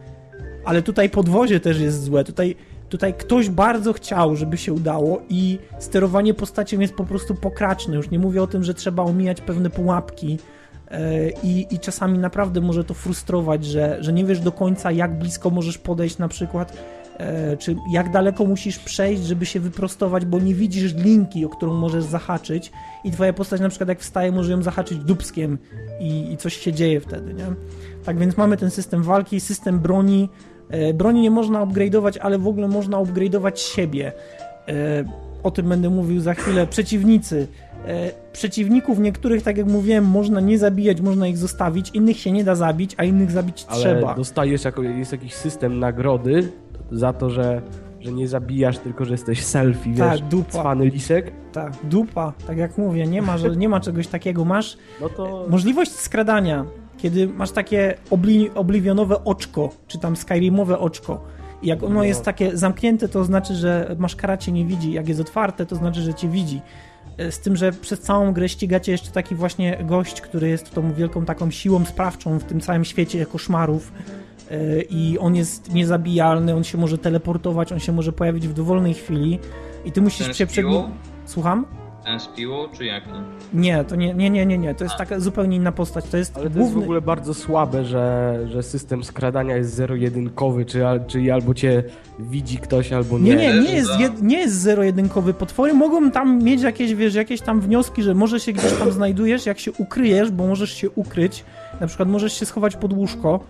Ale 0.64 0.82
tutaj 0.82 1.10
podwozie 1.10 1.60
też 1.60 1.80
jest 1.80 2.02
złe. 2.02 2.24
Tutaj, 2.24 2.56
tutaj 2.88 3.14
ktoś 3.14 3.50
bardzo 3.50 3.92
chciał, 3.92 4.36
żeby 4.36 4.56
się 4.56 4.72
udało 4.72 5.22
i 5.28 5.58
sterowanie 5.78 6.34
postacią 6.34 6.80
jest 6.80 6.94
po 6.94 7.04
prostu 7.04 7.34
pokraczne. 7.34 7.96
Już 7.96 8.10
nie 8.10 8.18
mówię 8.18 8.42
o 8.42 8.46
tym, 8.46 8.64
że 8.64 8.74
trzeba 8.74 9.02
omijać 9.02 9.40
pewne 9.40 9.70
pułapki, 9.70 10.38
I, 11.42 11.66
I 11.70 11.78
czasami 11.78 12.18
naprawdę 12.18 12.60
może 12.60 12.84
to 12.84 12.94
frustrować, 12.94 13.64
że, 13.64 13.96
że 14.00 14.12
nie 14.12 14.24
wiesz 14.24 14.40
do 14.40 14.52
końca, 14.52 14.92
jak 14.92 15.18
blisko 15.18 15.50
możesz 15.50 15.78
podejść 15.78 16.18
na 16.18 16.28
przykład, 16.28 16.76
e, 17.18 17.56
czy 17.56 17.76
jak 17.90 18.10
daleko 18.10 18.44
musisz 18.44 18.78
przejść, 18.78 19.22
żeby 19.22 19.46
się 19.46 19.60
wyprostować, 19.60 20.24
bo 20.24 20.38
nie 20.38 20.54
widzisz 20.54 20.94
linki, 20.94 21.44
o 21.44 21.48
którą 21.48 21.74
możesz 21.74 22.04
zahaczyć 22.04 22.72
i 23.04 23.10
twoja 23.10 23.32
postać 23.32 23.60
na 23.60 23.68
przykład 23.68 23.88
jak 23.88 24.00
wstaje, 24.00 24.32
może 24.32 24.52
ją 24.52 24.62
zahaczyć 24.62 24.98
dubskiem 24.98 25.58
i, 26.00 26.32
i 26.32 26.36
coś 26.36 26.56
się 26.56 26.72
dzieje 26.72 27.00
wtedy, 27.00 27.34
nie? 27.34 27.46
Tak 28.04 28.18
więc 28.18 28.36
mamy 28.36 28.56
ten 28.56 28.70
system 28.70 29.02
walki, 29.02 29.40
system 29.40 29.78
broni. 29.78 30.28
E, 30.70 30.94
broni 30.94 31.20
nie 31.20 31.30
można 31.30 31.66
upgrade'ować, 31.66 32.18
ale 32.20 32.38
w 32.38 32.46
ogóle 32.46 32.68
można 32.68 32.98
upgrade'ować 32.98 33.56
siebie. 33.56 34.12
E, 34.68 35.04
o 35.42 35.50
tym 35.50 35.68
będę 35.68 35.90
mówił 35.90 36.20
za 36.20 36.34
chwilę. 36.34 36.66
Przeciwnicy. 36.66 37.46
E, 37.86 38.10
przeciwników 38.32 38.98
niektórych, 38.98 39.42
tak 39.42 39.56
jak 39.56 39.66
mówiłem, 39.66 40.04
można 40.04 40.40
nie 40.40 40.58
zabijać, 40.58 41.00
można 41.00 41.26
ich 41.26 41.38
zostawić, 41.38 41.90
innych 41.94 42.18
się 42.18 42.32
nie 42.32 42.44
da 42.44 42.54
zabić, 42.54 42.94
a 42.96 43.04
innych 43.04 43.30
zabić 43.30 43.66
Ale 43.68 43.80
trzeba. 43.80 44.14
dostajesz, 44.14 44.64
jako, 44.64 44.82
jest 44.82 45.12
jakiś 45.12 45.34
system 45.34 45.78
nagrody 45.78 46.48
za 46.92 47.12
to, 47.12 47.30
że, 47.30 47.62
że 48.00 48.12
nie 48.12 48.28
zabijasz, 48.28 48.78
tylko 48.78 49.04
że 49.04 49.10
jesteś 49.14 49.44
selfie, 49.44 49.94
Tak, 49.94 50.10
wiesz, 50.12 50.20
dupa. 50.20 50.50
cwany 50.50 50.84
lisek. 50.86 51.32
Tak, 51.52 51.72
dupa, 51.84 52.32
tak 52.46 52.56
jak 52.58 52.78
mówię, 52.78 53.06
nie 53.06 53.22
ma, 53.22 53.38
że, 53.38 53.56
nie 53.56 53.68
ma 53.68 53.80
czegoś 53.80 54.06
takiego. 54.06 54.44
Masz 54.44 54.76
No 55.00 55.08
to... 55.08 55.46
możliwość 55.50 55.92
skradania, 55.92 56.64
kiedy 56.98 57.28
masz 57.28 57.50
takie 57.50 57.94
obli, 58.10 58.50
oblivionowe 58.54 59.24
oczko, 59.24 59.70
czy 59.86 59.98
tam 59.98 60.16
skyrimowe 60.16 60.78
oczko. 60.78 61.24
I 61.62 61.66
jak 61.66 61.82
ono 61.82 61.94
No. 61.94 62.04
jest 62.04 62.24
takie 62.24 62.56
zamknięte, 62.56 63.08
to 63.08 63.24
znaczy, 63.24 63.54
że 63.54 63.96
maszkara 63.98 64.36
cię 64.36 64.52
nie 64.52 64.64
widzi. 64.64 64.92
Jak 64.92 65.08
jest 65.08 65.20
otwarte, 65.20 65.66
to 65.66 65.76
znaczy, 65.76 66.00
że 66.02 66.14
cię 66.14 66.28
widzi. 66.28 66.60
Z 67.30 67.38
tym, 67.38 67.56
że 67.56 67.72
przez 67.72 68.00
całą 68.00 68.32
grę 68.32 68.48
ścigacie 68.48 68.92
jeszcze 68.92 69.10
taki 69.10 69.34
właśnie 69.34 69.78
gość, 69.84 70.20
który 70.20 70.48
jest 70.48 70.70
tą 70.70 70.92
wielką 70.92 71.24
taką 71.24 71.50
siłą 71.50 71.84
sprawczą 71.84 72.38
w 72.38 72.44
tym 72.44 72.60
całym 72.60 72.84
świecie 72.84 73.26
koszmarów. 73.26 73.92
E, 74.50 74.82
I 74.82 75.18
on 75.18 75.36
jest 75.36 75.74
niezabijalny, 75.74 76.54
on 76.54 76.64
się 76.64 76.78
może 76.78 76.98
teleportować, 76.98 77.72
on 77.72 77.80
się 77.80 77.92
może 77.92 78.12
pojawić 78.12 78.48
w 78.48 78.52
dowolnej 78.52 78.94
chwili. 78.94 79.38
I 79.84 79.92
ty 79.92 80.02
musisz 80.02 80.26
Ten 80.26 80.34
się 80.34 80.46
przed 80.46 80.66
nim... 80.66 80.82
Słucham? 81.26 81.66
Ten 82.04 82.20
z 82.20 82.26
piłą, 82.26 82.68
czy 82.72 82.84
jaki? 82.84 83.08
Nie, 83.54 83.84
to 83.84 83.96
nie, 83.96 84.14
nie, 84.14 84.30
nie, 84.30 84.46
nie, 84.46 84.58
nie. 84.58 84.74
To 84.74 84.84
jest 84.84 84.96
taka 84.96 85.20
zupełnie 85.20 85.56
inna 85.56 85.72
postać. 85.72 86.04
To 86.04 86.16
jest 86.16 86.36
Ale 86.36 86.50
to 86.50 86.58
jest 86.58 86.72
w 86.72 86.78
ogóle 86.78 87.00
bardzo 87.00 87.34
słabe, 87.34 87.84
że, 87.84 88.38
że 88.50 88.62
system 88.62 89.04
skradania 89.04 89.56
jest 89.56 89.74
zero-jedynkowy, 89.74 90.64
czy, 90.64 90.82
czyli 91.06 91.30
albo 91.30 91.54
cię 91.54 91.82
widzi 92.18 92.58
ktoś, 92.58 92.92
albo 92.92 93.18
nie. 93.18 93.36
Nie, 93.36 93.36
nie, 93.36 93.60
nie 93.60 93.72
jest, 93.74 94.00
jed, 94.00 94.22
nie 94.22 94.38
jest 94.38 94.54
zero-jedynkowy. 94.60 95.34
Potwory 95.34 95.74
mogą 95.74 96.10
tam 96.10 96.42
mieć 96.42 96.62
jakieś, 96.62 96.94
wiesz, 96.94 97.14
jakieś 97.14 97.40
tam 97.40 97.60
wnioski, 97.60 98.02
że 98.02 98.14
może 98.14 98.40
się 98.40 98.52
gdzieś 98.52 98.72
tam 98.72 98.92
znajdujesz, 98.92 99.46
jak 99.46 99.58
się 99.58 99.72
ukryjesz, 99.72 100.30
bo 100.30 100.46
możesz 100.46 100.72
się 100.74 100.90
ukryć, 100.90 101.44
na 101.80 101.86
przykład 101.86 102.08
możesz 102.08 102.32
się 102.32 102.46
schować 102.46 102.76
pod 102.76 102.92
łóżko, 102.92 103.40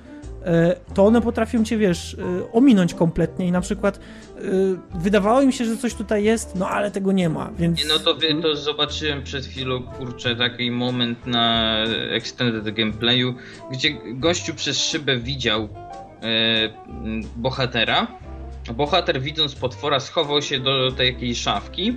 to 0.94 1.06
one 1.06 1.20
potrafią 1.20 1.64
cię, 1.64 1.78
wiesz, 1.78 2.14
e, 2.14 2.52
ominąć 2.52 2.94
kompletnie 2.94 3.46
i 3.46 3.52
na 3.52 3.60
przykład 3.60 3.96
e, 3.96 4.40
wydawało 4.98 5.42
im 5.42 5.52
się, 5.52 5.64
że 5.64 5.76
coś 5.76 5.94
tutaj 5.94 6.24
jest, 6.24 6.54
no 6.56 6.68
ale 6.68 6.90
tego 6.90 7.12
nie 7.12 7.28
ma, 7.28 7.50
więc... 7.58 7.78
Nie, 7.78 7.84
no 7.88 7.98
to, 7.98 8.14
to 8.42 8.56
zobaczyłem 8.56 9.22
przed 9.22 9.46
chwilą, 9.46 9.82
kurczę, 9.82 10.36
taki 10.36 10.70
moment 10.70 11.26
na 11.26 11.76
extended 12.10 12.74
gameplayu, 12.74 13.34
gdzie 13.72 13.90
gościu 14.14 14.54
przez 14.54 14.78
szybę 14.78 15.16
widział 15.16 15.68
e, 16.22 16.26
bohatera. 17.36 18.06
Bohater 18.74 19.20
widząc 19.20 19.54
potwora 19.54 20.00
schował 20.00 20.42
się 20.42 20.60
do 20.60 20.92
tej 20.92 21.06
jakiejś 21.12 21.40
szafki. 21.40 21.96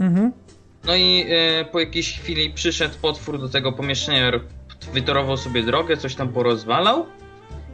Mhm. 0.00 0.32
No 0.84 0.96
i 0.96 1.24
e, 1.28 1.64
po 1.64 1.80
jakiejś 1.80 2.18
chwili 2.20 2.50
przyszedł 2.50 2.94
potwór 3.02 3.40
do 3.40 3.48
tego 3.48 3.72
pomieszczenia, 3.72 4.30
ro- 4.30 4.40
wytorował 4.92 5.36
sobie 5.36 5.62
drogę, 5.62 5.96
coś 5.96 6.14
tam 6.14 6.28
porozwalał. 6.28 7.06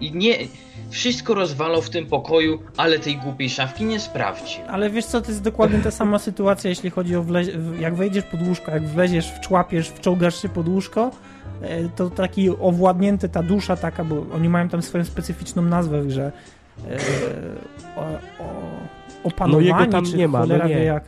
I 0.00 0.12
nie. 0.12 0.34
Wszystko 0.90 1.34
rozwalał 1.34 1.82
w 1.82 1.90
tym 1.90 2.06
pokoju, 2.06 2.58
ale 2.76 2.98
tej 2.98 3.16
głupiej 3.16 3.50
szafki 3.50 3.84
nie 3.84 4.00
sprawdził. 4.00 4.60
Ale 4.68 4.90
wiesz 4.90 5.04
co, 5.06 5.20
to 5.20 5.28
jest 5.28 5.42
dokładnie 5.42 5.78
ta 5.78 5.90
sama 5.90 6.18
sytuacja, 6.18 6.70
jeśli 6.70 6.90
chodzi 6.90 7.16
o 7.16 7.22
wle- 7.22 7.56
w- 7.58 7.80
jak 7.80 7.94
wejdziesz 7.94 8.24
pod 8.24 8.42
łóżko, 8.48 8.70
jak 8.70 8.82
wleziesz, 8.86 9.30
wczłapiesz, 9.32 9.88
wczołgasz 9.88 10.42
się 10.42 10.48
pod 10.48 10.68
łóżko, 10.68 11.10
e, 11.62 11.88
to 11.88 12.10
taki 12.10 12.50
owładnięty, 12.50 13.28
ta 13.28 13.42
dusza 13.42 13.76
taka, 13.76 14.04
bo 14.04 14.26
oni 14.34 14.48
mają 14.48 14.68
tam 14.68 14.82
swoją 14.82 15.04
specyficzną 15.04 15.62
nazwę 15.62 16.02
w 16.02 16.06
grze, 16.06 16.32
e, 16.90 16.96
o, 17.96 18.00
o, 18.44 18.62
opanowani, 19.24 19.68
No 19.68 19.78
jego 19.80 19.92
tam 19.92 20.04
czy 20.06 20.16
nie 20.16 20.28
ma, 20.28 20.46
no 20.46 20.56
nie. 20.66 20.74
wie 20.74 20.84
jak. 20.84 21.04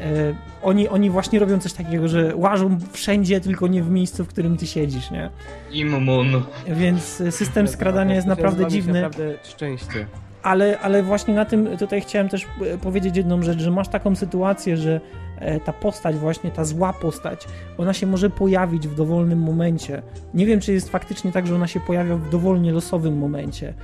E, 0.00 0.34
oni, 0.62 0.88
oni 0.88 1.10
właśnie 1.10 1.38
robią 1.38 1.58
coś 1.58 1.72
takiego, 1.72 2.08
że 2.08 2.36
łażą 2.36 2.78
wszędzie, 2.92 3.40
tylko 3.40 3.66
nie 3.66 3.82
w 3.82 3.90
miejscu, 3.90 4.24
w 4.24 4.28
którym 4.28 4.56
ty 4.56 4.66
siedzisz, 4.66 5.10
nie? 5.10 5.30
Immun. 5.72 6.42
Więc 6.66 7.22
system 7.30 7.68
skradania 7.68 8.14
jest 8.14 8.26
naprawdę 8.26 8.66
dziwny. 8.66 9.02
Naprawdę 9.02 9.34
szczęście. 9.42 10.06
Ale, 10.42 10.78
ale 10.78 11.02
właśnie 11.02 11.34
na 11.34 11.44
tym 11.44 11.76
tutaj 11.76 12.00
chciałem 12.00 12.28
też 12.28 12.46
e, 12.72 12.78
powiedzieć 12.78 13.16
jedną 13.16 13.42
rzecz, 13.42 13.58
że 13.58 13.70
masz 13.70 13.88
taką 13.88 14.16
sytuację, 14.16 14.76
że 14.76 15.00
e, 15.38 15.60
ta 15.60 15.72
postać, 15.72 16.16
właśnie 16.16 16.50
ta 16.50 16.64
zła 16.64 16.92
postać, 16.92 17.48
ona 17.78 17.92
się 17.92 18.06
może 18.06 18.30
pojawić 18.30 18.88
w 18.88 18.94
dowolnym 18.94 19.38
momencie. 19.38 20.02
Nie 20.34 20.46
wiem, 20.46 20.60
czy 20.60 20.72
jest 20.72 20.90
faktycznie 20.90 21.32
tak, 21.32 21.46
że 21.46 21.54
ona 21.54 21.66
się 21.66 21.80
pojawia 21.80 22.16
w 22.16 22.30
dowolnie 22.30 22.72
losowym 22.72 23.18
momencie. 23.18 23.74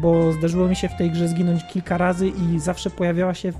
Bo 0.00 0.32
zdarzyło 0.32 0.68
mi 0.68 0.76
się 0.76 0.88
w 0.88 0.96
tej 0.96 1.10
grze 1.10 1.28
zginąć 1.28 1.66
kilka 1.72 1.98
razy 1.98 2.28
i 2.28 2.58
zawsze 2.58 2.90
pojawiała 2.90 3.34
się 3.34 3.52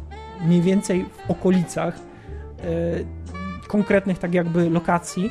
mniej 0.47 0.63
więcej 0.63 1.05
w 1.27 1.31
okolicach 1.31 1.95
e, 1.95 2.65
konkretnych 3.69 4.19
tak 4.19 4.35
jakby 4.35 4.71
lokacji. 4.71 5.31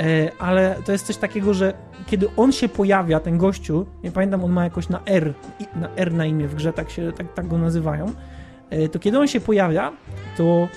E, 0.00 0.32
ale 0.38 0.76
to 0.84 0.92
jest 0.92 1.06
coś 1.06 1.16
takiego, 1.16 1.54
że 1.54 1.74
kiedy 2.06 2.28
on 2.36 2.52
się 2.52 2.68
pojawia, 2.68 3.20
ten 3.20 3.38
gościu, 3.38 3.86
nie 4.04 4.10
pamiętam, 4.10 4.44
on 4.44 4.52
ma 4.52 4.64
jakoś 4.64 4.88
na 4.88 5.00
R, 5.06 5.34
na 5.76 5.88
R 5.96 6.14
na 6.14 6.26
imię 6.26 6.48
w 6.48 6.54
grze, 6.54 6.72
tak, 6.72 6.90
się, 6.90 7.12
tak, 7.12 7.34
tak 7.34 7.48
go 7.48 7.58
nazywają, 7.58 8.12
e, 8.70 8.88
to 8.88 8.98
kiedy 8.98 9.18
on 9.18 9.28
się 9.28 9.40
pojawia, 9.40 9.92
to 10.36 10.68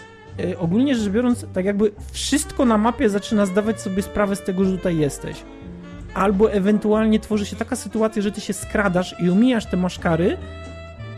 ogólnie 0.59 0.95
rzecz 0.95 1.09
biorąc, 1.09 1.45
tak 1.53 1.65
jakby 1.65 1.91
wszystko 2.11 2.65
na 2.65 2.77
mapie 2.77 3.09
zaczyna 3.09 3.45
zdawać 3.45 3.81
sobie 3.81 4.01
sprawę 4.01 4.35
z 4.35 4.43
tego, 4.43 4.65
że 4.65 4.71
tutaj 4.77 4.97
jesteś. 4.97 5.43
Albo 6.13 6.51
ewentualnie 6.51 7.19
tworzy 7.19 7.45
się 7.45 7.55
taka 7.55 7.75
sytuacja, 7.75 8.21
że 8.21 8.31
ty 8.31 8.41
się 8.41 8.53
skradasz 8.53 9.15
i 9.19 9.29
omijasz 9.29 9.65
te 9.65 9.77
maszkary, 9.77 10.37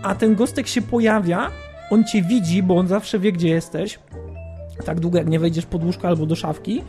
a 0.04 0.16
ten 0.16 0.36
gostek 0.36 0.68
się 0.68 0.82
pojawia, 0.82 1.52
on 1.90 2.04
cię 2.04 2.22
widzi, 2.22 2.64
bo 2.64 2.78
on 2.78 2.88
zawsze 2.88 3.20
wie, 3.20 3.32
gdzie 3.32 3.48
jesteś, 3.50 4.00
tak 4.86 5.00
długo 5.00 5.18
jak 5.18 5.28
nie 5.28 5.40
wejdziesz 5.40 5.66
pod 5.66 5.84
łóżko 5.84 6.08
albo 6.08 6.26
do 6.26 6.36
szafki, 6.36 6.82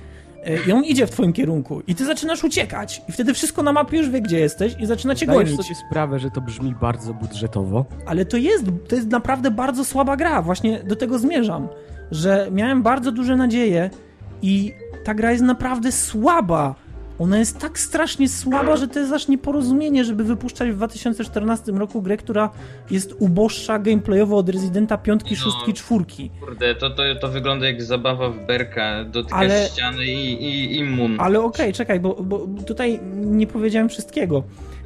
E, 0.45 0.69
I 0.69 0.73
on 0.73 0.85
idzie 0.85 1.07
w 1.07 1.11
twoim 1.11 1.33
kierunku 1.33 1.83
i 1.87 1.95
ty 1.95 2.05
zaczynasz 2.05 2.45
uciekać 2.45 3.03
i 3.09 3.13
wtedy 3.13 3.35
wszystko 3.35 3.63
na 3.63 3.73
mapie 3.73 3.99
już 3.99 4.11
wie, 4.11 4.21
gdzie 4.21 4.39
jesteś 4.41 4.77
i 4.81 4.87
zaczyna 4.87 5.15
cię 5.15 5.27
gonić. 5.27 5.57
sobie 5.57 5.75
sprawę, 5.75 6.19
że 6.19 6.31
to 6.31 6.41
brzmi 6.41 6.75
bardzo 6.81 7.15
budżetowo. 7.15 7.85
Ale 8.07 8.25
to 8.25 8.37
jest, 8.37 8.65
to 8.89 8.97
jest 8.97 9.09
naprawdę 9.09 9.51
bardzo 9.51 9.85
słaba 9.85 10.17
gra, 10.17 10.43
właśnie 10.43 10.83
do 10.85 10.97
tego 10.97 11.19
zmierzam, 11.19 11.69
że 12.11 12.49
miałem 12.53 12.83
bardzo 12.83 13.13
duże 13.13 13.37
nadzieje 13.37 13.91
i 14.43 14.75
ta 15.05 15.15
gra 15.15 15.33
jest 15.33 15.45
naprawdę 15.45 15.93
słaba. 15.93 16.75
Ona 17.19 17.39
jest 17.39 17.59
tak 17.59 17.79
strasznie 17.79 18.29
słaba, 18.29 18.77
że 18.77 18.89
to 18.89 19.01
jest 19.01 19.13
aż 19.13 19.29
nieporozumienie, 19.29 20.05
żeby 20.05 20.25
wypuszczać 20.25 20.71
w 20.71 20.75
2014 20.77 21.73
roku 21.73 22.03
grę, 22.03 22.17
która 22.17 22.51
jest 22.91 23.15
uboższa 23.19 23.79
gameplayowo 23.79 24.37
od 24.37 24.49
Residenta 24.49 24.99
5, 24.99 25.23
No. 25.25 25.37
6, 25.67 25.83
4. 25.83 26.05
Kurde, 26.41 26.75
to, 26.75 26.91
to, 26.91 27.03
to 27.21 27.29
wygląda 27.29 27.67
jak 27.67 27.83
zabawa 27.83 28.31
w 28.31 28.47
berka. 28.47 29.05
Dotykasz 29.05 29.41
Ale- 29.41 29.67
ściany 29.67 30.07
i, 30.07 30.45
i 30.45 30.79
immun. 30.79 31.17
Ale 31.21 31.41
okej, 31.41 31.73
czekaj, 31.73 32.01
bo, 32.01 32.15
bo 32.23 32.47
tutaj 32.67 33.01
nie 33.15 33.47
powiedziałem 33.47 33.89
wszystkiego. 33.89 34.43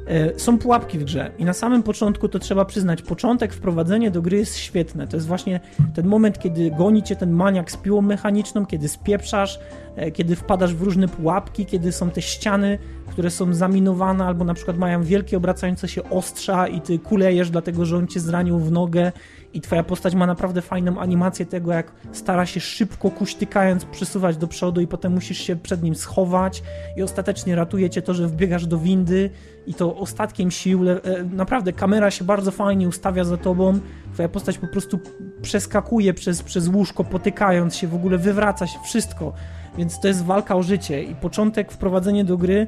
E, 0.07 0.39
Są 0.39 0.57
pułapki 0.57 0.99
w 0.99 1.03
grze 1.03 1.31
i 1.37 1.45
na 1.45 1.53
samym 1.53 1.83
początku 1.83 2.29
to 2.29 2.39
trzeba 2.39 2.65
przyznać, 2.65 3.01
początek, 3.01 3.53
wprowadzenie 3.53 4.11
do 4.11 4.21
gry 4.21 4.37
jest 4.37 4.57
świetne. 4.57 5.07
To 5.07 5.17
jest 5.17 5.27
właśnie 5.27 5.59
ten 5.93 6.07
moment, 6.07 6.39
kiedy 6.39 6.71
goni 6.71 7.03
cię 7.03 7.15
ten 7.15 7.31
maniak 7.31 7.71
z 7.71 7.77
piłą 7.77 8.01
mechaniczną, 8.01 8.65
kiedy 8.65 8.87
spieprzasz, 8.87 9.59
e, 9.95 10.11
kiedy 10.11 10.35
wpadasz 10.35 10.75
w 10.75 10.81
różne 10.81 11.07
pułapki, 11.07 11.65
kiedy 11.65 11.91
są 11.91 12.09
te 12.09 12.21
ściany, 12.21 12.79
które 13.07 13.31
są 13.31 13.53
zaminowane 13.53 14.25
albo 14.25 14.45
na 14.45 14.53
przykład 14.53 14.77
mają 14.77 15.03
wielkie 15.03 15.37
obracające 15.37 15.87
się 15.87 16.09
ostrza 16.09 16.67
i 16.67 16.81
ty 16.81 16.99
kulejesz 16.99 17.49
dlatego, 17.49 17.85
że 17.85 17.97
on 17.97 18.07
cię 18.07 18.19
zranił 18.19 18.59
w 18.59 18.71
nogę 18.71 19.11
i 19.53 19.61
twoja 19.61 19.83
postać 19.83 20.15
ma 20.15 20.25
naprawdę 20.25 20.61
fajną 20.61 20.99
animację 20.99 21.45
tego, 21.45 21.73
jak 21.73 21.91
stara 22.11 22.45
się 22.45 22.59
szybko 22.59 23.11
kuśtykając 23.11 23.85
przesuwać 23.85 24.37
do 24.37 24.47
przodu 24.47 24.81
i 24.81 24.87
potem 24.87 25.13
musisz 25.13 25.37
się 25.37 25.55
przed 25.55 25.83
nim 25.83 25.95
schować 25.95 26.63
i 26.97 27.03
ostatecznie 27.03 27.55
ratuje 27.55 27.89
cię 27.89 28.01
to, 28.01 28.13
że 28.13 28.27
wbiegasz 28.27 28.65
do 28.65 28.77
windy 28.77 29.29
i 29.67 29.73
to 29.73 29.95
ostatkiem 29.95 30.51
sił, 30.51 30.89
e, 30.89 30.99
naprawdę 31.31 31.73
kamera 31.73 32.11
się 32.11 32.25
bardzo 32.25 32.51
fajnie 32.51 32.87
ustawia 32.87 33.23
za 33.23 33.37
tobą, 33.37 33.79
twoja 34.13 34.29
postać 34.29 34.57
po 34.57 34.67
prostu 34.67 34.99
przeskakuje 35.41 36.13
przez, 36.13 36.43
przez 36.43 36.67
łóżko, 36.67 37.03
potykając 37.03 37.75
się, 37.75 37.87
w 37.87 37.95
ogóle 37.95 38.17
wywraca 38.17 38.67
się, 38.67 38.79
wszystko. 38.85 39.33
Więc 39.77 39.99
to 39.99 40.07
jest 40.07 40.25
walka 40.25 40.55
o 40.55 40.63
życie. 40.63 41.03
I 41.03 41.15
początek, 41.15 41.71
wprowadzenie 41.71 42.25
do 42.25 42.37
gry 42.37 42.67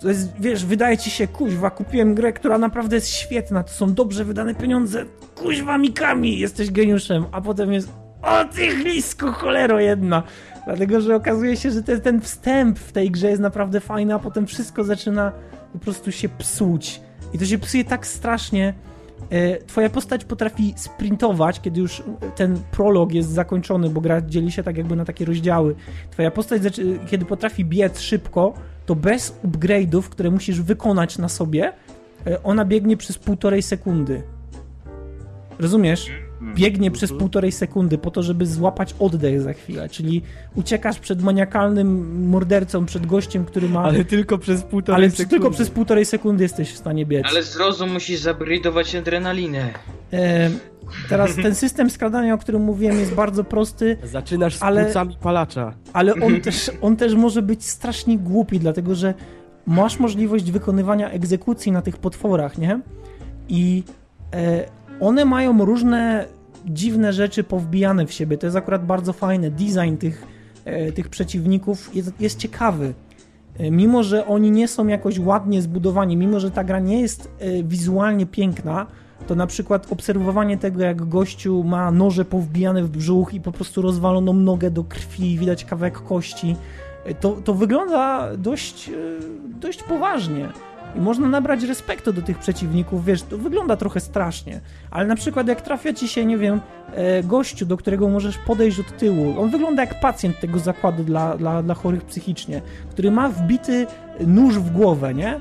to 0.00 0.08
jest, 0.08 0.40
wiesz, 0.40 0.64
wydaje 0.64 0.98
ci 0.98 1.10
się, 1.10 1.28
kuźwa, 1.28 1.70
kupiłem 1.70 2.14
grę, 2.14 2.32
która 2.32 2.58
naprawdę 2.58 2.96
jest 2.96 3.08
świetna, 3.08 3.62
to 3.62 3.72
są 3.72 3.94
dobrze 3.94 4.24
wydane 4.24 4.54
pieniądze, 4.54 5.04
kuźwa 5.34 5.78
Mikami, 5.78 6.38
jesteś 6.38 6.70
geniuszem, 6.70 7.24
a 7.32 7.40
potem 7.40 7.72
jest, 7.72 7.88
o 8.22 8.44
ty 8.44 8.68
chlisko, 8.68 9.32
cholero 9.32 9.80
jedna. 9.80 10.22
Dlatego, 10.64 11.00
że 11.00 11.16
okazuje 11.16 11.56
się, 11.56 11.70
że 11.70 11.82
ten, 11.82 12.00
ten 12.00 12.20
wstęp 12.20 12.78
w 12.78 12.92
tej 12.92 13.10
grze 13.10 13.30
jest 13.30 13.42
naprawdę 13.42 13.80
fajny, 13.80 14.14
a 14.14 14.18
potem 14.18 14.46
wszystko 14.46 14.84
zaczyna 14.84 15.32
po 15.74 15.78
prostu 15.78 16.12
się 16.12 16.28
psuć. 16.28 17.00
I 17.32 17.38
to 17.38 17.44
się 17.44 17.58
psuje 17.58 17.84
tak 17.84 18.06
strasznie. 18.06 18.74
E, 19.30 19.58
Twoja 19.58 19.90
postać 19.90 20.24
potrafi 20.24 20.74
sprintować, 20.76 21.60
kiedy 21.60 21.80
już 21.80 22.02
ten 22.36 22.58
prolog 22.70 23.12
jest 23.12 23.28
zakończony, 23.28 23.90
bo 23.90 24.00
gra 24.00 24.20
dzieli 24.20 24.52
się 24.52 24.62
tak 24.62 24.76
jakby 24.76 24.96
na 24.96 25.04
takie 25.04 25.24
rozdziały. 25.24 25.74
Twoja 26.10 26.30
postać, 26.30 26.62
kiedy 27.06 27.24
potrafi 27.24 27.64
biec 27.64 28.00
szybko, 28.00 28.54
to 28.86 28.94
bez 28.94 29.40
upgrade'ów, 29.44 30.02
które 30.02 30.30
musisz 30.30 30.60
wykonać 30.60 31.18
na 31.18 31.28
sobie, 31.28 31.72
e, 32.26 32.42
ona 32.42 32.64
biegnie 32.64 32.96
przez 32.96 33.18
półtorej 33.18 33.62
sekundy. 33.62 34.22
Rozumiesz? 35.58 36.10
Biegnie 36.54 36.90
przez 36.90 37.12
półtorej 37.12 37.52
sekundy 37.52 37.98
po 37.98 38.10
to, 38.10 38.22
żeby 38.22 38.46
złapać 38.46 38.94
oddech 38.98 39.40
za 39.42 39.52
chwilę. 39.52 39.88
Czyli 39.88 40.22
uciekasz 40.54 40.98
przed 40.98 41.22
maniakalnym 41.22 42.28
mordercą, 42.28 42.86
przed 42.86 43.06
gościem, 43.06 43.44
który 43.44 43.68
ma. 43.68 43.82
Ale 43.82 44.04
tylko 44.04 44.38
przez 44.38 44.62
półtorej 44.62 44.96
ale 45.02 45.10
sekundy. 45.10 45.30
tylko 45.30 45.50
przez 45.50 45.70
półtorej 45.70 46.04
sekundy 46.04 46.42
jesteś 46.42 46.72
w 46.72 46.76
stanie 46.76 47.06
biec. 47.06 47.26
Ale 47.30 47.42
zrozum 47.42 47.92
musisz 47.92 48.20
zabridować 48.20 48.94
adrenalinę. 48.94 49.68
E, 50.12 50.50
teraz 51.08 51.34
ten 51.36 51.54
system 51.54 51.90
skradania, 51.90 52.34
o 52.34 52.38
którym 52.38 52.62
mówiłem, 52.62 52.98
jest 53.00 53.14
bardzo 53.14 53.44
prosty, 53.44 53.96
Zaczynasz 54.04 54.56
z 54.56 54.62
Ale- 54.62 54.84
płucami 54.84 55.16
palacza. 55.22 55.74
ale 55.92 56.14
on 56.14 56.40
też, 56.40 56.70
on 56.80 56.96
też 56.96 57.14
może 57.14 57.42
być 57.42 57.64
strasznie 57.64 58.18
głupi, 58.18 58.58
dlatego 58.58 58.94
że 58.94 59.14
masz 59.66 59.98
możliwość 59.98 60.50
wykonywania 60.50 61.10
egzekucji 61.10 61.72
na 61.72 61.82
tych 61.82 61.96
potworach, 61.96 62.58
nie? 62.58 62.80
I 63.48 63.82
e, 64.34 64.64
one 65.00 65.24
mają 65.24 65.64
różne 65.64 66.26
dziwne 66.66 67.12
rzeczy 67.12 67.44
powbijane 67.44 68.06
w 68.06 68.12
siebie. 68.12 68.38
To 68.38 68.46
jest 68.46 68.56
akurat 68.56 68.86
bardzo 68.86 69.12
fajne. 69.12 69.50
Design 69.50 69.96
tych, 69.98 70.26
e, 70.64 70.92
tych 70.92 71.08
przeciwników 71.08 71.96
jest, 71.96 72.20
jest 72.20 72.38
ciekawy. 72.38 72.94
E, 73.58 73.70
Mimo, 73.70 74.02
że 74.02 74.26
oni 74.26 74.50
nie 74.50 74.68
są 74.68 74.86
jakoś 74.86 75.18
ładnie 75.18 75.62
zbudowani, 75.62 76.16
mimo, 76.16 76.40
że 76.40 76.50
ta 76.50 76.64
gra 76.64 76.80
nie 76.80 77.00
jest 77.00 77.30
e, 77.38 77.62
wizualnie 77.62 78.26
piękna, 78.26 78.86
to 79.26 79.34
na 79.34 79.46
przykład 79.46 79.92
obserwowanie 79.92 80.58
tego, 80.58 80.82
jak 80.82 81.08
gościu 81.08 81.64
ma 81.64 81.90
noże 81.90 82.24
powbijane 82.24 82.82
w 82.82 82.88
brzuch 82.88 83.34
i 83.34 83.40
po 83.40 83.52
prostu 83.52 83.82
rozwaloną 83.82 84.32
nogę 84.32 84.70
do 84.70 84.84
krwi, 84.84 85.38
widać 85.38 85.64
kawałek 85.64 86.02
kości, 86.02 86.56
to, 87.20 87.32
to 87.32 87.54
wygląda 87.54 88.30
dość, 88.36 88.90
dość 89.60 89.82
poważnie. 89.82 90.48
I 90.96 91.00
można 91.00 91.28
nabrać 91.28 91.62
respektu 91.62 92.12
do 92.12 92.22
tych 92.22 92.38
przeciwników, 92.38 93.04
wiesz, 93.04 93.22
to 93.22 93.38
wygląda 93.38 93.76
trochę 93.76 94.00
strasznie, 94.00 94.60
ale 94.90 95.06
na 95.06 95.16
przykład 95.16 95.48
jak 95.48 95.60
trafia 95.60 95.92
ci 95.92 96.08
się, 96.08 96.26
nie 96.26 96.38
wiem, 96.38 96.60
e, 96.94 97.22
gościu, 97.22 97.66
do 97.66 97.76
którego 97.76 98.08
możesz 98.08 98.38
podejść 98.38 98.80
od 98.80 98.96
tyłu, 98.96 99.40
on 99.40 99.50
wygląda 99.50 99.82
jak 99.82 100.00
pacjent 100.00 100.40
tego 100.40 100.58
zakładu 100.58 101.04
dla, 101.04 101.36
dla, 101.36 101.62
dla 101.62 101.74
chorych 101.74 102.04
psychicznie, 102.04 102.62
który 102.90 103.10
ma 103.10 103.28
wbity 103.28 103.86
nóż 104.26 104.58
w 104.58 104.70
głowę, 104.70 105.14
nie? 105.14 105.40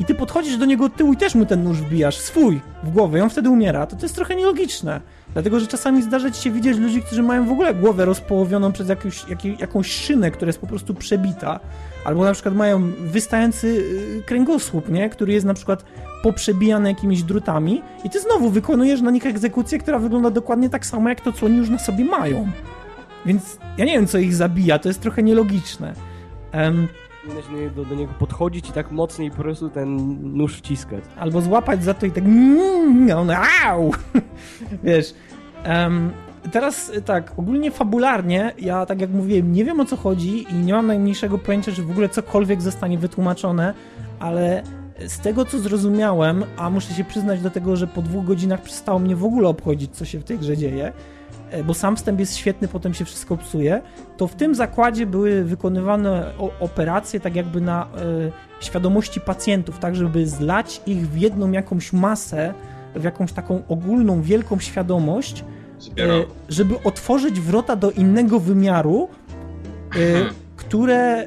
I 0.00 0.04
ty 0.04 0.14
podchodzisz 0.14 0.56
do 0.56 0.64
niego 0.64 0.84
od 0.84 0.96
tyłu 0.96 1.12
i 1.12 1.16
też 1.16 1.34
mu 1.34 1.46
ten 1.46 1.64
nóż 1.64 1.78
wbijasz, 1.78 2.18
swój, 2.18 2.60
w 2.82 2.90
głowę 2.90 3.18
i 3.18 3.20
on 3.20 3.30
wtedy 3.30 3.50
umiera, 3.50 3.86
to 3.86 3.96
to 3.96 4.02
jest 4.02 4.14
trochę 4.14 4.36
nielogiczne. 4.36 5.00
Dlatego, 5.34 5.60
że 5.60 5.66
czasami 5.66 6.02
zdarza 6.02 6.30
ci 6.30 6.42
się 6.42 6.50
widzieć 6.50 6.78
ludzi, 6.78 7.02
którzy 7.02 7.22
mają 7.22 7.46
w 7.46 7.52
ogóle 7.52 7.74
głowę 7.74 8.04
rozpołowioną 8.04 8.72
przez 8.72 8.88
jakąś, 8.88 9.24
jakąś 9.58 9.90
szynę, 9.90 10.30
która 10.30 10.48
jest 10.48 10.58
po 10.58 10.66
prostu 10.66 10.94
przebita. 10.94 11.60
Albo 12.04 12.24
na 12.24 12.32
przykład 12.32 12.54
mają 12.54 12.92
wystający 13.00 13.66
y, 13.66 14.22
kręgosłup, 14.26 14.88
nie? 14.88 15.10
który 15.10 15.32
jest 15.32 15.46
na 15.46 15.54
przykład 15.54 15.84
poprzebijany 16.22 16.88
jakimiś 16.88 17.22
drutami 17.22 17.82
i 18.04 18.10
ty 18.10 18.20
znowu 18.20 18.50
wykonujesz 18.50 19.00
na 19.00 19.10
nich 19.10 19.26
egzekucję, 19.26 19.78
która 19.78 19.98
wygląda 19.98 20.30
dokładnie 20.30 20.70
tak 20.70 20.86
samo 20.86 21.08
jak 21.08 21.20
to, 21.20 21.32
co 21.32 21.46
oni 21.46 21.56
już 21.56 21.68
na 21.68 21.78
sobie 21.78 22.04
mają. 22.04 22.48
Więc 23.26 23.58
ja 23.78 23.84
nie 23.84 23.92
wiem, 23.92 24.06
co 24.06 24.18
ich 24.18 24.34
zabija, 24.34 24.78
to 24.78 24.88
jest 24.88 25.00
trochę 25.00 25.22
nielogiczne. 25.22 25.94
Em, 26.52 26.88
Powinieneś 27.24 27.74
do, 27.74 27.84
do 27.84 27.94
niego 27.94 28.12
podchodzić 28.18 28.68
i 28.68 28.72
tak 28.72 28.90
mocniej 28.90 29.30
po 29.30 29.36
prostu 29.36 29.70
ten 29.70 30.18
nóż 30.36 30.56
wciskać. 30.56 31.04
albo 31.16 31.40
złapać 31.40 31.84
za 31.84 31.94
to 31.94 32.06
i 32.06 32.10
tak 32.10 32.24
on 33.16 33.30
au! 33.64 33.92
Wiesz. 34.84 35.14
em, 35.64 36.10
teraz 36.52 36.88
y, 36.88 37.02
tak, 37.02 37.32
ogólnie 37.36 37.70
fabularnie, 37.70 38.52
ja 38.58 38.86
tak 38.86 39.00
jak 39.00 39.10
mówiłem, 39.10 39.52
nie 39.52 39.64
wiem 39.64 39.80
o 39.80 39.84
co 39.84 39.96
chodzi 39.96 40.46
i 40.50 40.54
nie 40.54 40.72
mam 40.72 40.86
najmniejszego 40.86 41.38
pojęcia, 41.38 41.72
że 41.72 41.82
w 41.82 41.90
ogóle 41.90 42.08
cokolwiek 42.08 42.62
zostanie 42.62 42.98
wytłumaczone, 42.98 43.74
ale 44.20 44.62
z 45.06 45.18
tego 45.18 45.44
co 45.44 45.58
zrozumiałem, 45.58 46.44
a 46.56 46.70
muszę 46.70 46.94
się 46.94 47.04
przyznać 47.04 47.40
do 47.40 47.50
tego, 47.50 47.76
że 47.76 47.86
po 47.86 48.02
dwóch 48.02 48.24
godzinach 48.24 48.62
przestało 48.62 48.98
mnie 48.98 49.16
w 49.16 49.24
ogóle 49.24 49.48
obchodzić, 49.48 49.96
co 49.96 50.04
się 50.04 50.18
w 50.18 50.24
tej 50.24 50.38
grze 50.38 50.56
dzieje, 50.56 50.92
bo 51.62 51.74
sam 51.74 51.96
wstęp 51.96 52.20
jest 52.20 52.36
świetny, 52.36 52.68
potem 52.68 52.94
się 52.94 53.04
wszystko 53.04 53.36
psuje, 53.36 53.82
to 54.16 54.26
w 54.26 54.34
tym 54.34 54.54
zakładzie 54.54 55.06
były 55.06 55.44
wykonywane 55.44 56.32
operacje 56.60 57.20
tak 57.20 57.36
jakby 57.36 57.60
na 57.60 57.82
e, 57.82 58.64
świadomości 58.64 59.20
pacjentów, 59.20 59.78
tak 59.78 59.96
żeby 59.96 60.26
zlać 60.26 60.80
ich 60.86 61.08
w 61.08 61.16
jedną 61.16 61.52
jakąś 61.52 61.92
masę, 61.92 62.54
w 62.94 63.04
jakąś 63.04 63.32
taką 63.32 63.62
ogólną, 63.68 64.22
wielką 64.22 64.58
świadomość, 64.58 65.44
e, 65.98 66.04
żeby 66.48 66.74
otworzyć 66.84 67.40
wrota 67.40 67.76
do 67.76 67.90
innego 67.90 68.40
wymiaru, 68.40 69.08
e, 69.96 69.98
Mhm. 69.98 70.34
które, 70.56 71.02
e, 71.02 71.26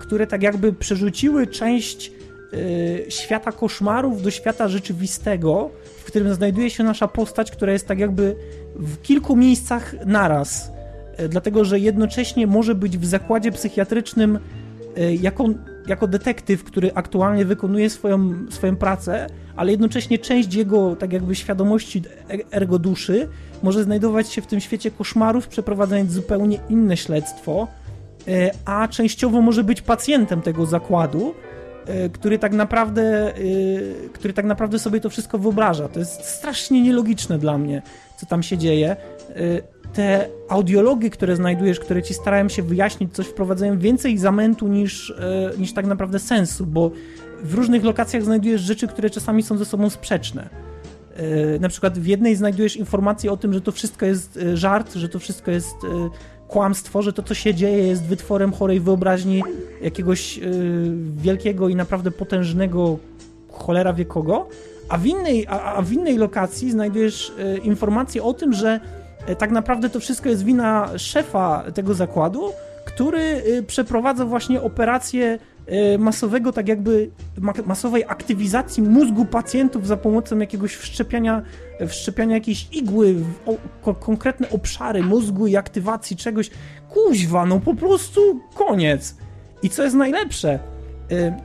które 0.00 0.26
tak 0.26 0.42
jakby 0.42 0.72
przerzuciły 0.72 1.46
część 1.46 2.12
e, 2.12 3.10
świata 3.10 3.52
koszmarów 3.52 4.22
do 4.22 4.30
świata 4.30 4.68
rzeczywistego, 4.68 5.70
w 6.04 6.06
którym 6.06 6.34
znajduje 6.34 6.70
się 6.70 6.84
nasza 6.84 7.08
postać, 7.08 7.50
która 7.50 7.72
jest 7.72 7.88
tak 7.88 7.98
jakby 7.98 8.36
w 8.76 9.02
kilku 9.02 9.36
miejscach 9.36 9.94
naraz. 10.06 10.72
E, 11.16 11.28
Dlatego, 11.28 11.64
że 11.64 11.78
jednocześnie 11.78 12.46
może 12.46 12.74
być 12.74 12.98
w 12.98 13.04
zakładzie 13.04 13.52
psychiatrycznym 13.52 14.38
e, 14.96 15.14
jako, 15.14 15.44
jako 15.86 16.06
detektyw, 16.06 16.64
który 16.64 16.90
aktualnie 16.94 17.44
wykonuje 17.44 17.90
swoją, 17.90 18.34
swoją 18.50 18.76
pracę, 18.76 19.26
ale 19.56 19.70
jednocześnie 19.70 20.18
część 20.18 20.54
jego 20.54 20.96
tak 20.96 21.12
jakby 21.12 21.34
świadomości 21.34 22.02
e- 22.30 22.52
ergo 22.52 22.78
duszy 22.78 23.28
może 23.62 23.84
znajdować 23.84 24.32
się 24.32 24.42
w 24.42 24.46
tym 24.46 24.60
świecie 24.60 24.90
koszmarów, 24.90 25.48
przeprowadzając 25.48 26.12
zupełnie 26.12 26.58
inne 26.68 26.96
śledztwo, 26.96 27.68
a 28.64 28.88
częściowo 28.88 29.40
może 29.40 29.64
być 29.64 29.82
pacjentem 29.82 30.42
tego 30.42 30.66
zakładu, 30.66 31.34
który 32.12 32.38
tak 32.38 32.52
naprawdę, 32.52 33.34
e, 33.36 33.40
który 34.12 34.34
tak 34.34 34.44
naprawdę 34.44 34.78
sobie 34.78 35.00
to 35.00 35.10
wszystko 35.10 35.38
wyobraża. 35.38 35.88
To 35.88 35.98
jest 35.98 36.24
strasznie 36.24 36.82
nielogiczne 36.82 37.38
dla 37.38 37.58
mnie, 37.58 37.82
co 38.16 38.26
tam 38.26 38.42
się 38.42 38.58
dzieje. 38.58 38.90
E, 38.90 39.74
Te 39.94 40.28
audiologi, 40.48 41.10
które 41.10 41.36
znajdujesz, 41.36 41.80
które 41.80 42.02
ci 42.02 42.14
starałem 42.14 42.50
się 42.50 42.62
wyjaśnić, 42.62 43.14
coś 43.14 43.26
wprowadzają 43.26 43.78
więcej 43.78 44.18
zamętu 44.18 44.68
niż, 44.68 45.10
e, 45.10 45.50
niż 45.58 45.72
tak 45.72 45.86
naprawdę 45.86 46.18
sensu, 46.18 46.66
bo 46.66 46.90
w 47.42 47.54
różnych 47.54 47.84
lokacjach 47.84 48.22
znajdujesz 48.24 48.60
rzeczy, 48.60 48.88
które 48.88 49.10
czasami 49.10 49.42
są 49.42 49.58
ze 49.58 49.64
sobą 49.64 49.90
sprzeczne. 49.90 50.48
E, 51.16 51.58
Na 51.58 51.68
przykład 51.68 51.98
w 51.98 52.06
jednej 52.06 52.36
znajdujesz 52.36 52.76
informację 52.76 53.32
o 53.32 53.36
tym, 53.36 53.52
że 53.52 53.60
to 53.60 53.72
wszystko 53.72 54.06
jest 54.06 54.36
e, 54.36 54.56
żart, 54.56 54.94
że 54.94 55.08
to 55.08 55.18
wszystko 55.18 55.50
jest 55.50 55.74
e, 55.84 56.10
kłamstwo, 56.54 57.02
że 57.02 57.12
to, 57.12 57.22
co 57.22 57.34
się 57.34 57.54
dzieje, 57.54 57.86
jest 57.86 58.04
wytworem 58.04 58.52
chorej 58.52 58.80
wyobraźni 58.80 59.42
jakiegoś 59.82 60.38
e, 60.38 60.42
wielkiego 61.16 61.68
i 61.68 61.76
naprawdę 61.76 62.10
potężnego 62.10 62.98
cholera 63.52 63.92
wie 63.92 64.04
kogo, 64.04 64.48
a 64.88 64.98
w 64.98 65.06
innej, 65.06 65.46
a, 65.46 65.74
a 65.74 65.82
w 65.82 65.92
innej 65.92 66.16
lokacji 66.16 66.70
znajdujesz 66.70 67.32
e, 67.38 67.58
informację 67.58 68.22
o 68.22 68.34
tym, 68.34 68.52
że 68.52 68.80
e, 69.26 69.36
tak 69.36 69.50
naprawdę 69.50 69.90
to 69.90 70.00
wszystko 70.00 70.28
jest 70.28 70.44
wina 70.44 70.98
szefa 70.98 71.64
tego 71.74 71.94
zakładu, 71.94 72.50
który 72.84 73.42
przeprowadza 73.66 74.24
właśnie 74.24 74.62
operację 74.62 75.38
masowego, 75.98 76.52
tak 76.52 76.68
jakby 76.68 77.10
ma- 77.38 77.52
masowej 77.66 78.04
aktywizacji 78.08 78.82
mózgu 78.82 79.24
pacjentów 79.24 79.86
za 79.86 79.96
pomocą 79.96 80.38
jakiegoś 80.38 80.74
wszczepiania, 80.74 81.42
wszczepiania 81.88 82.34
jakiejś 82.34 82.68
igły 82.72 83.14
w 83.14 83.48
o, 83.48 83.56
ko, 83.82 83.94
konkretne 83.94 84.50
obszary 84.50 85.02
mózgu 85.02 85.46
i 85.46 85.56
aktywacji 85.56 86.16
czegoś. 86.16 86.50
Kuźwa, 86.88 87.46
no 87.46 87.60
po 87.60 87.74
prostu 87.74 88.40
koniec. 88.54 89.16
I 89.62 89.70
co 89.70 89.82
jest 89.82 89.96
najlepsze? 89.96 90.58
e, 91.10 91.40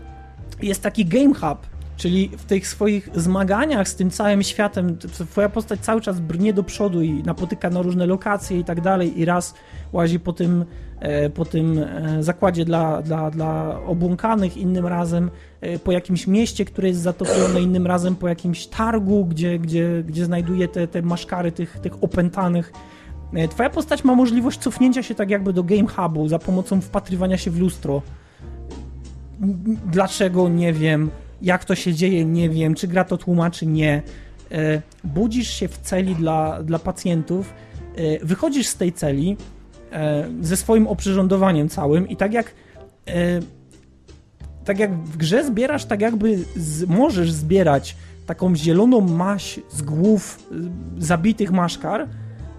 jest 0.61 0.83
taki 0.83 1.05
Game 1.05 1.33
Hub, 1.33 1.67
czyli 1.97 2.29
w 2.37 2.45
tych 2.45 2.67
swoich 2.67 3.09
zmaganiach 3.15 3.89
z 3.89 3.95
tym 3.95 4.09
całym 4.09 4.43
światem, 4.43 4.97
twoja 4.97 5.49
postać 5.49 5.79
cały 5.79 6.01
czas 6.01 6.19
brnie 6.19 6.53
do 6.53 6.63
przodu 6.63 7.01
i 7.01 7.23
napotyka 7.23 7.69
na 7.69 7.81
różne 7.81 8.05
lokacje 8.05 8.59
i 8.59 8.63
tak 8.63 8.81
dalej 8.81 9.19
i 9.19 9.25
raz 9.25 9.53
łazi 9.93 10.19
po 10.19 10.33
tym, 10.33 10.61
e, 10.61 10.65
po 11.33 11.45
tym 11.45 11.77
e, 11.77 12.23
zakładzie 12.23 12.65
dla, 12.65 13.01
dla, 13.01 13.31
dla 13.31 13.81
obłąkanych, 13.85 14.57
innym 14.57 14.85
razem 14.87 15.31
e, 15.61 15.79
po 15.79 15.91
jakimś 15.91 16.27
mieście, 16.27 16.65
które 16.65 16.87
jest 16.87 17.01
zatopione, 17.01 17.61
innym 17.61 17.87
razem 17.87 18.15
po 18.15 18.27
jakimś 18.27 18.67
targu, 18.67 19.25
gdzie, 19.25 19.59
gdzie, 19.59 20.03
gdzie 20.07 20.25
znajduje 20.25 20.67
te, 20.67 20.87
te 20.87 21.01
maszkary 21.01 21.51
tych, 21.51 21.79
tych 21.79 22.03
opętanych. 22.03 22.71
E, 23.33 23.47
Twoja 23.47 23.69
postać 23.69 24.03
ma 24.03 24.15
możliwość 24.15 24.59
cofnięcia 24.59 25.03
się 25.03 25.15
tak 25.15 25.29
jakby 25.29 25.53
do 25.53 25.63
Game 25.63 25.87
Hubu 25.87 26.27
za 26.27 26.39
pomocą 26.39 26.81
wpatrywania 26.81 27.37
się 27.37 27.51
w 27.51 27.59
lustro. 27.59 28.01
Dlaczego? 29.91 30.49
Nie 30.49 30.73
wiem. 30.73 31.09
Jak 31.41 31.65
to 31.65 31.75
się 31.75 31.93
dzieje? 31.93 32.25
Nie 32.25 32.49
wiem. 32.49 32.75
Czy 32.75 32.87
gra 32.87 33.03
to 33.03 33.17
tłumaczy? 33.17 33.65
Nie. 33.65 34.01
E, 34.51 34.81
Budzisz 35.03 35.49
się 35.49 35.67
w 35.67 35.77
celi 35.77 36.15
dla, 36.15 36.63
dla 36.63 36.79
pacjentów, 36.79 37.53
e, 37.95 38.25
wychodzisz 38.25 38.67
z 38.67 38.75
tej 38.75 38.93
celi, 38.93 39.37
e, 39.39 39.58
ze 40.41 40.57
swoim 40.57 40.87
oprzyrządowaniem 40.87 41.69
całym 41.69 42.09
i 42.09 42.15
tak 42.15 42.33
jak 42.33 42.51
e, 43.07 43.39
tak 44.65 44.79
jak 44.79 44.93
w 44.93 45.17
grze 45.17 45.43
zbierasz, 45.43 45.85
tak 45.85 46.01
jakby 46.01 46.37
z, 46.55 46.89
możesz 46.89 47.31
zbierać 47.31 47.95
taką 48.25 48.55
zieloną 48.55 49.01
maść 49.01 49.59
z 49.69 49.81
głów 49.81 50.47
y, 50.99 51.03
zabitych 51.03 51.51
maszkar, 51.51 52.07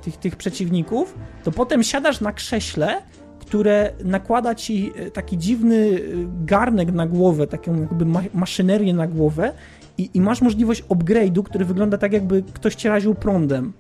tych, 0.03 0.17
tych 0.17 0.37
przeciwników, 0.37 1.15
to 1.45 1.53
potem 1.53 1.83
siadasz 1.83 2.21
na 2.21 2.33
krześle, 2.33 3.03
które 3.39 3.93
nakłada 4.05 4.55
ci 4.55 4.93
taki 5.13 5.39
dziwny 5.39 6.01
garnek 6.45 6.93
na 6.93 7.07
głowę, 7.07 7.47
taką 7.47 7.81
jakby 7.81 8.05
ma 8.07 8.23
maszynerię 8.35 8.95
na 8.95 9.07
głowę 9.07 9.53
i, 9.99 10.11
i 10.15 10.21
masz 10.21 10.43
możliwość 10.43 10.85
upgrade'u, 10.85 11.43
który 11.43 11.65
wygląda 11.65 11.99
tak 11.99 12.13
jakby 12.13 12.43
ktoś 12.43 12.75
cię 12.75 12.89
raził 12.89 13.15
prądem. 13.15 13.73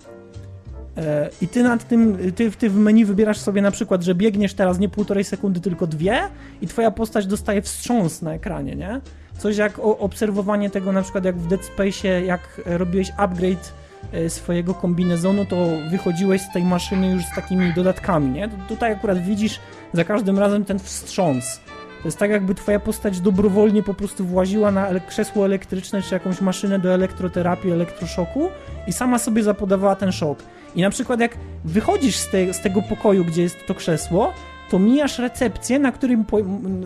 I 1.43 1.49
ty 1.49 1.63
nad 1.63 1.89
tym, 1.89 2.19
ty, 2.37 2.51
ty 2.51 2.71
w 2.71 2.77
menu 2.77 3.05
wybierasz 3.05 3.39
sobie 3.39 3.63
na 3.63 3.71
przykład, 3.71 4.03
że 4.03 4.15
biegniesz 4.15 4.55
teraz 4.55 4.79
nie 4.79 4.89
półtorej 4.89 5.25
sekundy, 5.25 5.61
tylko 5.61 5.87
dwie 5.87 6.19
i 6.63 6.67
twoja 6.67 6.91
postać 6.91 7.27
dostaje 7.27 7.63
wstrząs 7.63 8.23
na 8.23 8.35
ekranie, 8.35 8.77
nie? 8.77 9.01
Coś 9.39 9.57
jak 9.57 9.79
obserwowanie 9.79 10.71
tego 10.71 10.93
na 10.93 11.03
przykład 11.03 11.25
jak 11.25 11.37
w 11.39 11.47
Dead 11.49 11.65
Space, 11.65 12.09
jak 12.23 12.61
robiłeś 12.67 13.13
upgrade 13.17 13.73
e, 14.13 14.31
swojego 14.31 14.75
kombinezonu, 14.75 15.45
to 15.45 15.57
wychodziłeś 15.91 16.43
z 16.43 16.53
tej 16.53 16.65
maszyny 16.65 17.11
już 17.11 17.25
z 17.25 17.35
takimi 17.35 17.75
dodatkami, 17.75 18.31
nie? 18.31 18.49
Tu- 18.49 18.57
Tutaj 18.69 18.93
akurat 18.93 19.19
widzisz 19.23 19.61
za 19.93 20.05
każdym 20.05 20.39
razem 20.39 20.65
ten 20.65 20.79
wstrząs. 20.79 21.61
To 22.03 22.09
jest 22.09 22.19
tak, 22.19 22.31
jakby 22.31 22.55
twoja 22.55 22.81
postać 22.81 23.21
dobrowolnie 23.21 23.83
po 23.83 23.95
prostu 23.95 24.25
właziła 24.25 24.71
na 24.71 24.89
krzesło 25.09 25.45
elektryczne 25.45 26.03
czy 26.03 26.15
jakąś 26.15 26.41
maszynę 26.41 26.79
do 26.79 26.95
elektroterapii, 26.95 27.71
elektroszoku 27.73 28.49
i 28.87 28.93
sama 28.93 29.19
sobie 29.19 29.43
zapodawała 29.43 29.97
ten 29.97 30.13
szok. 30.13 30.39
I 30.75 30.83
na 30.83 30.91
przykład 30.91 31.21
jak 31.21 31.37
wychodzisz 31.65 32.17
z, 32.17 32.29
te, 32.29 32.55
z 32.55 32.61
tego 32.61 32.83
pokoju, 32.83 33.25
gdzie 33.25 33.43
jest 33.43 33.67
to 33.67 33.75
krzesło, 33.75 34.33
to 34.71 34.79
mijasz 34.79 35.19
recepcję, 35.19 35.79
na 35.79 35.93
którym 35.93 36.25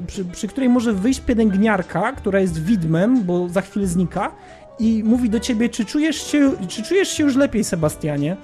przy, 0.06 0.24
przy 0.24 0.48
której 0.48 0.69
może 0.69 0.93
wyjść 0.93 1.20
pielęgniarka, 1.20 2.12
która 2.12 2.40
jest 2.40 2.65
widmem, 2.65 3.23
bo 3.23 3.48
za 3.48 3.61
chwilę 3.61 3.86
znika 3.86 4.31
i 4.78 5.02
mówi 5.05 5.31
do 5.31 5.40
ciebie, 5.40 5.69
czy 5.69 5.85
czujesz 5.85 6.31
się, 6.31 6.52
czy 6.69 6.82
czujesz 6.82 7.09
się 7.09 7.24
już 7.24 7.36
lepiej, 7.36 7.65
Sebastianie? 7.65 8.36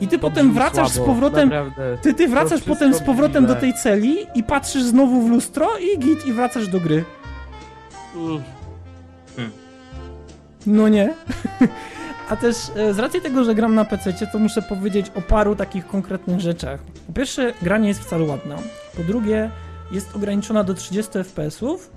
I 0.00 0.08
ty 0.08 0.18
potem 0.18 0.46
Brzmi 0.46 0.54
wracasz 0.54 0.88
słabo, 0.92 1.04
z 1.04 1.14
powrotem, 1.14 1.48
Naprawdę. 1.48 1.98
ty, 2.02 2.14
ty 2.14 2.28
wracasz 2.28 2.62
potem 2.62 2.94
z 2.94 3.00
powrotem 3.00 3.44
brzmi 3.44 3.54
do 3.54 3.60
tej 3.60 3.74
celi 3.74 4.16
i 4.34 4.42
patrzysz 4.42 4.82
znowu 4.82 5.22
w 5.22 5.30
lustro 5.30 5.68
i 5.78 5.98
git 5.98 6.26
i 6.26 6.32
wracasz 6.32 6.68
do 6.68 6.80
gry. 6.80 7.04
Mm. 8.16 8.42
No 10.66 10.88
nie. 10.88 11.14
A 12.28 12.36
też 12.36 12.56
e, 12.76 12.94
z 12.94 12.98
racji 12.98 13.20
tego, 13.20 13.44
że 13.44 13.54
gram 13.54 13.74
na 13.74 13.84
PC, 13.84 14.12
to 14.32 14.38
muszę 14.38 14.62
powiedzieć 14.62 15.06
o 15.14 15.22
paru 15.22 15.56
takich 15.56 15.86
konkretnych 15.86 16.40
rzeczach. 16.40 16.80
Po 17.06 17.12
pierwsze, 17.12 17.52
gra 17.62 17.78
nie 17.78 17.88
jest 17.88 18.00
wcale 18.00 18.24
ładna. 18.24 18.56
Po 18.96 19.02
drugie, 19.02 19.50
jest 19.92 20.16
ograniczona 20.16 20.64
do 20.64 20.74
30 20.74 21.12
FPS-ów. 21.24 21.90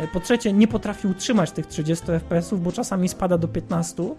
E, 0.00 0.08
Po 0.08 0.20
trzecie, 0.20 0.52
nie 0.52 0.68
potrafi 0.68 1.08
utrzymać 1.08 1.50
tych 1.50 1.66
30 1.66 2.06
FPS-ów, 2.06 2.62
bo 2.62 2.72
czasami 2.72 3.08
spada 3.08 3.38
do 3.38 3.48
15. 3.48 4.14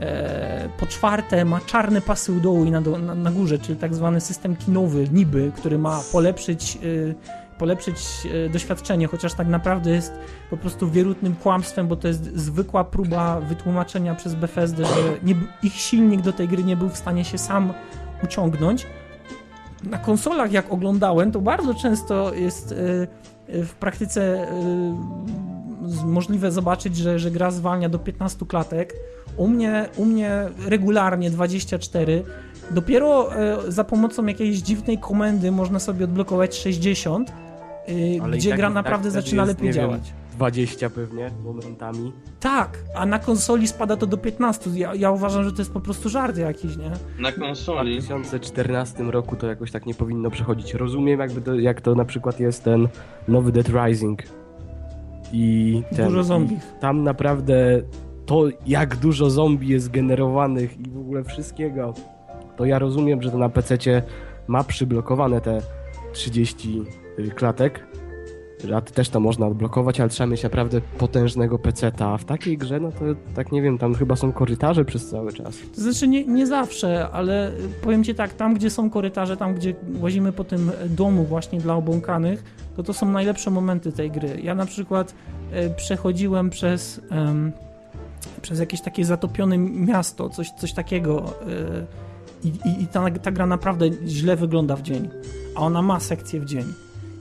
E, 0.00 0.68
Po 0.78 0.86
czwarte, 0.86 1.44
ma 1.44 1.60
czarne 1.60 2.00
pasy 2.00 2.32
u 2.32 2.40
dołu 2.40 2.64
i 2.64 2.70
na, 2.70 2.80
do- 2.80 2.98
na, 2.98 3.14
na 3.14 3.30
górze, 3.30 3.58
czyli 3.58 3.78
tak 3.78 3.94
zwany 3.94 4.20
system 4.20 4.56
kinowy, 4.56 5.08
niby, 5.12 5.52
który 5.56 5.78
ma 5.78 6.00
polepszyć, 6.12 6.76
e, 6.76 7.14
polepszyć 7.62 7.96
e, 8.46 8.48
doświadczenie, 8.48 9.06
chociaż 9.06 9.34
tak 9.34 9.48
naprawdę 9.48 9.90
jest 9.90 10.12
po 10.50 10.56
prostu 10.56 10.90
wierutnym 10.90 11.34
kłamstwem, 11.34 11.88
bo 11.88 11.96
to 11.96 12.08
jest 12.08 12.36
zwykła 12.36 12.84
próba 12.84 13.40
wytłumaczenia 13.40 14.14
przez 14.14 14.34
Bethesdę, 14.34 14.84
że 14.84 15.02
nie, 15.22 15.34
ich 15.62 15.74
silnik 15.74 16.20
do 16.20 16.32
tej 16.32 16.48
gry 16.48 16.64
nie 16.64 16.76
był 16.76 16.88
w 16.88 16.96
stanie 16.96 17.24
się 17.24 17.38
sam 17.38 17.72
uciągnąć. 18.24 18.86
Na 19.82 19.98
konsolach, 19.98 20.52
jak 20.52 20.72
oglądałem, 20.72 21.32
to 21.32 21.40
bardzo 21.40 21.74
często 21.74 22.34
jest 22.34 22.72
y, 22.72 22.76
y, 23.54 23.64
w 23.64 23.74
praktyce 23.74 24.46
możliwe 26.04 26.52
zobaczyć, 26.52 26.96
że, 26.96 27.18
że 27.18 27.30
gra 27.30 27.50
zwalnia 27.50 27.88
do 27.88 27.98
15 27.98 28.46
klatek. 28.46 28.94
U 29.36 29.48
mnie, 29.48 29.88
u 29.96 30.04
mnie 30.04 30.48
regularnie 30.66 31.30
24. 31.30 32.24
Dopiero 32.70 33.30
za 33.68 33.84
pomocą 33.84 34.26
jakiejś 34.26 34.58
dziwnej 34.58 34.98
komendy 34.98 35.52
można 35.52 35.78
sobie 35.78 36.04
odblokować 36.04 36.56
60, 36.56 37.30
y, 37.30 37.41
Ale 38.22 38.36
i 38.36 38.38
gdzie 38.40 38.50
tak- 38.50 38.58
gra 38.58 38.68
tak 38.68 38.74
naprawdę 38.74 39.10
wtedy 39.10 39.22
zaczyna 39.24 39.42
jest, 39.42 39.54
lepiej 39.54 39.66
nie 39.68 39.72
wiem, 39.72 39.82
działać. 39.90 40.12
20 40.32 40.90
pewnie 40.90 41.30
momentami. 41.44 42.12
Tak, 42.40 42.78
a 42.94 43.06
na 43.06 43.18
konsoli 43.18 43.68
spada 43.68 43.96
to 43.96 44.06
do 44.06 44.16
15. 44.16 44.70
Ja, 44.74 44.94
ja 44.94 45.10
uważam, 45.10 45.44
że 45.44 45.52
to 45.52 45.58
jest 45.58 45.72
po 45.72 45.80
prostu 45.80 46.08
żart 46.08 46.36
jakiś, 46.36 46.76
nie? 46.76 46.90
Na 47.18 47.30
W 47.30 47.34
konsoli. 47.34 48.00
2014 48.00 49.10
roku 49.10 49.36
to 49.36 49.46
jakoś 49.46 49.70
tak 49.70 49.86
nie 49.86 49.94
powinno 49.94 50.30
przechodzić. 50.30 50.74
Rozumiem 50.74 51.20
jakby 51.20 51.40
to, 51.40 51.54
jak 51.54 51.80
to 51.80 51.94
na 51.94 52.04
przykład 52.04 52.40
jest 52.40 52.64
ten 52.64 52.88
nowy 53.28 53.52
Dead 53.52 53.68
Rising. 53.68 54.22
I 55.32 55.82
ten, 55.96 56.08
Dużo 56.08 56.24
zombie. 56.24 56.58
Tam 56.80 57.02
naprawdę 57.02 57.82
to 58.26 58.44
jak 58.66 58.96
dużo 58.96 59.30
zombie 59.30 59.68
jest 59.68 59.90
generowanych 59.90 60.80
i 60.80 60.90
w 60.90 60.98
ogóle 60.98 61.24
wszystkiego, 61.24 61.94
to 62.56 62.64
ja 62.64 62.78
rozumiem, 62.78 63.22
że 63.22 63.30
to 63.30 63.38
na 63.38 63.48
PC 63.48 63.76
ma 64.46 64.64
przyblokowane 64.64 65.40
te 65.40 65.62
30 66.12 66.82
klatek. 67.34 67.86
A 68.76 68.80
ty 68.80 68.92
też 68.92 69.08
to 69.08 69.20
można 69.20 69.46
odblokować, 69.46 70.00
ale 70.00 70.08
trzeba 70.08 70.26
mieć 70.30 70.42
naprawdę 70.42 70.80
potężnego 70.98 71.58
PC-ta. 71.58 72.08
A 72.08 72.18
w 72.18 72.24
takiej 72.24 72.58
grze, 72.58 72.80
no 72.80 72.92
to 72.92 73.04
tak 73.34 73.52
nie 73.52 73.62
wiem, 73.62 73.78
tam 73.78 73.94
chyba 73.94 74.16
są 74.16 74.32
korytarze 74.32 74.84
przez 74.84 75.10
cały 75.10 75.32
czas. 75.32 75.56
To 75.74 75.80
znaczy 75.80 76.08
nie, 76.08 76.24
nie 76.24 76.46
zawsze, 76.46 77.08
ale 77.12 77.52
powiem 77.82 78.04
ci 78.04 78.14
tak, 78.14 78.34
tam 78.34 78.54
gdzie 78.54 78.70
są 78.70 78.90
korytarze, 78.90 79.36
tam 79.36 79.54
gdzie 79.54 79.74
łazimy 80.00 80.32
po 80.32 80.44
tym 80.44 80.70
domu 80.86 81.24
właśnie 81.24 81.60
dla 81.60 81.74
obłąkanych, 81.74 82.44
to 82.76 82.82
to 82.82 82.92
są 82.92 83.10
najlepsze 83.10 83.50
momenty 83.50 83.92
tej 83.92 84.10
gry. 84.10 84.40
Ja 84.42 84.54
na 84.54 84.66
przykład 84.66 85.14
e, 85.52 85.70
przechodziłem 85.70 86.50
przez, 86.50 87.00
em, 87.10 87.52
przez 88.42 88.60
jakieś 88.60 88.80
takie 88.80 89.04
zatopione 89.04 89.58
miasto, 89.58 90.28
coś, 90.28 90.50
coś 90.50 90.72
takiego 90.72 91.24
e, 91.24 91.86
i, 92.44 92.48
i, 92.48 92.82
i 92.82 92.86
ta, 92.86 93.10
ta 93.10 93.30
gra 93.30 93.46
naprawdę 93.46 93.90
źle 94.06 94.36
wygląda 94.36 94.76
w 94.76 94.82
dzień, 94.82 95.08
a 95.56 95.60
ona 95.60 95.82
ma 95.82 96.00
sekcję 96.00 96.40
w 96.40 96.44
dzień. 96.44 96.64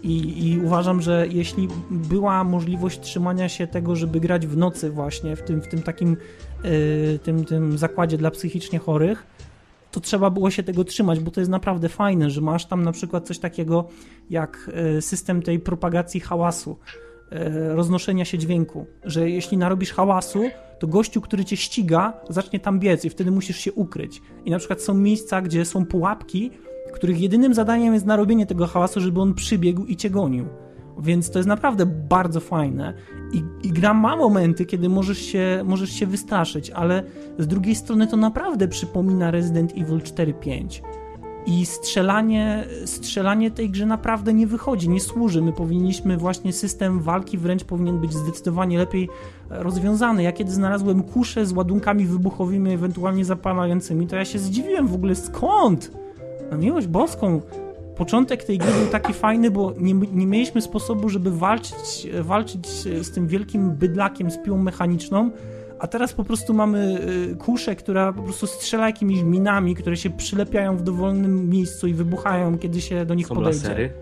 I, 0.03 0.47
I 0.47 0.59
uważam, 0.59 1.01
że 1.01 1.27
jeśli 1.29 1.67
była 1.91 2.43
możliwość 2.43 2.99
trzymania 2.99 3.49
się 3.49 3.67
tego, 3.67 3.95
żeby 3.95 4.19
grać 4.19 4.47
w 4.47 4.57
nocy 4.57 4.89
właśnie, 4.89 5.35
w 5.35 5.41
tym, 5.41 5.61
w 5.61 5.67
tym 5.67 5.81
takim 5.81 6.17
y, 6.65 7.19
tym, 7.23 7.45
tym 7.45 7.77
zakładzie 7.77 8.17
dla 8.17 8.31
psychicznie 8.31 8.79
chorych, 8.79 9.25
to 9.91 9.99
trzeba 9.99 10.29
było 10.29 10.51
się 10.51 10.63
tego 10.63 10.83
trzymać, 10.83 11.19
bo 11.19 11.31
to 11.31 11.41
jest 11.41 11.51
naprawdę 11.51 11.89
fajne, 11.89 12.29
że 12.29 12.41
masz 12.41 12.65
tam 12.65 12.83
na 12.83 12.91
przykład 12.91 13.27
coś 13.27 13.39
takiego 13.39 13.87
jak 14.29 14.71
y, 14.97 15.01
system 15.01 15.41
tej 15.41 15.59
propagacji 15.59 16.19
hałasu, 16.19 16.77
y, 17.31 17.75
roznoszenia 17.75 18.25
się 18.25 18.37
dźwięku, 18.37 18.85
że 19.03 19.29
jeśli 19.29 19.57
narobisz 19.57 19.93
hałasu, 19.93 20.43
to 20.79 20.87
gościu, 20.87 21.21
który 21.21 21.45
cię 21.45 21.57
ściga, 21.57 22.13
zacznie 22.29 22.59
tam 22.59 22.79
biec 22.79 23.05
i 23.05 23.09
wtedy 23.09 23.31
musisz 23.31 23.57
się 23.57 23.73
ukryć. 23.73 24.21
I 24.45 24.51
na 24.51 24.57
przykład 24.57 24.81
są 24.81 24.93
miejsca, 24.93 25.41
gdzie 25.41 25.65
są 25.65 25.85
pułapki, 25.85 26.51
których 26.91 27.21
jedynym 27.21 27.53
zadaniem 27.53 27.93
jest 27.93 28.05
narobienie 28.05 28.45
tego 28.45 28.67
hałasu, 28.67 29.01
żeby 29.01 29.21
on 29.21 29.33
przybiegł 29.33 29.85
i 29.85 29.95
cię 29.95 30.09
gonił. 30.09 30.45
Więc 30.99 31.31
to 31.31 31.39
jest 31.39 31.49
naprawdę 31.49 31.85
bardzo 31.85 32.39
fajne. 32.39 32.93
I, 33.33 33.43
I 33.63 33.69
gra 33.69 33.93
ma 33.93 34.15
momenty, 34.15 34.65
kiedy 34.65 34.89
możesz 34.89 35.17
się, 35.17 35.63
możesz 35.65 35.89
się 35.89 36.05
wystraszyć, 36.05 36.69
ale 36.69 37.03
z 37.39 37.47
drugiej 37.47 37.75
strony 37.75 38.07
to 38.07 38.17
naprawdę 38.17 38.67
przypomina 38.67 39.31
Resident 39.31 39.71
Evil 39.71 39.99
4-5. 39.99 40.81
I 41.45 41.65
strzelanie, 41.65 42.63
strzelanie 42.85 43.51
tej 43.51 43.69
grze 43.69 43.85
naprawdę 43.85 44.33
nie 44.33 44.47
wychodzi, 44.47 44.89
nie 44.89 44.99
służy. 44.99 45.41
My 45.41 45.53
powinniśmy 45.53 46.17
właśnie 46.17 46.53
system 46.53 46.99
walki 46.99 47.37
wręcz 47.37 47.63
powinien 47.63 47.99
być 47.99 48.13
zdecydowanie 48.13 48.77
lepiej 48.77 49.09
rozwiązany. 49.49 50.23
Ja 50.23 50.31
kiedy 50.31 50.51
znalazłem 50.51 51.03
kuszę 51.03 51.45
z 51.45 51.53
ładunkami 51.53 52.05
wybuchowymi, 52.05 52.71
ewentualnie 52.71 53.25
zapalającymi, 53.25 54.07
to 54.07 54.15
ja 54.15 54.25
się 54.25 54.39
zdziwiłem 54.39 54.87
w 54.87 54.95
ogóle 54.95 55.15
skąd? 55.15 55.91
Na 56.51 56.57
miłość 56.57 56.87
boską. 56.87 57.41
Początek 57.95 58.43
tej 58.43 58.57
gry 58.57 58.71
był 58.71 58.87
taki 58.91 59.13
fajny, 59.13 59.51
bo 59.51 59.73
nie, 59.77 59.93
nie 59.93 60.27
mieliśmy 60.27 60.61
sposobu, 60.61 61.09
żeby 61.09 61.31
walczyć, 61.31 62.07
walczyć 62.21 62.67
z 63.01 63.11
tym 63.11 63.27
wielkim 63.27 63.71
bydlakiem 63.71 64.31
z 64.31 64.37
piłą 64.37 64.57
mechaniczną, 64.57 65.31
a 65.79 65.87
teraz 65.87 66.13
po 66.13 66.23
prostu 66.23 66.53
mamy 66.53 66.99
y, 67.31 67.35
kuszę, 67.35 67.75
która 67.75 68.13
po 68.13 68.21
prostu 68.23 68.47
strzela 68.47 68.85
jakimiś 68.85 69.23
minami, 69.23 69.75
które 69.75 69.97
się 69.97 70.09
przylepiają 70.09 70.77
w 70.77 70.83
dowolnym 70.83 71.49
miejscu 71.49 71.87
i 71.87 71.93
wybuchają, 71.93 72.57
kiedy 72.57 72.81
się 72.81 73.05
do 73.05 73.13
nich 73.13 73.27
Są 73.27 73.35
podejdzie. 73.35 73.59
lasery? 73.59 73.93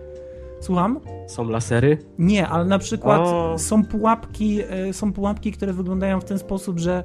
Słucham? 0.60 1.00
Są 1.26 1.48
lasery? 1.48 1.98
Nie, 2.18 2.48
ale 2.48 2.64
na 2.64 2.78
przykład 2.78 3.20
O. 3.24 3.54
są 3.58 3.84
pułapki, 3.84 4.60
e, 4.70 4.92
są 4.92 5.12
pułapki, 5.12 5.52
które 5.52 5.72
wyglądają 5.72 6.20
w 6.20 6.24
ten 6.24 6.38
sposób, 6.38 6.78
że 6.78 7.04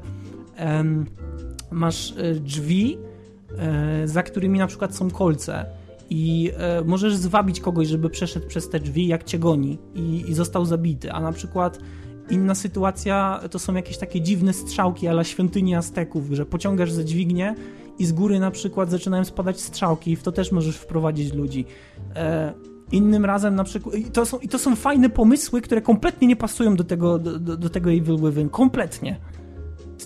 em, 0.55 1.05
masz 1.71 2.13
e, 2.17 2.33
drzwi, 2.33 2.97
za 4.05 4.23
którymi 4.23 4.59
na 4.59 4.67
przykład 4.67 4.95
są 4.95 5.11
kolce 5.11 5.65
i 6.09 6.51
e, 6.57 6.81
możesz 6.83 7.15
zwabić 7.15 7.59
kogoś, 7.59 7.87
żeby 7.87 8.09
przeszedł 8.09 8.47
przez 8.47 8.69
te 8.69 8.79
drzwi, 8.79 9.07
jak 9.07 9.23
cię 9.23 9.39
goni 9.39 9.77
i, 9.95 10.23
i 10.27 10.33
został 10.33 10.65
zabity, 10.65 11.11
a 11.11 11.21
na 11.21 11.31
przykład 11.31 11.79
Inna 12.29 12.55
sytuacja 12.55 13.39
to 13.51 13.59
są 13.59 13.73
jakieś 13.73 13.97
takie 13.97 14.21
dziwne 14.21 14.53
strzałki 14.53 15.07
ala 15.07 15.23
świątyni 15.23 15.75
Azteków, 15.75 16.27
że 16.31 16.45
pociągasz 16.45 16.91
za 16.91 17.03
dźwignię 17.03 17.55
i 17.99 18.05
z 18.05 18.11
góry 18.11 18.39
na 18.39 18.51
przykład 18.51 18.91
zaczynają 18.91 19.25
spadać 19.25 19.61
strzałki 19.61 20.11
i 20.11 20.15
w 20.15 20.23
to 20.23 20.31
też 20.31 20.51
możesz 20.51 20.77
wprowadzić 20.77 21.33
ludzi. 21.33 21.65
E, 22.15 22.53
innym 22.91 23.25
razem 23.25 23.55
na 23.55 23.63
przykład... 23.63 23.95
I 23.95 24.03
to, 24.03 24.25
są, 24.25 24.39
I 24.39 24.47
to 24.47 24.59
są 24.59 24.75
fajne 24.75 25.09
pomysły, 25.09 25.61
które 25.61 25.81
kompletnie 25.81 26.27
nie 26.27 26.35
pasują 26.35 26.75
do 26.75 26.83
tego, 26.83 27.19
do, 27.19 27.39
do, 27.39 27.57
do 27.57 27.69
tego 27.69 27.91
Evil 27.91 28.17
Within. 28.17 28.49
Kompletnie. 28.49 29.19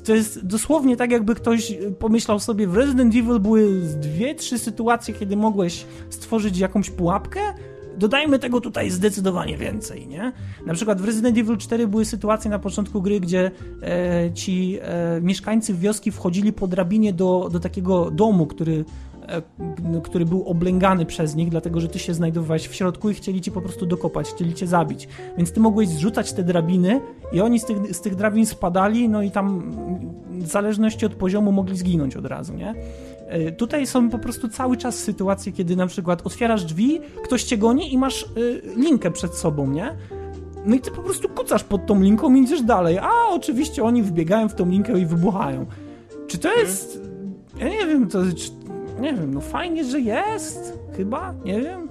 To 0.06 0.16
jest 0.16 0.46
dosłownie 0.46 0.98
tak, 0.98 1.12
jakby 1.12 1.36
ktoś 1.36 1.78
pomyślał 2.00 2.40
sobie, 2.40 2.68
w 2.68 2.76
Resident 2.76 3.16
Evil 3.16 3.40
były 3.40 3.82
dwie, 3.82 4.36
trzy 4.36 4.58
sytuacje, 4.58 5.14
kiedy 5.14 5.38
mogłeś 5.38 5.86
stworzyć 6.10 6.58
jakąś 6.58 6.90
pułapkę, 6.90 7.40
dodajmy 8.00 8.40
tego 8.40 8.62
tutaj 8.62 8.90
zdecydowanie 8.90 9.58
więcej, 9.58 10.08
nie? 10.08 10.32
Na 10.66 10.74
przykład 10.74 11.02
w 11.02 11.06
Resident 11.06 11.38
Evil 11.38 11.58
4 11.58 11.88
były 11.88 12.06
sytuacje 12.06 12.52
na 12.52 12.60
początku 12.60 13.02
gry, 13.02 13.20
gdzie 13.20 13.52
e, 13.82 14.34
ci 14.34 14.78
e, 14.82 15.22
mieszkańcy 15.22 15.74
wioski 15.74 16.12
wchodzili 16.12 16.54
po 16.54 16.68
drabinie 16.68 17.14
do, 17.14 17.50
do 17.52 17.60
takiego 17.60 18.12
domu, 18.12 18.48
który 18.48 18.74
e, 18.74 19.09
który 20.04 20.26
był 20.26 20.44
oblęgany 20.44 21.06
przez 21.06 21.36
nich, 21.36 21.50
dlatego 21.50 21.82
że 21.82 21.88
ty 21.88 22.00
się 22.00 22.14
znajdowałeś 22.14 22.68
w 22.68 22.76
środku 22.76 23.10
i 23.10 23.14
chcieli 23.14 23.42
cię 23.42 23.52
po 23.52 23.62
prostu 23.62 23.86
dokopać, 23.86 24.30
chcieli 24.30 24.54
cię 24.54 24.68
zabić. 24.68 25.08
Więc 25.38 25.52
ty 25.52 25.60
mogłeś 25.60 25.88
zrzucać 25.88 26.34
te 26.34 26.44
drabiny 26.44 27.02
i 27.34 27.42
oni 27.42 27.60
z 27.60 27.66
tych, 27.66 27.96
z 27.96 28.02
tych 28.02 28.16
drabin 28.16 28.46
spadali, 28.46 29.10
no 29.10 29.22
i 29.22 29.32
tam 29.32 29.72
w 30.30 30.48
zależności 30.48 31.06
od 31.06 31.16
poziomu 31.16 31.52
mogli 31.52 31.78
zginąć 31.78 32.18
od 32.18 32.26
razu, 32.26 32.54
nie? 32.54 32.76
E, 33.28 33.52
tutaj 33.52 33.88
są 33.88 34.10
po 34.10 34.20
prostu 34.20 34.50
cały 34.50 34.78
czas 34.78 34.96
sytuacje, 34.96 35.52
kiedy 35.52 35.76
na 35.76 35.88
przykład 35.88 36.22
otwierasz 36.28 36.66
drzwi, 36.66 37.02
ktoś 37.24 37.44
cię 37.44 37.58
goni 37.58 37.94
i 37.94 37.98
masz 37.98 38.24
y, 38.38 38.62
linkę 38.76 39.12
przed 39.12 39.36
sobą, 39.36 39.68
nie? 39.68 39.96
No 40.66 40.76
i 40.76 40.80
ty 40.80 40.92
po 40.92 41.02
prostu 41.02 41.30
kucasz 41.30 41.64
pod 41.64 41.86
tą 41.86 42.02
linką 42.02 42.36
i 42.36 42.42
idziesz 42.42 42.62
dalej. 42.62 42.98
A 42.98 43.10
oczywiście 43.30 43.84
oni 43.84 44.04
wbiegają 44.04 44.50
w 44.50 44.56
tą 44.56 44.70
linkę 44.70 45.00
i 45.00 45.06
wybuchają. 45.06 45.66
Czy 46.28 46.38
to 46.38 46.56
jest. 46.56 47.02
Ja 47.60 47.70
nie 47.70 47.88
wiem, 47.88 48.08
to. 48.08 48.20
Czy, 48.38 48.52
nie 49.00 49.14
wiem, 49.14 49.34
no 49.34 49.42
fajnie, 49.42 49.84
że 49.84 50.00
jest. 50.00 50.80
Chyba, 50.98 51.34
nie 51.46 51.62
wiem. 51.62 51.90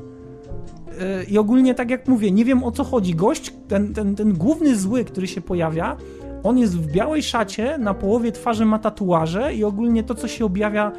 E, 1.01 1.25
I 1.25 1.39
ogólnie, 1.39 1.75
tak 1.75 1.91
jak 1.91 2.09
mówię, 2.09 2.31
nie 2.31 2.45
wiem 2.45 2.65
o 2.65 2.73
co 2.73 2.85
chodzi. 2.85 3.15
Gość, 3.15 3.53
ten, 3.69 3.95
ten, 3.95 4.17
ten 4.17 4.33
główny 4.33 4.77
zły, 4.77 5.05
który 5.05 5.27
się 5.27 5.41
pojawia, 5.41 5.97
on 6.43 6.59
jest 6.59 6.79
w 6.79 6.93
białej 6.93 7.23
szacie, 7.23 7.79
na 7.79 7.95
połowie 7.95 8.33
twarzy 8.33 8.65
ma 8.65 8.79
tatuaże 8.79 9.55
i 9.55 9.65
ogólnie 9.65 10.03
to, 10.03 10.15
co 10.15 10.29
się 10.29 10.45
objawia 10.45 10.93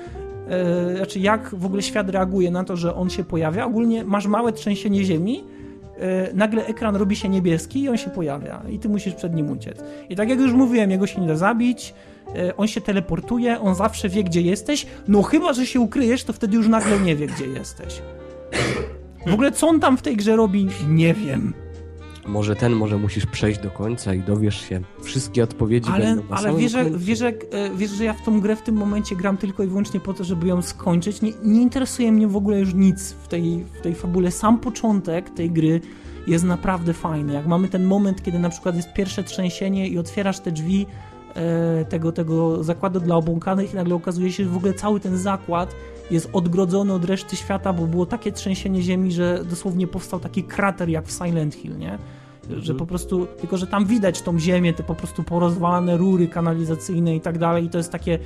e, 0.49 0.95
znaczy 0.95 1.19
jak 1.19 1.55
w 1.55 1.65
ogóle 1.65 1.81
świat 1.81 2.09
reaguje 2.09 2.51
na 2.51 2.63
to, 2.63 2.75
że 2.75 2.95
on 2.95 3.09
się 3.09 3.23
pojawia. 3.23 3.65
Ogólnie 3.65 4.03
masz 4.03 4.27
małe 4.27 4.53
trzęsienie 4.53 5.03
ziemi, 5.03 5.43
e, 5.99 6.33
nagle 6.33 6.65
ekran 6.65 6.95
robi 6.95 7.15
się 7.15 7.29
niebieski 7.29 7.81
i 7.81 7.89
on 7.89 7.97
się 7.97 8.09
pojawia 8.09 8.61
i 8.69 8.79
ty 8.79 8.89
musisz 8.89 9.13
przed 9.13 9.35
nim 9.35 9.49
uciec. 9.49 9.83
I 10.09 10.15
tak 10.15 10.29
jak 10.29 10.39
już 10.39 10.53
mówiłem, 10.53 10.91
jego 10.91 11.07
się 11.07 11.21
nie 11.21 11.27
da 11.27 11.35
zabić, 11.35 11.93
on 12.57 12.67
się 12.67 12.81
teleportuje, 12.81 13.59
on 13.61 13.75
zawsze 13.75 14.09
wie, 14.09 14.23
gdzie 14.23 14.41
jesteś, 14.41 14.85
no 15.07 15.21
chyba, 15.21 15.53
że 15.53 15.65
się 15.65 15.79
ukryjesz, 15.79 16.23
to 16.23 16.33
wtedy 16.33 16.57
już 16.57 16.67
nagle 16.67 16.99
nie 16.99 17.15
wie, 17.15 17.27
gdzie 17.27 17.45
jesteś. 17.45 18.01
W 19.27 19.33
ogóle 19.33 19.51
co 19.51 19.67
on 19.67 19.79
tam 19.79 19.97
w 19.97 20.01
tej 20.01 20.15
grze 20.17 20.35
robi, 20.35 20.67
nie 20.87 21.13
wiem. 21.13 21.53
Może 22.29 22.55
ten, 22.55 22.73
może 22.73 22.97
musisz 22.97 23.25
przejść 23.25 23.59
do 23.59 23.71
końca 23.71 24.13
i 24.13 24.19
dowiesz 24.19 24.69
się. 24.69 24.81
Wszystkie 25.01 25.43
odpowiedzi 25.43 25.89
Ale, 25.93 26.05
będą 26.05 26.23
na 26.29 26.35
ale 26.35 26.55
wiesz, 26.55 26.73
wiesz, 26.95 27.19
że, 27.19 27.27
e, 27.27 27.33
wiesz, 27.75 27.91
że 27.91 28.05
ja 28.05 28.13
w 28.13 28.21
tą 28.21 28.41
grę 28.41 28.55
w 28.55 28.61
tym 28.61 28.75
momencie 28.75 29.15
gram 29.15 29.37
tylko 29.37 29.63
i 29.63 29.67
wyłącznie 29.67 29.99
po 29.99 30.13
to, 30.13 30.23
żeby 30.23 30.47
ją 30.47 30.61
skończyć. 30.61 31.21
Nie, 31.21 31.31
nie 31.43 31.61
interesuje 31.61 32.11
mnie 32.11 32.27
w 32.27 32.35
ogóle 32.35 32.59
już 32.59 32.73
nic 32.73 33.11
w 33.11 33.27
tej, 33.27 33.65
w 33.79 33.81
tej 33.81 33.95
fabule. 33.95 34.31
Sam 34.31 34.59
początek 34.59 35.29
tej 35.29 35.51
gry 35.51 35.81
jest 36.27 36.43
naprawdę 36.43 36.93
fajny. 36.93 37.33
Jak 37.33 37.47
mamy 37.47 37.67
ten 37.67 37.83
moment, 37.83 38.23
kiedy 38.23 38.39
na 38.39 38.49
przykład 38.49 38.75
jest 38.75 38.93
pierwsze 38.93 39.23
trzęsienie 39.23 39.87
i 39.87 39.97
otwierasz 39.97 40.39
te 40.39 40.51
drzwi 40.51 40.85
e, 40.85 41.08
tego, 41.89 42.11
tego 42.11 42.63
zakładu 42.63 42.99
dla 42.99 43.15
obłąkanych 43.15 43.73
i 43.73 43.75
nagle 43.75 43.95
okazuje 43.95 44.31
się, 44.31 44.43
że 44.43 44.49
w 44.49 44.57
ogóle 44.57 44.73
cały 44.73 44.99
ten 44.99 45.17
zakład 45.17 45.75
jest 46.11 46.29
odgrodzony 46.33 46.93
od 46.93 47.05
reszty 47.05 47.35
świata, 47.35 47.73
bo 47.73 47.87
było 47.87 48.05
takie 48.05 48.31
trzęsienie 48.31 48.81
ziemi, 48.81 49.11
że 49.11 49.43
dosłownie 49.49 49.87
powstał 49.87 50.19
taki 50.19 50.43
krater 50.43 50.89
jak 50.89 51.05
w 51.05 51.11
Silent 51.11 51.55
Hill, 51.55 51.77
nie? 51.77 51.97
Że 52.57 52.75
po 52.75 52.85
prostu, 52.85 53.27
tylko 53.41 53.57
że 53.57 53.67
tam 53.67 53.85
widać 53.85 54.21
tą 54.21 54.39
ziemię, 54.39 54.73
te 54.73 54.83
po 54.83 54.95
prostu 54.95 55.23
porozwalane 55.23 55.97
rury 55.97 56.27
kanalizacyjne 56.27 57.15
i 57.15 57.21
tak 57.21 57.37
dalej 57.37 57.65
i 57.65 57.69
to 57.69 57.77
jest 57.77 57.91
takie 57.91 58.19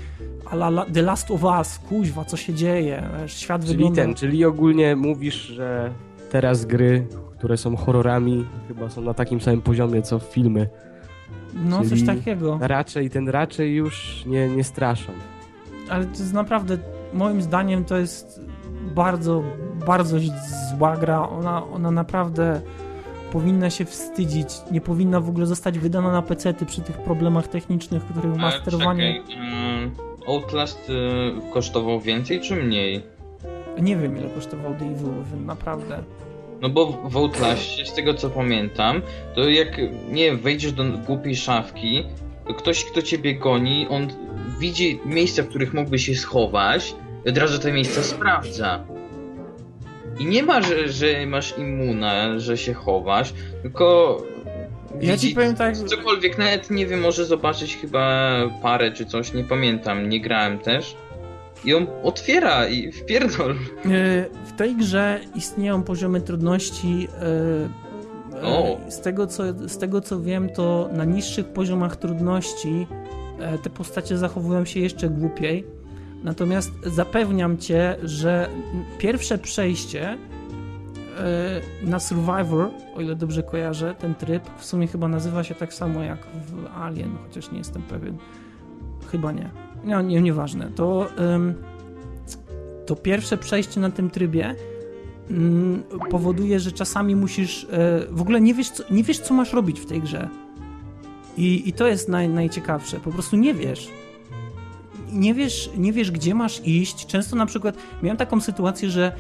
la, 0.52 0.86
The 0.94 1.02
Last 1.02 1.32
of 1.32 1.44
Us, 1.44 1.80
kuźwa, 1.90 2.26
co 2.26 2.38
się 2.38 2.54
dzieje, 2.54 3.04
świat 3.26 3.62
Czyli 3.62 3.74
wygląda... 3.74 4.02
ten, 4.02 4.14
czyli 4.14 4.46
ogólnie 4.46 4.96
mówisz, 4.96 5.36
że 5.36 5.92
teraz 6.32 6.66
gry, 6.66 7.08
które 7.38 7.58
są 7.58 7.76
horrorami, 7.76 8.46
chyba 8.68 8.90
są 8.90 9.02
na 9.02 9.14
takim 9.14 9.42
samym 9.42 9.62
poziomie 9.62 10.02
co 10.02 10.20
filmy. 10.20 10.70
No, 11.56 11.80
coś 11.80 11.90
czyli- 11.90 12.06
takiego. 12.06 12.58
Raczej 12.62 13.10
ten 13.10 13.30
raczej 13.30 13.76
już 13.76 14.24
nie, 14.26 14.50
nie 14.50 14.64
straszą. 14.64 15.12
Ale 15.90 16.06
to 16.06 16.12
jest 16.12 16.34
naprawdę, 16.34 16.78
moim 17.14 17.42
zdaniem 17.42 17.86
to 17.86 17.98
jest 17.98 18.42
bardzo, 18.96 19.44
bardzo 19.86 20.18
zła 20.78 20.98
gra. 20.98 21.30
Ona, 21.30 21.66
ona 21.66 21.92
naprawdę 21.92 22.62
powinna 23.32 23.70
się 23.70 23.86
wstydzić. 23.86 24.48
Nie 24.72 24.82
powinna 24.82 25.20
w 25.20 25.30
ogóle 25.30 25.46
zostać 25.46 25.80
wydana 25.80 26.12
na 26.12 26.22
pecety 26.22 26.66
przy 26.66 26.82
tych 26.82 26.98
problemach 26.98 27.48
technicznych, 27.48 28.04
których 28.06 28.36
ma 28.38 28.48
Ale 28.48 28.62
sterowanie. 28.62 29.22
czekaj, 29.28 29.38
mm, 29.38 29.92
Outlast 30.28 30.90
y, 30.90 30.94
kosztował 31.54 32.00
więcej 32.00 32.42
czy 32.42 32.56
mniej? 32.56 33.04
Nie 33.82 33.98
wiem 33.98 34.18
ile 34.18 34.30
kosztował 34.30 34.76
The 34.76 34.86
Evil 34.86 35.24
Within, 35.24 35.46
naprawdę. 35.46 36.04
No 36.64 36.70
bo 36.70 36.86
w- 36.86 37.18
Outlastie, 37.18 37.86
z 37.86 37.94
tego 37.94 38.14
co 38.14 38.30
pamiętam, 38.30 39.02
to 39.36 39.50
jak, 39.50 39.78
nie 40.10 40.26
wiem, 40.26 40.38
wejdziesz 40.38 40.72
do 40.72 40.84
głupiej 40.84 41.36
szafki, 41.36 42.04
to 42.48 42.54
ktoś, 42.54 42.86
kto 42.86 43.02
ciebie 43.02 43.36
goni, 43.36 43.88
on 43.90 44.08
widzi 44.60 45.00
miejsca, 45.06 45.44
w 45.44 45.48
których 45.48 45.74
mógłby 45.74 46.00
się 46.00 46.16
schować 46.16 46.96
i 47.26 47.30
od 47.30 47.38
razu 47.38 47.60
te 47.60 47.72
miejsca 47.72 48.04
sprawdza. 48.04 48.84
I 50.20 50.26
nie 50.26 50.44
ma, 50.44 50.62
że, 50.62 50.90
że 50.90 51.26
masz 51.26 51.58
imuna, 51.58 52.40
że 52.40 52.58
się 52.58 52.74
chowasz, 52.74 53.34
tylko 53.62 54.18
Ja 55.02 55.18
ci 55.18 55.36
powiem 55.36 55.56
tak, 55.56 55.78
cokolwiek, 55.78 56.38
nawet 56.38 56.72
nie 56.72 56.86
wiem, 56.88 57.00
może 57.02 57.26
zobaczyć 57.26 57.78
chyba 57.78 58.32
parę 58.62 58.92
czy 58.92 59.06
coś, 59.06 59.34
nie 59.34 59.44
pamiętam, 59.44 60.10
nie 60.10 60.22
grałem 60.22 60.60
też. 60.60 60.96
I 61.66 61.74
on 61.74 61.88
otwiera 62.04 62.68
i 62.68 62.92
wpierdol. 62.92 63.52
E, 63.52 63.56
W 64.46 64.52
tej 64.58 64.76
grze 64.76 65.20
istnieją 65.36 65.84
poziomy 65.84 66.22
trudności. 66.22 67.08
e, 68.34 68.38
e, 68.38 68.46
O. 68.46 68.78
Z 68.90 69.02
tego, 69.02 69.28
co, 69.28 69.44
z 69.70 69.78
tego 69.78 70.02
co 70.02 70.22
wiem, 70.22 70.50
to 70.50 70.90
na 70.94 71.06
niższych 71.06 71.46
poziomach 71.48 71.96
trudności 71.96 72.88
te 73.64 73.70
postacie 73.70 74.18
zachowują 74.18 74.66
się 74.66 74.80
jeszcze 74.80 75.10
głupiej. 75.10 75.64
Natomiast 76.24 76.72
zapewniam 76.86 77.58
cię, 77.58 77.96
że 78.04 78.50
pierwsze 78.98 79.38
przejście 79.38 80.18
na 81.84 82.00
Survivor, 82.00 82.70
o 82.96 83.02
ile 83.02 83.16
dobrze 83.16 83.44
kojarzę, 83.44 83.96
ten 84.00 84.16
tryb 84.16 84.44
w 84.58 84.66
sumie 84.66 84.88
chyba 84.88 85.08
nazywa 85.08 85.44
się 85.44 85.56
tak 85.56 85.74
samo 85.74 86.04
jak 86.04 86.20
w 86.48 86.68
Alien, 86.82 87.12
chociaż 87.28 87.52
nie 87.52 87.58
jestem 87.58 87.82
pewien. 87.82 88.18
Chyba 89.12 89.32
nie. 89.32 89.50
Nie, 89.84 90.04
nie 90.04 90.22
nieważne. 90.22 90.72
To, 90.76 91.10
em, 91.18 91.54
to 92.86 92.96
pierwsze 92.96 93.38
przejście 93.38 93.80
na 93.80 93.90
tym 93.90 94.10
trybie 94.10 94.56
mm, 95.30 95.84
powoduje, 96.10 96.60
że 96.60 96.72
czasami 96.72 97.16
musisz. 97.16 97.68
e, 97.72 98.08
w 98.10 98.22
ogóle 98.22 98.42
nie 98.42 98.54
wiesz, 98.54 98.70
co, 98.70 98.84
nie 98.92 99.04
wiesz, 99.04 99.20
co 99.20 99.34
masz 99.34 99.54
robić 99.54 99.80
w 99.80 99.86
tej 99.86 100.02
grze. 100.02 100.30
I, 101.38 101.70
i 101.70 101.74
to 101.74 101.88
jest 101.88 102.10
naj, 102.10 102.30
najciekawsze. 102.30 103.00
Po 103.00 103.12
prostu 103.12 103.36
nie 103.36 103.54
wiesz. 103.54 103.90
Nie 105.12 105.34
wiesz, 105.34 105.70
nie 105.78 105.94
wiesz, 105.94 106.12
gdzie 106.12 106.36
masz 106.36 106.68
iść. 106.68 107.06
Często 107.06 107.36
na 107.36 107.46
przykład 107.46 107.76
miałem 108.04 108.18
taką 108.18 108.42
sytuację, 108.42 108.90
że 108.90 109.06
e, 109.06 109.14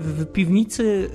w 0.00 0.26
piwnicy 0.32 1.10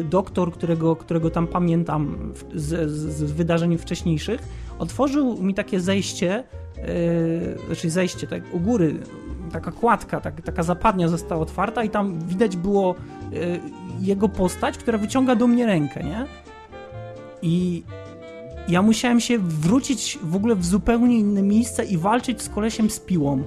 e, 0.00 0.04
doktor, 0.04 0.52
którego, 0.52 0.96
którego 0.96 1.30
tam 1.30 1.46
pamiętam 1.46 2.32
z, 2.54 2.90
z, 2.90 3.16
z 3.16 3.32
wydarzeń 3.32 3.78
wcześniejszych, 3.78 4.40
otworzył 4.78 5.42
mi 5.42 5.54
takie 5.54 5.80
zejście, 5.80 6.44
e, 6.78 7.66
znaczy 7.66 7.90
zejście 7.90 8.26
tak 8.26 8.42
u 8.52 8.60
góry, 8.60 8.94
taka 9.52 9.72
kładka, 9.72 10.20
tak, 10.20 10.42
taka 10.42 10.62
zapadnia 10.62 11.08
została 11.08 11.40
otwarta 11.40 11.84
i 11.84 11.90
tam 11.90 12.20
widać 12.20 12.56
było 12.56 12.94
e, 12.94 13.36
jego 14.00 14.28
postać, 14.28 14.78
która 14.78 14.98
wyciąga 14.98 15.36
do 15.36 15.46
mnie 15.46 15.66
rękę, 15.66 16.04
nie? 16.04 16.26
I 17.42 17.82
ja 18.68 18.82
musiałem 18.82 19.20
się 19.20 19.38
wrócić 19.38 20.18
w 20.22 20.36
ogóle 20.36 20.54
w 20.54 20.64
zupełnie 20.64 21.18
inne 21.18 21.42
miejsce 21.42 21.84
i 21.84 21.98
walczyć 21.98 22.42
z 22.42 22.48
kolesiem 22.48 22.90
z 22.90 23.00
piłą. 23.00 23.42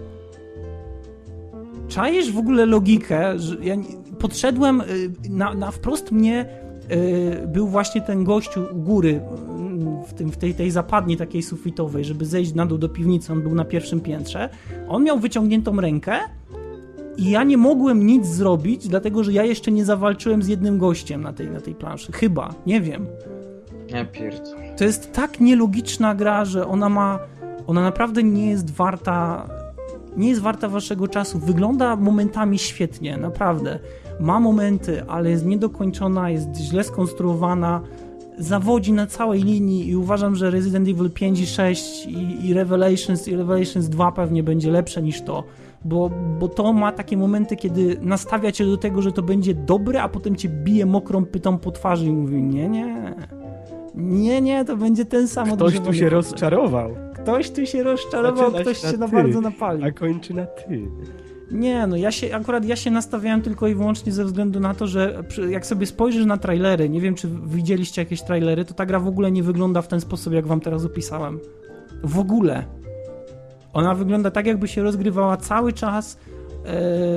Czajesz 1.87 2.31
w 2.31 2.37
ogóle 2.37 2.65
logikę, 2.65 3.39
że 3.39 3.55
ja 3.61 3.75
podszedłem, 4.19 4.81
y, 4.81 5.11
na, 5.29 5.53
na 5.53 5.71
wprost 5.71 6.11
mnie 6.11 6.45
był 7.47 7.67
właśnie 7.67 8.01
ten 8.01 8.23
gościu 8.23 8.65
u 8.73 8.75
góry, 8.75 9.09
y, 9.09 10.07
w, 10.07 10.13
tym, 10.13 10.31
w 10.31 10.37
tej, 10.37 10.53
tej 10.53 10.71
zapadni 10.71 11.17
takiej 11.17 11.43
sufitowej, 11.43 12.05
żeby 12.05 12.25
zejść 12.25 12.53
na 12.53 12.65
dół 12.65 12.77
do 12.77 12.89
piwnicy, 12.89 13.33
on 13.33 13.41
był 13.41 13.55
na 13.55 13.65
pierwszym 13.65 14.01
piętrze. 14.01 14.49
On 14.87 15.03
miał 15.03 15.19
wyciągniętą 15.19 15.81
rękę 15.81 16.19
i 17.17 17.29
ja 17.29 17.43
nie 17.43 17.57
mogłem 17.57 18.05
nic 18.05 18.25
zrobić, 18.25 18.87
dlatego 18.87 19.23
że 19.23 19.33
ja 19.33 19.43
jeszcze 19.43 19.71
nie 19.71 19.85
zawalczyłem 19.85 20.43
z 20.43 20.47
jednym 20.47 20.77
gościem 20.77 21.21
na 21.21 21.33
tej, 21.33 21.49
na 21.49 21.61
tej 21.61 21.75
planszy. 21.75 22.11
Chyba, 22.11 22.53
nie 22.65 22.81
wiem. 22.81 23.07
Ja 23.89 24.05
pierdolę. 24.05 24.75
To 24.77 24.83
jest 24.83 25.13
tak 25.13 25.39
nielogiczna 25.39 26.15
gra, 26.15 26.45
że 26.45 26.67
ona 26.67 26.89
ma. 26.89 27.19
Ona 27.67 27.81
naprawdę 27.81 28.23
nie 28.23 28.49
jest 28.49 28.71
warta. 28.71 29.47
Nie 30.17 30.29
jest 30.29 30.41
warta 30.41 30.69
waszego 30.69 31.07
czasu. 31.07 31.39
Wygląda 31.39 31.95
momentami 31.95 32.59
świetnie, 32.59 33.17
naprawdę. 33.17 33.79
Ma 34.19 34.39
momenty, 34.39 35.03
ale 35.07 35.29
jest 35.29 35.45
niedokończona, 35.45 36.29
jest 36.29 36.55
źle 36.55 36.83
skonstruowana. 36.83 37.81
Zawodzi 38.39 38.93
na 38.93 39.07
całej 39.07 39.43
linii 39.43 39.89
i 39.89 39.95
uważam, 39.95 40.35
że 40.35 40.51
Resident 40.51 40.87
Evil 40.89 41.09
5 41.11 41.39
i 41.39 41.45
6 41.47 42.05
i, 42.05 42.47
i 42.47 42.53
Revelations 42.53 43.27
i 43.27 43.35
Revelations 43.35 43.89
2 43.89 44.11
pewnie 44.11 44.43
będzie 44.43 44.71
lepsze 44.71 45.01
niż 45.01 45.21
to. 45.21 45.43
Bo, 45.85 46.11
bo 46.39 46.47
to 46.47 46.73
ma 46.73 46.91
takie 46.91 47.17
momenty, 47.17 47.55
kiedy 47.55 47.97
nastawia 48.01 48.51
cię 48.51 48.65
do 48.65 48.77
tego, 48.77 49.01
że 49.01 49.11
to 49.11 49.21
będzie 49.23 49.53
dobre, 49.53 50.01
a 50.01 50.09
potem 50.09 50.35
cię 50.35 50.49
bije 50.49 50.85
mokrą 50.85 51.25
pytą 51.25 51.57
po 51.57 51.71
twarzy 51.71 52.05
i 52.05 52.11
mówi: 52.11 52.43
Nie, 52.43 52.69
nie. 52.69 53.15
Nie, 53.95 54.41
nie, 54.41 54.65
to 54.65 54.77
będzie 54.77 55.05
ten 55.05 55.27
sam 55.27 55.51
Ktoś 55.55 55.79
tu 55.79 55.93
się 55.93 56.09
rozczarował, 56.09 56.89
Ktoś 57.13 57.51
tu 57.51 57.65
się 57.65 57.83
rozczarował, 57.83 58.51
Zaczyna 58.51 58.61
ktoś 58.61 58.77
się 58.77 58.97
na 58.97 59.07
na 59.07 59.07
bardzo 59.07 59.41
napalił. 59.41 59.85
a 59.85 59.91
kończy 59.91 60.33
na 60.33 60.45
ty. 60.45 60.81
Nie, 61.51 61.87
no 61.87 61.95
ja 61.95 62.11
się, 62.11 62.35
akurat 62.35 62.65
ja 62.65 62.75
się 62.75 62.91
nastawiałem 62.91 63.41
tylko 63.41 63.67
i 63.67 63.75
wyłącznie 63.75 64.11
ze 64.11 64.25
względu 64.25 64.59
na 64.59 64.73
to, 64.73 64.87
że 64.87 65.23
jak 65.49 65.65
sobie 65.65 65.85
spojrzysz 65.85 66.25
na 66.25 66.37
trailery, 66.37 66.89
nie 66.89 67.01
wiem 67.01 67.15
czy 67.15 67.29
widzieliście 67.45 68.01
jakieś 68.01 68.21
trailery, 68.21 68.65
to 68.65 68.73
ta 68.73 68.85
gra 68.85 68.99
w 68.99 69.07
ogóle 69.07 69.31
nie 69.31 69.43
wygląda 69.43 69.81
w 69.81 69.87
ten 69.87 70.01
sposób, 70.01 70.33
jak 70.33 70.47
wam 70.47 70.59
teraz 70.59 70.85
opisałem. 70.85 71.39
W 72.03 72.19
ogóle. 72.19 72.65
Ona 73.73 73.95
wygląda 73.95 74.31
tak, 74.31 74.45
jakby 74.45 74.67
się 74.67 74.83
rozgrywała 74.83 75.37
cały 75.37 75.73
czas 75.73 76.15
e, 76.15 76.19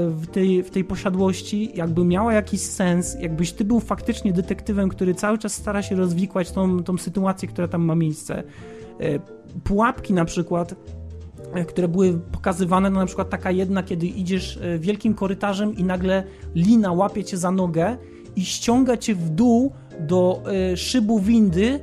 w 0.08 0.26
tej, 0.26 0.62
w 0.62 0.70
tej 0.70 0.84
posiadłości, 0.84 1.70
jakby 1.74 2.04
miała 2.04 2.32
jakiś 2.32 2.60
sens, 2.60 3.16
jakbyś 3.20 3.52
ty 3.52 3.64
był 3.64 3.80
faktycznie 3.80 4.32
detektywem, 4.32 4.88
który 4.88 5.14
cały 5.14 5.38
czas 5.38 5.52
stara 5.52 5.82
się 5.82 5.96
rozwikłać 5.96 6.50
tą, 6.50 6.82
tą 6.82 6.98
sytuację, 6.98 7.48
która 7.48 7.68
tam 7.68 7.82
ma 7.82 7.94
miejsce. 7.94 8.42
E, 9.00 9.18
Pułapki 9.64 10.12
na 10.12 10.24
przykład 10.24 10.74
które 11.68 11.88
były 11.88 12.20
pokazywane, 12.32 12.90
no 12.90 13.00
na 13.00 13.06
przykład 13.06 13.30
taka 13.30 13.50
jedna, 13.50 13.82
kiedy 13.82 14.06
idziesz 14.06 14.56
e, 14.62 14.78
wielkim 14.78 15.14
korytarzem 15.14 15.76
i 15.76 15.84
nagle 15.84 16.24
lina 16.54 16.92
łapie 16.92 17.24
cię 17.24 17.36
za 17.36 17.50
nogę 17.50 17.96
i 18.36 18.44
ściąga 18.44 18.96
cię 18.96 19.14
w 19.14 19.28
dół 19.28 19.72
do 20.00 20.42
e, 20.72 20.76
szybu 20.76 21.18
windy. 21.18 21.80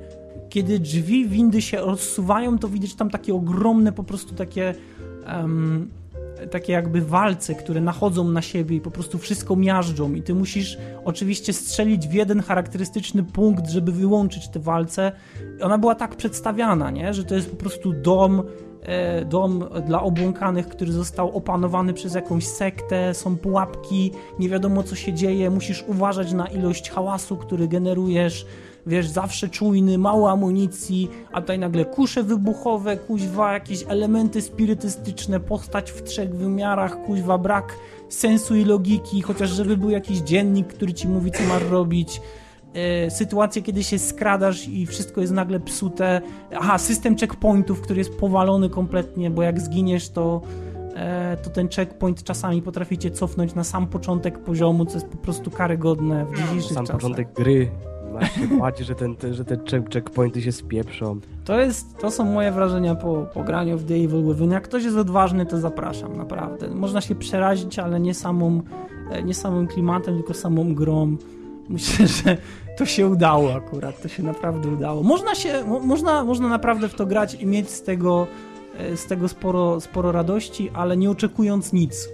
Kiedy 0.49 0.79
drzwi 0.79 1.27
windy 1.27 1.61
się 1.61 1.77
rozsuwają, 1.77 2.59
to 2.59 2.67
widzisz 2.67 2.95
tam 2.95 3.09
takie 3.09 3.35
ogromne, 3.35 3.91
po 3.91 4.03
prostu 4.03 4.35
takie 4.35 4.75
em, 5.25 5.89
takie 6.51 6.73
jakby 6.73 7.01
walce, 7.01 7.55
które 7.55 7.81
nachodzą 7.81 8.27
na 8.27 8.41
siebie 8.41 8.75
i 8.75 8.81
po 8.81 8.91
prostu 8.91 9.17
wszystko 9.17 9.55
miażdżą 9.55 10.13
i 10.13 10.21
ty 10.21 10.35
musisz 10.35 10.77
oczywiście 11.05 11.53
strzelić 11.53 12.07
w 12.07 12.13
jeden 12.13 12.41
charakterystyczny 12.41 13.23
punkt, 13.23 13.69
żeby 13.69 13.91
wyłączyć 13.91 14.47
te 14.47 14.59
walce. 14.59 15.11
Ona 15.61 15.77
była 15.77 15.95
tak 15.95 16.15
przedstawiana, 16.15 16.91
nie? 16.91 17.13
że 17.13 17.23
to 17.23 17.35
jest 17.35 17.51
po 17.51 17.57
prostu 17.57 17.93
dom, 17.93 18.39
e, 18.39 18.43
dom 19.25 19.65
dla 19.85 20.01
obłąkanych, 20.01 20.67
który 20.67 20.91
został 20.91 21.37
opanowany 21.37 21.93
przez 21.93 22.13
jakąś 22.13 22.47
sektę, 22.47 23.13
są 23.13 23.37
pułapki, 23.37 24.11
nie 24.39 24.49
wiadomo 24.49 24.83
co 24.83 24.95
się 24.95 25.13
dzieje, 25.13 25.49
musisz 25.49 25.83
uważać 25.87 26.33
na 26.33 26.47
ilość 26.47 26.89
hałasu, 26.89 27.37
który 27.37 27.67
generujesz, 27.67 28.45
wiesz, 28.87 29.07
zawsze 29.07 29.49
czujny, 29.49 29.97
mało 29.97 30.31
amunicji, 30.31 31.09
a 31.31 31.41
tutaj 31.41 31.59
nagle 31.59 31.85
kusze 31.85 32.23
wybuchowe, 32.23 32.97
kuźwa, 32.97 33.53
jakieś 33.53 33.85
elementy 33.87 34.41
spirytystyczne, 34.41 35.39
postać 35.39 35.91
w 35.91 36.03
trzech 36.03 36.35
wymiarach, 36.35 37.05
kuźwa, 37.05 37.37
brak 37.37 37.73
sensu 38.09 38.55
i 38.55 38.65
logiki, 38.65 39.21
chociaż 39.21 39.49
żeby 39.49 39.77
był 39.77 39.89
jakiś 39.89 40.17
dziennik, 40.17 40.67
który 40.67 40.93
ci 40.93 41.07
mówi, 41.07 41.31
co 41.31 41.43
masz 41.43 41.63
robić. 41.63 42.21
E, 42.73 43.09
sytuacje, 43.11 43.61
kiedy 43.61 43.83
się 43.83 43.99
skradasz 43.99 44.67
i 44.67 44.85
wszystko 44.85 45.21
jest 45.21 45.33
nagle 45.33 45.59
psute. 45.59 46.21
Aha, 46.59 46.77
system 46.77 47.17
checkpointów, 47.17 47.81
który 47.81 47.97
jest 47.99 48.17
powalony 48.17 48.69
kompletnie, 48.69 49.29
bo 49.29 49.41
jak 49.43 49.61
zginiesz, 49.61 50.09
to, 50.09 50.41
e, 50.95 51.37
to 51.43 51.49
ten 51.49 51.69
checkpoint 51.69 52.23
czasami 52.23 52.61
potrafi 52.61 52.97
cię 52.97 53.11
cofnąć 53.11 53.55
na 53.55 53.63
sam 53.63 53.87
początek 53.87 54.39
poziomu, 54.39 54.85
co 54.85 54.93
jest 54.93 55.07
po 55.07 55.17
prostu 55.17 55.51
karygodne 55.51 56.25
w 56.25 56.37
dzisiejszych 56.37 56.73
Sam 56.73 56.85
czasach. 56.85 57.01
początek 57.01 57.33
gry. 57.33 57.71
Masz 58.13 58.35
się 58.35 58.47
bać, 58.59 58.79
że, 58.79 58.95
ten, 58.95 59.15
te, 59.15 59.33
że 59.33 59.45
te 59.45 59.57
check, 59.57 59.93
checkpointy 59.93 60.41
się 60.41 60.51
spieprzą. 60.51 61.19
To, 61.45 61.59
jest, 61.59 61.97
to 61.97 62.11
są 62.11 62.25
moje 62.25 62.51
wrażenia 62.51 62.95
po, 62.95 63.25
po 63.33 63.43
graniu 63.43 63.77
w 63.77 63.83
The 63.85 63.93
Evil 63.93 64.23
Within. 64.25 64.51
Jak 64.51 64.63
ktoś 64.63 64.83
jest 64.83 64.97
odważny, 64.97 65.45
to 65.45 65.57
zapraszam, 65.57 66.17
naprawdę. 66.17 66.67
Można 66.67 67.01
się 67.01 67.15
przerazić, 67.15 67.79
ale 67.79 67.99
nie 67.99 68.13
samą, 68.13 68.61
e, 69.11 69.23
nie 69.23 69.33
samym 69.33 69.67
klimatem, 69.67 70.15
tylko 70.15 70.33
samą 70.33 70.75
grą. 70.75 71.17
Myślę, 71.69 72.07
że 72.07 72.37
to 72.77 72.85
się 72.85 73.07
udało 73.07 73.55
akurat, 73.55 74.01
to 74.01 74.07
się 74.07 74.23
naprawdę 74.23 74.69
udało. 74.69 75.03
Można 75.03 75.35
się, 75.35 75.63
mo, 75.65 75.79
można, 75.79 76.23
można 76.23 76.47
naprawdę 76.47 76.89
w 76.89 76.93
to 76.93 77.05
grać 77.05 77.33
i 77.33 77.45
mieć 77.45 77.69
z 77.69 77.81
tego, 77.81 78.27
e, 78.77 78.97
z 78.97 79.05
tego 79.05 79.27
sporo, 79.27 79.81
sporo 79.81 80.11
radości, 80.11 80.69
ale 80.73 80.97
nie 80.97 81.09
oczekując 81.09 81.73
nic. 81.73 82.09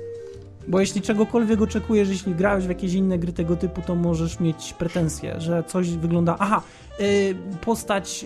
Bo 0.68 0.80
jeśli 0.80 1.02
czegokolwiek 1.02 1.62
oczekujesz, 1.62 2.10
jeśli 2.10 2.36
grałeś 2.36 2.66
w 2.66 2.70
jakieś 2.70 2.94
inne 2.94 3.20
gry 3.20 3.34
tego 3.34 3.56
typu, 3.56 3.82
to 3.82 3.96
możesz 3.96 4.40
mieć 4.40 4.74
pretensje, 4.74 5.42
że 5.42 5.64
coś 5.64 5.90
wygląda. 5.90 6.36
Aha, 6.40 6.62
y, 7.00 7.36
postać. 7.66 8.26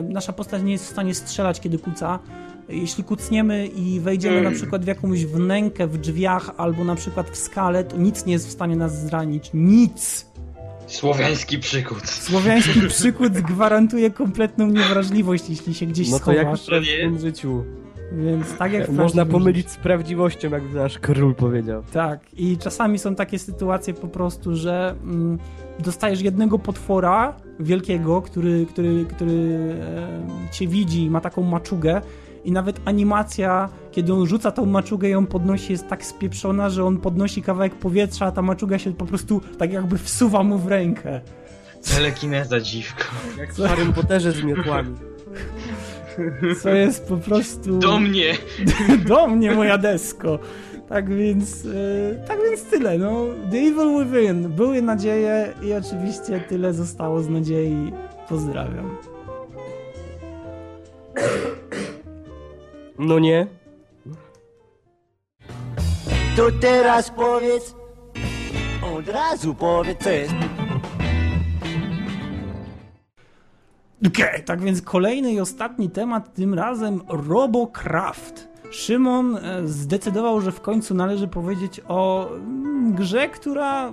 y, 0.00 0.02
nasza 0.02 0.32
postać 0.32 0.62
nie 0.62 0.72
jest 0.72 0.86
w 0.86 0.90
stanie 0.90 1.14
strzelać, 1.14 1.60
kiedy 1.60 1.78
kuca. 1.78 2.18
Jeśli 2.68 3.04
kucniemy 3.04 3.66
i 3.66 4.00
wejdziemy 4.00 4.42
na 4.42 4.50
przykład 4.50 4.84
w 4.84 4.86
jakąś 4.86 5.26
wnękę 5.26 5.86
w 5.86 5.98
drzwiach 5.98 6.50
albo 6.56 6.84
na 6.84 6.94
przykład 6.94 7.30
w 7.30 7.36
skale, 7.36 7.84
to 7.84 7.96
nic 7.96 8.26
nie 8.26 8.32
jest 8.32 8.48
w 8.48 8.50
stanie 8.50 8.76
nas 8.76 9.00
zranić. 9.06 9.50
Nic! 9.54 10.26
Słowiański 10.86 11.58
przykład. 11.58 12.08
Słowiański 12.08 12.80
przykład 12.88 13.32
gwarantuje 13.32 14.10
kompletną 14.10 14.66
niewrażliwość, 14.66 15.50
jeśli 15.50 15.74
się 15.74 15.86
gdzieś 15.86 16.10
No 16.10 16.20
to 16.20 16.32
jak 16.32 16.56
w 16.56 16.66
prawdziwym 16.66 17.18
życiu. 17.18 17.64
Więc 18.12 18.56
tak 18.56 18.72
jak 18.72 18.90
w 18.90 18.92
Można 18.94 19.26
pomylić 19.26 19.70
z 19.70 19.76
prawdziwością, 19.76 20.50
jak 20.50 20.72
nasz 20.72 20.98
król 20.98 21.34
powiedział. 21.34 21.82
Tak, 21.92 22.20
i 22.36 22.58
czasami 22.58 22.98
są 22.98 23.14
takie 23.14 23.38
sytuacje 23.38 23.94
po 23.94 24.08
prostu, 24.08 24.56
że 24.56 24.94
mm, 25.02 25.38
dostajesz 25.78 26.20
jednego 26.20 26.58
potwora 26.58 27.36
wielkiego, 27.60 28.22
który, 28.22 28.66
który, 28.66 29.06
który 29.16 29.32
e, 29.80 30.52
cię 30.52 30.66
widzi, 30.66 31.10
ma 31.10 31.20
taką 31.20 31.42
maczugę 31.42 32.02
i 32.44 32.52
nawet 32.52 32.80
animacja, 32.84 33.68
kiedy 33.92 34.12
on 34.12 34.26
rzuca 34.26 34.52
tą 34.52 34.66
maczugę 34.66 35.08
i 35.08 35.10
ją 35.10 35.26
podnosi, 35.26 35.72
jest 35.72 35.88
tak 35.88 36.04
spieprzona, 36.04 36.70
że 36.70 36.84
on 36.84 36.98
podnosi 36.98 37.42
kawałek 37.42 37.74
powietrza, 37.74 38.26
a 38.26 38.32
ta 38.32 38.42
maczuga 38.42 38.78
się 38.78 38.92
po 38.92 39.06
prostu 39.06 39.40
tak 39.58 39.72
jakby 39.72 39.98
wsuwa 39.98 40.42
mu 40.42 40.58
w 40.58 40.66
rękę. 40.66 41.20
Telekineza 41.94 42.60
dziwko. 42.60 43.04
Jak 43.38 43.54
w 43.54 43.62
Harrym 43.62 43.92
Potterze 43.92 44.32
z 44.32 44.44
miotłami. 44.44 44.96
Co 46.62 46.68
jest 46.68 47.08
po 47.08 47.16
prostu... 47.16 47.78
Do 47.78 48.00
mnie! 48.00 48.32
do 49.08 49.26
mnie, 49.26 49.50
moja 49.50 49.78
desko. 49.78 50.38
Tak 50.88 51.14
więc, 51.16 51.66
e, 51.66 52.26
tak 52.28 52.38
więc 52.50 52.64
tyle. 52.64 52.98
No, 52.98 53.26
The 53.50 53.56
Evil 53.56 54.04
Within. 54.04 54.48
Były 54.48 54.82
nadzieje 54.82 55.52
i 55.62 55.72
oczywiście 55.72 56.40
tyle 56.40 56.74
zostało 56.74 57.22
z 57.22 57.28
nadziei. 57.28 57.92
Pozdrawiam. 58.28 58.96
No 63.02 63.18
nie? 63.18 63.46
To 66.36 66.42
teraz 66.60 67.10
powiedz, 67.10 67.74
od 68.96 69.08
razu 69.08 69.54
powiedz, 69.54 69.98
co 70.04 70.10
jest. 70.10 70.34
Okej, 74.06 74.44
tak 74.44 74.60
więc 74.60 74.82
kolejny 74.82 75.32
i 75.32 75.40
ostatni 75.40 75.90
temat, 75.90 76.34
tym 76.34 76.54
razem 76.54 77.00
Robocraft. 77.08 78.48
Szymon 78.70 79.36
e, 79.36 79.68
zdecydował, 79.68 80.40
że 80.40 80.52
w 80.52 80.60
końcu 80.60 80.94
należy 80.94 81.28
powiedzieć 81.28 81.80
o 81.88 82.28
mm, 82.34 82.94
grze, 82.94 83.28
która 83.28 83.92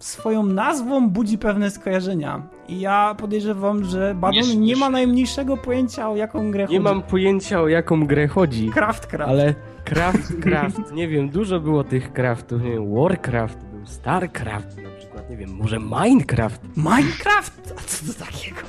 swoją 0.00 0.42
nazwą 0.42 1.10
budzi 1.10 1.38
pewne 1.38 1.70
skojarzenia. 1.70 2.42
I 2.68 2.80
ja 2.80 3.14
podejrzewam, 3.18 3.84
że 3.84 4.14
Badon 4.14 4.40
Nie- 4.42 4.56
nie, 4.56 4.66
nie- 4.66 4.76
ma 4.76 4.90
najmniejszego 4.90 5.56
pojęcia 5.56 6.10
o 6.10 6.16
jaką 6.16 6.50
grę 6.50 6.60
Nie 6.62 6.66
chodzi. 6.66 6.80
mam 6.80 7.02
pojęcia 7.02 7.60
o 7.60 7.68
jaką 7.68 8.06
grę 8.06 8.28
chodzi. 8.28 8.70
Craft 8.70 9.06
Craft. 9.06 9.30
Ale 9.30 9.54
Craft, 9.84 10.32
Craft, 10.42 10.92
nie 10.92 11.08
wiem, 11.08 11.28
dużo 11.28 11.60
było 11.60 11.84
tych 11.84 12.12
craftów, 12.12 12.62
nie 12.62 12.70
wiem, 12.70 12.94
Warcraft, 12.94 13.58
był 13.64 13.86
Starcraft 13.86 14.76
na 14.82 14.90
przykład, 14.98 15.30
nie 15.30 15.36
wiem, 15.36 15.50
może 15.50 15.78
Minecraft. 15.80 16.60
Minecraft? 16.76 17.74
A 17.78 17.80
co 17.86 18.12
to 18.12 18.24
takiego? 18.24 18.56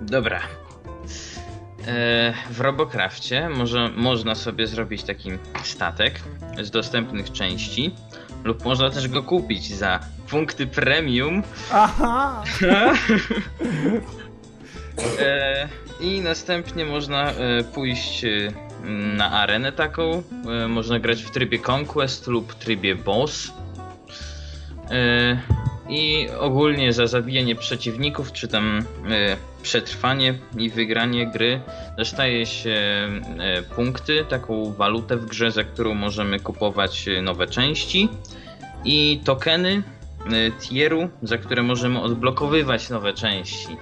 Dobra. 0.00 0.40
E, 1.88 2.34
w 2.50 2.60
Robocrafcie 2.60 3.48
może, 3.48 3.90
można 3.96 4.34
sobie 4.34 4.66
zrobić 4.66 5.02
taki 5.02 5.30
statek 5.62 6.20
z 6.62 6.70
dostępnych 6.70 7.32
części 7.32 7.94
lub 8.44 8.64
można 8.64 8.90
też 8.90 9.08
go 9.08 9.22
kupić 9.22 9.74
za 9.74 10.00
punkty 10.30 10.66
premium 10.66 11.42
Aha! 11.72 12.44
e, 15.20 15.68
i 16.00 16.20
następnie 16.20 16.84
można 16.84 17.30
e, 17.30 17.64
pójść 17.64 18.24
na 19.16 19.30
arenę 19.30 19.72
taką. 19.72 20.22
Można 20.68 20.98
grać 20.98 21.22
w 21.22 21.30
trybie 21.30 21.58
Conquest 21.70 22.26
lub 22.26 22.54
trybie 22.54 22.94
Boss. 22.94 23.52
I 25.88 26.28
ogólnie 26.38 26.92
za 26.92 27.06
zabijanie 27.06 27.56
przeciwników, 27.56 28.32
czy 28.32 28.48
tam 28.48 28.84
przetrwanie 29.62 30.38
i 30.58 30.70
wygranie 30.70 31.26
gry, 31.26 31.60
dostaje 31.96 32.46
się 32.46 32.70
e, 32.70 33.62
punkty, 33.62 34.24
taką 34.28 34.72
walutę 34.72 35.16
w 35.16 35.26
grze, 35.26 35.50
za 35.50 35.64
którą 35.64 35.94
możemy 35.94 36.40
kupować 36.40 37.08
e, 37.08 37.22
nowe 37.22 37.46
części 37.46 38.08
i 38.84 39.20
tokeny 39.24 39.82
e, 40.26 40.50
tieru, 40.50 41.08
za 41.22 41.38
które 41.38 41.62
możemy 41.62 42.00
odblokowywać 42.00 42.90
nowe 42.90 43.12
części. 43.12 43.76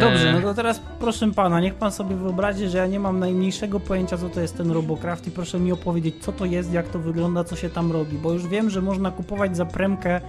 Dobrze, 0.00 0.32
no 0.32 0.40
to 0.40 0.54
teraz 0.54 0.80
proszę 1.00 1.30
pana, 1.30 1.60
niech 1.60 1.74
pan 1.74 1.92
sobie 1.92 2.16
wyobrazi, 2.16 2.68
że 2.68 2.78
ja 2.78 2.86
nie 2.86 3.00
mam 3.00 3.18
najmniejszego 3.18 3.80
pojęcia, 3.80 4.18
co 4.18 4.28
to 4.28 4.40
jest 4.40 4.56
ten 4.56 4.70
Robocraft 4.70 5.26
i 5.26 5.30
proszę 5.30 5.58
mi 5.60 5.72
opowiedzieć, 5.72 6.14
co 6.20 6.32
to 6.32 6.44
jest, 6.44 6.72
jak 6.72 6.88
to 6.88 6.98
wygląda, 6.98 7.44
co 7.44 7.56
się 7.56 7.70
tam 7.70 7.92
robi, 7.92 8.18
bo 8.18 8.32
już 8.32 8.46
wiem, 8.48 8.70
że 8.70 8.82
można 8.82 9.10
kupować 9.10 9.56
za 9.56 9.66
premkę 9.66 10.20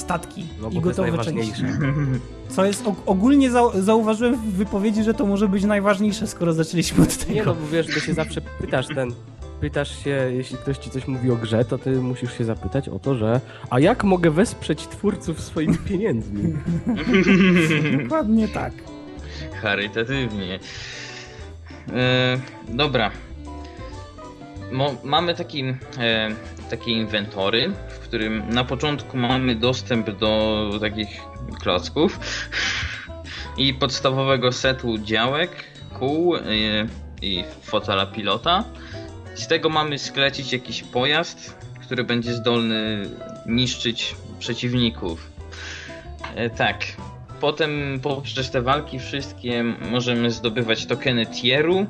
statki 0.00 0.46
No 0.60 0.68
i 0.70 0.74
bo 0.74 0.80
to 0.80 0.86
jest 0.88 1.00
gotowe 1.00 1.24
części. 1.24 1.62
Co 2.48 2.64
jest 2.64 2.84
og- 2.84 3.02
ogólnie 3.06 3.50
zau- 3.50 3.80
zauważyłem 3.80 4.36
w 4.36 4.52
wypowiedzi, 4.52 5.02
że 5.04 5.14
to 5.14 5.26
może 5.26 5.48
być 5.48 5.64
najważniejsze, 5.64 6.26
skoro 6.26 6.52
zaczęliśmy 6.52 7.02
od 7.04 7.16
tego. 7.16 7.32
Nie 7.32 7.42
no, 7.44 7.54
bo 7.54 7.66
wiesz, 7.66 7.86
to 7.86 8.00
się 8.00 8.14
zawsze 8.14 8.40
pytasz 8.40 8.86
ten... 8.94 9.12
Pytasz 9.60 10.04
się, 10.04 10.30
jeśli 10.32 10.56
ktoś 10.56 10.78
ci 10.78 10.90
coś 10.90 11.06
mówi 11.08 11.30
o 11.30 11.36
grze, 11.36 11.64
to 11.64 11.78
ty 11.78 11.90
musisz 11.90 12.38
się 12.38 12.44
zapytać 12.44 12.88
o 12.88 12.98
to, 12.98 13.14
że 13.14 13.40
a 13.70 13.80
jak 13.80 14.04
mogę 14.04 14.30
wesprzeć 14.30 14.86
twórców 14.88 15.40
swoimi 15.40 15.78
pieniędzmi? 15.88 16.54
Dokładnie 18.02 18.48
tak. 18.48 18.72
charytatywnie. 19.62 20.58
E, 21.92 22.38
dobra. 22.68 23.10
Mo, 24.72 24.94
mamy 25.04 25.34
taki, 25.34 25.64
e, 25.98 26.30
takie 26.70 26.92
inwentory, 26.92 27.72
w 27.88 27.98
którym 27.98 28.50
na 28.50 28.64
początku 28.64 29.16
mamy 29.16 29.54
dostęp 29.54 30.10
do 30.10 30.70
takich 30.80 31.20
klocków 31.60 32.20
i 33.56 33.74
podstawowego 33.74 34.52
setu 34.52 34.98
działek, 34.98 35.50
kół 35.98 36.36
e, 36.36 36.40
i 37.22 37.44
fotela 37.62 38.06
pilota. 38.06 38.64
Z 39.34 39.46
tego 39.46 39.68
mamy 39.68 39.98
sklecić 39.98 40.52
jakiś 40.52 40.82
pojazd, 40.82 41.56
który 41.80 42.04
będzie 42.04 42.34
zdolny 42.34 43.02
niszczyć 43.46 44.16
przeciwników. 44.38 45.30
E, 46.34 46.50
tak, 46.50 46.84
Potem 47.40 48.00
poprzez 48.02 48.50
te 48.50 48.62
walki 48.62 48.98
wszystkie 48.98 49.64
możemy 49.90 50.30
zdobywać 50.30 50.86
tokeny 50.86 51.26
tieru. 51.26 51.86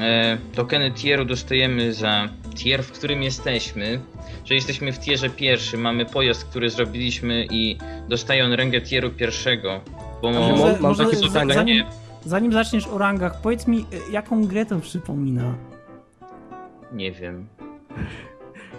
E, 0.00 0.38
tokeny 0.54 0.90
tieru 0.90 1.24
dostajemy 1.24 1.92
za 1.92 2.28
tier, 2.56 2.82
w 2.84 2.92
którym 2.92 3.22
jesteśmy. 3.22 4.00
Że 4.44 4.54
jesteśmy 4.54 4.92
w 4.92 4.98
tierze 4.98 5.30
pierwszym, 5.30 5.80
mamy 5.80 6.06
pojazd, 6.06 6.44
który 6.44 6.70
zrobiliśmy 6.70 7.46
i 7.50 7.78
dostaje 8.08 8.44
on 8.44 8.52
rangę 8.52 8.80
tieru 8.80 9.10
pierwszego. 9.10 9.80
Bo 10.22 10.28
A 10.28 10.32
może- 10.32 10.52
może, 10.52 10.72
mam 10.72 10.82
może 10.82 11.04
takie 11.04 11.16
za- 11.16 11.26
pytanie. 11.26 11.54
zanim, 11.54 11.84
zanim 12.24 12.52
zaczniesz 12.52 12.86
o 12.86 12.98
rangach, 12.98 13.40
powiedz 13.40 13.66
mi, 13.66 13.78
y, 13.78 14.12
jaką 14.12 14.46
grę 14.46 14.66
to 14.66 14.80
przypomina? 14.80 15.54
Nie 16.92 17.12
wiem. 17.12 17.46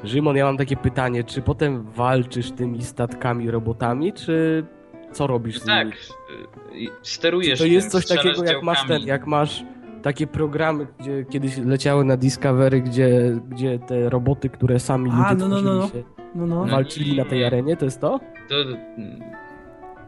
Rzymon, 0.04 0.36
ja 0.36 0.46
mam 0.46 0.58
takie 0.58 0.78
pytanie, 0.78 1.24
czy 1.24 1.42
potem 1.42 1.84
walczysz 1.84 2.52
tymi 2.52 2.84
statkami, 2.84 3.52
robotami, 3.52 4.14
czy 4.14 4.66
co 5.12 5.28
robisz 5.28 5.60
z 5.60 5.66
Tak, 5.66 5.88
nimi? 5.88 6.88
y, 6.88 6.92
sterujesz 7.04 7.60
To 7.60 7.66
jest 7.66 7.92
coś 7.92 8.06
takiego, 8.08 8.44
jak 8.44 8.64
masz 8.64 8.88
ten, 8.88 9.02
jak 9.02 9.28
masz 9.28 9.64
takie 10.02 10.28
programy, 10.28 10.88
gdzie 11.00 11.26
kiedyś 11.30 11.58
leciały 11.58 12.06
na 12.06 12.18
Discovery, 12.18 12.82
gdzie, 12.82 13.40
gdzie 13.50 13.80
te 13.80 14.10
roboty, 14.10 14.50
które 14.50 14.80
sami 14.80 15.12
A, 15.14 15.32
ludzie 15.34 15.46
no, 15.46 15.48
no, 15.48 15.62
no, 15.62 15.76
no. 15.76 15.88
się, 15.88 16.04
No, 16.36 16.48
no. 16.48 16.66
No. 16.66 16.72
walczyli 16.72 17.18
na 17.18 17.26
tej 17.26 17.46
arenie, 17.46 17.78
to 17.78 17.86
jest 17.86 18.02
to? 18.02 18.20
To 18.50 18.56
mm, 18.62 19.22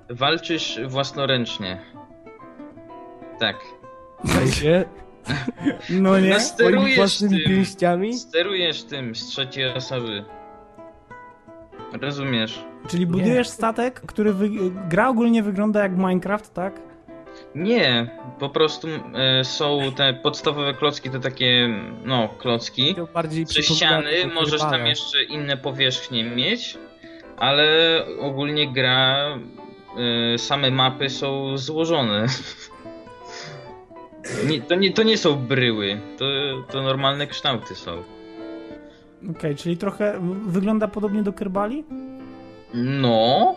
walczysz 0.10 0.80
własnoręcznie. 0.88 1.78
Tak. 3.40 3.56
Sensie, 4.26 4.86
No 5.90 6.20
nie? 6.20 6.30
No 6.30 6.40
sterujesz 6.40 6.96
własnymi 6.96 7.38
tym. 7.44 7.52
pięściami? 7.56 8.14
Sterujesz 8.18 8.84
tym 8.84 9.16
z 9.16 9.26
trzeciej 9.26 9.74
osoby. 9.74 10.24
Rozumiesz? 12.02 12.66
Czyli 12.88 13.06
budujesz 13.08 13.48
statek, 13.50 14.02
który 14.02 14.34
wy... 14.34 14.50
gra 14.90 15.10
ogólnie 15.10 15.44
wygląda 15.44 15.84
jak 15.84 15.98
Minecraft, 15.98 16.54
tak? 16.54 16.82
Nie, 17.56 18.08
po 18.40 18.50
prostu 18.50 18.88
e, 18.88 19.44
są 19.44 19.80
te 19.96 20.14
podstawowe 20.14 20.74
klocki, 20.74 21.10
to 21.10 21.20
takie, 21.20 21.70
no, 22.06 22.30
klocki. 22.38 22.96
Bardziej 23.14 23.46
ściany, 23.48 24.12
możesz 24.34 24.62
tam 24.62 24.86
jeszcze 24.86 25.24
inne 25.24 25.58
powierzchnie 25.58 26.24
mieć, 26.24 26.78
ale 27.38 27.66
ogólnie 28.20 28.74
gra, 28.74 29.18
e, 30.34 30.38
same 30.38 30.72
mapy 30.72 31.10
są 31.10 31.58
złożone. 31.58 32.26
Nie, 34.48 34.62
to, 34.62 34.76
nie, 34.76 34.94
to 34.94 35.04
nie 35.04 35.18
są 35.18 35.36
bryły, 35.36 36.02
to, 36.18 36.26
to 36.72 36.82
normalne 36.82 37.28
kształty 37.28 37.76
są. 37.76 38.04
Okej, 39.32 39.56
czyli 39.56 39.78
trochę 39.78 40.20
wygląda 40.46 40.88
podobnie 40.88 41.24
do 41.24 41.34
Kerbali? 41.34 41.84
No, 42.74 43.56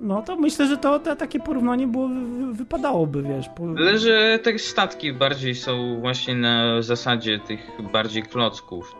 No 0.00 0.22
to 0.22 0.36
myślę, 0.36 0.66
że 0.66 0.76
to, 0.76 0.98
to 0.98 1.16
takie 1.16 1.40
porównanie 1.40 1.86
było, 1.86 2.08
wy- 2.08 2.52
wypadałoby, 2.54 3.22
wiesz. 3.22 3.48
Po... 3.48 3.64
ale 3.78 3.98
że 3.98 4.38
te 4.42 4.58
statki 4.58 5.12
bardziej 5.12 5.54
są 5.54 6.00
właśnie 6.00 6.34
na 6.34 6.82
zasadzie 6.82 7.38
tych 7.38 7.60
bardziej 7.92 8.22
klocków. 8.22 8.94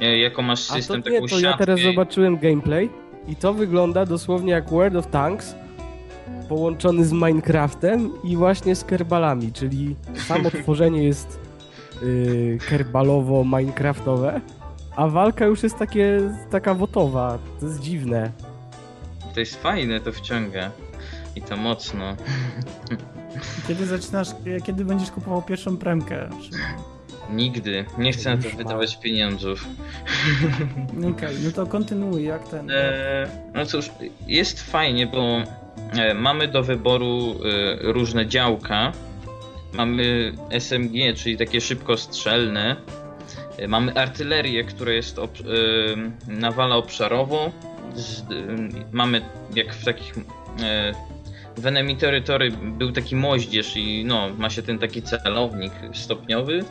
Jako 0.00 0.42
masz 0.42 0.70
A 0.70 0.74
system, 0.74 1.02
to 1.02 1.10
nie, 1.10 1.16
taką 1.16 1.28
to 1.28 1.34
ja 1.34 1.40
siatkę 1.40 1.58
teraz 1.66 1.80
i- 1.80 1.82
zobaczyłem 1.84 2.38
gameplay 2.38 2.90
i 3.28 3.36
to 3.36 3.54
wygląda 3.54 4.06
dosłownie 4.06 4.52
jak 4.52 4.70
World 4.70 4.96
of 4.96 5.06
Tanks 5.06 5.54
połączony 6.48 7.04
z 7.04 7.12
Minecraftem 7.12 8.10
i 8.24 8.36
właśnie 8.36 8.74
z 8.74 8.84
kerbalami, 8.84 9.52
czyli 9.52 9.96
samo 10.14 10.50
tworzenie 10.62 11.04
jest 11.04 11.40
yy, 12.02 12.58
kerbalowo-minecraftowe, 12.70 14.40
a 14.96 15.08
walka 15.08 15.46
już 15.46 15.62
jest 15.62 15.78
takie, 15.78 16.20
taka 16.50 16.74
wotowa. 16.74 17.38
To 17.60 17.66
jest 17.66 17.80
dziwne. 17.80 18.30
To 19.34 19.40
jest 19.40 19.62
fajne, 19.62 20.00
to 20.00 20.12
wciąga. 20.12 20.70
I 21.36 21.42
to 21.42 21.56
mocno. 21.56 22.16
Kiedy 23.68 23.86
zaczynasz, 23.86 24.28
kiedy 24.64 24.84
będziesz 24.84 25.10
kupował 25.10 25.42
pierwszą 25.42 25.76
premkę? 25.76 26.30
Nigdy. 27.32 27.84
Nie 27.98 28.12
chcę 28.12 28.36
na 28.36 28.42
to 28.42 28.56
wydawać 28.56 28.96
pieniądzów. 28.96 29.66
Okej, 31.16 31.36
no 31.44 31.50
to 31.50 31.66
kontynuuj, 31.66 32.24
jak 32.24 32.48
ten... 32.48 32.70
E, 32.70 33.28
no 33.54 33.66
cóż, 33.66 33.90
jest 34.26 34.70
fajnie, 34.70 35.06
bo 35.06 35.42
e, 35.92 36.14
mamy 36.14 36.48
do 36.48 36.62
wyboru 36.62 37.34
e, 37.44 37.92
różne 37.92 38.26
działka. 38.26 38.92
Mamy 39.72 40.32
SMG, 40.50 41.14
czyli 41.16 41.36
takie 41.36 41.60
szybkostrzelne. 41.60 42.76
E, 43.58 43.68
mamy 43.68 43.94
artylerię, 43.94 44.64
która 44.64 44.92
jest 44.92 45.18
ob, 45.18 45.30
nawala 46.28 46.76
obszarowo. 46.76 47.52
Z, 47.94 48.24
mamy 48.92 49.20
jak 49.54 49.74
w 49.74 49.84
takich 49.84 50.14
e, 50.62 50.92
w 51.56 51.98
Territory 52.00 52.50
był 52.50 52.92
taki 52.92 53.16
moździerz 53.16 53.76
i 53.76 54.04
no, 54.04 54.28
ma 54.38 54.50
się 54.50 54.62
ten 54.62 54.78
taki 54.78 55.02
celownik 55.02 55.72
stopniowy. 55.92 56.64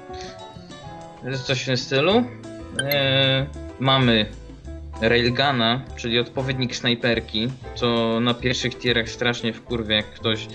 Coś 1.46 1.62
w 1.62 1.66
tym 1.66 1.78
stylu. 1.78 2.24
E, 2.82 3.46
mamy 3.80 4.26
Railguna, 5.02 5.82
czyli 5.96 6.20
odpowiednik 6.20 6.76
snajperki, 6.76 7.48
co 7.76 8.20
na 8.20 8.34
pierwszych 8.34 8.78
tierach 8.78 9.10
strasznie 9.10 9.54
wkurwia, 9.54 9.96
jak 9.96 10.06
ktoś 10.06 10.48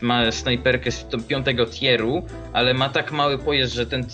ma 0.00 0.32
snajperkę 0.32 0.90
z 0.90 1.06
piątego 1.28 1.66
tieru, 1.66 2.22
ale 2.52 2.74
ma 2.74 2.88
tak 2.88 3.12
mały 3.12 3.38
pojazd, 3.38 3.74
że 3.74 3.86
ten 3.86 4.06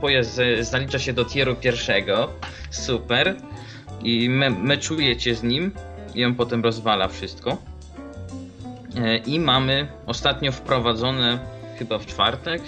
pojazd 0.00 0.40
zalicza 0.60 0.98
się 0.98 1.12
do 1.12 1.24
tieru 1.24 1.54
pierwszego. 1.54 2.32
Super. 2.70 3.36
I 4.04 4.28
me 4.28 4.50
meczuje 4.50 5.16
cię 5.16 5.34
z 5.34 5.42
nim 5.42 5.72
i 6.14 6.24
on 6.24 6.34
potem 6.34 6.62
rozwala 6.62 7.08
wszystko. 7.08 7.56
E, 8.96 9.16
I 9.16 9.40
mamy 9.40 9.88
ostatnio 10.06 10.52
wprowadzone, 10.52 11.38
chyba 11.78 11.98
w 11.98 12.06
czwartek, 12.06 12.62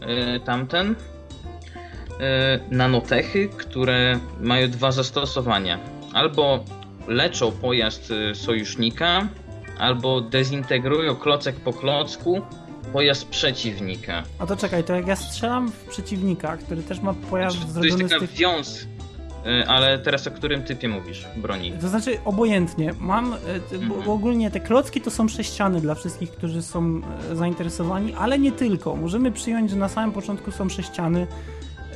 e, 0.00 0.40
tamten, 0.40 0.94
e, 2.20 2.60
nanotechy, 2.70 3.48
które 3.48 4.18
mają 4.40 4.70
dwa 4.70 4.92
zastosowania. 4.92 5.78
Albo 6.12 6.64
leczą 7.08 7.52
pojazd 7.52 8.12
sojusznika, 8.34 9.28
albo 9.78 10.20
dezintegrują 10.20 11.16
klocek 11.16 11.56
po 11.56 11.72
klocku 11.72 12.42
pojazd 12.92 13.28
przeciwnika. 13.28 14.22
A 14.38 14.46
to 14.46 14.56
czekaj, 14.56 14.84
to 14.84 14.94
jak 14.94 15.06
ja 15.06 15.16
strzelam 15.16 15.72
w 15.72 15.84
przeciwnika, 15.84 16.56
który 16.56 16.82
też 16.82 17.00
ma 17.00 17.14
pojazd 17.14 17.56
To 17.56 17.62
jest 17.62 17.74
zrobiony 17.74 18.08
z 18.08 18.10
taka 18.10 18.20
tych... 18.20 18.30
wiąz, 18.30 18.82
e, 18.82 18.97
ale 19.66 19.98
teraz 19.98 20.26
o 20.26 20.30
którym 20.30 20.62
typie 20.62 20.88
mówisz? 20.88 21.26
Broni. 21.36 21.72
To 21.72 21.88
znaczy 21.88 22.18
obojętnie. 22.24 22.94
Mam, 23.00 23.32
e, 23.32 23.36
bo 24.04 24.12
ogólnie 24.12 24.50
te 24.50 24.60
klocki 24.60 25.00
to 25.00 25.10
są 25.10 25.28
sześciany 25.28 25.80
dla 25.80 25.94
wszystkich, 25.94 26.30
którzy 26.30 26.62
są 26.62 27.00
e, 27.30 27.36
zainteresowani, 27.36 28.14
ale 28.14 28.38
nie 28.38 28.52
tylko. 28.52 28.96
Możemy 28.96 29.32
przyjąć, 29.32 29.70
że 29.70 29.76
na 29.76 29.88
samym 29.88 30.12
początku 30.12 30.50
są 30.50 30.68
sześciany 30.68 31.26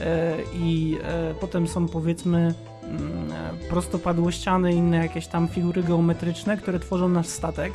e, 0.01 0.37
i 0.55 0.99
e, 1.05 1.35
potem 1.35 1.69
są 1.69 1.89
powiedzmy 1.89 2.55
mm, 2.83 3.33
e, 3.33 3.69
prostopadłościane 3.69 4.73
i 4.73 4.77
inne 4.77 4.97
jakieś 4.97 5.27
tam 5.27 5.49
figury 5.49 5.83
geometryczne, 5.83 6.57
które 6.57 6.79
tworzą 6.79 7.09
nasz 7.09 7.27
statek. 7.27 7.73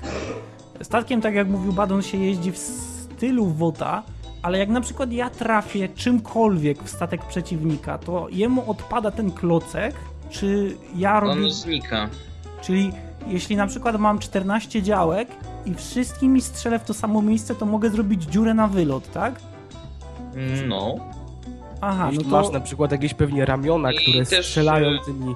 Statkiem, 0.81 1.21
tak 1.21 1.35
jak 1.35 1.47
mówił 1.47 1.73
Badon, 1.73 2.01
się 2.01 2.17
jeździ 2.17 2.51
w 2.51 2.57
stylu 2.57 3.45
WOTA, 3.45 4.03
ale 4.41 4.57
jak 4.57 4.69
na 4.69 4.81
przykład 4.81 5.11
ja 5.11 5.29
trafię 5.29 5.89
czymkolwiek 5.89 6.83
w 6.83 6.89
statek 6.89 7.25
przeciwnika, 7.25 7.97
to 7.97 8.27
jemu 8.31 8.71
odpada 8.71 9.11
ten 9.11 9.31
klocek, 9.31 9.95
czy 10.29 10.77
ja 10.95 11.19
robię... 11.19 11.43
On 11.45 11.51
znika. 11.51 12.09
Czyli 12.61 12.91
jeśli 13.27 13.55
na 13.55 13.67
przykład 13.67 13.99
mam 13.99 14.19
14 14.19 14.81
działek 14.81 15.27
i 15.65 15.73
wszystkimi 15.73 16.41
strzelę 16.41 16.79
w 16.79 16.83
to 16.83 16.93
samo 16.93 17.21
miejsce, 17.21 17.55
to 17.55 17.65
mogę 17.65 17.89
zrobić 17.89 18.23
dziurę 18.23 18.53
na 18.53 18.67
wylot, 18.67 19.11
tak? 19.11 19.39
No. 20.67 20.95
Aha, 21.81 22.07
Jeśli 22.11 22.25
no 22.25 22.31
to... 22.31 22.43
masz 22.43 22.53
na 22.53 22.59
przykład 22.59 22.91
jakieś 22.91 23.13
pewnie 23.13 23.45
ramiona, 23.45 23.91
I 23.91 23.95
które 23.95 24.25
też, 24.25 24.47
strzelają 24.47 24.89
e, 24.89 24.99
tymi, 25.05 25.35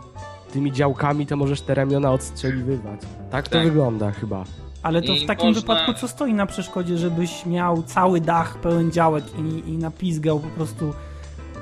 tymi 0.54 0.72
działkami, 0.72 1.26
to 1.26 1.38
możesz 1.38 1.62
te 1.62 1.76
ramiona 1.76 2.12
odstrzeliwywać. 2.12 3.00
Tak 3.32 3.48
to 3.50 3.56
Tak. 3.56 3.64
wygląda 3.64 4.12
chyba. 4.12 4.44
Ale 4.84 5.02
to 5.02 5.14
I 5.14 5.24
w 5.24 5.28
takim 5.28 5.46
można- 5.48 5.62
wypadku 5.62 5.94
co 5.94 6.08
stoi 6.08 6.34
na 6.34 6.46
przeszkodzie, 6.46 6.98
żebyś 6.98 7.46
miał 7.46 7.84
cały 7.84 8.22
dach 8.22 8.58
pełen 8.58 8.92
działek 8.92 9.24
i, 9.40 9.70
i 9.70 9.78
napizgał 9.78 10.40
po 10.40 10.48
prostu... 10.48 10.94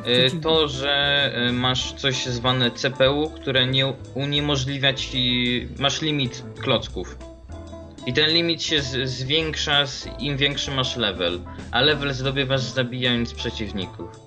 Przeciw- 0.06 0.40
To, 0.42 0.68
że 0.68 0.92
e, 1.36 1.52
masz 1.52 1.94
coś 1.94 2.26
zwane 2.26 2.72
CPU, 2.72 3.30
które 3.30 3.68
nie 3.68 3.94
uniemożliwia 4.16 4.94
ci. 4.94 5.68
Masz 5.80 6.02
limit 6.02 6.44
klocków. 6.62 7.18
I 8.06 8.14
ten 8.14 8.30
limit 8.30 8.64
się 8.64 8.82
zwiększa 9.04 9.86
z, 9.86 10.08
im 10.20 10.38
większy 10.38 10.72
masz 10.72 10.98
level. 10.98 11.40
A 11.72 11.82
level 11.82 12.14
zdobywasz 12.14 12.62
zabijając 12.62 13.34
przeciwników. 13.34 14.20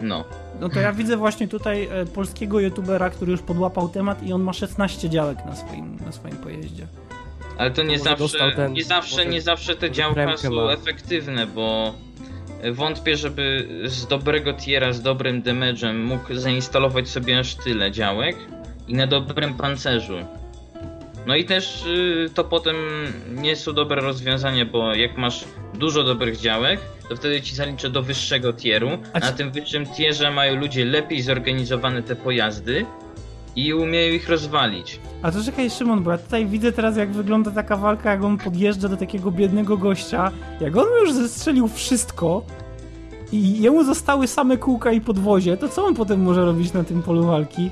No. 0.00 0.24
No 0.60 0.68
to 0.68 0.80
ja 0.80 0.92
widzę 0.92 1.16
właśnie 1.16 1.48
tutaj 1.48 1.88
e, 1.92 2.06
polskiego 2.06 2.60
youtubera, 2.60 3.10
który 3.10 3.32
już 3.32 3.42
podłapał 3.42 3.88
temat 3.88 4.22
i 4.22 4.32
on 4.32 4.42
ma 4.42 4.52
16 4.52 5.10
działek 5.10 5.44
na 5.44 5.56
swoim, 5.56 5.98
na 6.06 6.12
swoim 6.12 6.36
pojeździe. 6.36 6.86
Ale 7.58 7.70
to 7.70 7.82
nie 7.82 7.98
zawsze, 7.98 8.52
ten- 8.56 8.72
nie 8.72 8.84
zawsze, 8.84 9.16
może- 9.16 9.26
nie 9.26 9.40
zawsze 9.42 9.76
te 9.76 9.90
działka 9.90 10.36
są 10.36 10.50
ma. 10.50 10.72
efektywne, 10.72 11.46
bo 11.46 11.94
wątpię, 12.72 13.16
żeby 13.16 13.68
z 13.84 14.06
dobrego 14.06 14.52
tiera, 14.52 14.92
z 14.92 15.02
dobrym 15.02 15.42
damage'em 15.42 15.94
mógł 16.04 16.34
zainstalować 16.34 17.08
sobie 17.08 17.38
aż 17.38 17.54
tyle 17.54 17.90
działek 17.90 18.36
i 18.88 18.94
na 18.94 19.06
dobrym 19.06 19.54
pancerzu. 19.54 20.18
No 21.26 21.36
i 21.36 21.44
też 21.44 21.84
y, 21.86 22.30
to 22.34 22.44
potem 22.44 22.76
nie 23.32 23.56
są 23.56 23.72
dobre 23.72 24.02
rozwiązania, 24.02 24.64
bo 24.64 24.94
jak 24.94 25.18
masz 25.18 25.44
dużo 25.74 26.04
dobrych 26.04 26.36
działek, 26.36 26.80
to 27.08 27.16
wtedy 27.16 27.42
ci 27.42 27.54
zaliczę 27.54 27.90
do 27.90 28.02
wyższego 28.02 28.52
tieru. 28.52 28.90
A 29.12 29.18
Na 29.18 29.32
tym 29.32 29.52
wyższym 29.52 29.86
tierze 29.86 30.30
mają 30.30 30.56
ludzie 30.56 30.84
lepiej 30.84 31.22
zorganizowane 31.22 32.02
te 32.02 32.16
pojazdy 32.16 32.86
i 33.56 33.74
umieją 33.74 34.14
ich 34.14 34.28
rozwalić. 34.28 35.00
A 35.22 35.32
to 35.32 35.44
czekaj 35.44 35.70
Szymon, 35.70 36.02
bo 36.02 36.10
ja 36.10 36.18
tutaj 36.18 36.46
widzę 36.46 36.72
teraz 36.72 36.96
jak 36.96 37.12
wygląda 37.12 37.50
taka 37.50 37.76
walka, 37.76 38.10
jak 38.10 38.24
on 38.24 38.38
podjeżdża 38.38 38.88
do 38.88 38.96
takiego 38.96 39.30
biednego 39.30 39.76
gościa, 39.76 40.30
jak 40.60 40.76
on 40.76 40.86
już 41.00 41.12
zestrzelił 41.12 41.68
wszystko 41.68 42.42
i 43.32 43.62
jemu 43.62 43.84
zostały 43.84 44.26
same 44.26 44.56
kółka 44.56 44.92
i 44.92 45.00
podwozie, 45.00 45.56
to 45.56 45.68
co 45.68 45.84
on 45.84 45.94
potem 45.94 46.22
może 46.22 46.44
robić 46.44 46.72
na 46.72 46.84
tym 46.84 47.02
polu 47.02 47.26
walki? 47.26 47.70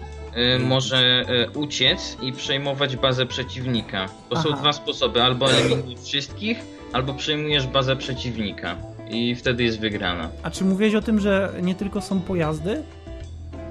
y, 0.57 0.59
może 0.59 1.25
y, 1.55 1.59
uciec 1.59 2.17
i 2.23 2.33
przejmować 2.33 2.97
bazę 2.97 3.27
przeciwnika. 3.27 4.09
To 4.29 4.37
są 4.37 4.49
Aha. 4.53 4.61
dwa 4.61 4.73
sposoby, 4.73 5.23
albo 5.23 5.53
eliminujesz 5.53 6.01
wszystkich, 6.01 6.59
albo 6.93 7.15
przejmujesz 7.15 7.67
bazę 7.67 7.97
przeciwnika. 7.97 8.77
I 9.11 9.35
wtedy 9.35 9.63
jest 9.65 9.81
wygrana. 9.81 10.29
A 10.43 10.51
czy 10.51 10.65
mówiłeś 10.65 10.95
o 10.95 11.03
tym, 11.03 11.21
że 11.21 11.53
nie 11.63 11.75
tylko 11.75 12.01
są 12.01 12.21
pojazdy? 12.21 12.83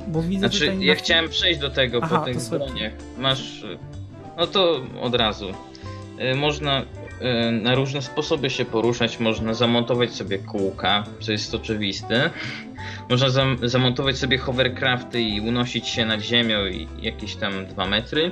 Bo 0.08 0.22
widzę 0.22 0.40
Znaczy, 0.50 0.76
ja 0.80 0.94
na- 0.94 1.00
chciałem 1.00 1.30
przejść 1.30 1.60
do 1.60 1.70
tego 1.70 2.00
Aha, 2.04 2.20
po 2.20 2.26
tych 2.26 2.38
broniach. 2.50 2.94
Masz. 3.18 3.64
y, 3.64 3.78
No 4.38 4.48
to 4.48 4.82
od 5.02 5.16
razu. 5.16 5.50
Y, 6.32 6.36
Można 6.36 6.82
y, 6.82 6.86
na 7.52 7.76
różne 7.76 8.02
sposoby 8.02 8.50
się 8.50 8.66
poruszać, 8.66 9.20
można 9.20 9.54
zamontować 9.54 10.12
sobie 10.12 10.38
kółka, 10.38 11.04
co 11.20 11.32
jest 11.32 11.56
oczywiste. 11.56 12.30
Można 13.10 13.30
zam 13.30 13.58
zamontować 13.64 14.18
sobie 14.18 14.38
hovercrafty 14.38 15.22
i 15.22 15.42
unosić 15.42 15.88
się 15.88 16.06
nad 16.06 16.22
ziemią 16.22 16.66
i 16.66 16.88
jakieś 17.02 17.36
tam 17.36 17.66
2 17.66 17.86
metry. 17.86 18.32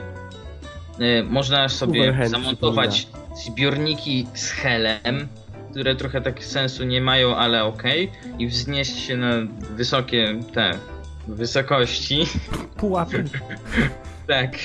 Można 1.30 1.70
sobie 1.70 2.02
Overhand 2.02 2.30
zamontować 2.32 3.08
zbiorniki 3.46 4.28
z 4.34 4.52
helem, 4.52 5.28
które 5.72 5.96
trochę 5.96 6.22
tak 6.22 6.44
sensu 6.44 6.84
nie 6.84 7.02
mają, 7.02 7.36
ale 7.36 7.64
okej. 7.64 8.12
I 8.40 8.48
wznieść 8.48 9.00
się 9.00 9.18
na 9.18 9.30
wysokie 9.76 10.40
te 10.54 10.72
wysokości. 11.36 12.26
Pułapy. 12.78 13.24
Tak, 14.28 14.58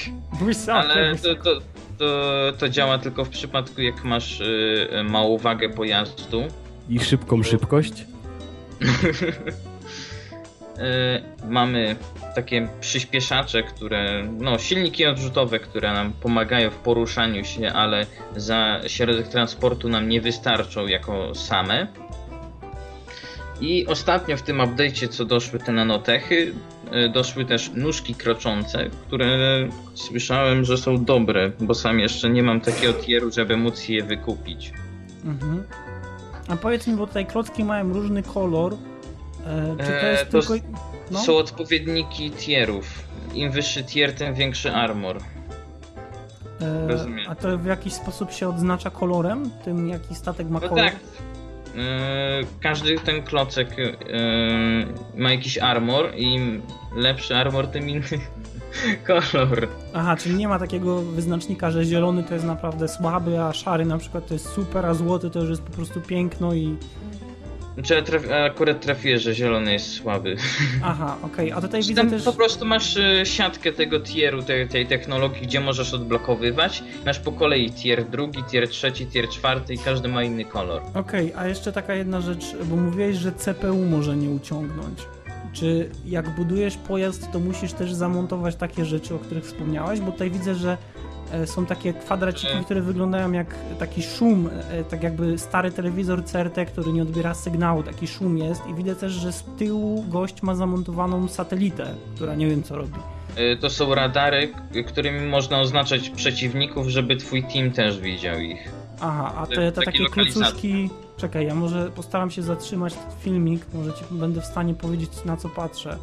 Wysokie, 0.43 0.75
ale 0.75 1.17
to, 1.17 1.35
to, 1.35 1.61
to, 1.99 2.53
to 2.59 2.69
działa 2.69 2.99
tylko 2.99 3.25
w 3.25 3.29
przypadku 3.29 3.81
jak 3.81 4.05
masz 4.05 4.41
y, 4.41 4.89
małą 5.05 5.39
wagę 5.39 5.69
pojazdu. 5.69 6.43
I 6.89 7.01
szybką 7.01 7.43
szybkość. 7.43 8.07
Y, 10.79 11.49
mamy 11.49 11.97
takie 12.35 12.69
przyspieszacze, 12.81 13.63
które, 13.63 14.25
no 14.39 14.59
silniki 14.59 15.07
odrzutowe, 15.07 15.59
które 15.59 15.93
nam 15.93 16.13
pomagają 16.13 16.71
w 16.71 16.77
poruszaniu 16.77 17.45
się, 17.45 17.73
ale 17.73 18.07
za 18.37 18.81
środek 18.87 19.29
transportu 19.29 19.89
nam 19.89 20.09
nie 20.09 20.21
wystarczą 20.21 20.87
jako 20.87 21.35
same. 21.35 21.87
I 23.61 23.87
ostatnio 23.87 24.37
w 24.37 24.43
tym 24.43 24.59
update'cie, 24.59 25.09
co 25.09 25.25
doszły 25.25 25.59
te 25.59 25.73
nanotechy, 25.73 26.55
y, 27.07 27.09
doszły 27.09 27.45
też 27.45 27.71
nóżki 27.75 28.15
kroczące, 28.15 28.91
które 29.07 29.27
słyszałem, 29.95 30.65
że 30.65 30.79
są 30.79 31.05
dobre, 31.05 31.51
bo 31.61 31.75
sam 31.75 32.01
jeszcze 32.01 32.31
nie 32.31 32.43
mam 32.43 32.61
takiego 32.61 32.93
tieru, 32.93 33.33
żeby 33.33 33.57
móc 33.57 33.89
je 33.89 34.03
wykupić. 34.05 34.73
Mhm. 35.25 35.63
A 36.49 36.57
powiedz 36.57 36.87
mi, 36.87 36.95
bo 36.97 37.07
tutaj 37.07 37.27
klocki 37.27 37.65
mają 37.65 37.93
różny 37.93 38.23
kolor. 38.23 38.75
E, 39.47 39.77
czy 39.81 39.87
to 39.87 39.93
E, 39.93 40.13
jest 40.13 40.31
to 40.31 40.43
tylko. 40.43 40.67
No? 41.11 41.19
Są 41.21 41.37
odpowiedniki 41.37 42.31
tierów. 42.31 42.87
Im 43.35 43.51
wyższy 43.51 43.85
tier, 43.85 44.13
tym 44.15 44.35
większy 44.35 44.73
armor. 44.73 45.17
E, 46.61 46.89
rozumiem. 46.89 47.27
a 47.29 47.35
to 47.35 47.59
w 47.59 47.65
jakiś 47.67 47.93
sposób 47.93 48.33
się 48.33 48.49
odznacza 48.49 48.91
kolorem? 48.91 49.51
Tym, 49.65 49.89
jaki 49.89 50.15
statek 50.15 50.49
ma 50.49 50.61
No 50.61 50.69
kolor? 50.69 50.85
tak. 50.85 50.97
Yy, 51.77 52.47
każdy 52.61 52.99
ten 52.99 53.23
klocek 53.23 53.79
yy, 53.79 53.87
ma 55.17 55.33
jakiś 55.33 55.59
armor 55.59 56.13
i 56.15 56.35
im 56.35 56.63
lepszy 56.97 57.37
armor, 57.37 57.67
tym 57.67 57.89
inny 57.89 58.03
kolor. 59.07 59.69
Aha, 59.95 60.17
czyli 60.17 60.35
nie 60.35 60.49
ma 60.49 60.59
takiego 60.59 61.03
wyznacznika, 61.03 61.71
że 61.71 61.85
zielony 61.85 62.23
to 62.23 62.35
jest 62.35 62.47
naprawdę 62.47 62.89
słaby, 62.89 63.41
a 63.41 63.53
szary 63.53 63.85
na 63.85 63.99
przykład 63.99 64.27
to 64.27 64.35
jest 64.35 64.49
super, 64.49 64.87
a 64.87 64.95
złoty 64.95 65.31
to 65.31 65.41
już 65.41 65.51
jest 65.51 65.63
po 65.63 65.73
prostu 65.73 66.01
piękno 66.01 66.55
i. 66.55 66.77
Znaczy 67.77 67.95
ja 67.95 68.03
traf, 68.03 68.23
akurat 68.47 68.81
trafię, 68.81 69.19
że 69.19 69.35
zielony 69.35 69.73
jest 69.73 69.93
słaby. 69.93 70.37
Aha, 70.83 71.17
okej. 71.23 71.53
A 71.53 71.61
tutaj 71.61 71.83
widzę 71.83 72.11
też. 72.11 72.23
po 72.23 72.33
prostu 72.33 72.65
masz 72.65 72.97
y, 72.97 73.23
siatkę 73.25 73.73
tego 73.73 74.01
tieru, 74.01 74.43
tej, 74.43 74.69
tej 74.69 74.87
technologii, 74.87 75.43
gdzie 75.43 75.61
możesz 75.61 75.95
odblokowywać. 75.95 76.83
Masz 77.07 77.19
po 77.19 77.33
kolei 77.33 77.71
tier 77.73 78.05
drugi, 78.05 78.45
tier 78.45 78.69
trzeci, 78.69 79.07
tier 79.07 79.29
czwarty 79.29 79.75
i 79.75 79.79
każdy 79.79 80.09
ma 80.09 80.23
inny 80.23 80.45
kolor. 80.45 80.83
Okej, 80.95 81.33
a 81.37 81.47
jeszcze 81.47 81.73
taka 81.73 81.95
jedna 81.95 82.21
rzecz, 82.21 82.45
bo 82.65 82.77
mówiłeś, 82.77 83.17
że 83.17 83.33
CPU 83.33 83.85
może 83.85 84.17
nie 84.17 84.31
uciągnąć. 84.31 84.99
Czy 85.53 85.91
jak 86.07 86.31
budujesz 86.31 86.77
pojazd, 86.77 87.33
to 87.33 87.41
musisz 87.41 87.73
też 87.73 87.93
zamontować 87.93 88.57
takie 88.57 88.85
rzeczy, 88.85 89.15
o 89.15 89.19
których 89.19 89.45
wspomniałeś? 89.45 90.01
Bo 90.01 90.13
tutaj 90.13 90.31
widzę, 90.31 90.55
że 90.55 90.77
są 91.47 91.67
takie 91.67 91.93
kwadraciki, 91.93 92.53
E. 92.53 92.65
które 92.65 92.81
wyglądają 92.81 93.33
jak 93.33 93.55
taki 93.79 94.03
szum, 94.03 94.51
e, 94.71 94.85
tak 94.85 95.03
jakby 95.03 95.39
stary 95.39 95.71
telewizor 95.71 96.25
CRT, 96.25 96.67
który 96.67 96.93
nie 96.93 97.03
odbiera 97.03 97.35
sygnału, 97.35 97.83
taki 97.83 98.07
szum 98.07 98.39
jest 98.39 98.67
i 98.67 98.75
widzę 98.75 98.97
też, 98.97 99.13
że 99.13 99.33
z 99.33 99.45
tyłu 99.59 100.05
gość 100.09 100.43
ma 100.43 100.55
zamontowaną 100.55 101.29
satelitę, 101.29 101.87
która 102.15 102.35
nie 102.35 102.47
wiem 102.47 102.63
co 102.63 102.77
robi. 102.77 102.99
To 103.61 103.71
są 103.71 103.95
radary, 103.95 104.53
którymi 104.87 105.29
można 105.29 105.61
oznaczać 105.61 106.11
przeciwników, 106.11 106.89
żeby 106.89 107.17
twój 107.17 107.45
team 107.45 107.71
też 107.71 107.99
widział 108.01 108.41
ich. 108.41 108.73
Aha, 109.01 109.33
a 109.37 109.47
te, 109.47 109.73
te 109.73 109.83
takie 109.83 110.05
klocuszki... 110.05 110.91
Czekaj, 111.17 111.47
ja 111.47 111.55
może 111.55 111.91
postaram 111.91 112.31
się 112.31 112.43
zatrzymać 112.43 112.95
ten 112.95 113.03
filmik, 113.21 113.67
może 113.75 113.93
ci 113.93 114.05
będę 114.11 114.41
w 114.41 114.45
stanie 114.45 114.75
powiedzieć 114.75 115.11
na 115.25 115.37
co 115.37 115.49
patrzę, 115.49 115.99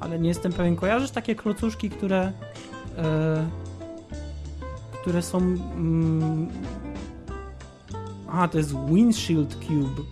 ale 0.00 0.18
nie 0.18 0.28
jestem 0.28 0.52
pewien. 0.52 0.76
Kojarzysz 0.76 1.10
takie 1.10 1.34
klocuszki, 1.34 1.90
które... 1.90 2.32
E, 2.98 3.63
które 5.04 5.22
są... 5.22 5.38
Mm, 5.38 6.48
aha, 8.28 8.48
to 8.48 8.58
jest 8.58 8.76
Windshield 8.88 9.54
Cube. 9.54 10.02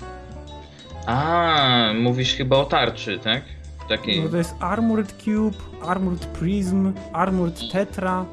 A, 1.07 1.93
mówisz 2.01 2.35
chyba 2.35 2.57
o 2.57 2.65
tarczy, 2.65 3.19
tak? 3.19 3.43
Takiej. 3.89 4.23
No 4.23 4.29
to 4.29 4.37
jest 4.37 4.55
Armored 4.61 5.13
Cube, 5.13 5.57
Armored 5.87 6.27
Prism, 6.27 6.93
Armored 7.13 7.61
Tetra, 7.73 8.25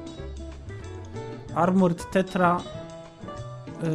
Armored 1.56 2.11
Tetra... 2.11 2.61
E, 3.84 3.90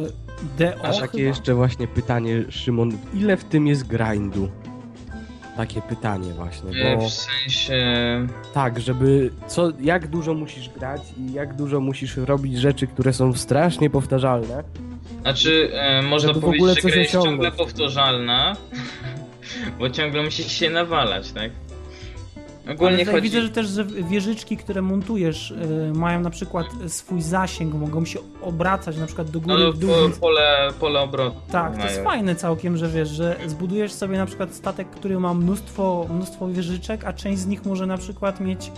DO 0.57 0.85
A 0.85 0.91
takie 0.93 1.07
chyba? 1.07 1.23
jeszcze 1.23 1.53
właśnie 1.55 1.87
pytanie, 1.87 2.43
Szymon, 2.49 2.91
ile 3.13 3.37
w 3.37 3.43
tym 3.43 3.67
jest 3.67 3.87
grindu? 3.87 4.49
Takie 5.57 5.81
pytanie 5.81 6.33
właśnie, 6.33 6.83
E, 6.83 6.97
bo 6.97 7.09
W 7.09 7.13
sensie... 7.13 7.77
tak, 8.53 8.79
żeby 8.79 9.31
co, 9.47 9.71
jak 9.81 10.07
dużo 10.07 10.33
musisz 10.33 10.69
grać 10.69 11.01
i 11.17 11.33
jak 11.33 11.55
dużo 11.55 11.79
musisz 11.79 12.17
robić 12.17 12.57
rzeczy, 12.59 12.87
które 12.87 13.13
są 13.13 13.33
strasznie 13.33 13.89
powtarzalne. 13.89 14.63
Znaczy, 15.21 15.71
e, 15.73 16.01
można 16.01 16.33
powiedzieć, 16.33 16.81
że 16.83 16.89
gra 16.89 16.99
jest 17.01 17.11
ciągle 17.11 17.51
powtarzalna, 17.51 18.55
bo 19.79 19.89
ciągle 19.89 20.23
musisz 20.23 20.51
się 20.51 20.69
nawalać, 20.69 21.31
tak? 21.31 21.51
Ogólnie 22.71 23.05
chodzi... 23.05 23.21
widzę, 23.21 23.41
że 23.41 23.49
też 23.49 23.67
że 23.67 23.85
wieżyczki, 23.85 24.57
które 24.57 24.81
montujesz, 24.81 25.51
y, 25.51 25.91
mają 25.95 26.19
na 26.19 26.29
przykład 26.29 26.65
swój 26.87 27.21
zasięg, 27.21 27.73
mogą 27.73 28.05
się 28.05 28.19
obracać 28.41 28.97
na 28.97 29.05
przykład 29.05 29.29
do 29.29 29.39
góry 29.39 29.63
No, 29.63 29.71
w 29.71 29.77
dół. 29.77 29.89
po, 30.13 30.19
pole, 30.19 30.69
pole 30.79 31.01
obrotu 31.01 31.35
Tak, 31.51 31.71
to 31.71 31.77
mają. 31.77 31.89
jest 31.89 32.03
fajne 32.03 32.35
całkiem, 32.35 32.77
że 32.77 32.87
wiesz, 32.89 33.09
że 33.09 33.35
zbudujesz 33.47 33.91
sobie 33.93 34.17
na 34.17 34.25
przykład 34.25 34.53
statek, 34.55 34.89
który 34.89 35.19
ma 35.19 35.33
mnóstwo, 35.33 36.07
mnóstwo 36.09 36.47
wieżyczek, 36.47 37.05
a 37.05 37.13
część 37.13 37.39
z 37.41 37.45
nich 37.47 37.65
może 37.65 37.85
na 37.85 37.97
przykład 37.97 38.39
mieć 38.39 38.71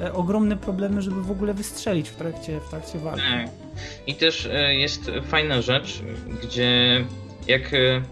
e, 0.00 0.12
ogromne 0.12 0.56
problemy, 0.56 1.02
żeby 1.02 1.22
w 1.22 1.30
ogóle 1.30 1.54
wystrzelić 1.54 2.08
w 2.08 2.14
trakcie, 2.16 2.60
w 2.60 2.68
trakcie 2.70 2.98
walki. 2.98 3.22
Tak. 3.30 3.48
I 4.06 4.14
też 4.14 4.46
e, 4.52 4.74
jest 4.74 5.10
fajna 5.28 5.62
rzecz, 5.62 6.02
gdzie 6.42 7.04
jak 7.48 7.74
e, 7.74 8.02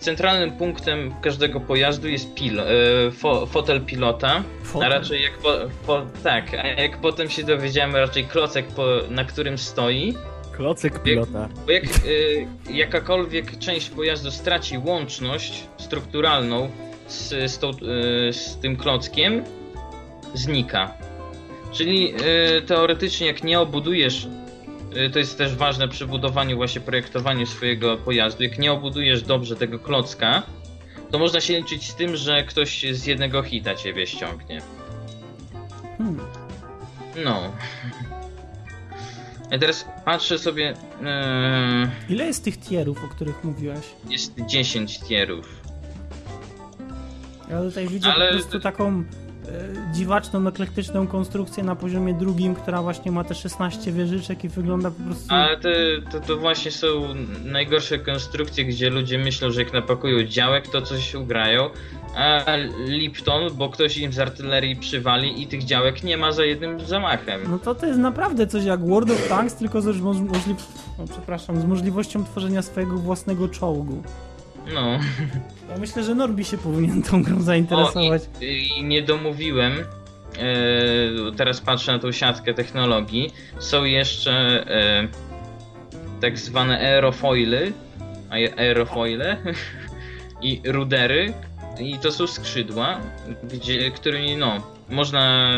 centralnym 0.00 0.52
punktem 0.52 1.14
każdego 1.22 1.60
pojazdu 1.60 2.08
jest 2.08 2.34
pil, 2.34 2.60
e, 2.60 2.64
fo, 3.10 3.46
fotel 3.46 3.80
pilota, 3.80 4.28
a 4.62 4.64
Fotel. 4.64 4.90
raczej 4.90 5.22
jak 5.22 5.38
po, 5.38 5.52
po, 5.86 6.02
tak, 6.24 6.54
a 6.54 6.66
jak 6.66 7.00
potem 7.00 7.30
się 7.30 7.42
dowiedziałem, 7.44 7.96
raczej 7.96 8.24
klocek, 8.24 8.66
po, 8.66 8.86
na 9.10 9.24
którym 9.24 9.58
stoi, 9.58 10.14
Klocek 10.52 11.02
pilota. 11.02 11.48
bo 11.66 11.72
jak 11.72 11.84
e, 11.84 12.72
jakakolwiek 12.72 13.58
część 13.58 13.90
pojazdu 13.90 14.30
straci 14.30 14.78
łączność 14.78 15.62
strukturalną 15.78 16.70
z, 17.08 17.50
z, 17.52 17.58
tą, 17.58 17.68
e, 17.68 17.72
z 18.32 18.58
tym 18.62 18.76
klockiem, 18.76 19.44
znika. 20.34 20.94
Czyli 21.72 22.14
e, 22.56 22.62
teoretycznie 22.62 23.26
jak 23.26 23.44
nie 23.44 23.60
obudujesz, 23.60 24.28
to 25.12 25.18
jest 25.18 25.38
też 25.38 25.54
ważne 25.54 25.88
przy 25.88 26.06
budowaniu, 26.06 26.56
właśnie 26.56 26.80
projektowaniu 26.80 27.46
swojego 27.46 27.96
pojazdu, 27.96 28.42
jak 28.42 28.58
nie 28.58 28.72
obudujesz 28.72 29.22
dobrze 29.22 29.56
tego 29.56 29.78
klocka, 29.78 30.42
to 31.10 31.18
można 31.18 31.40
się 31.40 31.56
liczyć 31.58 31.90
z 31.90 31.94
tym, 31.94 32.16
że 32.16 32.44
ktoś 32.44 32.84
z 32.92 33.06
jednego 33.06 33.42
hita 33.42 33.74
ciebie 33.74 34.06
ściągnie. 34.06 34.62
Hmm. 35.98 36.20
No. 37.24 37.52
Ja 39.50 39.58
teraz 39.58 39.88
patrzę 40.04 40.38
sobie, 40.38 40.74
e, 41.04 41.90
Ile 42.08 42.24
jest 42.26 42.44
tych 42.44 42.60
tierów, 42.60 43.04
o 43.04 43.08
których 43.08 43.44
mówiłeś? 43.44 43.80
jest 44.08 44.32
10 44.46 45.00
tierów. 45.00 45.60
Ja 47.50 47.60
tutaj 47.60 47.88
widzę 47.88 48.12
Ale- 48.14 48.26
po 48.26 48.32
prostu 48.34 48.60
taką 48.60 49.04
dziwaczną, 49.92 50.48
eklektyczną 50.48 51.06
konstrukcję 51.06 51.64
na 51.64 51.76
poziomie 51.76 52.14
drugim, 52.14 52.54
która 52.54 52.82
właśnie 52.82 53.12
ma 53.12 53.24
te 53.24 53.34
16 53.34 53.92
wieżyczek 53.92 54.44
i 54.44 54.48
wygląda 54.48 54.90
po 54.90 55.02
prostu... 55.02 55.26
Ale 55.28 55.56
te, 55.56 55.70
to, 56.12 56.20
to 56.20 56.36
właśnie 56.36 56.70
są 56.70 56.86
najgorsze 57.44 57.98
konstrukcje, 57.98 58.64
gdzie 58.64 58.90
ludzie 58.90 59.18
myślą, 59.18 59.50
że 59.50 59.62
jak 59.62 59.72
napakują 59.72 60.22
działek, 60.22 60.68
to 60.68 60.82
coś 60.82 61.14
ugrają. 61.14 61.70
A 62.16 62.56
Lipton, 62.86 63.54
bo 63.54 63.68
ktoś 63.68 63.96
im 63.96 64.12
z 64.12 64.18
artylerii 64.18 64.76
przywali 64.76 65.42
i 65.42 65.46
tych 65.46 65.64
działek 65.64 66.02
nie 66.02 66.16
ma 66.16 66.32
za 66.32 66.44
jednym 66.44 66.80
zamachem. 66.80 67.40
No 67.50 67.58
to 67.58 67.74
to 67.74 67.86
jest 67.86 67.98
naprawdę 67.98 68.46
coś 68.46 68.64
jak 68.64 68.86
World 68.86 69.10
of 69.10 69.28
Tanks, 69.28 69.54
tylko 69.54 69.80
z, 69.80 70.00
możli... 70.00 70.54
o, 70.98 71.04
przepraszam, 71.10 71.60
z 71.60 71.64
możliwością 71.64 72.24
tworzenia 72.24 72.62
swojego 72.62 72.96
własnego 72.96 73.48
czołgu. 73.48 74.02
No. 74.74 74.98
Ja 75.70 75.78
myślę, 75.78 76.04
że 76.04 76.14
Norbi 76.14 76.44
się 76.44 76.58
powinien 76.58 77.02
tą 77.02 77.22
grą 77.22 77.42
zainteresować. 77.42 78.22
O, 78.22 78.44
i, 78.44 78.68
I 78.78 78.84
nie 78.84 79.02
domówiłem. 79.02 79.72
E, 80.38 81.32
teraz 81.36 81.60
patrzę 81.60 81.92
na 81.92 81.98
tą 81.98 82.12
siatkę 82.12 82.54
technologii. 82.54 83.30
Są 83.58 83.84
jeszcze 83.84 84.32
e, 84.66 85.08
tak 86.20 86.38
zwane 86.38 86.78
aerofoily, 86.78 87.72
aerofoile 88.56 89.36
i 90.42 90.60
rudery. 90.64 91.32
I 91.80 91.98
to 91.98 92.12
są 92.12 92.26
skrzydła, 92.26 93.00
gdzie, 93.42 93.90
którymi 93.90 94.36
no, 94.36 94.62
można 94.88 95.50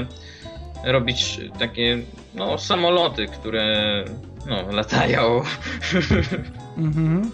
robić 0.84 1.40
takie 1.58 1.98
no, 2.34 2.58
samoloty, 2.58 3.26
które 3.26 4.04
no, 4.46 4.72
latają. 4.72 5.42
Mhm. 6.76 7.30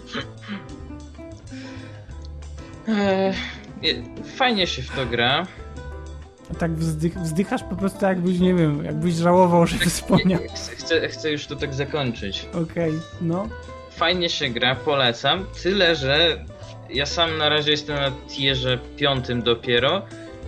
E, 2.89 3.33
je- 3.81 4.03
Fajnie 4.35 4.67
się 4.67 4.81
w 4.81 4.89
to 4.95 5.05
gra. 5.05 5.47
A 6.51 6.55
tak 6.55 6.75
wzdych, 6.75 7.19
wzdychasz 7.19 7.63
po 7.63 7.75
prostu 7.75 8.05
jakbyś, 8.05 8.39
nie 8.39 8.53
wiem, 8.53 8.85
jakbyś 8.85 9.13
żałował, 9.13 9.67
że 9.67 9.77
wspomniał. 9.77 10.39
Chcę, 10.77 11.07
chcę, 11.09 11.31
już 11.31 11.45
to 11.47 11.55
tak 11.55 11.73
zakończyć. 11.73 12.49
Okej, 12.63 12.93
no. 13.21 13.47
Fajnie 13.91 14.29
się 14.29 14.49
gra, 14.49 14.75
polecam. 14.75 15.45
Tyle, 15.63 15.95
że 15.95 16.45
ja 16.89 17.05
sam 17.05 17.37
na 17.37 17.49
razie 17.49 17.71
jestem 17.71 17.95
na 17.95 18.11
tierze 18.29 18.79
piątym 18.97 19.41
dopiero 19.41 20.01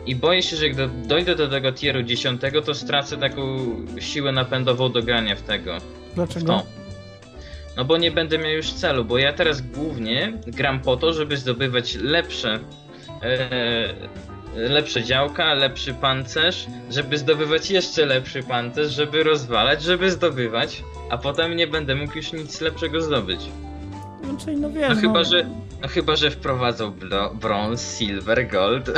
i 0.06 0.16
boję 0.16 0.42
się, 0.44 0.56
że 0.56 0.70
do, 0.70 0.88
dojdę 0.88 1.36
do 1.36 1.48
tego 1.50 1.72
tieru 1.72 2.04
dziesiątego, 2.04 2.62
to 2.62 2.74
stracę 2.74 3.18
taką 3.18 3.42
siłę 4.00 4.32
napędową 4.32 4.92
do 4.92 5.04
grania 5.04 5.36
w 5.36 5.42
tego. 5.42 5.80
W 5.80 6.16
Dlaczego? 6.16 6.46
to. 6.46 6.81
No 7.78 7.86
bo 7.86 7.98
nie 7.98 8.12
będę 8.12 8.38
miał 8.38 8.52
już 8.52 8.72
celu, 8.74 9.06
bo 9.06 9.18
ja 9.18 9.34
teraz 9.34 9.62
głównie 9.62 10.34
gram 10.48 10.80
po 10.80 10.98
to, 10.98 11.14
żeby 11.14 11.38
zdobywać 11.38 11.96
lepsze 11.96 12.60
e, 13.24 13.94
lepsze 14.56 15.04
działka, 15.04 15.54
lepszy 15.54 15.94
pancerz, 15.94 16.68
żeby 16.90 17.18
zdobywać 17.18 17.72
jeszcze 17.72 18.06
lepszy 18.06 18.44
pancerz, 18.44 18.92
żeby 18.92 19.24
rozwalać, 19.24 19.84
żeby 19.84 20.12
zdobywać, 20.12 20.84
a 21.10 21.18
potem 21.18 21.56
nie 21.56 21.68
będę 21.68 21.96
mógł 21.96 22.18
już 22.18 22.34
nic 22.34 22.62
lepszego 22.62 23.02
zdobyć. 23.02 23.40
No, 24.24 24.38
czyli 24.46 24.58
no 24.58 24.70
wiesz, 24.70 24.90
No 24.90 24.96
no, 24.96 25.02
chyba, 25.02 25.24
że 25.24 25.46
no 25.82 25.88
chyba, 25.88 26.16
że 26.16 26.32
wprowadzą 26.32 26.94
brąz, 27.42 27.98
silver, 27.98 28.48
gold. 28.48 28.92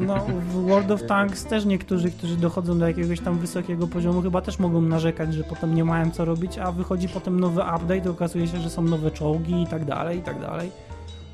no, 0.00 0.26
w 0.26 0.66
World 0.66 0.90
of 0.90 1.06
Tanks 1.06 1.44
też 1.44 1.64
niektórzy, 1.64 2.10
którzy 2.10 2.36
dochodzą 2.36 2.78
do 2.78 2.88
jakiegoś 2.88 3.20
tam 3.20 3.38
wysokiego 3.38 3.86
poziomu, 3.86 4.22
chyba 4.22 4.40
też 4.40 4.58
mogą 4.58 4.80
narzekać, 4.80 5.34
że 5.34 5.44
potem 5.44 5.74
nie 5.74 5.84
mają 5.84 6.10
co 6.10 6.24
robić, 6.24 6.58
a 6.58 6.72
wychodzi 6.72 7.08
potem 7.08 7.40
nowy 7.40 7.60
update 7.60 8.02
i 8.06 8.08
okazuje 8.08 8.46
się, 8.48 8.60
że 8.60 8.70
są 8.70 8.82
nowe 8.82 9.10
czołgi 9.10 9.62
i 9.62 9.66
tak 9.66 9.84
dalej, 9.84 10.18
i 10.18 10.22
tak 10.22 10.40
dalej. 10.40 10.70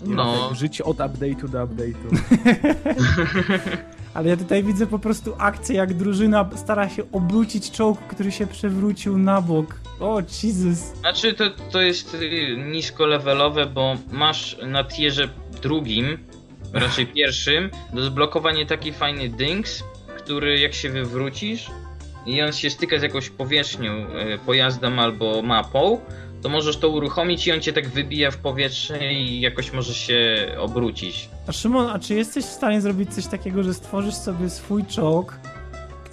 No, 0.06 0.48
Tak, 0.48 0.56
żyć 0.56 0.80
od 0.80 0.96
update'u 0.96 1.48
do 1.48 1.66
update'u. 1.66 2.18
Ale 4.14 4.28
ja 4.28 4.36
tutaj 4.36 4.62
widzę 4.62 4.86
po 4.86 4.98
prostu 4.98 5.34
akcję, 5.38 5.76
jak 5.76 5.94
drużyna 5.94 6.50
stara 6.54 6.88
się 6.88 7.02
obrócić 7.12 7.70
czołg, 7.70 7.98
który 8.00 8.32
się 8.32 8.46
przewrócił 8.46 9.18
na 9.18 9.40
bok. 9.40 9.81
O, 10.02 10.20
Jesus. 10.20 10.78
znaczy 10.78 11.34
to, 11.34 11.50
to 11.50 11.80
jest 11.80 12.14
y, 12.14 12.56
nisko 12.56 13.06
levelowe, 13.06 13.66
bo 13.66 13.96
masz 14.10 14.56
na 14.66 14.84
tierze 14.84 15.28
drugim, 15.62 16.18
raczej 16.72 17.06
pierwszym, 17.16 17.70
do 17.92 18.04
zblokowania 18.04 18.66
taki 18.66 18.92
fajny 18.92 19.28
dings, 19.28 19.84
który 20.18 20.58
jak 20.58 20.74
się 20.74 20.90
wywrócisz 20.90 21.70
i 22.26 22.42
on 22.42 22.52
się 22.52 22.70
styka 22.70 22.98
z 22.98 23.02
jakąś 23.02 23.30
powierzchnią, 23.30 23.92
y, 23.92 24.38
pojazdem 24.46 24.98
albo 24.98 25.42
mapą, 25.42 26.00
to 26.42 26.48
możesz 26.48 26.76
to 26.76 26.88
uruchomić 26.88 27.46
i 27.46 27.52
on 27.52 27.60
cię 27.60 27.72
tak 27.72 27.88
wybija 27.88 28.30
w 28.30 28.36
powietrze 28.36 29.12
i 29.12 29.40
jakoś 29.40 29.72
możesz 29.72 29.96
się 29.96 30.48
obrócić. 30.58 31.28
A 31.46 31.52
Szymon, 31.52 31.90
a 31.90 31.98
czy 31.98 32.14
jesteś 32.14 32.44
w 32.44 32.48
stanie 32.48 32.80
zrobić 32.80 33.14
coś 33.14 33.26
takiego, 33.26 33.62
że 33.62 33.74
stworzysz 33.74 34.14
sobie 34.14 34.50
swój 34.50 34.84
czołg, 34.84 35.38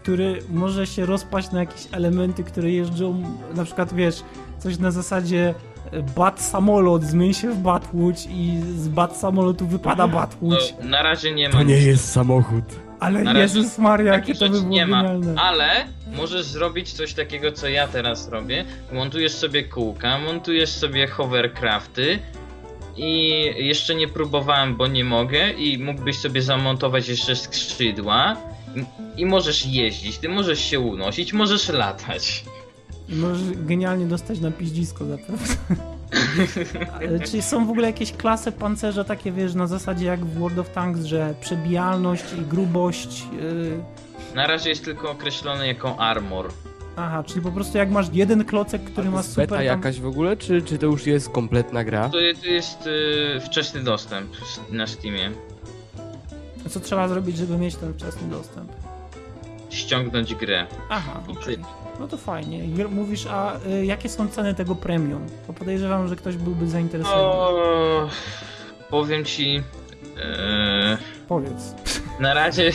który 0.10 0.40
może 0.49 0.88
się 0.88 1.06
rozpaść 1.06 1.52
na 1.52 1.60
jakieś 1.60 1.88
elementy, 1.91 2.44
które 2.44 2.72
jeżdżą, 2.72 3.23
na 3.56 3.65
przykład 3.65 3.94
wiesz, 3.94 4.23
coś 4.60 4.77
na 4.77 4.91
zasadzie 4.91 5.53
e, 5.91 6.02
bat 6.02 6.41
samolot, 6.41 7.03
zmień 7.03 7.34
się 7.34 7.52
w 7.52 7.57
batłódź 7.57 8.27
i 8.31 8.61
z 8.76 8.88
bat 8.88 9.18
samolotu 9.18 9.68
wypada 9.68 10.07
batłódź. 10.07 10.73
No, 10.84 10.90
na 10.90 11.03
razie 11.03 11.34
nie 11.34 11.49
ma. 11.49 11.56
To 11.56 11.64
nie 11.64 11.77
jest 11.77 12.11
samochód. 12.11 12.64
Ale 12.99 13.23
na 13.23 13.34
razie 13.34 13.60
Jezus 13.60 13.77
Maria, 13.77 14.14
jakie 14.14 14.36
to 14.36 14.49
by 14.49 14.61
nie 14.61 14.88
ma, 14.88 15.03
genialne. 15.03 15.41
ale 15.41 15.69
możesz 16.15 16.45
zrobić 16.45 16.94
coś 16.94 17.14
takiego, 17.14 17.52
co 17.52 17.68
ja 17.68 17.88
teraz 17.88 18.30
robię. 18.30 18.65
Montujesz 18.94 19.31
sobie 19.31 19.64
kółka, 19.64 20.19
montujesz 20.19 20.69
sobie 20.69 21.07
hovercrafty 21.07 22.19
i 22.98 23.30
jeszcze 23.57 23.95
nie 23.95 24.07
próbowałem, 24.07 24.76
bo 24.76 24.88
nie 24.88 25.03
mogę 25.03 25.52
i 25.52 25.77
mógłbyś 25.77 26.18
sobie 26.18 26.41
zamontować 26.41 27.10
jeszcze 27.10 27.36
skrzydła 27.36 28.38
i, 29.17 29.25
możesz 29.25 29.65
jeździć, 29.65 30.17
ty 30.17 30.29
możesz 30.29 30.59
się 30.59 30.79
unosić, 30.79 31.33
możesz 31.33 31.69
latać. 31.69 32.45
Możesz 33.09 33.57
genialnie 33.57 34.05
dostać 34.05 34.39
na 34.39 34.51
piździsko 34.51 35.05
zapewne. 35.05 35.55
Ale 36.93 37.19
Czy 37.19 37.41
są 37.41 37.67
w 37.67 37.69
ogóle 37.69 37.87
jakieś 37.87 38.11
klasy 38.11 38.51
pancerza 38.51 39.03
takie, 39.03 39.31
wiesz, 39.31 39.53
na 39.53 39.67
zasadzie 39.67 40.05
jak 40.05 40.25
w 40.25 40.39
World 40.39 40.59
of 40.59 40.69
Tanks, 40.69 41.03
że 41.03 41.33
przebijalność 41.41 42.23
i 42.39 42.41
grubość... 42.41 43.23
Yy... 43.41 43.79
Na 44.35 44.47
razie 44.47 44.69
jest 44.69 44.85
tylko 44.85 45.11
określony 45.11 45.67
jako 45.67 45.99
armor. 45.99 46.49
Aha, 46.95 47.23
czyli 47.23 47.41
po 47.41 47.51
prostu 47.51 47.77
jak 47.77 47.91
masz 47.91 48.07
jeden 48.13 48.45
klocek, 48.45 48.83
który 48.83 49.05
To 49.07 49.11
ma 49.11 49.17
jest 49.17 49.29
super... 49.29 49.45
beta 49.45 49.55
tam- 49.55 49.65
jakaś 49.65 49.99
w 49.99 50.05
ogóle, 50.05 50.37
czy, 50.37 50.61
czy 50.61 50.77
to 50.77 50.85
już 50.85 51.05
jest 51.07 51.29
kompletna 51.29 51.83
gra? 51.83 52.09
To, 52.09 52.17
to 52.41 52.47
jest 52.49 52.87
y, 52.87 53.39
wczesny 53.45 53.83
dostęp 53.83 54.27
na 54.71 54.87
Steamie. 54.87 55.31
Co 56.69 56.80
trzeba 56.80 57.07
zrobić, 57.07 57.38
żeby 57.38 57.57
mieć 57.57 57.76
ten 57.76 57.94
wczesny 57.94 58.30
dostęp? 58.30 58.72
Ściągnąć 59.69 60.36
grę. 60.36 60.68
Aha, 60.90 61.23
tyle. 61.45 61.64
No 61.99 62.07
to 62.07 62.18
fajnie. 62.18 62.64
Mówisz, 62.90 63.27
a 63.30 63.60
y, 63.68 63.86
jakie 63.86 64.10
są 64.10 64.27
ceny 64.27 64.56
tego 64.56 64.76
premium? 64.76 65.27
Bo 65.48 65.53
podejrzewam, 65.53 66.07
że 66.07 66.15
ktoś 66.15 66.38
byłby 66.38 66.68
zainteresowany. 66.68 67.22
O, 67.23 68.10
powiem 68.90 69.26
ci. 69.26 69.64
E, 70.18 70.98
Powiedz. 71.27 71.76
na 72.19 72.34
razie 72.34 72.72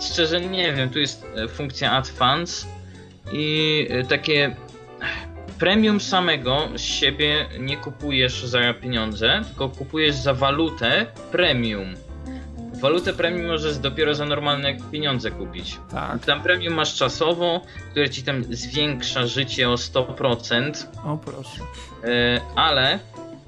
szczerze 0.00 0.40
nie 0.40 0.72
wiem. 0.72 0.90
Tu 0.90 0.98
jest 0.98 1.26
e, 1.36 1.48
funkcja 1.48 2.02
Funds 2.02 2.66
i 3.32 3.86
e, 3.90 4.04
takie 4.04 4.56
premium 5.58 6.00
samego 6.00 6.68
z 6.76 6.80
siebie 6.80 7.46
nie 7.58 7.76
kupujesz 7.76 8.44
za 8.44 8.74
pieniądze, 8.74 9.42
tylko 9.46 9.68
kupujesz 9.68 10.14
za 10.14 10.34
walutę 10.34 11.06
premium. 11.32 11.94
Walutę 12.80 13.12
premium 13.12 13.46
możesz 13.46 13.78
dopiero 13.78 14.14
za 14.14 14.24
normalne 14.24 14.76
pieniądze 14.92 15.30
kupić. 15.30 15.78
Tak. 15.90 16.24
Tam 16.24 16.42
premium 16.42 16.74
masz 16.74 16.94
czasowo, 16.94 17.60
które 17.90 18.10
ci 18.10 18.22
tam 18.22 18.44
zwiększa 18.44 19.26
życie 19.26 19.70
o 19.70 19.74
100%. 19.74 20.86
O 21.04 21.16
proszę. 21.16 21.60
E, 22.04 22.40
ale 22.54 22.98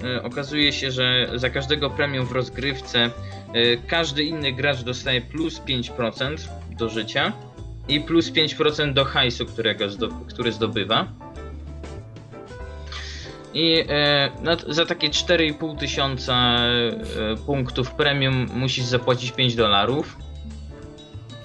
e, 0.04 0.22
okazuje 0.22 0.72
się, 0.72 0.90
że 0.90 1.28
za 1.34 1.50
każdego 1.50 1.90
premium 1.90 2.26
w 2.26 2.32
rozgrywce 2.32 2.98
e, 3.04 3.10
każdy 3.76 4.24
inny 4.24 4.52
gracz 4.52 4.82
dostaje 4.82 5.20
plus 5.20 5.60
5% 5.60 6.48
do 6.78 6.88
życia 6.88 7.32
i 7.88 8.00
plus 8.00 8.30
5% 8.30 8.92
do 8.92 9.04
hajsu, 9.04 9.46
którego 9.46 9.84
który 10.28 10.52
zdobywa. 10.52 11.06
I 13.54 13.84
e, 13.88 14.30
no, 14.42 14.56
za 14.68 14.86
takie 14.86 15.08
4,5 15.08 15.78
tysiąca 15.78 16.34
e, 16.34 17.36
punktów 17.46 17.90
premium 17.90 18.46
musisz 18.54 18.84
zapłacić 18.84 19.32
5 19.32 19.54
dolarów. 19.54 20.16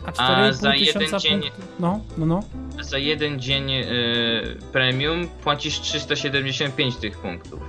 A 0.05 0.27
A 0.27 0.51
4,5 0.51 0.53
za 0.53 0.75
jeden 0.75 1.19
dzień- 1.19 1.41
punktów. 1.41 1.67
No, 1.79 1.99
no, 2.17 2.25
no. 2.25 2.43
Za 2.81 2.97
jeden 2.97 3.39
dzień 3.39 3.71
e, 3.71 3.83
premium 4.71 5.27
płacisz 5.27 5.79
375 5.79 6.95
tych 6.95 7.17
punktów. 7.17 7.59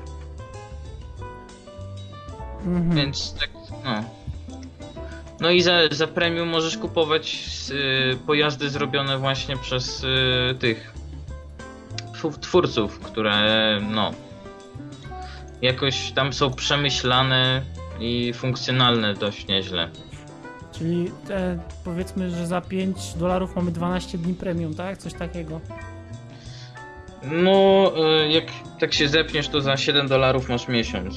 Mhm. 2.66 2.97
Więc 2.97 3.35
tak, 3.40 3.51
no. 3.85 4.05
No 5.40 5.51
i 5.51 5.62
za, 5.62 5.78
za 5.90 6.06
premium 6.06 6.48
możesz 6.48 6.78
kupować 6.78 7.47
y, 7.70 8.16
pojazdy 8.27 8.70
zrobione 8.70 9.19
właśnie 9.19 9.56
przez 9.56 10.05
y, 10.05 10.55
tych 10.59 10.94
tw- 12.25 12.39
twórców, 12.41 13.01
które 13.01 13.35
no 13.91 14.11
jakoś 15.63 16.13
tam 16.13 16.33
są 16.33 16.53
przemyślane 16.53 17.63
i 18.01 18.33
funkcjonalne 18.35 19.15
dość 19.15 19.47
nieźle. 19.47 19.91
Czyli 20.73 21.11
te, 21.27 21.59
powiedzmy, 21.85 22.31
że 22.31 22.47
za 22.47 22.61
5 22.61 23.15
dolarów 23.15 23.57
mamy 23.57 23.71
12 23.71 24.19
dni 24.19 24.35
premium, 24.35 24.75
tak? 24.75 24.99
Coś 24.99 25.15
takiego. 25.15 25.61
No, 27.23 27.93
y, 28.23 28.29
jak 28.29 28.45
tak 28.81 28.95
się 28.95 29.09
zepniesz, 29.09 29.49
to 29.49 29.61
za 29.61 29.77
7 29.77 30.09
dolarów 30.09 30.49
masz 30.49 30.69
miesiąc. 30.69 31.15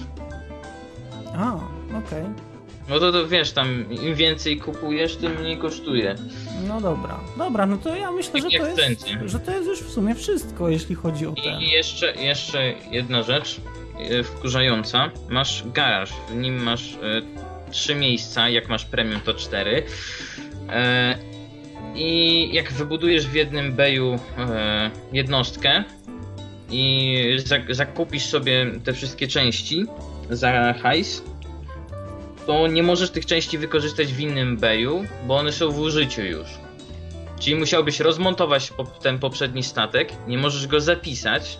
A, 1.37 1.53
okej. 1.97 2.23
No 2.89 2.99
to, 2.99 3.11
to 3.11 3.27
wiesz, 3.27 3.51
tam 3.51 3.91
im 3.91 4.15
więcej 4.15 4.57
kupujesz, 4.57 5.15
tym 5.15 5.39
mniej 5.39 5.57
kosztuje. 5.57 6.15
No 6.67 6.81
dobra. 6.81 7.19
Dobra, 7.37 7.65
no 7.65 7.77
to 7.77 7.95
ja 7.95 8.11
myślę, 8.11 8.41
że 8.41 8.47
to, 8.59 8.67
jest, 8.67 9.07
że 9.25 9.39
to 9.39 9.51
jest 9.51 9.67
już 9.67 9.79
w 9.79 9.91
sumie 9.91 10.15
wszystko, 10.15 10.69
jeśli 10.69 10.95
chodzi 10.95 11.25
o 11.27 11.31
ten. 11.31 11.59
I 11.61 11.69
jeszcze, 11.69 12.15
jeszcze 12.15 12.73
jedna 12.91 13.23
rzecz 13.23 13.61
e, 13.99 14.23
wkurzająca. 14.23 15.11
Masz 15.29 15.63
garaż, 15.73 16.09
w 16.29 16.35
nim 16.35 16.63
masz 16.63 16.93
e, 16.93 16.97
trzy 17.71 17.95
miejsca, 17.95 18.49
jak 18.49 18.69
masz 18.69 18.85
premium 18.85 19.21
to 19.21 19.33
cztery. 19.33 19.83
E, 20.69 21.17
I 21.95 22.49
jak 22.53 22.71
wybudujesz 22.73 23.27
w 23.27 23.33
jednym 23.33 23.77
e, 23.79 24.91
jednostkę 25.13 25.83
i 26.71 27.17
zak- 27.45 27.73
zakupisz 27.75 28.25
sobie 28.25 28.71
te 28.83 28.93
wszystkie 28.93 29.27
części 29.27 29.85
za 30.29 30.73
hajs, 30.73 31.23
to 32.47 32.67
nie 32.67 32.83
możesz 32.83 33.09
tych 33.09 33.25
części 33.25 33.57
wykorzystać 33.57 34.13
w 34.13 34.19
innym 34.19 34.57
bayu, 34.57 35.05
bo 35.25 35.35
one 35.35 35.51
są 35.51 35.71
w 35.71 35.79
użyciu 35.79 36.21
już. 36.21 36.47
Czyli 37.39 37.55
musiałbyś 37.55 37.99
rozmontować 37.99 38.73
ten 39.01 39.19
poprzedni 39.19 39.63
statek, 39.63 40.13
nie 40.27 40.37
możesz 40.37 40.67
go 40.67 40.79
zapisać 40.81 41.59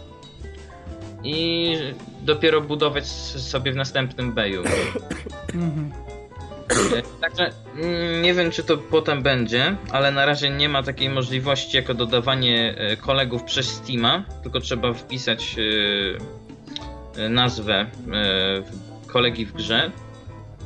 i 1.24 1.76
dopiero 2.22 2.62
budować 2.62 3.08
sobie 3.08 3.72
w 3.72 3.76
następnym 3.76 4.34
bayu. 4.34 4.64
Mhm. 5.54 5.92
E, 6.70 7.22
Także 7.22 7.50
mm, 7.76 8.22
nie 8.22 8.34
wiem, 8.34 8.52
czy 8.52 8.64
to 8.64 8.78
potem 8.78 9.24
będzie, 9.24 9.76
ale 9.92 10.12
na 10.12 10.26
razie 10.26 10.50
nie 10.50 10.70
ma 10.70 10.84
takiej 10.84 11.10
możliwości 11.10 11.78
jako 11.78 11.94
dodawanie 11.94 12.76
e, 12.78 12.98
kolegów 12.98 13.44
przez 13.44 13.68
Steama, 13.68 14.24
tylko 14.44 14.60
trzeba 14.60 14.94
wpisać 14.94 15.56
e, 17.18 17.30
nazwę 17.30 17.86
kolegi 19.08 19.46
w 19.46 19.54
grze. 19.54 19.92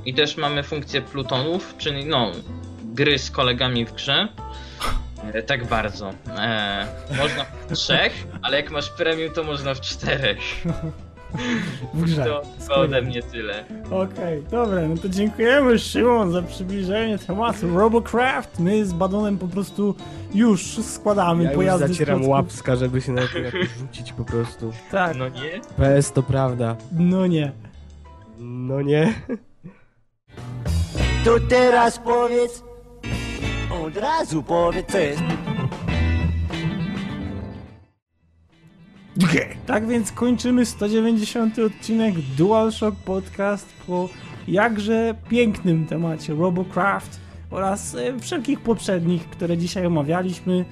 I 0.05 0.13
też 0.13 0.37
mamy 0.37 0.63
funkcję 0.63 1.01
plutonów, 1.01 1.75
czyli 1.77 2.05
no, 2.05 2.31
gry 2.85 3.19
z 3.19 3.31
kolegami 3.31 3.85
w 3.85 3.93
grze. 3.93 4.27
E, 5.33 5.43
Tak 5.43 5.67
bardzo. 5.67 6.09
E, 6.37 6.87
można 7.17 7.43
w 7.67 7.73
trzech, 7.73 8.27
ale 8.41 8.57
jak 8.57 8.71
masz 8.71 8.89
premium, 8.89 9.33
to 9.33 9.43
można 9.43 9.73
w 9.73 9.81
czterech. 9.81 10.37
W 11.93 12.01
grze. 12.03 12.25
To, 12.25 12.41
to 12.67 12.75
ode 12.75 13.01
mnie 13.01 13.23
tyle. 13.23 13.63
Okej, 13.91 14.43
dobra, 14.51 14.81
no 14.81 14.97
to 14.97 15.09
dziękujemy 15.09 15.79
Szymon 15.79 16.31
za 16.31 16.41
przybliżenie 16.41 17.17
tematu 17.17 17.77
Robocraft. 17.77 18.59
My 18.59 18.85
z 18.85 18.93
Badonem 18.93 19.37
po 19.37 19.47
prostu 19.47 19.95
już 20.33 20.77
składamy 20.83 21.43
Ja 21.43 21.51
pojazdy 21.51 21.87
z 21.87 21.91
zacieram 21.91 22.27
łapska, 22.27 22.75
żeby 22.75 23.01
się 23.01 23.11
na 23.11 23.21
to 23.33 23.37
jakoś 23.39 23.69
rzucić 23.79 24.13
po 24.13 24.25
prostu. 24.25 24.73
Tak, 24.91 25.17
No 25.17 25.29
nie? 25.29 25.61
PS 25.77 26.11
to 26.11 26.23
prawda. 26.23 26.75
no 26.91 27.27
nie. 27.27 27.51
No 28.39 28.81
nie. 28.81 29.13
To 31.25 31.39
teraz 31.49 31.99
powiedz, 31.99 32.63
od 33.85 33.97
razu 33.97 34.43
powiedz, 34.43 34.91
co 34.91 34.97
jest. 34.97 35.21
Tak 39.71 39.87
więc 39.87 40.11
kończymy 40.11 40.65
190 40.65 41.59
odcinek 41.59 42.15
DualShock 42.37 42.97
Podcast 42.97 43.73
po 43.87 44.09
jakże 44.47 45.15
pięknym 45.29 45.85
temacie 45.85 46.33
Robocraft 46.33 47.19
oraz 47.49 47.95
e, 47.95 48.19
wszelkich 48.19 48.59
poprzednich, 48.59 49.29
które 49.29 49.57
dzisiaj 49.57 49.85
omawialiśmy. 49.85 50.65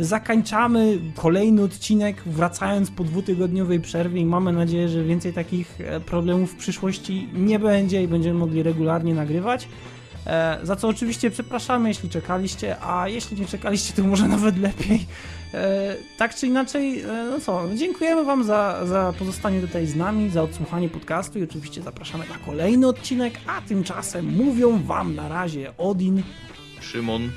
Zakańczamy 0.00 0.98
kolejny 1.16 1.62
odcinek, 1.62 2.22
wracając 2.26 2.90
po 2.90 3.04
dwutygodniowej 3.04 3.80
przerwie 3.80 4.20
i 4.20 4.26
mamy 4.26 4.52
nadzieję, 4.52 4.88
że 4.88 5.04
więcej 5.04 5.32
takich 5.32 5.80
e, 5.80 6.00
problemów 6.00 6.52
w 6.52 6.56
przyszłości 6.56 7.28
nie 7.34 7.58
będzie 7.58 8.02
i 8.02 8.08
będziemy 8.08 8.38
mogli 8.38 8.62
regularnie 8.62 9.14
nagrywać. 9.14 9.68
E, 10.26 10.58
Za 10.62 10.76
co 10.76 10.88
oczywiście 10.88 11.30
przepraszamy, 11.30 11.88
jeśli 11.88 12.08
czekaliście, 12.08 12.76
a 12.80 13.08
jeśli 13.08 13.40
nie 13.40 13.46
czekaliście, 13.46 13.92
to 13.94 14.02
może 14.08 14.28
nawet 14.36 14.58
lepiej. 14.58 15.06
E, 15.54 15.96
Tak 16.18 16.34
czy 16.34 16.46
inaczej, 16.46 17.02
no 17.30 17.40
co, 17.40 17.62
dziękujemy 17.74 18.24
Wam 18.24 18.44
za, 18.44 18.86
za 18.86 19.12
pozostanie 19.18 19.60
tutaj 19.60 19.86
z 19.86 19.96
nami, 19.96 20.30
za 20.30 20.42
odsłuchanie 20.42 20.88
podcastu 20.88 21.38
i 21.38 21.42
oczywiście 21.42 21.82
zapraszamy 21.82 22.24
na 22.28 22.38
kolejny 22.52 22.86
odcinek, 22.86 23.34
a 23.46 23.60
tymczasem 23.60 24.26
mówią 24.36 24.82
Wam 24.82 25.14
na 25.14 25.28
razie 25.28 25.76
Odin. 25.78 26.22
Szymon. 26.80 27.30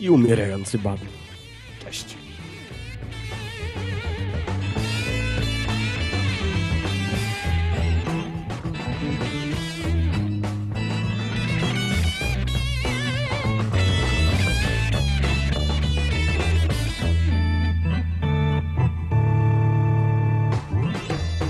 I 0.00 0.10
umierający 0.10 0.78
bawi. 0.78 1.19
Cześć. 1.90 2.16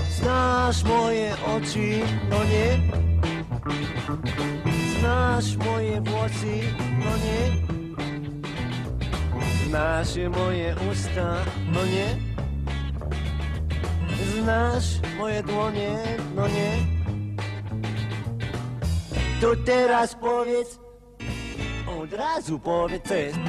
Znasz 0.09 0.83
moje 0.83 1.35
oczy, 1.45 1.99
no 2.29 2.43
nie? 2.43 2.79
Znasz 4.99 5.57
moje 5.57 6.01
włosy, 6.01 6.61
no 6.99 7.17
nie? 7.17 7.80
Znasz 9.71 10.15
moje 10.37 10.75
usta, 10.91 11.35
no 11.71 11.85
nie? 11.85 12.07
Znasz 14.25 14.99
moje 15.17 15.43
dłonie, 15.43 15.97
no 16.35 16.47
nie? 16.47 16.71
To 19.41 19.55
teraz 19.65 20.15
powiedz, 20.15 20.79
od 22.01 22.13
razu 22.13 22.59
powiedz, 22.59 23.07
co 23.07 23.13
jest. 23.13 23.39